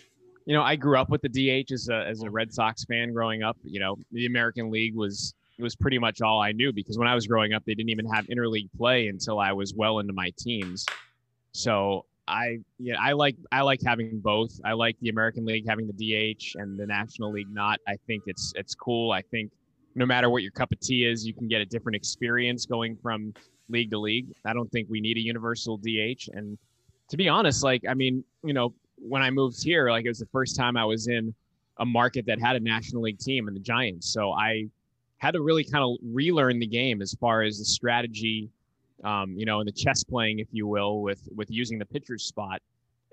You 0.45 0.55
know, 0.55 0.63
I 0.63 0.76
grew 0.76 0.97
up 0.97 1.09
with 1.09 1.22
the 1.22 1.30
DH 1.30 1.72
as 1.72 1.89
a 1.89 2.05
as 2.07 2.24
a 2.24 2.30
Red 2.30 2.53
Sox 2.53 2.86
fan 2.86 3.13
growing 3.13 3.43
up. 3.43 3.57
You 3.63 3.80
know, 3.80 3.97
the 4.11 4.26
American 4.26 4.72
League 4.72 4.95
was 4.95 5.34
was 5.59 5.76
pretty 5.76 5.99
much 5.99 6.22
all 6.22 6.41
I 6.41 6.51
knew 6.51 6.74
because 6.74 6.97
when 6.97 7.07
I 7.07 7.15
was 7.15 7.28
growing 7.28 7.53
up, 7.53 7.63
they 7.65 7.76
didn't 7.76 7.89
even 7.89 8.07
have 8.07 8.26
interleague 8.28 8.69
play 8.76 9.07
until 9.07 9.39
I 9.39 9.51
was 9.51 9.74
well 9.76 9.99
into 9.99 10.13
my 10.13 10.32
teens. 10.38 10.86
So 11.53 12.05
I 12.32 12.59
yeah, 12.79 12.95
I 12.99 13.11
like 13.11 13.36
I 13.51 13.61
like 13.61 13.82
having 13.86 14.19
both. 14.19 14.59
I 14.63 14.73
like 14.73 14.97
the 15.01 15.09
American 15.09 15.45
League 15.45 15.67
having 15.67 15.88
the 15.88 15.93
DH 15.93 16.55
and 16.55 16.79
the 16.79 16.86
National 16.86 17.32
League 17.32 17.51
not. 17.51 17.79
I 17.88 17.95
think 18.07 18.23
it's 18.25 18.53
it's 18.55 18.73
cool. 18.73 19.11
I 19.11 19.21
think 19.21 19.51
no 19.95 20.05
matter 20.05 20.29
what 20.29 20.41
your 20.41 20.51
cup 20.51 20.71
of 20.71 20.79
tea 20.79 21.05
is, 21.05 21.25
you 21.25 21.34
can 21.34 21.47
get 21.47 21.61
a 21.61 21.65
different 21.65 21.97
experience 21.97 22.65
going 22.65 22.95
from 22.95 23.34
league 23.69 23.91
to 23.91 23.99
league. 23.99 24.27
I 24.45 24.53
don't 24.53 24.71
think 24.71 24.88
we 24.89 25.01
need 25.01 25.17
a 25.17 25.21
universal 25.21 25.77
DH. 25.77 26.29
And 26.34 26.57
to 27.09 27.17
be 27.17 27.27
honest, 27.27 27.63
like 27.63 27.84
I 27.88 27.93
mean, 27.93 28.23
you 28.43 28.53
know, 28.53 28.73
when 28.97 29.21
I 29.21 29.29
moved 29.29 29.61
here, 29.61 29.89
like 29.89 30.05
it 30.05 30.09
was 30.09 30.19
the 30.19 30.29
first 30.32 30.55
time 30.55 30.77
I 30.77 30.86
was 30.86 31.07
in 31.07 31.34
a 31.77 31.86
market 31.86 32.25
that 32.27 32.39
had 32.39 32.55
a 32.55 32.59
National 32.59 33.01
League 33.01 33.19
team 33.19 33.47
and 33.47 33.55
the 33.55 33.61
Giants. 33.61 34.11
So 34.11 34.32
I 34.32 34.67
had 35.17 35.32
to 35.32 35.41
really 35.41 35.63
kind 35.63 35.84
of 35.84 35.97
relearn 36.01 36.59
the 36.59 36.67
game 36.67 37.01
as 37.01 37.13
far 37.15 37.43
as 37.43 37.59
the 37.59 37.65
strategy, 37.65 38.49
um, 39.03 39.35
you 39.37 39.45
know, 39.45 39.59
in 39.59 39.65
the 39.65 39.71
chess 39.71 40.03
playing, 40.03 40.39
if 40.39 40.47
you 40.51 40.67
will, 40.67 41.01
with 41.01 41.27
with 41.35 41.49
using 41.49 41.79
the 41.79 41.85
pitcher's 41.85 42.23
spot. 42.23 42.61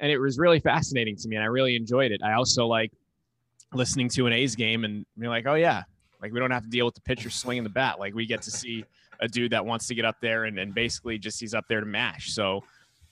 And 0.01 0.13
it 0.13 0.19
was 0.19 0.39
really 0.39 0.61
fascinating 0.61 1.17
to 1.17 1.29
me, 1.29 1.37
and 1.37 1.43
I 1.43 1.49
really 1.49 1.75
enjoyed 1.75 2.13
it. 2.13 2.23
I 2.23 2.35
also 2.35 2.67
like 2.67 2.93
listening 3.73 4.09
to 4.11 4.27
an 4.27 4.33
A's 4.33 4.55
game 4.55 4.85
and 4.85 5.05
be 5.19 5.29
like, 5.29 5.47
oh 5.47 5.55
yeah, 5.55 5.83
like 6.23 6.33
we 6.33 6.39
don't 6.41 6.51
have 6.51 6.63
to 6.63 6.71
deal 6.71 6.87
with 6.87 6.95
the 6.95 7.01
pitcher 7.01 7.31
swinging 7.31 7.65
the 7.65 7.71
bat. 7.71 7.99
Like 7.99 8.15
we 8.15 8.25
get 8.27 8.43
to 8.43 8.51
see 8.51 8.85
a 9.21 9.29
dude 9.29 9.51
that 9.53 9.67
wants 9.67 9.87
to 9.89 9.95
get 9.95 10.05
up 10.05 10.17
there 10.21 10.45
and, 10.45 10.59
and 10.59 10.73
basically 10.75 11.19
just 11.19 11.41
he's 11.41 11.53
up 11.53 11.65
there 11.69 11.81
to 11.81 11.87
mash. 11.87 12.33
So 12.33 12.63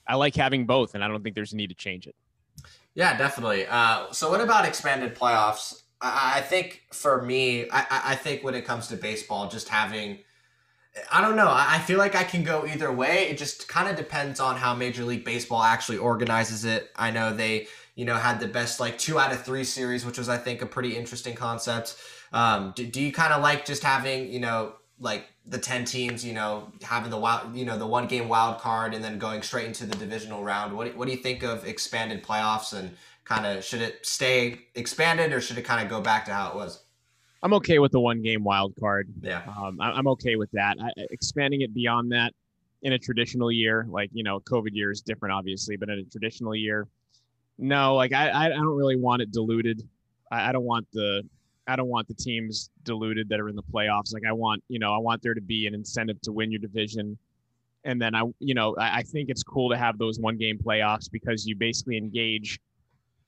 I 0.07 0.15
like 0.15 0.35
having 0.35 0.65
both, 0.65 0.95
and 0.95 1.03
I 1.03 1.07
don't 1.09 1.21
think 1.21 1.35
there's 1.35 1.51
a 1.53 1.57
need 1.57 1.67
to 1.67 1.75
change 1.75 2.07
it. 2.07 2.15
Yeah, 2.95 3.17
definitely. 3.17 3.67
Uh, 3.67 4.11
so, 4.11 4.31
what 4.31 4.41
about 4.41 4.65
expanded 4.65 5.13
playoffs? 5.15 5.83
I, 6.01 6.37
I 6.37 6.41
think 6.41 6.83
for 6.93 7.21
me, 7.21 7.69
I- 7.69 8.01
I 8.05 8.15
think 8.15 8.43
when 8.43 8.55
it 8.55 8.65
comes 8.65 8.87
to 8.87 8.95
baseball, 8.95 9.49
just 9.49 9.67
having, 9.69 10.19
I 11.11 11.21
don't 11.21 11.35
know, 11.35 11.49
I, 11.49 11.79
feel 11.79 11.97
like 11.97 12.15
I 12.15 12.23
can 12.23 12.43
go 12.43 12.65
either 12.65 12.91
way. 12.91 13.27
It 13.29 13.37
just 13.37 13.67
kind 13.67 13.89
of 13.89 13.95
depends 13.95 14.39
on 14.39 14.55
how 14.55 14.73
Major 14.73 15.03
League 15.03 15.25
Baseball 15.25 15.61
actually 15.61 15.97
organizes 15.97 16.65
it. 16.65 16.91
I 16.95 17.11
know 17.11 17.33
they, 17.33 17.67
you 17.95 18.05
know, 18.05 18.15
had 18.15 18.39
the 18.39 18.47
best 18.47 18.79
like 18.79 18.97
two 18.97 19.19
out 19.19 19.31
of 19.31 19.43
three 19.43 19.63
series, 19.63 20.05
which 20.05 20.17
was, 20.17 20.29
I 20.29 20.37
think, 20.37 20.61
a 20.61 20.65
pretty 20.65 20.95
interesting 20.95 21.35
concept. 21.35 21.95
Um, 22.33 22.73
do, 22.75 22.85
do 22.85 23.01
you 23.01 23.11
kind 23.11 23.33
of 23.33 23.41
like 23.41 23.65
just 23.65 23.83
having, 23.83 24.31
you 24.31 24.39
know, 24.39 24.73
like 24.99 25.27
the 25.45 25.57
10 25.57 25.85
teams, 25.85 26.25
you 26.25 26.33
know, 26.33 26.71
having 26.81 27.09
the 27.09 27.17
wild, 27.17 27.55
you 27.55 27.65
know, 27.65 27.77
the 27.77 27.87
one 27.87 28.07
game 28.07 28.27
wild 28.27 28.59
card 28.59 28.93
and 28.93 29.03
then 29.03 29.17
going 29.19 29.41
straight 29.41 29.67
into 29.67 29.85
the 29.85 29.95
divisional 29.95 30.43
round. 30.43 30.75
What, 30.75 30.95
what 30.95 31.05
do 31.07 31.13
you 31.13 31.21
think 31.21 31.43
of 31.43 31.65
expanded 31.65 32.23
playoffs 32.23 32.73
and 32.73 32.95
kind 33.23 33.45
of 33.45 33.63
should 33.63 33.81
it 33.81 34.05
stay 34.05 34.59
expanded 34.75 35.33
or 35.33 35.41
should 35.41 35.57
it 35.57 35.63
kind 35.63 35.83
of 35.83 35.89
go 35.89 36.01
back 36.01 36.25
to 36.25 36.33
how 36.33 36.49
it 36.49 36.55
was? 36.55 36.83
I'm 37.43 37.53
okay 37.53 37.79
with 37.79 37.91
the 37.91 37.99
one 37.99 38.21
game 38.21 38.43
wild 38.43 38.75
card. 38.79 39.07
Yeah. 39.21 39.41
Um, 39.61 39.79
I, 39.79 39.91
I'm 39.91 40.07
okay 40.07 40.35
with 40.35 40.51
that. 40.51 40.77
I, 40.81 40.91
expanding 41.11 41.61
it 41.61 41.73
beyond 41.73 42.11
that 42.11 42.33
in 42.81 42.93
a 42.93 42.99
traditional 42.99 43.51
year, 43.51 43.85
like 43.89 44.09
you 44.13 44.23
know, 44.23 44.39
COVID 44.39 44.73
year 44.73 44.91
is 44.91 45.01
different, 45.01 45.33
obviously, 45.33 45.77
but 45.77 45.89
in 45.89 45.99
a 45.99 46.03
traditional 46.03 46.55
year, 46.55 46.87
no, 47.57 47.95
like 47.95 48.13
I, 48.13 48.29
I 48.29 48.45
I 48.45 48.49
don't 48.49 48.75
really 48.75 48.95
want 48.97 49.21
it 49.21 49.31
diluted. 49.31 49.87
I, 50.31 50.49
I 50.49 50.51
don't 50.51 50.65
want 50.65 50.87
the 50.93 51.23
I 51.67 51.75
don't 51.75 51.89
want 51.89 52.07
the 52.07 52.13
teams 52.13 52.69
diluted 52.83 53.27
that 53.29 53.39
are 53.39 53.49
in 53.49 53.55
the 53.55 53.63
playoffs. 53.63 54.13
Like 54.13 54.23
I 54.27 54.31
want, 54.31 54.63
you 54.69 54.79
know, 54.79 54.93
I 54.93 54.97
want 54.97 55.21
there 55.21 55.33
to 55.33 55.41
be 55.41 55.67
an 55.67 55.73
incentive 55.73 56.21
to 56.21 56.31
win 56.31 56.49
your 56.49 56.59
division. 56.59 57.17
And 57.83 58.01
then 58.01 58.15
I, 58.15 58.23
you 58.39 58.53
know, 58.53 58.75
I, 58.77 58.99
I 58.99 59.03
think 59.03 59.29
it's 59.29 59.43
cool 59.43 59.69
to 59.69 59.77
have 59.77 59.97
those 59.97 60.19
one 60.19 60.37
game 60.37 60.57
playoffs 60.57 61.11
because 61.11 61.45
you 61.45 61.55
basically 61.55 61.97
engage 61.97 62.59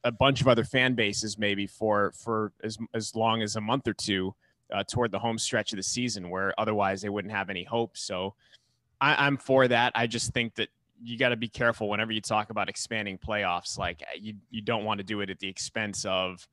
a 0.04 0.12
bunch 0.12 0.42
of 0.42 0.48
other 0.48 0.64
fan 0.64 0.96
bases 0.96 1.38
maybe 1.38 1.68
for 1.68 2.14
for 2.14 2.54
as 2.64 2.78
as 2.94 3.16
long 3.16 3.42
as 3.42 3.56
a 3.56 3.62
month 3.62 3.88
or 3.88 3.94
two 3.94 4.34
uh, 4.74 4.84
toward 4.84 5.12
the 5.12 5.20
home 5.20 5.38
stretch 5.38 5.74
of 5.74 5.78
the 5.78 5.84
season 5.84 6.30
where 6.30 6.54
otherwise 6.58 7.02
they 7.02 7.10
wouldn't 7.10 7.34
have 7.34 7.50
any 7.50 7.64
hope. 7.64 7.98
So 7.98 8.36
I, 9.02 9.26
I'm 9.26 9.38
for 9.38 9.68
that. 9.68 9.92
I 9.96 10.08
just 10.08 10.34
think 10.34 10.56
that 10.56 10.70
you 11.02 11.18
got 11.18 11.30
to 11.30 11.38
be 11.38 11.48
careful 11.48 11.90
whenever 11.90 12.12
you 12.12 12.22
talk 12.22 12.50
about 12.50 12.70
expanding 12.70 13.18
playoffs. 13.18 13.78
Like 13.78 14.04
you, 14.20 14.36
you 14.50 14.62
don't 14.62 14.84
want 14.84 15.00
to 15.00 15.04
do 15.04 15.22
it 15.22 15.30
at 15.30 15.40
the 15.40 15.48
expense 15.48 16.06
of, 16.06 16.48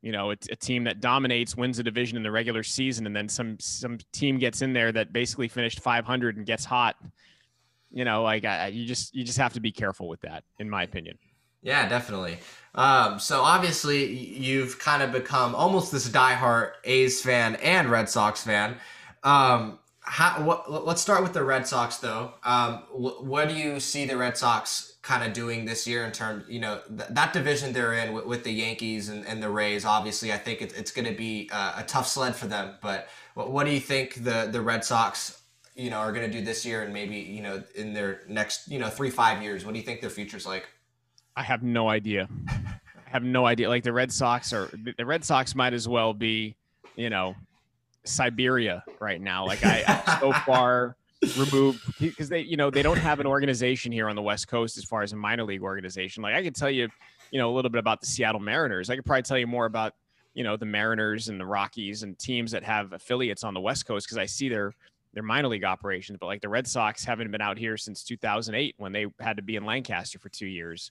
you 0.00 0.12
know, 0.12 0.30
it's 0.30 0.48
a 0.48 0.56
team 0.56 0.84
that 0.84 1.00
dominates, 1.00 1.56
wins 1.56 1.78
a 1.78 1.82
division 1.82 2.16
in 2.16 2.22
the 2.22 2.30
regular 2.30 2.62
season, 2.62 3.06
and 3.06 3.16
then 3.16 3.28
some 3.28 3.58
some 3.58 3.98
team 4.12 4.38
gets 4.38 4.62
in 4.62 4.72
there 4.72 4.92
that 4.92 5.12
basically 5.12 5.48
finished 5.48 5.80
500 5.80 6.36
and 6.36 6.46
gets 6.46 6.64
hot. 6.64 6.96
You 7.90 8.04
know, 8.04 8.22
like 8.22 8.44
I, 8.44 8.68
you 8.68 8.86
just 8.86 9.12
you 9.12 9.24
just 9.24 9.38
have 9.38 9.54
to 9.54 9.60
be 9.60 9.72
careful 9.72 10.08
with 10.08 10.20
that, 10.20 10.44
in 10.60 10.70
my 10.70 10.84
opinion. 10.84 11.18
Yeah, 11.62 11.88
definitely. 11.88 12.38
Um, 12.78 13.18
so 13.18 13.40
obviously 13.40 14.06
you've 14.06 14.78
kind 14.78 15.02
of 15.02 15.10
become 15.10 15.56
almost 15.56 15.90
this 15.90 16.08
diehard 16.08 16.70
A's 16.84 17.20
fan 17.20 17.56
and 17.56 17.90
Red 17.90 18.08
Sox 18.08 18.44
fan. 18.44 18.76
Um, 19.24 19.80
how, 20.00 20.44
what, 20.44 20.86
let's 20.86 21.02
start 21.02 21.24
with 21.24 21.32
the 21.32 21.42
Red 21.42 21.66
Sox 21.66 21.96
though. 21.96 22.34
Um, 22.44 22.74
wh- 22.92 23.24
what 23.24 23.48
do 23.48 23.54
you 23.56 23.80
see 23.80 24.06
the 24.06 24.16
Red 24.16 24.38
Sox 24.38 24.96
kind 25.02 25.24
of 25.24 25.32
doing 25.32 25.64
this 25.64 25.88
year 25.88 26.04
in 26.04 26.12
terms, 26.12 26.44
you 26.48 26.60
know, 26.60 26.80
th- 26.86 27.10
that 27.10 27.32
division 27.32 27.72
they're 27.72 27.94
in 27.94 28.12
with, 28.12 28.26
with 28.26 28.44
the 28.44 28.52
Yankees 28.52 29.08
and, 29.08 29.26
and 29.26 29.42
the 29.42 29.50
Rays? 29.50 29.84
Obviously, 29.84 30.32
I 30.32 30.38
think 30.38 30.62
it, 30.62 30.72
it's 30.78 30.92
going 30.92 31.08
to 31.08 31.14
be 31.14 31.50
uh, 31.52 31.72
a 31.78 31.82
tough 31.82 32.06
sled 32.06 32.36
for 32.36 32.46
them. 32.46 32.76
But 32.80 33.08
what, 33.34 33.50
what 33.50 33.66
do 33.66 33.72
you 33.72 33.80
think 33.80 34.22
the 34.22 34.48
the 34.52 34.60
Red 34.60 34.84
Sox, 34.84 35.42
you 35.74 35.90
know 35.90 35.98
are 35.98 36.12
going 36.12 36.30
to 36.30 36.38
do 36.38 36.44
this 36.44 36.64
year 36.64 36.82
and 36.82 36.94
maybe 36.94 37.16
you 37.16 37.42
know 37.42 37.62
in 37.74 37.92
their 37.92 38.22
next 38.28 38.68
you 38.68 38.78
know 38.78 38.88
three 38.88 39.10
five 39.10 39.42
years? 39.42 39.64
What 39.64 39.72
do 39.72 39.80
you 39.80 39.84
think 39.84 40.00
their 40.00 40.10
future's 40.10 40.46
like? 40.46 40.68
I 41.38 41.42
have 41.44 41.62
no 41.62 41.88
idea. 41.88 42.28
I 42.48 43.10
have 43.10 43.22
no 43.22 43.46
idea. 43.46 43.68
Like 43.68 43.84
the 43.84 43.92
Red 43.92 44.10
Sox 44.10 44.52
are 44.52 44.68
the 44.96 45.06
Red 45.06 45.24
Sox 45.24 45.54
might 45.54 45.72
as 45.72 45.86
well 45.86 46.12
be, 46.12 46.56
you 46.96 47.10
know, 47.10 47.36
Siberia 48.02 48.82
right 48.98 49.20
now. 49.20 49.46
Like 49.46 49.64
I 49.64 50.18
so 50.20 50.32
far 50.46 50.96
removed 51.38 51.80
because 52.00 52.28
they, 52.28 52.40
you 52.40 52.56
know, 52.56 52.70
they 52.70 52.82
don't 52.82 52.98
have 52.98 53.20
an 53.20 53.26
organization 53.26 53.92
here 53.92 54.08
on 54.08 54.16
the 54.16 54.22
West 54.22 54.48
Coast 54.48 54.76
as 54.78 54.84
far 54.84 55.02
as 55.02 55.12
a 55.12 55.16
minor 55.16 55.44
league 55.44 55.62
organization. 55.62 56.24
Like 56.24 56.34
I 56.34 56.42
could 56.42 56.56
tell 56.56 56.70
you, 56.70 56.88
you 57.30 57.38
know, 57.38 57.48
a 57.48 57.54
little 57.54 57.70
bit 57.70 57.78
about 57.78 58.00
the 58.00 58.06
Seattle 58.06 58.40
Mariners. 58.40 58.90
I 58.90 58.96
could 58.96 59.06
probably 59.06 59.22
tell 59.22 59.38
you 59.38 59.46
more 59.46 59.66
about, 59.66 59.94
you 60.34 60.42
know, 60.42 60.56
the 60.56 60.66
Mariners 60.66 61.28
and 61.28 61.38
the 61.38 61.46
Rockies 61.46 62.02
and 62.02 62.18
teams 62.18 62.50
that 62.50 62.64
have 62.64 62.92
affiliates 62.92 63.44
on 63.44 63.54
the 63.54 63.60
West 63.60 63.86
Coast 63.86 64.06
because 64.06 64.18
I 64.18 64.26
see 64.26 64.48
their 64.48 64.74
their 65.14 65.22
minor 65.22 65.46
league 65.46 65.64
operations. 65.64 66.18
But 66.18 66.26
like 66.26 66.40
the 66.40 66.48
Red 66.48 66.66
Sox 66.66 67.04
haven't 67.04 67.30
been 67.30 67.40
out 67.40 67.58
here 67.58 67.76
since 67.76 68.02
2008 68.02 68.74
when 68.78 68.90
they 68.90 69.06
had 69.20 69.36
to 69.36 69.42
be 69.42 69.54
in 69.54 69.64
Lancaster 69.64 70.18
for 70.18 70.30
two 70.30 70.46
years. 70.46 70.90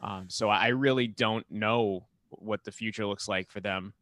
Um, 0.00 0.26
so 0.28 0.48
I 0.48 0.68
really 0.68 1.06
don't 1.06 1.48
know 1.50 2.06
what 2.30 2.64
the 2.64 2.72
future 2.72 3.06
looks 3.06 3.28
like 3.28 3.50
for 3.50 3.60
them. 3.60 3.92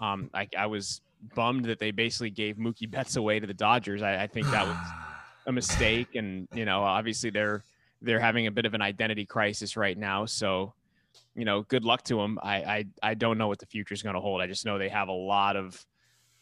Um, 0.00 0.30
I, 0.32 0.48
I 0.56 0.66
was 0.66 1.00
bummed 1.34 1.66
that 1.66 1.78
they 1.78 1.90
basically 1.90 2.30
gave 2.30 2.56
Mookie 2.56 2.90
Betts 2.90 3.16
away 3.16 3.40
to 3.40 3.46
the 3.46 3.54
Dodgers. 3.54 4.02
I, 4.02 4.22
I 4.22 4.26
think 4.26 4.50
that 4.50 4.66
was 4.66 4.76
a 5.46 5.52
mistake, 5.52 6.14
and 6.14 6.48
you 6.54 6.64
know, 6.64 6.82
obviously 6.82 7.30
they're 7.30 7.62
they're 8.00 8.20
having 8.20 8.46
a 8.46 8.50
bit 8.50 8.66
of 8.66 8.74
an 8.74 8.82
identity 8.82 9.24
crisis 9.24 9.76
right 9.76 9.96
now. 9.96 10.26
So, 10.26 10.74
you 11.36 11.44
know, 11.44 11.62
good 11.62 11.84
luck 11.84 12.02
to 12.04 12.16
them. 12.16 12.38
I 12.42 12.56
I, 12.56 12.84
I 13.02 13.14
don't 13.14 13.38
know 13.38 13.48
what 13.48 13.58
the 13.58 13.66
future 13.66 13.94
is 13.94 14.02
going 14.02 14.14
to 14.14 14.20
hold. 14.20 14.40
I 14.40 14.46
just 14.46 14.66
know 14.66 14.78
they 14.78 14.88
have 14.88 15.08
a 15.08 15.12
lot 15.12 15.56
of, 15.56 15.84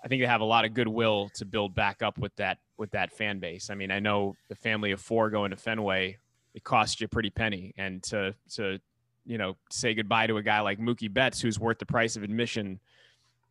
I 0.03 0.09
think 0.09 0.23
they 0.23 0.27
have 0.27 0.41
a 0.41 0.45
lot 0.45 0.65
of 0.65 0.73
goodwill 0.73 1.31
to 1.35 1.45
build 1.45 1.75
back 1.75 2.03
up 2.03 2.19
with 2.19 2.35
that 2.37 2.59
with 2.79 2.93
that 2.93 3.13
fan 3.13 3.41
base. 3.41 3.69
I 3.71 3.75
mean, 3.75 3.91
I 3.91 3.99
know 3.99 4.37
the 4.49 4.55
family 4.55 4.93
of 4.93 5.01
four 5.01 5.29
going 5.29 5.51
to 5.51 5.57
Fenway, 5.57 6.17
it 6.55 6.65
costs 6.65 7.01
you 7.01 7.05
a 7.05 7.09
pretty 7.09 7.31
penny, 7.31 7.75
and 7.77 8.03
to 8.05 8.35
to 8.55 8.81
you 9.27 9.39
know 9.39 9.57
say 9.71 9.95
goodbye 9.95 10.27
to 10.27 10.37
a 10.37 10.43
guy 10.43 10.61
like 10.61 10.79
Mookie 10.79 11.13
Betts 11.13 11.41
who's 11.41 11.59
worth 11.59 11.79
the 11.79 11.87
price 11.87 12.17
of 12.17 12.23
admission 12.23 12.81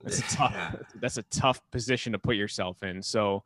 that's 0.04 0.20
a 0.20 0.22
tough. 0.36 0.76
That's 0.96 1.18
a 1.18 1.24
tough 1.24 1.62
position 1.72 2.14
to 2.14 2.20
put 2.20 2.36
yourself 2.36 2.84
in. 2.84 3.02
So, 3.02 3.44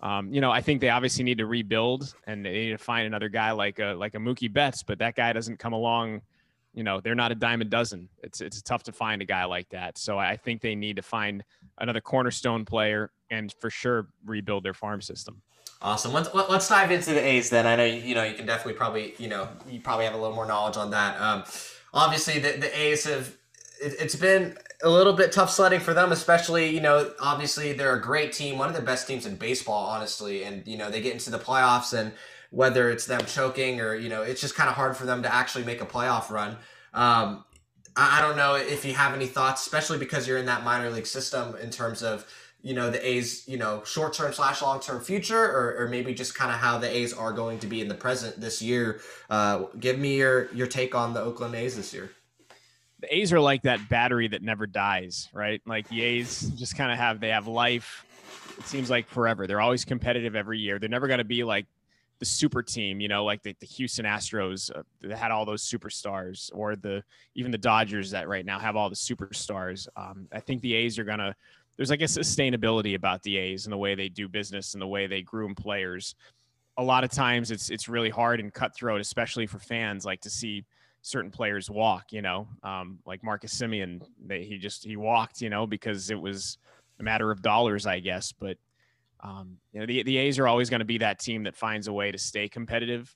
um, 0.00 0.32
you 0.32 0.40
know, 0.40 0.50
I 0.50 0.60
think 0.60 0.80
they 0.80 0.88
obviously 0.88 1.24
need 1.24 1.38
to 1.38 1.46
rebuild 1.46 2.14
and 2.26 2.44
they 2.44 2.52
need 2.52 2.70
to 2.70 2.78
find 2.78 3.06
another 3.06 3.28
guy 3.28 3.52
like 3.52 3.78
a 3.78 3.94
like 3.94 4.14
a 4.14 4.18
Mookie 4.18 4.52
Betts, 4.52 4.82
but 4.82 4.98
that 4.98 5.14
guy 5.14 5.32
doesn't 5.32 5.58
come 5.58 5.72
along. 5.72 6.22
You 6.74 6.82
know, 6.84 7.00
they're 7.00 7.14
not 7.14 7.32
a 7.32 7.34
dime 7.34 7.60
a 7.60 7.64
dozen. 7.64 8.08
It's 8.22 8.40
it's 8.40 8.62
tough 8.62 8.82
to 8.84 8.92
find 8.92 9.20
a 9.20 9.24
guy 9.24 9.44
like 9.44 9.68
that. 9.70 9.98
So 9.98 10.18
I 10.18 10.36
think 10.36 10.62
they 10.62 10.74
need 10.74 10.96
to 10.96 11.02
find 11.02 11.44
another 11.78 12.00
cornerstone 12.00 12.64
player 12.64 13.10
and 13.30 13.54
for 13.60 13.70
sure 13.70 14.08
rebuild 14.24 14.64
their 14.64 14.74
farm 14.74 15.02
system. 15.02 15.42
Awesome. 15.82 16.12
Let's 16.12 16.32
let's 16.34 16.68
dive 16.68 16.90
into 16.90 17.12
the 17.12 17.20
A's 17.20 17.50
then. 17.50 17.66
I 17.66 17.76
know 17.76 17.84
you 17.84 18.14
know 18.14 18.24
you 18.24 18.34
can 18.34 18.46
definitely 18.46 18.74
probably 18.74 19.14
you 19.18 19.28
know 19.28 19.48
you 19.68 19.80
probably 19.80 20.06
have 20.06 20.14
a 20.14 20.18
little 20.18 20.34
more 20.34 20.46
knowledge 20.46 20.76
on 20.76 20.90
that. 20.92 21.20
Um, 21.20 21.44
obviously 21.92 22.38
the 22.38 22.52
the 22.52 22.78
A's 22.78 23.04
have 23.04 23.36
it, 23.82 24.00
has 24.00 24.16
been 24.16 24.56
a 24.82 24.88
little 24.88 25.12
bit 25.12 25.32
tough 25.32 25.50
sledding 25.50 25.80
for 25.80 25.94
them, 25.94 26.12
especially, 26.12 26.68
you 26.70 26.80
know, 26.80 27.12
obviously 27.20 27.72
they're 27.72 27.94
a 27.94 28.00
great 28.00 28.32
team, 28.32 28.58
one 28.58 28.68
of 28.68 28.74
the 28.74 28.82
best 28.82 29.06
teams 29.06 29.26
in 29.26 29.36
baseball, 29.36 29.86
honestly. 29.86 30.44
And, 30.44 30.66
you 30.66 30.76
know, 30.76 30.90
they 30.90 31.00
get 31.00 31.12
into 31.12 31.30
the 31.30 31.38
playoffs 31.38 31.96
and 31.96 32.12
whether 32.52 32.90
it's 32.90 33.06
them 33.06 33.24
choking 33.24 33.80
or, 33.80 33.94
you 33.94 34.10
know, 34.10 34.22
it's 34.22 34.40
just 34.40 34.54
kind 34.54 34.68
of 34.68 34.76
hard 34.76 34.94
for 34.94 35.06
them 35.06 35.22
to 35.22 35.34
actually 35.34 35.64
make 35.64 35.80
a 35.80 35.86
playoff 35.86 36.30
run. 36.30 36.50
Um, 36.92 37.44
I, 37.96 38.18
I 38.18 38.20
don't 38.20 38.36
know 38.36 38.54
if 38.54 38.84
you 38.84 38.92
have 38.92 39.14
any 39.14 39.26
thoughts, 39.26 39.62
especially 39.62 39.98
because 39.98 40.28
you're 40.28 40.36
in 40.36 40.46
that 40.46 40.62
minor 40.62 40.90
league 40.90 41.06
system 41.06 41.56
in 41.56 41.70
terms 41.70 42.02
of, 42.02 42.26
you 42.60 42.74
know, 42.74 42.90
the 42.90 43.04
A's, 43.04 43.48
you 43.48 43.56
know, 43.56 43.82
short 43.84 44.12
term 44.12 44.34
slash 44.34 44.60
long 44.60 44.80
term 44.80 45.02
future, 45.02 45.42
or, 45.42 45.78
or 45.78 45.88
maybe 45.88 46.12
just 46.12 46.34
kind 46.34 46.52
of 46.52 46.58
how 46.58 46.76
the 46.76 46.94
A's 46.94 47.14
are 47.14 47.32
going 47.32 47.58
to 47.60 47.66
be 47.66 47.80
in 47.80 47.88
the 47.88 47.94
present 47.94 48.38
this 48.38 48.60
year. 48.60 49.00
Uh, 49.30 49.64
give 49.80 49.98
me 49.98 50.18
your, 50.18 50.54
your 50.54 50.66
take 50.66 50.94
on 50.94 51.14
the 51.14 51.20
Oakland 51.20 51.54
A's 51.54 51.74
this 51.74 51.92
year 51.94 52.10
the 53.00 53.16
A's 53.16 53.32
are 53.32 53.40
like 53.40 53.62
that 53.62 53.88
battery 53.88 54.28
that 54.28 54.42
never 54.42 54.64
dies, 54.64 55.28
right? 55.32 55.60
Like 55.66 55.88
the 55.88 56.02
A's 56.02 56.48
just 56.50 56.76
kind 56.76 56.92
of 56.92 56.98
have 56.98 57.18
they 57.18 57.30
have 57.30 57.48
life. 57.48 58.06
It 58.58 58.64
seems 58.64 58.88
like 58.88 59.08
forever. 59.08 59.48
They're 59.48 59.60
always 59.60 59.84
competitive 59.84 60.36
every 60.36 60.60
year. 60.60 60.78
They're 60.78 60.88
never 60.88 61.08
going 61.08 61.18
to 61.18 61.24
be 61.24 61.42
like 61.42 61.66
the 62.22 62.26
super 62.26 62.62
team, 62.62 63.00
you 63.00 63.08
know, 63.08 63.24
like 63.24 63.42
the, 63.42 63.52
the 63.58 63.66
Houston 63.66 64.04
Astros 64.04 64.70
uh, 64.70 64.84
that 65.00 65.18
had 65.18 65.32
all 65.32 65.44
those 65.44 65.68
superstars, 65.68 66.52
or 66.54 66.76
the 66.76 67.02
even 67.34 67.50
the 67.50 67.58
Dodgers 67.58 68.12
that 68.12 68.28
right 68.28 68.46
now 68.46 68.60
have 68.60 68.76
all 68.76 68.88
the 68.88 68.94
superstars. 68.94 69.88
Um, 69.96 70.28
I 70.32 70.38
think 70.38 70.62
the 70.62 70.72
A's 70.72 71.00
are 71.00 71.04
gonna. 71.04 71.34
There's 71.76 71.90
like 71.90 72.00
a 72.00 72.04
sustainability 72.04 72.94
about 72.94 73.24
the 73.24 73.38
A's 73.38 73.66
and 73.66 73.72
the 73.72 73.76
way 73.76 73.96
they 73.96 74.08
do 74.08 74.28
business 74.28 74.74
and 74.74 74.80
the 74.80 74.86
way 74.86 75.08
they 75.08 75.22
groom 75.22 75.56
players. 75.56 76.14
A 76.76 76.84
lot 76.84 77.02
of 77.02 77.10
times, 77.10 77.50
it's 77.50 77.70
it's 77.70 77.88
really 77.88 78.10
hard 78.10 78.38
and 78.38 78.54
cutthroat, 78.54 79.00
especially 79.00 79.48
for 79.48 79.58
fans, 79.58 80.04
like 80.04 80.20
to 80.20 80.30
see 80.30 80.64
certain 81.00 81.32
players 81.32 81.68
walk, 81.68 82.12
you 82.12 82.22
know, 82.22 82.46
um, 82.62 83.00
like 83.04 83.24
Marcus 83.24 83.52
Semien, 83.52 84.00
they, 84.24 84.44
he 84.44 84.56
just, 84.58 84.84
he 84.84 84.96
walked, 84.96 85.40
you 85.40 85.50
know, 85.50 85.66
because 85.66 86.10
it 86.10 86.20
was 86.20 86.58
a 87.00 87.02
matter 87.02 87.32
of 87.32 87.42
dollars, 87.42 87.84
I 87.84 87.98
guess. 87.98 88.30
But, 88.30 88.56
um, 89.22 89.56
you 89.72 89.80
know, 89.80 89.86
the, 89.86 90.02
the 90.02 90.16
A's 90.18 90.38
are 90.38 90.48
always 90.48 90.68
going 90.68 90.80
to 90.80 90.84
be 90.84 90.98
that 90.98 91.18
team 91.18 91.44
that 91.44 91.56
finds 91.56 91.86
a 91.86 91.92
way 91.92 92.10
to 92.10 92.18
stay 92.18 92.48
competitive. 92.48 93.14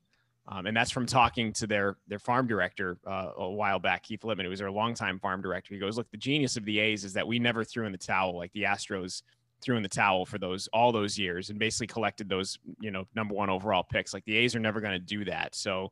Um, 0.48 0.66
and 0.66 0.76
that's 0.76 0.92
from 0.92 1.06
talking 1.06 1.52
to 1.54 1.66
their, 1.66 1.96
their 2.06 2.20
farm 2.20 2.46
director 2.46 2.98
uh, 3.04 3.32
a 3.36 3.50
while 3.50 3.80
back, 3.80 4.04
Keith 4.04 4.20
Lieppman, 4.20 4.44
who 4.44 4.50
was 4.50 4.60
their 4.60 4.70
longtime 4.70 5.18
farm 5.18 5.42
director. 5.42 5.74
He 5.74 5.80
goes, 5.80 5.96
look, 5.96 6.08
the 6.12 6.16
genius 6.16 6.56
of 6.56 6.64
the 6.64 6.78
A's 6.78 7.04
is 7.04 7.12
that 7.14 7.26
we 7.26 7.40
never 7.40 7.64
threw 7.64 7.84
in 7.84 7.92
the 7.92 7.98
towel 7.98 8.36
like 8.36 8.52
the 8.52 8.62
Astros 8.62 9.22
threw 9.60 9.76
in 9.76 9.82
the 9.82 9.88
towel 9.88 10.24
for 10.24 10.38
those, 10.38 10.68
all 10.68 10.92
those 10.92 11.18
years 11.18 11.50
and 11.50 11.58
basically 11.58 11.88
collected 11.88 12.28
those, 12.28 12.58
you 12.78 12.92
know, 12.92 13.06
number 13.16 13.34
one 13.34 13.50
overall 13.50 13.82
picks. 13.82 14.14
Like 14.14 14.24
the 14.24 14.36
A's 14.36 14.54
are 14.54 14.60
never 14.60 14.80
going 14.80 14.92
to 14.92 15.00
do 15.00 15.24
that. 15.24 15.56
So, 15.56 15.90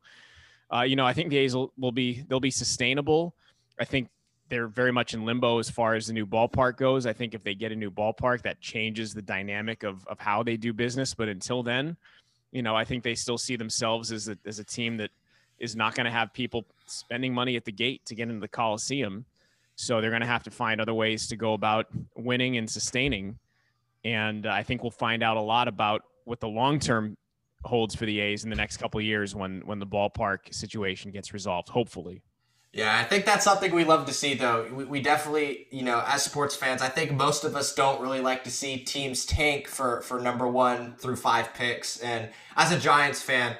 uh, 0.73 0.81
you 0.81 0.95
know, 0.95 1.05
I 1.05 1.11
think 1.11 1.31
the 1.31 1.37
A's 1.37 1.53
will, 1.53 1.73
will 1.77 1.91
be 1.91 2.23
they'll 2.29 2.39
be 2.39 2.51
sustainable. 2.51 3.35
I 3.77 3.83
think 3.83 4.07
they're 4.49 4.67
very 4.67 4.91
much 4.91 5.13
in 5.13 5.25
limbo 5.25 5.59
as 5.59 5.69
far 5.69 5.95
as 5.95 6.07
the 6.07 6.13
new 6.13 6.25
ballpark 6.25 6.77
goes. 6.77 7.05
I 7.05 7.13
think 7.13 7.33
if 7.33 7.43
they 7.43 7.55
get 7.55 7.71
a 7.71 7.75
new 7.75 7.89
ballpark, 7.89 8.43
that 8.43 8.61
changes 8.61 9.13
the 9.13 9.21
dynamic 9.21 9.83
of 9.83 10.05
of 10.07 10.19
how 10.19 10.43
they 10.43 10.57
do 10.57 10.73
business. 10.73 11.13
But 11.13 11.29
until 11.29 11.63
then, 11.63 11.97
you 12.51 12.61
know, 12.61 12.75
I 12.75 12.85
think 12.85 13.03
they 13.03 13.15
still 13.15 13.37
see 13.37 13.55
themselves 13.55 14.11
as 14.11 14.27
a 14.27 14.37
as 14.45 14.59
a 14.59 14.63
team 14.63 14.97
that 14.97 15.09
is 15.59 15.75
not 15.75 15.95
going 15.95 16.05
to 16.05 16.11
have 16.11 16.33
people 16.33 16.65
spending 16.85 17.33
money 17.33 17.55
at 17.55 17.65
the 17.65 17.71
gate 17.71 18.05
to 18.05 18.15
get 18.15 18.27
into 18.27 18.39
the 18.41 18.47
Coliseum. 18.47 19.25
So 19.75 19.99
they're 19.99 20.09
going 20.09 20.21
to 20.21 20.27
have 20.27 20.43
to 20.43 20.51
find 20.51 20.79
other 20.79 20.93
ways 20.93 21.27
to 21.27 21.35
go 21.35 21.53
about 21.53 21.87
winning 22.15 22.57
and 22.57 22.69
sustaining. 22.69 23.37
And 24.03 24.45
I 24.45 24.63
think 24.63 24.83
we'll 24.83 24.91
find 24.91 25.23
out 25.23 25.37
a 25.37 25.41
lot 25.41 25.67
about 25.67 26.03
what 26.25 26.39
the 26.39 26.47
long 26.47 26.79
term 26.79 27.17
holds 27.63 27.95
for 27.95 28.05
the 28.05 28.19
A's 28.19 28.43
in 28.43 28.51
the 28.51 28.55
next 28.55 28.77
couple 28.77 29.01
years 29.01 29.33
when 29.33 29.61
when 29.65 29.79
the 29.79 29.87
ballpark 29.87 30.53
situation 30.53 31.11
gets 31.11 31.33
resolved. 31.33 31.69
Hopefully. 31.69 32.21
Yeah, 32.75 32.99
I 32.99 33.05
think 33.05 33.23
that's 33.23 33.45
something 33.45 33.73
we 33.73 33.85
love 33.85 34.05
to 34.07 34.13
see, 34.13 34.33
though. 34.33 34.67
We, 34.69 34.83
we 34.83 35.01
definitely, 35.01 35.67
you 35.71 35.81
know, 35.81 36.03
as 36.05 36.23
sports 36.23 36.57
fans, 36.57 36.81
I 36.81 36.89
think 36.89 37.13
most 37.13 37.45
of 37.45 37.55
us 37.55 37.73
don't 37.73 38.01
really 38.01 38.19
like 38.19 38.43
to 38.43 38.51
see 38.51 38.79
teams 38.79 39.25
tank 39.25 39.69
for 39.69 40.01
for 40.01 40.19
number 40.19 40.45
one 40.45 40.95
through 40.97 41.15
five 41.15 41.53
picks. 41.53 42.01
And 42.01 42.29
as 42.57 42.73
a 42.73 42.77
Giants 42.77 43.21
fan, 43.21 43.55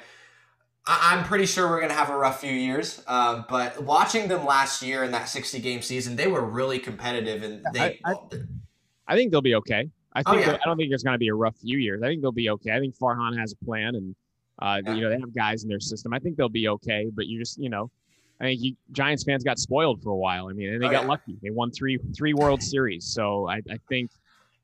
I, 0.86 1.16
am 1.16 1.24
pretty 1.24 1.46
sure 1.46 1.66
we're 1.66 1.80
gonna 1.80 1.94
have 1.94 2.10
a 2.10 2.16
rough 2.18 2.42
few 2.42 2.52
years. 2.52 3.02
Uh, 3.06 3.42
but 3.48 3.82
watching 3.82 4.28
them 4.28 4.44
last 4.44 4.82
year 4.82 5.02
in 5.02 5.12
that 5.12 5.30
60 5.30 5.60
game 5.60 5.80
season, 5.80 6.16
they 6.16 6.26
were 6.26 6.44
really 6.44 6.78
competitive, 6.78 7.42
and 7.42 7.64
they. 7.72 7.98
I, 8.04 8.12
I, 8.12 8.16
I 9.08 9.16
think 9.16 9.32
they'll 9.32 9.40
be 9.40 9.54
okay. 9.54 9.88
I 10.12 10.22
oh, 10.26 10.32
think 10.32 10.46
oh, 10.46 10.50
yeah. 10.50 10.58
I 10.62 10.66
don't 10.66 10.76
think 10.76 10.90
there's 10.90 11.02
going 11.02 11.14
to 11.14 11.18
be 11.18 11.28
a 11.28 11.34
rough 11.34 11.56
few 11.56 11.78
years. 11.78 12.02
I 12.02 12.08
think 12.08 12.20
they'll 12.20 12.32
be 12.32 12.50
okay. 12.50 12.72
I 12.72 12.80
think 12.80 12.94
Farhan 12.98 13.38
has 13.38 13.54
a 13.54 13.64
plan, 13.64 13.94
and 13.94 14.14
uh, 14.60 14.82
yeah. 14.84 14.92
you 14.92 15.00
know 15.00 15.08
they 15.08 15.18
have 15.18 15.34
guys 15.34 15.62
in 15.62 15.70
their 15.70 15.80
system. 15.80 16.12
I 16.12 16.18
think 16.18 16.36
they'll 16.36 16.50
be 16.50 16.68
okay. 16.68 17.06
But 17.14 17.28
you 17.28 17.38
just 17.38 17.56
you 17.56 17.70
know, 17.70 17.90
I 18.40 18.44
think 18.44 18.60
you, 18.62 18.76
Giants 18.92 19.24
fans 19.24 19.42
got 19.42 19.58
spoiled 19.58 20.02
for 20.02 20.10
a 20.10 20.16
while. 20.16 20.48
I 20.48 20.52
mean, 20.52 20.74
and 20.74 20.82
they 20.82 20.88
oh, 20.88 20.90
got 20.90 21.02
yeah. 21.02 21.08
lucky. 21.08 21.36
They 21.42 21.50
won 21.50 21.70
three 21.70 21.98
three 22.14 22.34
World 22.34 22.62
Series, 22.62 23.04
so 23.04 23.48
I, 23.48 23.62
I 23.70 23.78
think 23.88 24.10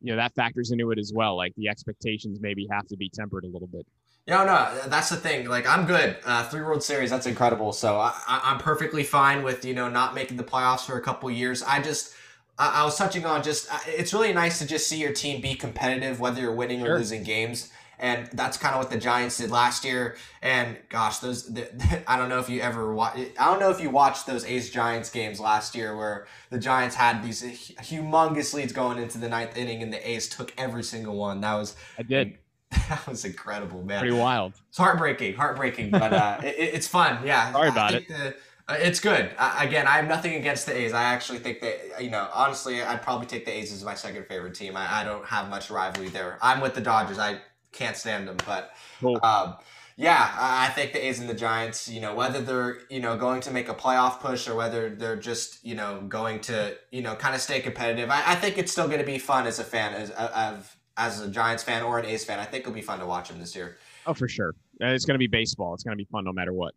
you 0.00 0.10
know 0.10 0.16
that 0.16 0.34
factors 0.34 0.70
into 0.70 0.90
it 0.90 0.98
as 0.98 1.12
well. 1.14 1.36
Like 1.36 1.54
the 1.56 1.68
expectations 1.68 2.38
maybe 2.40 2.66
have 2.70 2.86
to 2.88 2.96
be 2.96 3.08
tempered 3.08 3.44
a 3.44 3.48
little 3.48 3.68
bit. 3.68 3.86
No, 4.28 4.44
no, 4.44 4.70
that's 4.86 5.08
the 5.08 5.16
thing. 5.16 5.48
Like 5.48 5.66
I'm 5.66 5.86
good. 5.86 6.16
Uh, 6.24 6.48
three 6.48 6.60
World 6.60 6.82
Series, 6.82 7.10
that's 7.10 7.26
incredible. 7.26 7.72
So 7.72 7.96
I, 7.96 8.12
I'm 8.26 8.58
perfectly 8.58 9.04
fine 9.04 9.42
with 9.42 9.64
you 9.64 9.74
know 9.74 9.88
not 9.88 10.14
making 10.14 10.36
the 10.36 10.44
playoffs 10.44 10.84
for 10.84 10.96
a 10.96 11.02
couple 11.02 11.30
years. 11.30 11.62
I 11.62 11.80
just 11.80 12.14
I, 12.58 12.84
was 12.84 12.96
touching 12.96 13.24
on 13.24 13.42
just 13.42 13.72
uh, 13.72 13.78
it's 13.86 14.12
really 14.12 14.32
nice 14.32 14.58
to 14.58 14.66
just 14.66 14.86
see 14.86 14.98
your 14.98 15.12
team 15.12 15.40
be 15.40 15.54
competitive, 15.54 16.20
whether 16.20 16.40
you're 16.40 16.54
winning 16.54 16.80
sure. 16.80 16.94
or 16.94 16.98
losing 16.98 17.24
games. 17.24 17.72
And 18.02 18.28
that's 18.32 18.56
kind 18.56 18.74
of 18.74 18.80
what 18.80 18.90
the 18.90 18.98
Giants 18.98 19.38
did 19.38 19.52
last 19.52 19.84
year. 19.84 20.16
And 20.42 20.76
gosh, 20.88 21.18
those 21.18 21.54
the, 21.54 22.02
I 22.06 22.18
don't 22.18 22.28
know 22.28 22.40
if 22.40 22.50
you 22.50 22.60
ever 22.60 22.92
watch. 22.92 23.16
I 23.16 23.44
don't 23.46 23.60
know 23.60 23.70
if 23.70 23.80
you 23.80 23.90
watched 23.90 24.26
those 24.26 24.44
A's 24.44 24.70
Giants 24.70 25.08
games 25.08 25.38
last 25.38 25.76
year 25.76 25.96
where 25.96 26.26
the 26.50 26.58
Giants 26.58 26.96
had 26.96 27.22
these 27.22 27.42
humongous 27.42 28.52
leads 28.52 28.72
going 28.72 28.98
into 28.98 29.18
the 29.18 29.28
ninth 29.28 29.56
inning, 29.56 29.82
and 29.82 29.92
the 29.92 30.10
A's 30.10 30.28
took 30.28 30.52
every 30.58 30.82
single 30.82 31.16
one. 31.16 31.40
That 31.40 31.54
was 31.54 31.76
I 31.96 32.02
did. 32.02 32.38
That 32.88 33.06
was 33.06 33.24
incredible, 33.24 33.82
man. 33.82 34.00
Pretty 34.00 34.16
wild. 34.16 34.54
It's 34.70 34.78
heartbreaking, 34.78 35.34
heartbreaking, 35.34 35.90
but 35.90 36.12
uh, 36.12 36.40
it, 36.44 36.56
it's 36.58 36.88
fun. 36.88 37.18
Yeah. 37.24 37.52
Sorry 37.52 37.68
about 37.68 37.94
it. 37.94 38.08
The, 38.08 38.34
uh, 38.68 38.76
it's 38.78 38.98
good. 38.98 39.30
again, 39.58 39.86
I 39.86 39.96
have 39.96 40.08
nothing 40.08 40.34
against 40.34 40.66
the 40.66 40.76
A's. 40.76 40.92
I 40.92 41.02
actually 41.02 41.40
think 41.40 41.60
that, 41.60 42.02
you 42.02 42.10
know, 42.10 42.28
honestly, 42.32 42.82
I'd 42.82 43.02
probably 43.02 43.26
take 43.26 43.44
the 43.44 43.52
A's 43.52 43.72
as 43.72 43.84
my 43.84 43.94
second 43.94 44.26
favorite 44.26 44.54
team. 44.54 44.76
I, 44.76 45.00
I 45.00 45.04
don't 45.04 45.24
have 45.26 45.50
much 45.50 45.70
rivalry 45.70 46.08
there. 46.08 46.38
I'm 46.40 46.60
with 46.60 46.74
the 46.74 46.80
Dodgers. 46.80 47.18
I 47.18 47.40
can't 47.72 47.96
stand 47.96 48.28
them. 48.28 48.36
But 48.46 48.72
cool. 49.00 49.18
um, 49.22 49.56
yeah, 49.96 50.34
I 50.38 50.68
think 50.68 50.92
the 50.92 51.06
A's 51.06 51.20
and 51.20 51.28
the 51.28 51.34
Giants, 51.34 51.88
you 51.88 52.00
know, 52.00 52.14
whether 52.14 52.40
they're, 52.40 52.78
you 52.88 53.00
know, 53.00 53.16
going 53.16 53.40
to 53.42 53.50
make 53.50 53.68
a 53.68 53.74
playoff 53.74 54.20
push 54.20 54.48
or 54.48 54.54
whether 54.54 54.90
they're 54.90 55.16
just, 55.16 55.64
you 55.64 55.74
know, 55.74 56.02
going 56.08 56.40
to, 56.40 56.76
you 56.90 57.02
know, 57.02 57.14
kind 57.14 57.34
of 57.34 57.40
stay 57.40 57.60
competitive, 57.60 58.10
I, 58.10 58.22
I 58.26 58.34
think 58.36 58.58
it's 58.58 58.72
still 58.72 58.86
going 58.86 59.00
to 59.00 59.06
be 59.06 59.18
fun 59.18 59.46
as 59.46 59.58
a 59.58 59.64
fan, 59.64 59.94
as, 59.94 60.10
of, 60.10 60.76
as 60.96 61.20
a 61.20 61.28
Giants 61.28 61.62
fan 61.62 61.82
or 61.82 61.98
an 61.98 62.06
A's 62.06 62.24
fan. 62.24 62.38
I 62.38 62.44
think 62.44 62.62
it'll 62.62 62.72
be 62.72 62.80
fun 62.80 63.00
to 63.00 63.06
watch 63.06 63.28
them 63.28 63.38
this 63.38 63.54
year. 63.54 63.76
Oh, 64.06 64.14
for 64.14 64.28
sure. 64.28 64.54
It's 64.80 65.04
going 65.04 65.14
to 65.14 65.18
be 65.18 65.26
baseball. 65.26 65.74
It's 65.74 65.84
going 65.84 65.96
to 65.96 66.02
be 66.02 66.08
fun 66.10 66.24
no 66.24 66.32
matter 66.32 66.52
what. 66.52 66.74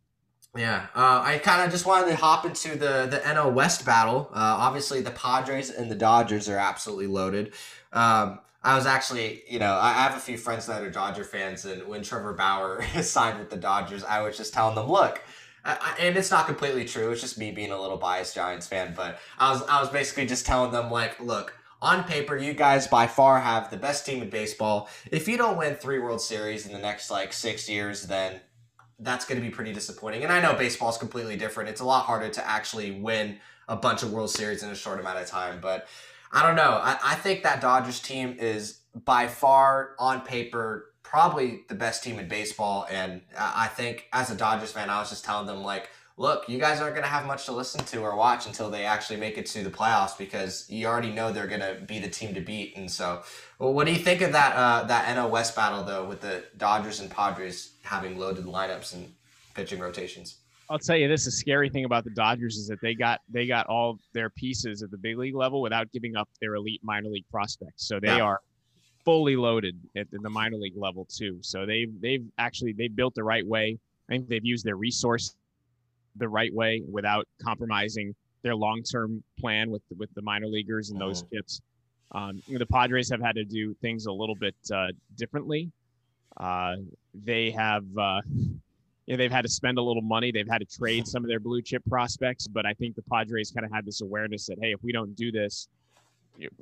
Yeah, 0.58 0.88
uh, 0.96 1.22
I 1.22 1.38
kind 1.40 1.64
of 1.64 1.72
just 1.72 1.86
wanted 1.86 2.10
to 2.12 2.16
hop 2.16 2.46
into 2.46 2.78
the 2.78 3.08
the 3.12 3.18
NL 3.26 3.52
West 3.52 3.86
battle. 3.86 4.30
Uh, 4.32 4.56
obviously, 4.58 5.02
the 5.02 5.12
Padres 5.12 5.70
and 5.70 5.92
the 5.92 5.96
Dodgers 5.96 6.48
are 6.48 6.58
absolutely 6.58 7.08
loaded. 7.08 7.54
Um, 7.92 8.40
I 8.66 8.76
was 8.76 8.88
actually, 8.88 9.44
you 9.48 9.60
know, 9.60 9.78
I 9.80 9.94
have 9.94 10.18
a 10.18 10.20
few 10.20 10.40
friends 10.40 10.66
that 10.66 10.82
are 10.82 10.90
Dodger 10.90 11.24
fans, 11.24 11.66
and 11.66 11.88
when 11.88 12.02
Trevor 12.02 12.34
Bauer 12.34 12.84
signed 13.04 13.38
with 13.38 13.52
the 13.52 13.58
Dodgers, 13.58 14.04
I 14.04 14.24
was 14.24 14.36
just 14.36 14.56
telling 14.56 14.74
them, 14.74 14.90
look, 14.90 15.22
I, 15.64 15.96
and 16.00 16.18
it's 16.18 16.32
not 16.32 16.48
completely 16.48 16.84
true. 16.84 17.12
It's 17.12 17.22
just 17.22 17.38
me 17.38 17.52
being 17.52 17.72
a 17.72 17.80
little 17.80 17.98
biased 17.98 18.34
Giants 18.34 18.66
fan, 18.66 18.94
but 18.98 19.20
I 19.38 19.52
was, 19.52 19.62
I 19.64 19.80
was 19.80 19.90
basically 19.90 20.26
just 20.26 20.48
telling 20.48 20.72
them, 20.72 20.90
like, 20.90 21.20
look, 21.20 21.56
on 21.80 22.06
paper, 22.06 22.36
you 22.36 22.56
guys 22.56 22.88
by 22.88 23.06
far 23.06 23.40
have 23.40 23.70
the 23.70 23.78
best 23.78 24.04
team 24.04 24.24
in 24.24 24.32
baseball. 24.32 24.90
If 25.12 25.28
you 25.28 25.38
don't 25.38 25.58
win 25.58 25.76
three 25.76 26.00
World 26.00 26.22
Series 26.22 26.66
in 26.66 26.74
the 26.74 26.80
next 26.80 27.12
like 27.12 27.34
six 27.34 27.70
years, 27.70 28.08
then 28.08 28.42
that's 28.98 29.26
going 29.26 29.40
to 29.40 29.48
be 29.48 29.54
pretty 29.54 29.74
disappointing. 29.74 30.24
And 30.24 30.34
I 30.34 30.42
know 30.42 30.56
baseball 30.56 30.90
is 30.90 30.98
completely 30.98 31.38
different. 31.38 31.70
It's 31.70 31.82
a 31.82 31.86
lot 31.86 32.06
harder 32.06 32.30
to 32.30 32.48
actually 32.48 32.92
win 32.92 33.38
a 33.68 33.76
bunch 33.76 34.02
of 34.02 34.12
World 34.12 34.32
Series 34.32 34.64
in 34.64 34.70
a 34.70 34.76
short 34.76 35.00
amount 35.00 35.20
of 35.20 35.28
time, 35.28 35.60
but 35.62 35.88
I 36.36 36.46
don't 36.46 36.58
know. 36.58 36.82
I, 36.84 36.98
I 37.02 37.16
think 37.16 37.44
that 37.44 37.62
Dodgers 37.62 38.02
team 38.02 38.36
is 38.38 38.82
by 38.94 39.28
far 39.28 39.96
on 39.98 40.20
paper 40.22 40.92
probably 41.02 41.62
the 41.70 41.76
best 41.76 42.04
team 42.04 42.20
in 42.20 42.28
baseball. 42.28 42.86
And 42.92 43.22
I 43.40 43.68
think 43.68 44.10
as 44.12 44.30
a 44.30 44.36
Dodgers 44.36 44.74
fan, 44.74 44.90
I 44.90 45.00
was 45.00 45.10
just 45.10 45.24
telling 45.24 45.48
them 45.48 45.64
like, 45.64 45.90
look, 46.18 46.50
you 46.50 46.60
guys 46.60 46.82
aren't 46.82 46.96
going 46.96 47.06
to 47.06 47.10
have 47.10 47.26
much 47.26 47.46
to 47.46 47.54
listen 47.54 47.86
to 47.86 48.02
or 48.02 48.18
watch 48.18 48.48
until 48.48 48.70
they 48.70 48.84
actually 48.84 49.18
make 49.18 49.38
it 49.38 49.46
to 49.46 49.64
the 49.64 49.70
playoffs 49.70 50.18
because 50.18 50.70
you 50.70 50.88
already 50.88 51.12
know 51.12 51.32
they're 51.32 51.48
going 51.48 51.62
to 51.62 51.82
be 51.88 52.00
the 52.00 52.10
team 52.10 52.34
to 52.34 52.42
beat. 52.42 52.76
And 52.76 52.92
so, 52.92 53.24
well, 53.58 53.72
what 53.72 53.86
do 53.86 53.94
you 53.94 54.00
think 54.00 54.20
of 54.20 54.34
that 54.34 54.56
uh, 54.58 54.84
that 54.84 55.16
NL 55.16 55.30
West 55.30 55.56
battle 55.56 55.84
though, 55.84 56.06
with 56.06 56.20
the 56.20 56.44
Dodgers 56.58 57.00
and 57.00 57.10
Padres 57.10 57.76
having 57.84 58.18
loaded 58.18 58.44
lineups 58.44 58.94
and 58.94 59.14
pitching 59.54 59.80
rotations? 59.80 60.36
I'll 60.70 60.80
tell 60.80 60.98
you 60.98 61.08
this: 61.08 61.26
the 61.26 61.32
scary 61.32 61.70
thing 61.70 61.86
about 61.86 62.04
the 62.04 62.10
Dodgers 62.12 62.58
is 62.58 62.68
that 62.68 62.82
they 62.82 62.96
got 62.96 63.22
they 63.30 63.46
got 63.46 63.68
all 63.68 64.00
their 64.14 64.30
pieces 64.30 64.82
at 64.82 64.92
the 64.92 64.98
big 64.98 65.18
league 65.18 65.36
level 65.36 65.62
without 65.62 65.92
giving 65.92 66.16
up 66.16 66.30
their 66.42 66.56
elite 66.56 66.82
minor 66.84 67.10
league 67.10 67.30
prospects. 67.30 67.88
So 67.88 68.00
they 68.00 68.08
yeah. 68.08 68.22
are 68.22 68.40
fully 69.04 69.36
loaded 69.36 69.80
at 69.96 70.08
the 70.12 70.30
minor 70.30 70.58
league 70.58 70.78
level 70.78 71.06
too. 71.06 71.38
So 71.42 71.66
they've 71.66 71.90
they've 72.02 72.26
actually 72.38 72.74
they 72.74 72.88
built 72.88 73.14
the 73.16 73.24
right 73.24 73.46
way. 73.46 73.78
I 74.10 74.14
think 74.14 74.28
they've 74.28 74.46
used 74.46 74.66
their 74.66 74.78
resource 74.78 75.36
the 76.16 76.28
right 76.28 76.54
way 76.54 76.82
without 76.90 77.28
compromising 77.42 78.16
their 78.42 78.56
long 78.56 78.82
term 78.84 79.24
plan 79.40 79.70
with 79.70 79.84
with 79.98 80.10
the 80.16 80.22
minor 80.22 80.48
leaguers 80.48 80.90
and 80.90 81.00
those 81.00 81.24
mm-hmm. 81.24 81.36
chips. 81.38 81.62
Um, 82.12 82.42
the 82.48 82.66
Padres 82.66 83.10
have 83.10 83.22
had 83.22 83.36
to 83.36 83.44
do 83.44 83.74
things 83.82 84.06
a 84.06 84.12
little 84.12 84.36
bit 84.36 84.56
uh, 84.74 84.88
differently. 85.18 85.72
Uh, 86.38 86.76
they 87.14 87.52
have 87.52 87.84
uh, 87.98 88.22
you 89.06 89.14
know, 89.14 89.18
they've 89.18 89.32
had 89.32 89.44
to 89.44 89.50
spend 89.50 89.78
a 89.78 89.82
little 89.82 90.02
money. 90.02 90.32
They've 90.32 90.50
had 90.50 90.60
to 90.60 90.66
trade 90.66 91.08
some 91.08 91.24
of 91.24 91.30
their 91.30 91.40
blue 91.40 91.62
chip 91.62 91.84
prospects, 91.88 92.48
but 92.48 92.66
I 92.66 92.74
think 92.74 92.96
the 92.96 93.04
Padres 93.04 93.52
kind 93.52 93.66
of 93.66 93.72
had 93.72 93.86
this 93.86 94.02
awareness 94.02 94.48
that 94.48 94.58
hey, 94.60 94.72
if 94.72 94.84
we 94.84 94.92
don't 94.92 95.16
do 95.16 95.32
this, 95.32 95.68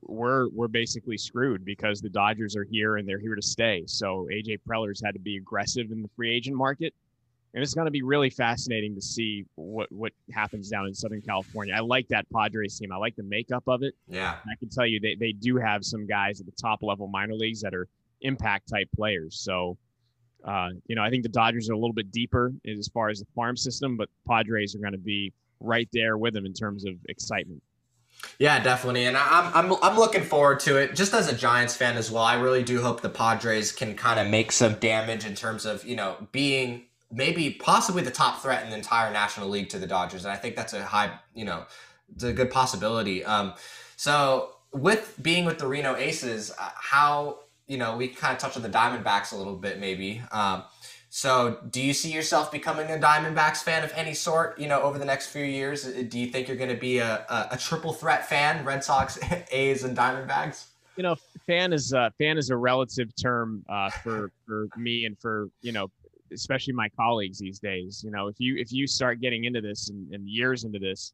we're 0.01 0.49
we're 0.49 0.67
basically 0.67 1.17
screwed 1.17 1.65
because 1.65 2.01
the 2.01 2.09
Dodgers 2.09 2.55
are 2.55 2.65
here 2.65 2.97
and 2.97 3.07
they're 3.07 3.19
here 3.19 3.35
to 3.35 3.41
stay. 3.41 3.83
So 3.87 4.27
AJ 4.31 4.59
Preller's 4.67 5.01
had 5.03 5.13
to 5.13 5.19
be 5.19 5.37
aggressive 5.37 5.91
in 5.91 6.01
the 6.01 6.09
free 6.15 6.35
agent 6.35 6.55
market, 6.55 6.93
and 7.53 7.63
it's 7.63 7.73
going 7.73 7.85
to 7.85 7.91
be 7.91 8.01
really 8.01 8.29
fascinating 8.29 8.93
to 8.95 9.01
see 9.01 9.45
what 9.55 9.89
what 9.91 10.11
happens 10.33 10.69
down 10.69 10.85
in 10.85 10.93
Southern 10.93 11.21
California. 11.21 11.73
I 11.75 11.79
like 11.79 12.09
that 12.09 12.25
Padres 12.29 12.77
team. 12.77 12.91
I 12.91 12.97
like 12.97 13.15
the 13.15 13.23
makeup 13.23 13.63
of 13.67 13.83
it. 13.83 13.95
Yeah, 14.07 14.35
I 14.45 14.55
can 14.59 14.69
tell 14.69 14.85
you 14.85 14.99
they 14.99 15.15
they 15.15 15.31
do 15.31 15.57
have 15.57 15.85
some 15.85 16.05
guys 16.05 16.41
at 16.41 16.45
the 16.45 16.53
top 16.61 16.83
level 16.83 17.07
minor 17.07 17.35
leagues 17.35 17.61
that 17.61 17.73
are 17.73 17.87
impact 18.21 18.69
type 18.69 18.89
players. 18.95 19.39
So 19.39 19.77
uh, 20.43 20.69
you 20.87 20.95
know, 20.95 21.03
I 21.03 21.09
think 21.09 21.23
the 21.23 21.29
Dodgers 21.29 21.69
are 21.69 21.73
a 21.73 21.77
little 21.77 21.93
bit 21.93 22.11
deeper 22.11 22.51
as 22.67 22.89
far 22.93 23.09
as 23.09 23.19
the 23.19 23.25
farm 23.35 23.55
system, 23.55 23.95
but 23.95 24.09
Padres 24.27 24.75
are 24.75 24.79
going 24.79 24.93
to 24.93 24.97
be 24.97 25.33
right 25.59 25.87
there 25.93 26.17
with 26.17 26.33
them 26.33 26.45
in 26.45 26.53
terms 26.53 26.85
of 26.85 26.95
excitement. 27.07 27.63
Yeah, 28.39 28.61
definitely, 28.63 29.05
and 29.05 29.17
I'm 29.17 29.51
I'm 29.53 29.77
I'm 29.81 29.97
looking 29.97 30.23
forward 30.23 30.59
to 30.61 30.77
it. 30.77 30.95
Just 30.95 31.13
as 31.13 31.31
a 31.31 31.35
Giants 31.35 31.75
fan 31.75 31.97
as 31.97 32.09
well, 32.09 32.23
I 32.23 32.35
really 32.35 32.63
do 32.63 32.81
hope 32.81 33.01
the 33.01 33.09
Padres 33.09 33.71
can 33.71 33.95
kind 33.95 34.19
of 34.19 34.27
make 34.27 34.51
some 34.51 34.75
damage 34.75 35.25
in 35.25 35.35
terms 35.35 35.65
of 35.65 35.83
you 35.83 35.95
know 35.95 36.27
being 36.31 36.83
maybe 37.11 37.49
possibly 37.49 38.01
the 38.01 38.11
top 38.11 38.41
threat 38.41 38.63
in 38.63 38.69
the 38.69 38.77
entire 38.77 39.11
National 39.11 39.49
League 39.49 39.69
to 39.69 39.79
the 39.79 39.87
Dodgers, 39.87 40.25
and 40.25 40.31
I 40.31 40.37
think 40.37 40.55
that's 40.55 40.73
a 40.73 40.83
high 40.83 41.11
you 41.33 41.43
know 41.43 41.65
it's 42.13 42.23
a 42.23 42.33
good 42.33 42.49
possibility. 42.49 43.25
Um, 43.25 43.53
so 43.97 44.55
with 44.71 45.17
being 45.21 45.45
with 45.45 45.59
the 45.59 45.67
Reno 45.67 45.95
Aces, 45.95 46.51
uh, 46.51 46.69
how 46.75 47.39
you 47.73 47.79
know, 47.79 47.97
we 47.97 48.07
kind 48.07 48.35
of 48.35 48.39
touched 48.39 48.55
on 48.55 48.61
the 48.61 48.69
Diamondbacks 48.69 49.33
a 49.33 49.35
little 49.35 49.55
bit, 49.55 49.79
maybe. 49.79 50.21
Um, 50.31 50.63
so, 51.09 51.57
do 51.71 51.81
you 51.81 51.91
see 51.91 52.11
yourself 52.11 52.51
becoming 52.51 52.91
a 52.91 52.97
Diamondbacks 52.97 53.63
fan 53.63 53.83
of 53.83 53.91
any 53.95 54.13
sort? 54.13 54.59
You 54.59 54.67
know, 54.67 54.79
over 54.83 54.99
the 54.99 55.05
next 55.05 55.27
few 55.27 55.43
years, 55.43 55.83
uh, 55.87 56.03
do 56.07 56.19
you 56.19 56.27
think 56.27 56.47
you're 56.47 56.57
going 56.57 56.69
to 56.69 56.79
be 56.79 56.99
a, 56.99 57.25
a, 57.27 57.47
a, 57.51 57.57
triple 57.57 57.91
threat 57.91 58.29
fan, 58.29 58.63
Red 58.63 58.83
Sox, 58.83 59.17
A's, 59.51 59.83
and 59.83 59.97
Diamondbacks? 59.97 60.67
You 60.97 61.01
know, 61.01 61.15
fan 61.47 61.73
is 61.73 61.93
uh, 61.93 62.11
fan 62.19 62.37
is 62.37 62.51
a 62.51 62.57
relative 62.57 63.09
term 63.15 63.65
uh, 63.67 63.89
for 63.89 64.31
for 64.45 64.67
me 64.77 65.05
and 65.05 65.17
for 65.19 65.49
you 65.61 65.71
know, 65.71 65.89
especially 66.31 66.73
my 66.73 66.89
colleagues 66.89 67.39
these 67.39 67.57
days. 67.57 68.03
You 68.03 68.11
know, 68.11 68.27
if 68.27 68.35
you 68.37 68.55
if 68.57 68.71
you 68.71 68.85
start 68.85 69.19
getting 69.19 69.45
into 69.45 69.61
this 69.61 69.89
and, 69.89 70.13
and 70.13 70.29
years 70.29 70.63
into 70.63 70.77
this, 70.77 71.13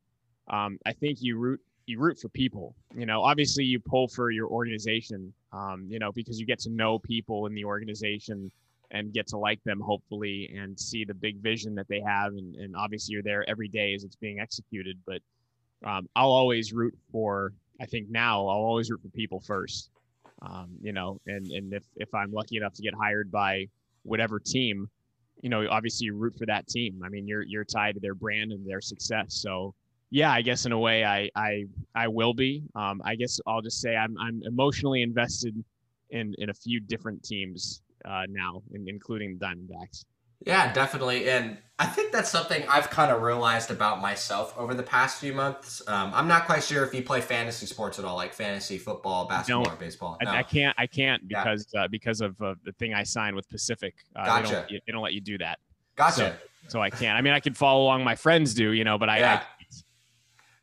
um, 0.50 0.78
I 0.86 0.92
think 0.92 1.20
you 1.22 1.38
root 1.38 1.62
you 1.90 2.00
root 2.00 2.20
for 2.20 2.30
people. 2.30 2.76
You 2.96 3.06
know, 3.06 3.24
obviously 3.24 3.64
you 3.64 3.80
pull 3.80 4.08
for 4.08 4.32
your 4.32 4.48
organization. 4.48 5.34
Um, 5.52 5.88
you 5.90 5.98
know, 5.98 6.12
because 6.12 6.40
you 6.40 6.46
get 6.46 6.60
to 6.60 6.70
know 6.70 7.00
people 7.00 7.48
in 7.48 7.56
the 7.56 7.66
organization 7.66 8.52
and 8.92 9.14
get 9.14 9.28
to 9.28 9.38
like 9.38 9.64
them 9.64 9.80
hopefully 9.80 10.52
and 10.56 10.80
see 10.80 11.04
the 11.04 11.14
big 11.14 11.38
vision 11.38 11.76
that 11.76 11.88
they 11.88 12.00
have 12.00 12.34
and, 12.34 12.56
and 12.56 12.76
obviously 12.76 13.14
you're 13.14 13.24
there 13.24 13.48
every 13.50 13.68
day 13.68 13.94
as 13.94 14.04
it's 14.04 14.16
being 14.16 14.40
executed 14.40 14.98
but 15.06 15.22
um, 15.86 16.08
i'll 16.16 16.32
always 16.32 16.74
root 16.74 16.98
for 17.12 17.54
i 17.80 17.86
think 17.86 18.10
now 18.10 18.40
i'll 18.42 18.66
always 18.66 18.90
root 18.90 19.02
for 19.02 19.10
people 19.10 19.40
first 19.40 19.90
um, 20.42 20.70
you 20.82 20.92
know 20.92 21.20
and 21.28 21.48
and 21.52 21.74
if 21.74 21.84
if 21.98 22.14
i'm 22.14 22.32
lucky 22.32 22.58
enough 22.58 22.74
to 22.74 22.82
get 22.82 22.94
hired 22.94 23.32
by 23.32 23.68
whatever 24.04 24.40
team 24.40 24.90
you 25.42 25.50
know 25.50 25.68
obviously 25.70 26.06
you 26.06 26.16
root 26.16 26.36
for 26.38 26.46
that 26.46 26.68
team 26.68 27.02
i 27.04 27.10
mean 27.10 27.28
you're 27.28 27.44
you're 27.44 27.66
tied 27.66 27.94
to 27.94 28.00
their 28.00 28.16
brand 28.16 28.52
and 28.52 28.68
their 28.68 28.82
success 28.82 29.36
so 29.36 29.74
yeah, 30.12 30.32
I 30.32 30.42
guess 30.42 30.66
in 30.66 30.72
a 30.72 30.80
way 30.80 31.06
I 31.06 31.30
I 31.36 31.66
I 31.96 32.08
will 32.08 32.34
be. 32.34 32.64
Um, 32.76 33.02
I 33.06 33.16
guess 33.16 33.40
I'll 33.46 33.62
just 33.62 33.80
say 33.80 33.96
I'm 33.96 34.18
I'm 34.18 34.42
emotionally 34.46 35.02
invested 35.02 35.64
in 36.10 36.34
in 36.38 36.50
a 36.50 36.54
few 36.54 36.80
different 36.80 37.24
teams 37.24 37.82
uh, 38.06 38.24
now, 38.30 38.64
in, 38.74 38.88
including 38.88 39.38
the 39.38 39.46
Diamondbacks. 39.46 40.06
Yeah, 40.46 40.72
definitely, 40.72 41.30
and 41.30 41.58
I 41.80 41.86
think 41.86 42.14
that's 42.14 42.30
something 42.30 42.64
I've 42.70 42.90
kind 42.90 43.12
of 43.12 43.22
realized 43.22 43.72
about 43.72 44.02
myself 44.02 44.54
over 44.58 44.74
the 44.74 44.84
past 44.84 45.20
few 45.20 45.34
months. 45.34 45.82
Um, 45.86 46.12
I'm 46.14 46.30
not 46.30 46.46
quite 46.46 46.64
sure 46.64 46.86
if 46.86 46.94
you 46.94 47.04
play 47.04 47.20
fantasy 47.20 47.66
sports 47.66 48.00
at 48.00 48.06
all, 48.06 48.16
like 48.16 48.34
fantasy 48.34 48.78
football, 48.78 49.28
basketball, 49.28 49.68
or 49.68 49.76
baseball. 49.76 50.18
No. 50.24 50.32
I, 50.32 50.38
I, 50.38 50.44
can't. 50.44 50.74
I 50.80 50.88
can't 50.88 51.28
because 51.28 51.68
yeah. 51.74 51.84
uh, 51.84 51.88
because 51.90 52.22
of 52.22 52.42
uh, 52.42 52.56
the 52.64 52.72
thing 52.72 52.94
I 52.94 53.04
signed 53.04 53.36
with 53.36 53.50
Pacific. 53.50 53.96
Uh, 54.16 54.26
gotcha. 54.26 54.48
They 54.48 54.54
don't, 54.54 54.84
they 54.88 54.92
don't, 54.94 55.04
let 55.04 55.14
you 55.14 55.22
do 55.22 55.38
that. 55.40 55.60
Gotcha. 55.98 56.16
So, 56.16 56.70
so, 56.70 56.82
I 56.82 56.90
can't. 56.90 57.18
I 57.18 57.22
mean, 57.22 57.34
I 57.34 57.42
can 57.42 57.54
follow 57.54 57.84
along. 57.84 58.06
My 58.06 58.16
friends 58.16 58.54
do, 58.54 58.72
you 58.72 58.86
know, 58.86 58.98
but 58.98 59.10
I, 59.10 59.20
yeah. 59.20 59.44
I 59.59 59.59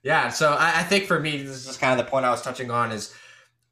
yeah, 0.07 0.29
so 0.29 0.53
I, 0.53 0.81
I 0.81 0.83
think 0.85 1.07
for 1.07 1.19
me, 1.19 1.43
this 1.43 1.69
is 1.69 1.77
kind 1.77 1.99
of 1.99 2.07
the 2.07 2.09
point 2.09 2.25
I 2.25 2.31
was 2.31 2.41
touching 2.41 2.71
on 2.71 2.93
is 2.93 3.13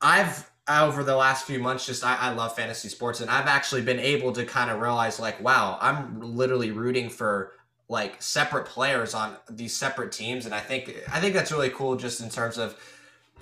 I've 0.00 0.50
over 0.68 1.04
the 1.04 1.14
last 1.14 1.46
few 1.46 1.60
months 1.60 1.86
just 1.86 2.02
I, 2.02 2.16
I, 2.16 2.30
love 2.32 2.56
fantasy 2.56 2.88
sports 2.88 3.20
and 3.20 3.30
i've 3.30 3.46
actually 3.46 3.82
been 3.82 3.98
able 3.98 4.32
to 4.32 4.46
kind 4.46 4.70
of 4.70 4.80
realize 4.80 5.20
like 5.20 5.38
wow 5.42 5.76
i'm 5.78 6.18
literally 6.22 6.70
rooting 6.70 7.10
for 7.10 7.52
like 7.90 8.22
separate 8.22 8.64
players 8.64 9.12
on 9.12 9.36
these 9.50 9.76
separate 9.76 10.10
teams 10.10 10.46
and 10.46 10.54
i 10.54 10.60
think 10.60 10.90
i 11.12 11.20
think 11.20 11.34
that's 11.34 11.52
really 11.52 11.68
cool 11.68 11.96
just 11.96 12.22
in 12.22 12.30
terms 12.30 12.56
of 12.56 12.80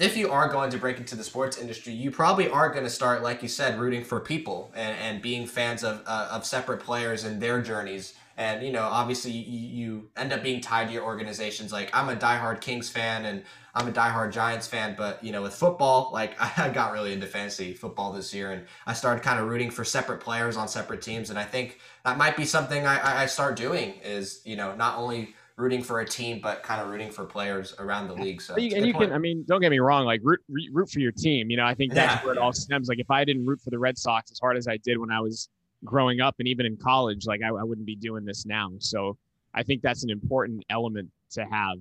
if 0.01 0.16
you 0.16 0.32
are 0.32 0.48
going 0.48 0.69
to 0.69 0.78
break 0.78 0.98
into 0.98 1.14
the 1.14 1.23
sports 1.23 1.59
industry 1.59 1.93
you 1.93 2.10
probably 2.10 2.51
are 2.51 2.70
going 2.70 2.82
to 2.82 2.90
start 2.90 3.23
like 3.23 3.40
you 3.40 3.48
said 3.48 3.78
rooting 3.78 4.02
for 4.02 4.19
people 4.19 4.73
and, 4.74 4.98
and 4.98 5.23
being 5.23 5.47
fans 5.47 5.85
of, 5.85 6.02
uh, 6.06 6.28
of 6.32 6.44
separate 6.44 6.81
players 6.81 7.23
and 7.23 7.40
their 7.40 7.62
journeys 7.62 8.14
and 8.43 8.64
you 8.64 8.73
know 8.73 8.82
obviously 8.82 9.31
you, 9.31 9.69
you 9.69 10.10
end 10.16 10.32
up 10.32 10.43
being 10.43 10.60
tied 10.60 10.89
to 10.89 10.93
your 10.93 11.05
organizations 11.05 11.73
like 11.73 11.89
i'm 11.94 12.09
a 12.09 12.16
diehard 12.16 12.60
kings 12.60 12.90
fan 12.90 13.24
and 13.24 13.43
i'm 13.74 13.86
a 13.86 13.93
diehard 13.93 14.32
giants 14.32 14.66
fan 14.66 14.94
but 14.98 15.23
you 15.23 15.31
know 15.31 15.43
with 15.43 15.55
football 15.55 16.10
like 16.12 16.35
i 16.59 16.69
got 16.69 16.93
really 16.93 17.12
into 17.12 17.27
fantasy 17.27 17.73
football 17.73 18.12
this 18.12 18.35
year 18.35 18.51
and 18.51 18.64
i 18.86 18.93
started 18.93 19.23
kind 19.23 19.39
of 19.39 19.48
rooting 19.48 19.70
for 19.70 19.85
separate 19.85 20.20
players 20.20 20.56
on 20.56 20.66
separate 20.66 21.01
teams 21.01 21.31
and 21.31 21.39
i 21.39 21.44
think 21.44 21.78
that 22.05 22.19
might 22.19 22.36
be 22.36 22.44
something 22.44 22.85
i, 22.86 23.23
I 23.23 23.27
start 23.27 23.56
doing 23.56 23.94
is 24.05 24.43
you 24.44 24.56
know 24.56 24.74
not 24.74 24.98
only 24.98 25.35
rooting 25.56 25.82
for 25.82 26.01
a 26.01 26.06
team, 26.06 26.40
but 26.43 26.62
kind 26.62 26.81
of 26.81 26.89
rooting 26.89 27.10
for 27.10 27.27
players 27.27 27.74
around 27.78 28.09
the 28.09 28.14
league. 28.14 28.40
So, 28.40 28.56
you, 28.56 28.74
and 28.74 28.86
you 28.86 28.94
point. 28.94 29.10
can, 29.10 29.14
I 29.14 29.19
mean, 29.19 29.44
don't 29.47 29.60
get 29.60 29.70
me 29.70 29.81
wrong, 29.81 30.06
like 30.06 30.20
root, 30.24 30.40
root 30.48 30.89
for 30.89 30.98
your 30.98 31.12
team. 31.12 31.51
You 31.51 31.59
know, 31.59 31.66
I 31.66 31.74
think 31.74 31.93
that's 31.93 32.14
yeah. 32.14 32.24
where 32.24 32.35
it 32.35 32.39
all 32.39 32.55
stems. 32.55 32.89
Like 32.89 32.98
if 32.98 33.10
I 33.10 33.23
didn't 33.24 33.44
root 33.44 33.60
for 33.60 33.69
the 33.69 33.78
Red 33.78 33.98
Sox 33.98 34.32
as 34.32 34.39
hard 34.40 34.56
as 34.56 34.66
I 34.66 34.78
did 34.78 34.97
when 34.98 35.10
I 35.10 35.20
was 35.20 35.51
growing 35.84 36.20
up 36.20 36.36
and 36.38 36.48
even 36.48 36.66
in 36.66 36.76
college, 36.76 37.26
like 37.26 37.40
I, 37.42 37.48
I 37.48 37.62
wouldn't 37.62 37.86
be 37.86 37.96
doing 37.96 38.24
this 38.24 38.46
now. 38.46 38.70
So 38.78 39.16
I 39.54 39.62
think 39.62 39.82
that's 39.82 40.04
an 40.04 40.10
important 40.10 40.64
element 40.70 41.10
to 41.32 41.44
have 41.44 41.78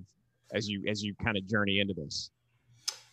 as 0.52 0.68
you 0.68 0.84
as 0.88 1.02
you 1.02 1.14
kind 1.22 1.36
of 1.36 1.46
journey 1.46 1.80
into 1.80 1.94
this. 1.94 2.30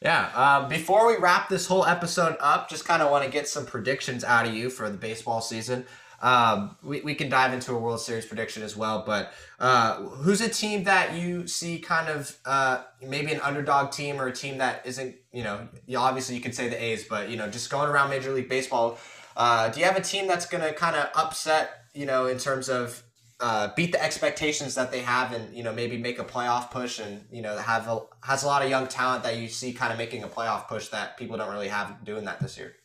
Yeah. 0.02 0.32
Uh, 0.34 0.68
before 0.68 1.08
we 1.08 1.18
wrap 1.18 1.50
this 1.50 1.66
whole 1.68 1.86
episode 1.86 2.38
up, 2.40 2.70
just 2.70 2.86
kind 2.86 3.02
of 3.02 3.12
want 3.12 3.26
to 3.26 3.32
get 3.32 3.48
some 3.48 3.66
predictions 3.66 4.24
out 4.24 4.48
of 4.48 4.54
you 4.54 4.70
for 4.70 4.90
the 4.90 4.98
baseball 4.98 5.42
season. 5.42 5.86
Um, 6.22 6.76
we, 6.84 7.00
we 7.02 7.16
can 7.16 7.30
dive 7.30 7.54
into 7.54 7.74
a 7.74 7.78
World 7.78 8.02
Series 8.02 8.26
prediction 8.26 8.62
as 8.62 8.76
well, 8.76 9.04
but 9.06 9.32
uh, 9.60 9.96
who's 9.96 10.42
a 10.42 10.50
team 10.50 10.84
that 10.84 11.16
you 11.16 11.48
see 11.48 11.80
kind 11.80 12.10
of 12.10 12.36
uh, 12.46 12.84
maybe 13.06 13.32
an 13.32 13.40
underdog 13.40 13.92
team 13.92 14.20
or 14.20 14.28
a 14.28 14.34
team 14.34 14.58
that 14.58 14.86
isn't, 14.86 15.16
you 15.32 15.44
know, 15.44 15.68
obviously 15.96 16.36
you 16.36 16.42
can 16.42 16.52
say 16.52 16.68
the 16.68 16.82
A's, 16.82 17.06
but, 17.06 17.30
you 17.30 17.38
know, 17.38 17.50
just 17.50 17.70
going 17.70 17.90
around 17.90 18.10
Major 18.10 18.34
League 18.34 18.50
Baseball, 18.50 18.98
uh, 19.40 19.70
do 19.70 19.80
you 19.80 19.86
have 19.86 19.96
a 19.96 20.02
team 20.02 20.28
that's 20.28 20.46
going 20.46 20.62
to 20.62 20.74
kind 20.74 20.98
of 20.98 21.10
upset, 21.16 21.86
you 21.94 22.06
know, 22.06 22.28
in 22.28 22.38
terms 22.38 22.70
of 22.70 23.02
uh, 23.40 23.70
beat 23.74 23.94
the 23.94 24.04
expectations 24.04 24.76
that 24.76 24.92
they 24.92 25.00
have 25.00 25.32
and 25.32 25.56
you 25.56 25.64
know 25.64 25.72
maybe 25.72 25.98
make 25.98 26.20
a 26.20 26.26
playoff 26.26 26.70
push 26.72 27.00
and 27.00 27.24
you 27.32 27.42
know 27.42 27.58
have 27.58 27.88
a, 27.88 28.02
has 28.22 28.44
a 28.44 28.48
lot 28.48 28.62
of 28.62 28.70
young 28.70 28.86
talent 28.86 29.24
that 29.24 29.38
you 29.38 29.48
see 29.48 29.72
kind 29.72 29.94
of 29.94 29.98
making 29.98 30.24
a 30.24 30.28
playoff 30.28 30.68
push 30.68 30.90
that 30.90 31.16
people 31.16 31.38
don't 31.38 31.50
really 31.50 31.70
have 31.70 32.04
doing 32.04 32.26
that 32.26 32.42
this 32.42 32.58
year. 32.58 32.76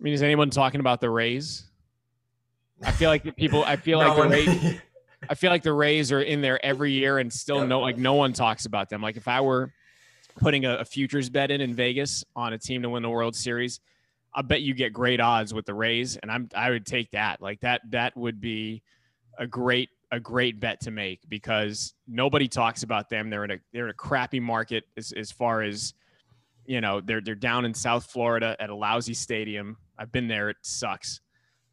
I 0.00 0.02
mean, 0.02 0.14
is 0.14 0.22
anyone 0.22 0.48
talking 0.48 0.80
about 0.80 1.02
the 1.02 1.10
Rays? 1.10 1.64
I 2.82 2.92
feel 2.92 3.10
like 3.10 3.36
people. 3.36 3.62
I 3.62 3.76
feel 3.76 4.00
no 4.00 4.08
like 4.08 4.18
one. 4.18 4.30
the 4.30 4.36
Rays. 4.36 4.80
I 5.28 5.34
feel 5.34 5.50
like 5.50 5.62
the 5.62 5.72
Rays 5.72 6.10
are 6.12 6.22
in 6.22 6.40
there 6.40 6.64
every 6.64 6.92
year 6.92 7.18
and 7.18 7.30
still 7.30 7.58
yep. 7.58 7.68
no 7.68 7.80
like 7.80 7.98
no 7.98 8.14
one 8.14 8.32
talks 8.32 8.64
about 8.64 8.88
them. 8.88 9.02
Like 9.02 9.18
if 9.18 9.28
I 9.28 9.42
were 9.42 9.70
putting 10.36 10.64
a, 10.64 10.76
a 10.76 10.84
futures 10.86 11.28
bet 11.28 11.50
in 11.50 11.60
in 11.60 11.74
Vegas 11.74 12.24
on 12.34 12.54
a 12.54 12.58
team 12.58 12.80
to 12.82 12.88
win 12.88 13.02
the 13.02 13.10
World 13.10 13.36
Series, 13.36 13.80
I 14.34 14.42
bet 14.42 14.62
you 14.62 14.74
get 14.74 14.92
great 14.92 15.20
odds 15.20 15.54
with 15.54 15.66
the 15.66 15.74
Rays, 15.74 16.16
and 16.16 16.30
I'm 16.30 16.48
I 16.54 16.70
would 16.70 16.86
take 16.86 17.10
that. 17.12 17.40
Like 17.40 17.60
that 17.60 17.82
that 17.90 18.16
would 18.16 18.40
be 18.40 18.82
a 19.38 19.46
great 19.46 19.90
a 20.10 20.20
great 20.20 20.60
bet 20.60 20.80
to 20.80 20.90
make 20.90 21.20
because 21.28 21.94
nobody 22.06 22.48
talks 22.48 22.82
about 22.82 23.08
them. 23.08 23.30
They're 23.30 23.44
in 23.44 23.52
a 23.52 23.58
they're 23.72 23.84
in 23.84 23.90
a 23.90 23.94
crappy 23.94 24.40
market 24.40 24.84
as, 24.96 25.12
as 25.12 25.30
far 25.30 25.62
as 25.62 25.94
you 26.66 26.80
know 26.80 27.00
they're 27.00 27.20
they're 27.20 27.34
down 27.34 27.64
in 27.64 27.74
South 27.74 28.06
Florida 28.06 28.56
at 28.58 28.70
a 28.70 28.74
lousy 28.74 29.14
stadium. 29.14 29.76
I've 29.98 30.12
been 30.12 30.28
there. 30.28 30.50
It 30.50 30.56
sucks. 30.62 31.20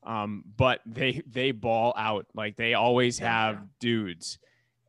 Um, 0.03 0.43
but 0.57 0.81
they 0.85 1.21
they 1.27 1.51
ball 1.51 1.93
out 1.97 2.25
like 2.33 2.57
they 2.57 2.73
always 2.73 3.19
have 3.19 3.59
dudes, 3.79 4.39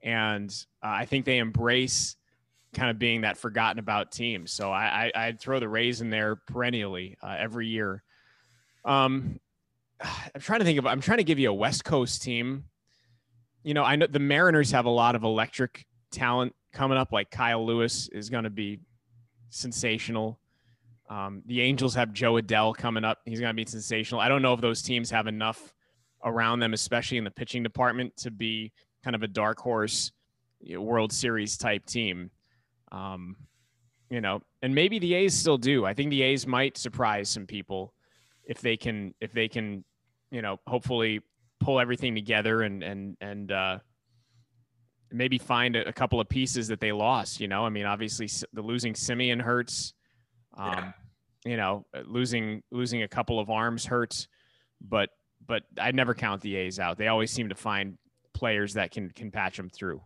and 0.03 0.51
uh, 0.83 0.89
I 0.89 1.05
think 1.05 1.27
they 1.27 1.39
embrace 1.39 2.17
kind 2.75 2.91
of 2.91 2.99
being 2.99 3.23
that 3.23 3.37
forgotten 3.37 3.79
about 3.79 4.13
team. 4.13 4.47
So 4.47 4.71
I, 4.71 5.11
I 5.15 5.27
would 5.27 5.41
throw 5.41 5.61
the 5.61 5.69
Rays 5.69 6.01
in 6.01 6.11
there 6.11 6.37
perennially 6.37 7.17
uh, 7.23 7.37
every 7.39 7.69
year. 7.69 8.03
Um, 8.85 9.41
I'm 10.01 10.41
trying 10.41 10.61
to 10.61 10.65
think 10.65 10.79
of. 10.79 10.87
I'm 10.87 11.01
trying 11.01 11.19
to 11.19 11.25
give 11.25 11.39
you 11.39 11.51
a 11.51 11.55
West 11.55 11.85
Coast 11.85 12.23
team. 12.23 12.65
You 13.63 13.75
know, 13.75 13.85
I 13.85 13.97
know 13.97 14.07
the 14.07 14.19
Mariners 14.19 14.73
have 14.73 14.87
a 14.87 14.91
lot 14.91 15.15
of 15.15 15.23
electric 15.23 15.85
talent 16.11 16.55
coming 16.73 16.99
up. 16.99 17.13
Like 17.13 17.31
Kyle 17.31 17.65
Lewis 17.65 18.09
is 18.09 18.29
going 18.29 18.45
to 18.45 18.51
be 18.51 18.81
sensational. 19.51 20.41
Um, 21.09 21.43
the 21.47 21.61
Angels 21.61 21.95
have 21.95 22.13
Jo 22.13 22.35
Adell 22.35 22.75
coming 22.75 23.05
up. 23.05 23.19
He's 23.25 23.39
going 23.39 23.51
to 23.51 23.55
be 23.55 23.69
sensational. 23.69 24.21
I 24.21 24.29
don't 24.29 24.43
know 24.43 24.55
if 24.55 24.61
those 24.61 24.83
teams 24.83 25.11
have 25.11 25.27
enough 25.27 25.73
around 26.25 26.61
them, 26.61 26.73
especially 26.73 27.19
in 27.19 27.25
the 27.25 27.31
pitching 27.31 27.63
department, 27.63 28.17
to 28.19 28.31
be 28.31 28.73
kind 29.05 29.15
of 29.15 29.23
a 29.23 29.29
dark 29.29 29.59
horse 29.59 30.11
you 30.61 30.77
know, 30.77 30.83
World 30.83 31.13
Series 31.13 31.57
type 31.57 31.85
team. 31.87 32.31
Um, 32.93 33.37
you 34.11 34.21
know, 34.21 34.43
and 34.63 34.75
maybe 34.75 35.01
the 35.01 35.15
A's 35.15 35.35
still 35.35 35.59
do. 35.59 35.85
I 35.85 35.95
think 35.95 36.11
the 36.11 36.23
A's 36.23 36.47
might 36.47 36.77
surprise 36.77 37.29
some 37.31 37.47
people 37.47 37.93
if 38.45 38.61
they 38.61 38.77
can 38.77 39.15
if 39.21 39.33
they 39.33 39.49
can 39.49 39.85
you 40.33 40.43
know, 40.43 40.59
hopefully 40.67 41.21
pull 41.61 41.79
everything 41.79 42.17
together 42.17 42.63
and 42.63 42.83
and 42.83 43.17
and 43.21 43.53
uh, 43.53 43.79
maybe 45.13 45.39
find 45.39 45.77
a, 45.77 45.87
a, 45.87 45.93
couple 45.93 46.19
of 46.21 46.29
pieces 46.29 46.67
that 46.69 46.81
they 46.81 46.91
lost. 46.91 47.39
You 47.39 47.47
know, 47.47 47.65
I 47.65 47.69
mean, 47.69 47.85
obviously 47.85 48.29
the 48.53 48.63
losing 48.63 48.95
Semien 48.95 49.41
hurts. 49.41 49.93
Um, 50.57 50.73
yeah. 50.73 50.93
You 51.45 51.57
know, 51.57 51.87
losing 52.07 52.63
losing 52.71 53.03
a 53.03 53.09
couple 53.09 53.39
of 53.39 53.51
arms 53.51 53.85
hurts, 53.85 54.27
but 54.81 55.11
but 55.47 55.65
I 55.79 55.93
never 55.93 56.15
count 56.15 56.41
the 56.41 56.57
A's 56.57 56.81
out. 56.81 56.99
They 56.99 57.09
always 57.09 57.31
seem 57.31 57.51
to 57.51 57.55
find 57.55 57.99
players 58.33 58.75
that 58.75 58.91
can 58.91 59.11
can 59.11 59.31
patch 59.31 59.57
them 59.57 59.69
through. 59.69 60.01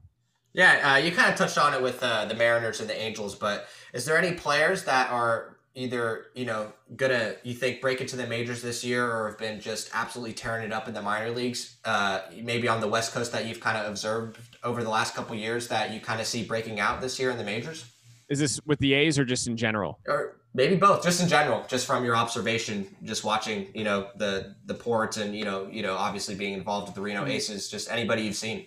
Yeah, 0.56 0.94
uh, 0.94 0.96
you 0.96 1.12
kind 1.12 1.30
of 1.30 1.36
touched 1.36 1.58
on 1.58 1.74
it 1.74 1.82
with 1.82 2.02
uh, 2.02 2.24
the 2.24 2.34
Mariners 2.34 2.80
and 2.80 2.88
the 2.88 2.98
Angels, 2.98 3.34
but 3.34 3.68
is 3.92 4.06
there 4.06 4.16
any 4.16 4.34
players 4.34 4.84
that 4.84 5.10
are 5.10 5.58
either 5.74 6.28
you 6.34 6.46
know 6.46 6.72
gonna 6.96 7.34
you 7.42 7.52
think 7.52 7.82
break 7.82 8.00
into 8.00 8.16
the 8.16 8.26
majors 8.26 8.62
this 8.62 8.82
year 8.82 9.04
or 9.04 9.28
have 9.28 9.38
been 9.38 9.60
just 9.60 9.90
absolutely 9.92 10.32
tearing 10.32 10.64
it 10.64 10.72
up 10.72 10.88
in 10.88 10.94
the 10.94 11.02
minor 11.02 11.30
leagues 11.30 11.76
uh, 11.84 12.22
maybe 12.42 12.66
on 12.66 12.80
the 12.80 12.88
west 12.88 13.12
coast 13.12 13.30
that 13.32 13.44
you've 13.44 13.60
kind 13.60 13.76
of 13.76 13.86
observed 13.86 14.38
over 14.64 14.82
the 14.82 14.88
last 14.88 15.14
couple 15.14 15.36
years 15.36 15.68
that 15.68 15.92
you 15.92 16.00
kind 16.00 16.18
of 16.18 16.26
see 16.26 16.42
breaking 16.42 16.80
out 16.80 17.02
this 17.02 17.18
year 17.18 17.30
in 17.30 17.36
the 17.36 17.44
majors? 17.44 17.84
Is 18.30 18.38
this 18.38 18.58
with 18.64 18.78
the 18.78 18.94
a's 18.94 19.18
or 19.18 19.26
just 19.26 19.46
in 19.46 19.58
general? 19.58 20.00
Or 20.08 20.38
maybe 20.54 20.74
both 20.74 21.02
just 21.04 21.20
in 21.20 21.28
general 21.28 21.66
just 21.68 21.86
from 21.86 22.02
your 22.02 22.16
observation 22.16 22.86
just 23.04 23.24
watching 23.24 23.68
you 23.74 23.84
know 23.84 24.08
the 24.16 24.56
the 24.64 24.74
ports 24.74 25.18
and 25.18 25.36
you 25.36 25.44
know 25.44 25.68
you 25.70 25.82
know 25.82 25.94
obviously 25.94 26.34
being 26.34 26.54
involved 26.54 26.88
with 26.88 26.94
the 26.94 27.02
reno 27.02 27.20
mm-hmm. 27.20 27.32
aces 27.32 27.68
just 27.68 27.90
anybody 27.90 28.22
you've 28.22 28.34
seen 28.34 28.64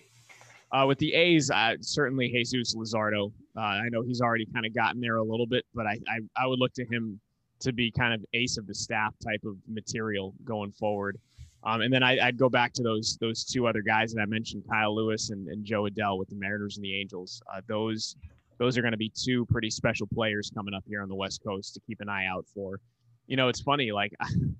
uh, 0.72 0.84
with 0.86 0.98
the 0.98 1.12
A's, 1.14 1.50
uh, 1.50 1.74
certainly 1.80 2.28
Jesus 2.28 2.74
Luzardo. 2.74 3.32
Uh, 3.56 3.60
I 3.60 3.88
know 3.90 4.02
he's 4.02 4.20
already 4.20 4.46
kind 4.46 4.64
of 4.64 4.74
gotten 4.74 5.00
there 5.00 5.16
a 5.16 5.22
little 5.22 5.46
bit, 5.46 5.64
but 5.74 5.86
I, 5.86 5.98
I, 6.08 6.20
I 6.36 6.46
would 6.46 6.58
look 6.58 6.72
to 6.74 6.84
him 6.84 7.20
to 7.60 7.72
be 7.72 7.90
kind 7.90 8.14
of 8.14 8.24
ace 8.32 8.56
of 8.56 8.66
the 8.66 8.74
staff 8.74 9.14
type 9.22 9.42
of 9.44 9.56
material 9.68 10.34
going 10.44 10.72
forward. 10.72 11.18
Um, 11.62 11.82
and 11.82 11.92
then 11.92 12.02
I, 12.02 12.24
would 12.24 12.38
go 12.38 12.48
back 12.48 12.72
to 12.74 12.82
those 12.82 13.18
those 13.20 13.44
two 13.44 13.66
other 13.66 13.82
guys 13.82 14.14
that 14.14 14.22
I 14.22 14.26
mentioned, 14.26 14.64
Kyle 14.70 14.94
Lewis 14.94 15.30
and, 15.30 15.46
and 15.48 15.64
Jo 15.64 15.84
Adell 15.84 16.18
with 16.18 16.28
the 16.28 16.36
Mariners 16.36 16.76
and 16.76 16.84
the 16.84 16.98
Angels. 16.98 17.42
Uh, 17.52 17.60
those 17.66 18.16
those 18.56 18.78
are 18.78 18.82
going 18.82 18.92
to 18.92 18.98
be 18.98 19.12
two 19.14 19.44
pretty 19.46 19.70
special 19.70 20.06
players 20.06 20.50
coming 20.54 20.72
up 20.72 20.84
here 20.86 21.02
on 21.02 21.08
the 21.08 21.14
West 21.14 21.42
Coast 21.44 21.74
to 21.74 21.80
keep 21.86 22.00
an 22.00 22.08
eye 22.08 22.26
out 22.26 22.46
for. 22.54 22.80
You 23.26 23.36
know, 23.36 23.48
it's 23.48 23.60
funny, 23.60 23.92
like 23.92 24.14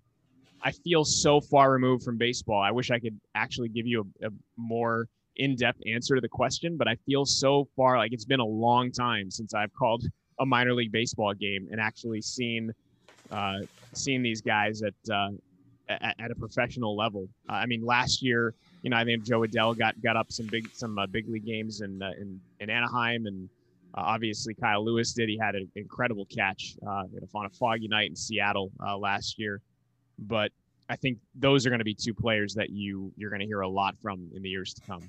I 0.62 0.72
feel 0.72 1.04
so 1.04 1.40
far 1.40 1.72
removed 1.72 2.04
from 2.04 2.18
baseball. 2.18 2.60
I 2.60 2.70
wish 2.70 2.90
I 2.90 2.98
could 2.98 3.18
actually 3.34 3.70
give 3.70 3.86
you 3.86 4.06
a, 4.22 4.26
a 4.26 4.30
more 4.58 5.08
in-depth 5.40 5.80
answer 5.86 6.14
to 6.14 6.20
the 6.20 6.28
question, 6.28 6.76
but 6.76 6.86
I 6.86 6.96
feel 7.06 7.24
so 7.24 7.66
far 7.74 7.96
like 7.96 8.12
it's 8.12 8.26
been 8.26 8.40
a 8.40 8.52
long 8.68 8.92
time 8.92 9.30
since 9.30 9.54
I've 9.54 9.72
called 9.74 10.04
a 10.38 10.46
minor 10.46 10.74
league 10.74 10.92
baseball 10.92 11.32
game 11.34 11.66
and 11.70 11.80
actually 11.80 12.20
seen 12.20 12.72
uh, 13.30 13.58
seen 13.94 14.22
these 14.22 14.40
guys 14.40 14.82
at, 14.82 14.94
uh, 15.12 15.30
at, 15.88 16.14
at 16.18 16.30
a 16.30 16.34
professional 16.34 16.96
level. 16.96 17.28
Uh, 17.48 17.54
I 17.54 17.66
mean, 17.66 17.84
last 17.84 18.22
year, 18.22 18.54
you 18.82 18.90
know, 18.90 18.96
I 18.96 19.04
think 19.04 19.24
Jo 19.24 19.40
Adell 19.40 19.76
got 19.78 20.00
got 20.02 20.16
up 20.16 20.30
some 20.30 20.46
big 20.46 20.68
some 20.72 20.98
uh, 20.98 21.06
big 21.06 21.28
league 21.28 21.46
games 21.46 21.80
in 21.80 22.02
uh, 22.02 22.10
in, 22.20 22.40
in 22.60 22.70
Anaheim, 22.70 23.26
and 23.26 23.48
uh, 23.94 24.02
obviously 24.02 24.54
Kyle 24.54 24.84
Lewis 24.84 25.12
did. 25.12 25.28
He 25.28 25.38
had 25.38 25.54
an 25.54 25.70
incredible 25.74 26.26
catch 26.26 26.76
on 26.86 27.44
a 27.44 27.50
foggy 27.50 27.88
night 27.88 28.10
in 28.10 28.16
Seattle 28.16 28.70
last 28.98 29.38
year, 29.38 29.60
but 30.18 30.50
I 30.90 30.96
think 30.96 31.18
those 31.36 31.64
are 31.64 31.70
going 31.70 31.78
to 31.78 31.84
be 31.84 31.94
two 31.94 32.12
players 32.12 32.54
that 32.54 32.70
you 32.70 33.12
you're 33.16 33.30
going 33.30 33.40
to 33.40 33.46
hear 33.46 33.60
a 33.60 33.68
lot 33.68 33.96
from 34.02 34.28
in 34.34 34.42
the 34.42 34.48
years 34.48 34.74
to 34.74 34.80
come. 34.82 35.08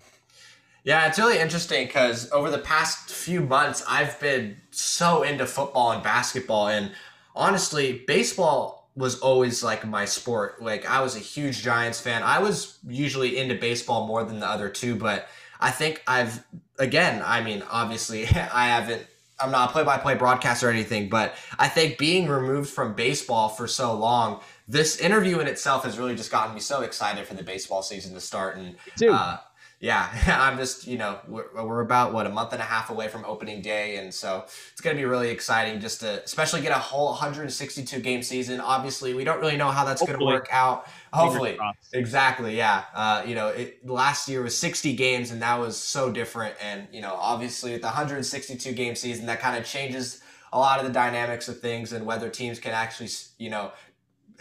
Yeah, 0.83 1.07
it's 1.07 1.17
really 1.17 1.39
interesting 1.39 1.87
because 1.87 2.31
over 2.31 2.49
the 2.49 2.59
past 2.59 3.11
few 3.11 3.41
months, 3.41 3.83
I've 3.87 4.19
been 4.19 4.57
so 4.69 5.23
into 5.23 5.45
football 5.45 5.91
and 5.91 6.03
basketball, 6.03 6.67
and 6.67 6.91
honestly, 7.35 8.03
baseball 8.07 8.91
was 8.95 9.19
always 9.19 9.63
like 9.63 9.85
my 9.85 10.05
sport. 10.05 10.61
Like 10.61 10.87
I 10.87 11.01
was 11.01 11.15
a 11.15 11.19
huge 11.19 11.63
Giants 11.63 11.99
fan. 11.99 12.21
I 12.21 12.39
was 12.39 12.77
usually 12.87 13.37
into 13.37 13.55
baseball 13.55 14.05
more 14.05 14.23
than 14.23 14.39
the 14.39 14.47
other 14.47 14.69
two, 14.69 14.95
but 14.95 15.27
I 15.59 15.71
think 15.71 16.03
I've 16.07 16.43
again. 16.77 17.23
I 17.25 17.41
mean, 17.41 17.63
obviously, 17.71 18.25
I 18.27 18.67
haven't. 18.67 19.07
I'm 19.39 19.49
not 19.49 19.69
a 19.69 19.71
play-by-play 19.71 20.15
broadcaster 20.15 20.67
or 20.67 20.71
anything, 20.71 21.09
but 21.09 21.33
I 21.57 21.67
think 21.67 21.97
being 21.97 22.27
removed 22.27 22.69
from 22.69 22.93
baseball 22.93 23.49
for 23.49 23.67
so 23.67 23.91
long 23.95 24.39
this 24.71 24.97
interview 24.97 25.39
in 25.39 25.47
itself 25.47 25.83
has 25.83 25.99
really 25.99 26.15
just 26.15 26.31
gotten 26.31 26.55
me 26.55 26.61
so 26.61 26.81
excited 26.81 27.27
for 27.27 27.33
the 27.33 27.43
baseball 27.43 27.83
season 27.83 28.13
to 28.13 28.21
start. 28.21 28.55
And 28.55 28.75
uh, 29.11 29.37
yeah, 29.81 30.09
I'm 30.27 30.57
just, 30.57 30.87
you 30.87 30.97
know, 30.97 31.19
we're, 31.27 31.47
we're 31.53 31.81
about 31.81 32.13
what 32.13 32.25
a 32.25 32.29
month 32.29 32.53
and 32.53 32.61
a 32.61 32.65
half 32.65 32.89
away 32.89 33.09
from 33.09 33.25
opening 33.25 33.61
day. 33.61 33.97
And 33.97 34.13
so 34.13 34.45
it's 34.71 34.79
going 34.79 34.95
to 34.95 35.01
be 35.01 35.05
really 35.05 35.29
exciting 35.29 35.81
just 35.81 35.99
to 35.99 36.23
especially 36.23 36.61
get 36.61 36.71
a 36.71 36.79
whole 36.79 37.07
162 37.07 37.99
game 37.99 38.23
season. 38.23 38.61
Obviously, 38.61 39.13
we 39.13 39.25
don't 39.25 39.41
really 39.41 39.57
know 39.57 39.71
how 39.71 39.83
that's 39.83 40.01
going 40.01 40.17
to 40.17 40.25
work 40.25 40.47
out. 40.51 40.87
Hopefully. 41.11 41.57
Exactly. 41.91 42.55
Yeah. 42.55 42.85
Uh, 42.95 43.23
you 43.27 43.35
know, 43.35 43.49
it, 43.49 43.85
last 43.85 44.29
year 44.29 44.41
was 44.41 44.57
60 44.57 44.95
games 44.95 45.31
and 45.31 45.41
that 45.41 45.59
was 45.59 45.75
so 45.75 46.09
different. 46.09 46.55
And, 46.63 46.87
you 46.93 47.01
know, 47.01 47.13
obviously 47.19 47.73
with 47.73 47.81
the 47.81 47.87
162 47.87 48.71
game 48.71 48.95
season, 48.95 49.25
that 49.25 49.41
kind 49.41 49.57
of 49.57 49.65
changes 49.65 50.21
a 50.53 50.59
lot 50.59 50.79
of 50.79 50.85
the 50.85 50.91
dynamics 50.91 51.47
of 51.47 51.59
things 51.59 51.91
and 51.91 52.05
whether 52.05 52.29
teams 52.29 52.59
can 52.59 52.71
actually, 52.71 53.09
you 53.37 53.49
know, 53.49 53.71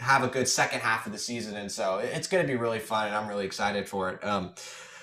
have 0.01 0.23
a 0.23 0.27
good 0.27 0.47
second 0.47 0.79
half 0.79 1.05
of 1.05 1.11
the 1.11 1.17
season. 1.17 1.55
And 1.55 1.71
so 1.71 1.99
it's 1.99 2.27
going 2.27 2.43
to 2.43 2.47
be 2.47 2.57
really 2.57 2.79
fun, 2.79 3.07
and 3.07 3.15
I'm 3.15 3.27
really 3.27 3.45
excited 3.45 3.87
for 3.87 4.09
it. 4.09 4.23
Um, 4.25 4.53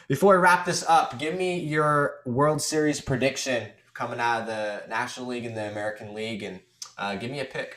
before 0.08 0.34
I 0.34 0.38
wrap 0.38 0.64
this 0.64 0.84
up, 0.88 1.18
give 1.18 1.36
me 1.36 1.60
your 1.60 2.16
World 2.26 2.60
Series 2.60 3.00
prediction 3.00 3.68
coming 3.94 4.20
out 4.20 4.42
of 4.42 4.46
the 4.46 4.82
National 4.88 5.26
League 5.26 5.44
and 5.44 5.56
the 5.56 5.70
American 5.70 6.14
League, 6.14 6.42
and 6.42 6.60
uh, 6.96 7.14
give 7.16 7.30
me 7.30 7.40
a 7.40 7.44
pick. 7.44 7.76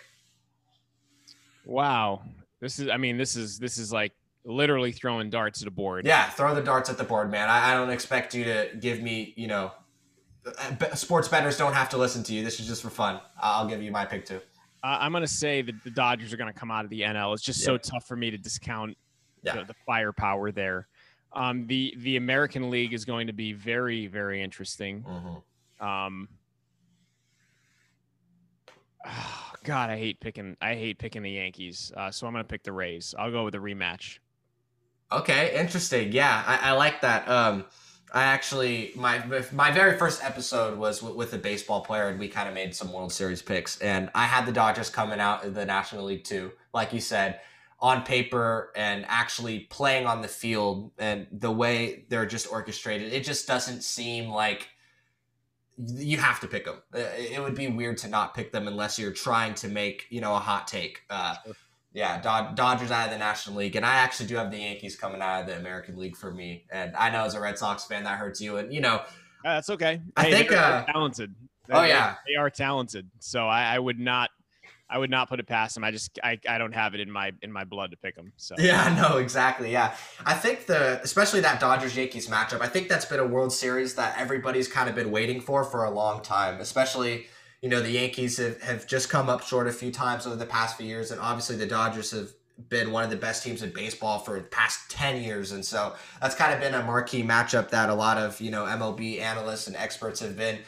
Wow, 1.65 2.23
this 2.59 2.79
is. 2.79 2.89
I 2.89 2.97
mean, 2.97 3.17
this 3.17 3.35
is 3.35 3.59
this 3.59 3.77
is 3.77 3.93
like 3.93 4.13
literally 4.43 4.91
throwing 4.91 5.29
darts 5.29 5.61
at 5.61 5.67
a 5.67 5.71
board. 5.71 6.05
Yeah, 6.05 6.29
throw 6.29 6.55
the 6.55 6.63
darts 6.63 6.89
at 6.89 6.97
the 6.97 7.03
board, 7.03 7.29
man. 7.29 7.49
I, 7.49 7.71
I 7.71 7.73
don't 7.75 7.91
expect 7.91 8.33
you 8.33 8.43
to 8.45 8.69
give 8.79 9.01
me, 9.01 9.33
you 9.37 9.47
know, 9.47 9.71
uh, 10.45 10.95
sports 10.95 11.27
bettors 11.27 11.57
don't 11.57 11.73
have 11.73 11.89
to 11.89 11.97
listen 11.97 12.23
to 12.23 12.33
you. 12.33 12.43
This 12.43 12.59
is 12.59 12.67
just 12.67 12.81
for 12.81 12.89
fun. 12.89 13.19
I'll 13.39 13.67
give 13.67 13.81
you 13.83 13.91
my 13.91 14.05
pick 14.05 14.25
too. 14.25 14.41
Uh, 14.83 14.97
I'm 14.99 15.11
going 15.11 15.23
to 15.23 15.27
say 15.27 15.61
that 15.61 15.83
the 15.83 15.91
Dodgers 15.91 16.33
are 16.33 16.37
going 16.37 16.51
to 16.51 16.59
come 16.59 16.71
out 16.71 16.83
of 16.83 16.89
the 16.89 17.01
NL. 17.01 17.33
It's 17.33 17.43
just 17.43 17.61
yeah. 17.61 17.65
so 17.65 17.77
tough 17.77 18.07
for 18.07 18.15
me 18.15 18.31
to 18.31 18.37
discount 18.37 18.97
yeah. 19.43 19.57
the, 19.57 19.65
the, 19.65 19.75
firepower 19.85 20.51
there. 20.51 20.87
Um, 21.33 21.67
the 21.67 21.93
the 21.97 22.17
American 22.17 22.69
League 22.69 22.93
is 22.93 23.05
going 23.05 23.27
to 23.27 23.33
be 23.33 23.53
very 23.53 24.07
very 24.07 24.41
interesting. 24.41 25.03
Mm-hmm. 25.03 25.85
Um, 25.85 26.27
oh, 29.05 29.51
God, 29.63 29.89
I 29.89 29.97
hate 29.97 30.19
picking. 30.19 30.57
I 30.61 30.75
hate 30.75 30.97
picking 30.97 31.21
the 31.21 31.31
Yankees. 31.31 31.91
Uh, 31.95 32.11
so 32.11 32.27
I'm 32.27 32.33
going 32.33 32.43
to 32.43 32.47
pick 32.47 32.63
the 32.63 32.73
Rays. 32.73 33.15
I'll 33.17 33.31
go 33.31 33.45
with 33.45 33.53
the 33.53 33.59
rematch. 33.59 34.17
Okay, 35.11 35.59
interesting. 35.59 36.11
Yeah, 36.11 36.43
I, 36.45 36.69
I 36.69 36.71
like 36.71 37.01
that. 37.01 37.27
Um, 37.27 37.65
I 38.13 38.23
actually 38.23 38.91
my 38.95 39.23
my 39.51 39.71
very 39.71 39.97
first 39.97 40.23
episode 40.23 40.77
was 40.77 41.01
with, 41.01 41.15
with 41.15 41.33
a 41.33 41.37
baseball 41.37 41.81
player, 41.81 42.09
and 42.09 42.19
we 42.19 42.27
kind 42.27 42.49
of 42.49 42.53
made 42.53 42.75
some 42.75 42.91
World 42.91 43.11
Series 43.11 43.41
picks. 43.41 43.79
And 43.79 44.09
I 44.13 44.25
had 44.25 44.45
the 44.45 44.51
Dodgers 44.51 44.89
coming 44.89 45.19
out 45.19 45.45
in 45.45 45.53
the 45.53 45.65
National 45.65 46.03
League 46.05 46.25
too, 46.25 46.51
like 46.73 46.91
you 46.91 46.99
said, 46.99 47.39
on 47.79 48.03
paper 48.03 48.71
and 48.75 49.05
actually 49.07 49.61
playing 49.61 50.07
on 50.07 50.21
the 50.21 50.27
field, 50.27 50.91
and 50.97 51.27
the 51.31 51.51
way 51.51 52.05
they're 52.09 52.25
just 52.25 52.51
orchestrated, 52.51 53.13
it 53.13 53.23
just 53.23 53.47
doesn't 53.47 53.81
seem 53.81 54.29
like 54.29 54.67
you 55.77 56.17
have 56.17 56.39
to 56.41 56.47
pick 56.47 56.65
them. 56.65 56.81
It 56.93 57.41
would 57.41 57.55
be 57.55 57.67
weird 57.67 57.97
to 57.99 58.09
not 58.09 58.35
pick 58.35 58.51
them 58.51 58.67
unless 58.67 58.99
you're 58.99 59.13
trying 59.13 59.55
to 59.55 59.69
make 59.69 60.05
you 60.09 60.19
know 60.19 60.35
a 60.35 60.39
hot 60.39 60.67
take. 60.67 61.01
Uh, 61.09 61.35
yeah, 61.93 62.21
Dodgers 62.21 62.89
out 62.89 63.05
of 63.05 63.11
the 63.11 63.17
National 63.17 63.57
League, 63.57 63.75
and 63.75 63.85
I 63.85 63.95
actually 63.95 64.27
do 64.27 64.35
have 64.35 64.49
the 64.49 64.59
Yankees 64.59 64.95
coming 64.95 65.21
out 65.21 65.41
of 65.41 65.47
the 65.47 65.57
American 65.57 65.97
League 65.97 66.15
for 66.15 66.31
me. 66.31 66.65
And 66.71 66.95
I 66.95 67.09
know 67.09 67.25
as 67.25 67.35
a 67.35 67.41
Red 67.41 67.57
Sox 67.57 67.83
fan 67.83 68.05
that 68.05 68.17
hurts 68.17 68.39
you, 68.39 68.57
and 68.57 68.73
you 68.73 68.79
know 68.79 69.01
uh, 69.43 69.55
that's 69.55 69.69
okay. 69.71 70.01
I 70.15 70.23
hey, 70.23 70.31
think 70.31 70.49
they're, 70.49 70.63
uh, 70.63 70.85
talented. 70.85 71.35
oh 71.69 71.83
yeah, 71.83 72.15
they 72.27 72.35
are 72.35 72.49
talented. 72.49 73.09
So 73.19 73.45
I, 73.45 73.75
I, 73.75 73.79
would 73.79 73.99
not, 73.99 74.29
I 74.89 74.99
would 74.99 75.09
not 75.09 75.27
put 75.27 75.41
it 75.41 75.47
past 75.47 75.75
them. 75.75 75.83
I 75.83 75.91
just, 75.91 76.17
I, 76.23 76.39
I 76.47 76.57
don't 76.57 76.73
have 76.73 76.93
it 76.93 77.01
in 77.01 77.11
my 77.11 77.33
in 77.41 77.51
my 77.51 77.65
blood 77.65 77.91
to 77.91 77.97
pick 77.97 78.15
them. 78.15 78.31
So 78.37 78.55
yeah, 78.57 78.97
no, 79.09 79.17
exactly. 79.17 79.69
Yeah, 79.69 79.93
I 80.25 80.33
think 80.33 80.67
the 80.67 81.01
especially 81.03 81.41
that 81.41 81.59
Dodgers 81.59 81.97
Yankees 81.97 82.29
matchup. 82.29 82.61
I 82.61 82.67
think 82.67 82.87
that's 82.87 83.05
been 83.05 83.19
a 83.19 83.27
World 83.27 83.51
Series 83.51 83.95
that 83.95 84.17
everybody's 84.17 84.69
kind 84.69 84.87
of 84.87 84.95
been 84.95 85.11
waiting 85.11 85.41
for 85.41 85.65
for 85.65 85.83
a 85.83 85.91
long 85.91 86.21
time, 86.21 86.61
especially 86.61 87.27
you 87.61 87.69
know, 87.69 87.81
the 87.81 87.91
Yankees 87.91 88.37
have, 88.37 88.61
have 88.61 88.87
just 88.87 89.09
come 89.09 89.29
up 89.29 89.43
short 89.43 89.67
a 89.67 89.71
few 89.71 89.91
times 89.91 90.25
over 90.25 90.35
the 90.35 90.45
past 90.45 90.77
few 90.77 90.87
years. 90.87 91.11
And 91.11 91.21
obviously 91.21 91.55
the 91.55 91.67
Dodgers 91.67 92.11
have 92.11 92.31
been 92.69 92.91
one 92.91 93.03
of 93.03 93.09
the 93.09 93.17
best 93.17 93.43
teams 93.43 93.61
in 93.61 93.71
baseball 93.71 94.19
for 94.19 94.35
the 94.37 94.45
past 94.45 94.89
10 94.89 95.21
years. 95.21 95.51
And 95.51 95.63
so 95.63 95.95
that's 96.21 96.35
kind 96.35 96.53
of 96.53 96.59
been 96.59 96.73
a 96.73 96.83
marquee 96.83 97.23
matchup 97.23 97.69
that 97.69 97.89
a 97.89 97.93
lot 97.93 98.17
of, 98.17 98.41
you 98.41 98.51
know, 98.51 98.65
MLB 98.65 99.19
analysts 99.19 99.67
and 99.67 99.75
experts 99.75 100.19
have 100.19 100.35
been 100.35 100.59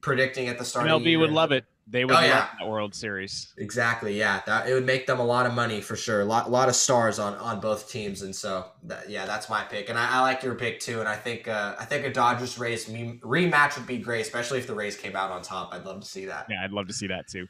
predicting 0.00 0.48
at 0.48 0.58
the 0.58 0.64
start 0.64 0.86
MLB 0.86 1.04
the 1.04 1.16
would 1.16 1.30
love 1.30 1.52
it. 1.52 1.64
They 1.88 2.04
would 2.04 2.16
oh, 2.16 2.20
yeah. 2.20 2.48
that 2.58 2.68
World 2.68 2.94
Series. 2.94 3.54
Exactly. 3.58 4.18
Yeah, 4.18 4.40
that 4.46 4.68
it 4.68 4.74
would 4.74 4.86
make 4.86 5.06
them 5.06 5.20
a 5.20 5.24
lot 5.24 5.46
of 5.46 5.54
money 5.54 5.80
for 5.80 5.94
sure. 5.94 6.20
A 6.20 6.24
lot, 6.24 6.48
a 6.48 6.50
lot 6.50 6.68
of 6.68 6.74
stars 6.74 7.20
on 7.20 7.34
on 7.34 7.60
both 7.60 7.88
teams, 7.88 8.22
and 8.22 8.34
so 8.34 8.66
that, 8.84 9.08
yeah, 9.08 9.24
that's 9.24 9.48
my 9.48 9.62
pick. 9.62 9.88
And 9.88 9.96
I, 9.96 10.16
I, 10.16 10.20
like 10.20 10.42
your 10.42 10.56
pick 10.56 10.80
too. 10.80 10.98
And 10.98 11.08
I 11.08 11.14
think 11.14 11.46
uh, 11.46 11.76
I 11.78 11.84
think 11.84 12.04
a 12.04 12.12
Dodgers 12.12 12.58
Rays 12.58 12.86
rematch 12.86 13.76
would 13.76 13.86
be 13.86 13.98
great, 13.98 14.22
especially 14.22 14.58
if 14.58 14.66
the 14.66 14.74
Rays 14.74 14.96
came 14.96 15.14
out 15.14 15.30
on 15.30 15.42
top. 15.42 15.72
I'd 15.72 15.84
love 15.84 16.00
to 16.00 16.06
see 16.06 16.24
that. 16.24 16.46
Yeah, 16.50 16.64
I'd 16.64 16.72
love 16.72 16.88
to 16.88 16.94
see 16.94 17.06
that 17.06 17.28
too. 17.28 17.46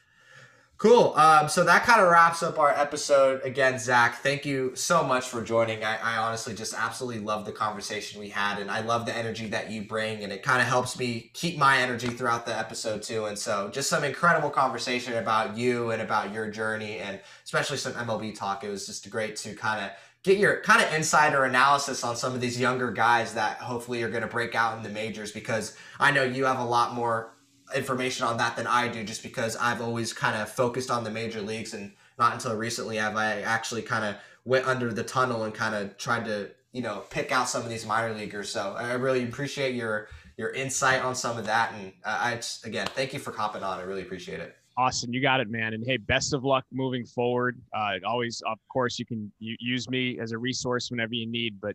Cool. 0.78 1.14
Um, 1.16 1.48
so 1.48 1.64
that 1.64 1.84
kind 1.84 2.02
of 2.02 2.10
wraps 2.10 2.42
up 2.42 2.58
our 2.58 2.68
episode. 2.68 3.40
Again, 3.44 3.78
Zack, 3.78 4.16
thank 4.16 4.44
you 4.44 4.72
so 4.74 5.02
much 5.02 5.26
for 5.26 5.42
joining. 5.42 5.82
I, 5.82 5.96
I, 5.96 6.16
honestly 6.18 6.54
just 6.54 6.74
absolutely 6.74 7.22
love 7.22 7.46
the 7.46 7.52
conversation 7.52 8.20
we 8.20 8.28
had, 8.28 8.58
and 8.58 8.70
I 8.70 8.80
love 8.80 9.06
the 9.06 9.16
energy 9.16 9.46
that 9.48 9.70
you 9.70 9.82
bring, 9.82 10.22
and 10.22 10.30
it 10.30 10.42
kind 10.42 10.60
of 10.60 10.68
helps 10.68 10.98
me 10.98 11.30
keep 11.32 11.56
my 11.56 11.78
energy 11.78 12.08
throughout 12.08 12.44
the 12.44 12.54
episode 12.56 13.02
too. 13.02 13.24
And 13.24 13.38
so, 13.38 13.70
just 13.72 13.88
some 13.88 14.04
incredible 14.04 14.50
conversation 14.50 15.14
about 15.14 15.56
you 15.56 15.92
and 15.92 16.02
about 16.02 16.30
your 16.30 16.50
journey, 16.50 16.98
and 16.98 17.20
especially 17.42 17.78
some 17.78 17.94
MLB 17.94 18.36
talk. 18.36 18.62
It 18.62 18.68
was 18.68 18.84
just 18.84 19.08
great 19.08 19.36
to 19.36 19.54
kind 19.54 19.82
of 19.82 19.92
get 20.24 20.36
your 20.36 20.60
kind 20.60 20.84
of 20.84 20.92
insider 20.92 21.44
analysis 21.44 22.04
on 22.04 22.16
some 22.16 22.34
of 22.34 22.42
these 22.42 22.60
younger 22.60 22.90
guys 22.90 23.32
that 23.32 23.58
hopefully 23.58 24.02
are 24.02 24.10
going 24.10 24.22
to 24.22 24.28
break 24.28 24.54
out 24.54 24.76
in 24.76 24.82
the 24.82 24.90
majors 24.90 25.32
because 25.32 25.74
I 25.98 26.10
know 26.10 26.24
you 26.24 26.44
have 26.44 26.58
a 26.58 26.64
lot 26.64 26.92
more 26.92 27.32
information 27.74 28.26
on 28.26 28.36
that 28.38 28.56
than 28.56 28.66
I 28.66 28.88
do, 28.88 29.04
just 29.04 29.22
because 29.22 29.56
I've 29.56 29.80
always 29.80 30.12
kind 30.12 30.40
of 30.40 30.50
focused 30.50 30.90
on 30.90 31.04
the 31.04 31.10
major 31.10 31.40
leagues, 31.40 31.74
and 31.74 31.92
not 32.18 32.32
until 32.32 32.56
recently 32.56 32.96
have 32.96 33.16
I 33.16 33.42
actually 33.42 33.82
kind 33.82 34.04
of 34.04 34.16
went 34.44 34.66
under 34.66 34.92
the 34.92 35.02
tunnel 35.02 35.44
and 35.44 35.52
kind 35.52 35.74
of 35.74 35.96
tried 35.96 36.24
to 36.26 36.50
you 36.72 36.82
know 36.82 37.02
pick 37.10 37.32
out 37.32 37.48
some 37.48 37.62
of 37.62 37.68
these 37.68 37.86
minor 37.86 38.14
leaguers. 38.14 38.48
So 38.48 38.74
I 38.78 38.92
really 38.94 39.24
appreciate 39.24 39.74
your 39.74 40.08
your 40.36 40.50
insight 40.50 41.02
on 41.02 41.14
some 41.14 41.38
of 41.38 41.46
that, 41.46 41.72
and 41.74 41.92
I 42.04 42.36
just, 42.36 42.66
again 42.66 42.86
thank 42.88 43.12
you 43.12 43.18
for 43.18 43.32
copping 43.32 43.62
on. 43.62 43.78
I 43.78 43.82
really 43.82 44.02
appreciate 44.02 44.40
it. 44.40 44.54
Austin, 44.78 45.10
you 45.12 45.22
got 45.22 45.40
it, 45.40 45.48
man. 45.48 45.72
And 45.72 45.82
hey, 45.86 45.96
best 45.96 46.34
of 46.34 46.44
luck 46.44 46.64
moving 46.70 47.06
forward. 47.06 47.58
Uh, 47.74 47.94
always, 48.06 48.42
of 48.46 48.58
course, 48.68 48.98
you 48.98 49.06
can 49.06 49.32
use 49.38 49.88
me 49.88 50.18
as 50.20 50.32
a 50.32 50.38
resource 50.38 50.90
whenever 50.90 51.14
you 51.14 51.26
need, 51.26 51.58
but 51.60 51.74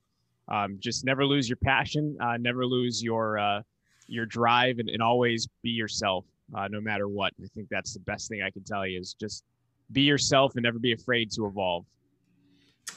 um, 0.49 0.77
just 0.79 1.03
never 1.03 1.25
lose 1.25 1.49
your 1.49 1.57
passion, 1.57 2.15
uh, 2.21 2.37
never 2.37 2.63
lose 2.63 3.01
your 3.01 3.39
uh, 3.39 3.61
your 4.11 4.25
drive 4.25 4.79
and, 4.79 4.89
and 4.89 5.01
always 5.01 5.47
be 5.63 5.69
yourself 5.69 6.25
uh, 6.55 6.67
no 6.69 6.81
matter 6.81 7.07
what. 7.07 7.33
I 7.41 7.47
think 7.55 7.67
that's 7.69 7.93
the 7.93 8.01
best 8.01 8.27
thing 8.27 8.41
I 8.41 8.51
can 8.51 8.63
tell 8.63 8.85
you 8.85 8.99
is 8.99 9.13
just 9.13 9.43
be 9.91 10.01
yourself 10.01 10.53
and 10.55 10.63
never 10.63 10.79
be 10.79 10.93
afraid 10.93 11.31
to 11.31 11.45
evolve. 11.45 11.85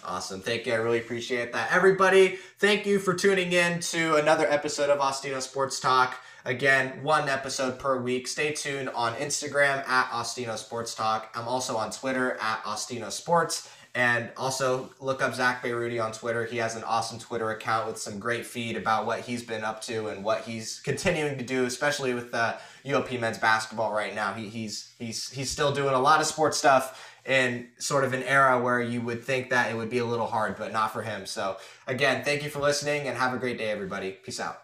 Awesome. 0.04 0.40
Thank 0.40 0.66
you. 0.66 0.72
I 0.72 0.76
really 0.76 0.98
appreciate 0.98 1.52
that. 1.52 1.72
Everybody, 1.72 2.38
thank 2.58 2.84
you 2.84 2.98
for 2.98 3.14
tuning 3.14 3.52
in 3.52 3.80
to 3.80 4.16
another 4.16 4.46
episode 4.50 4.90
of 4.90 4.98
Austino 4.98 5.40
Sports 5.40 5.80
Talk. 5.80 6.20
Again, 6.44 7.02
one 7.02 7.28
episode 7.28 7.78
per 7.78 7.98
week. 8.00 8.28
Stay 8.28 8.52
tuned 8.52 8.90
on 8.90 9.14
Instagram 9.14 9.86
at 9.88 10.10
Austino 10.10 10.58
Sports 10.58 10.94
Talk. 10.94 11.30
I'm 11.34 11.48
also 11.48 11.76
on 11.76 11.90
Twitter 11.90 12.36
at 12.40 12.62
Austino 12.64 13.10
Sports. 13.10 13.70
And 13.96 14.30
also 14.36 14.90
look 14.98 15.22
up 15.22 15.34
Zack 15.34 15.62
Bayrouty 15.62 16.04
on 16.04 16.10
Twitter. 16.10 16.44
He 16.44 16.56
has 16.56 16.74
an 16.74 16.82
awesome 16.82 17.20
Twitter 17.20 17.50
account 17.52 17.86
with 17.86 17.96
some 17.96 18.18
great 18.18 18.44
feed 18.44 18.76
about 18.76 19.06
what 19.06 19.20
he's 19.20 19.44
been 19.44 19.62
up 19.62 19.80
to 19.82 20.08
and 20.08 20.24
what 20.24 20.42
he's 20.42 20.80
continuing 20.80 21.38
to 21.38 21.44
do, 21.44 21.64
especially 21.64 22.12
with 22.12 22.34
uh, 22.34 22.56
UOP 22.84 23.20
men's 23.20 23.38
basketball 23.38 23.92
right 23.92 24.12
now. 24.12 24.32
He, 24.32 24.48
he's 24.48 24.94
he's 24.98 25.30
he's 25.30 25.48
still 25.48 25.72
doing 25.72 25.94
a 25.94 26.00
lot 26.00 26.20
of 26.20 26.26
sports 26.26 26.58
stuff 26.58 27.12
in 27.24 27.68
sort 27.78 28.04
of 28.04 28.12
an 28.12 28.22
era 28.24 28.60
where 28.60 28.80
you 28.80 29.00
would 29.00 29.22
think 29.22 29.50
that 29.50 29.70
it 29.70 29.76
would 29.76 29.90
be 29.90 29.98
a 29.98 30.04
little 30.04 30.26
hard, 30.26 30.56
but 30.56 30.72
not 30.72 30.92
for 30.92 31.02
him. 31.02 31.24
So 31.24 31.56
again, 31.86 32.24
thank 32.24 32.42
you 32.42 32.50
for 32.50 32.60
listening 32.60 33.06
and 33.06 33.16
have 33.16 33.32
a 33.32 33.38
great 33.38 33.58
day, 33.58 33.70
everybody. 33.70 34.10
Peace 34.10 34.40
out. 34.40 34.63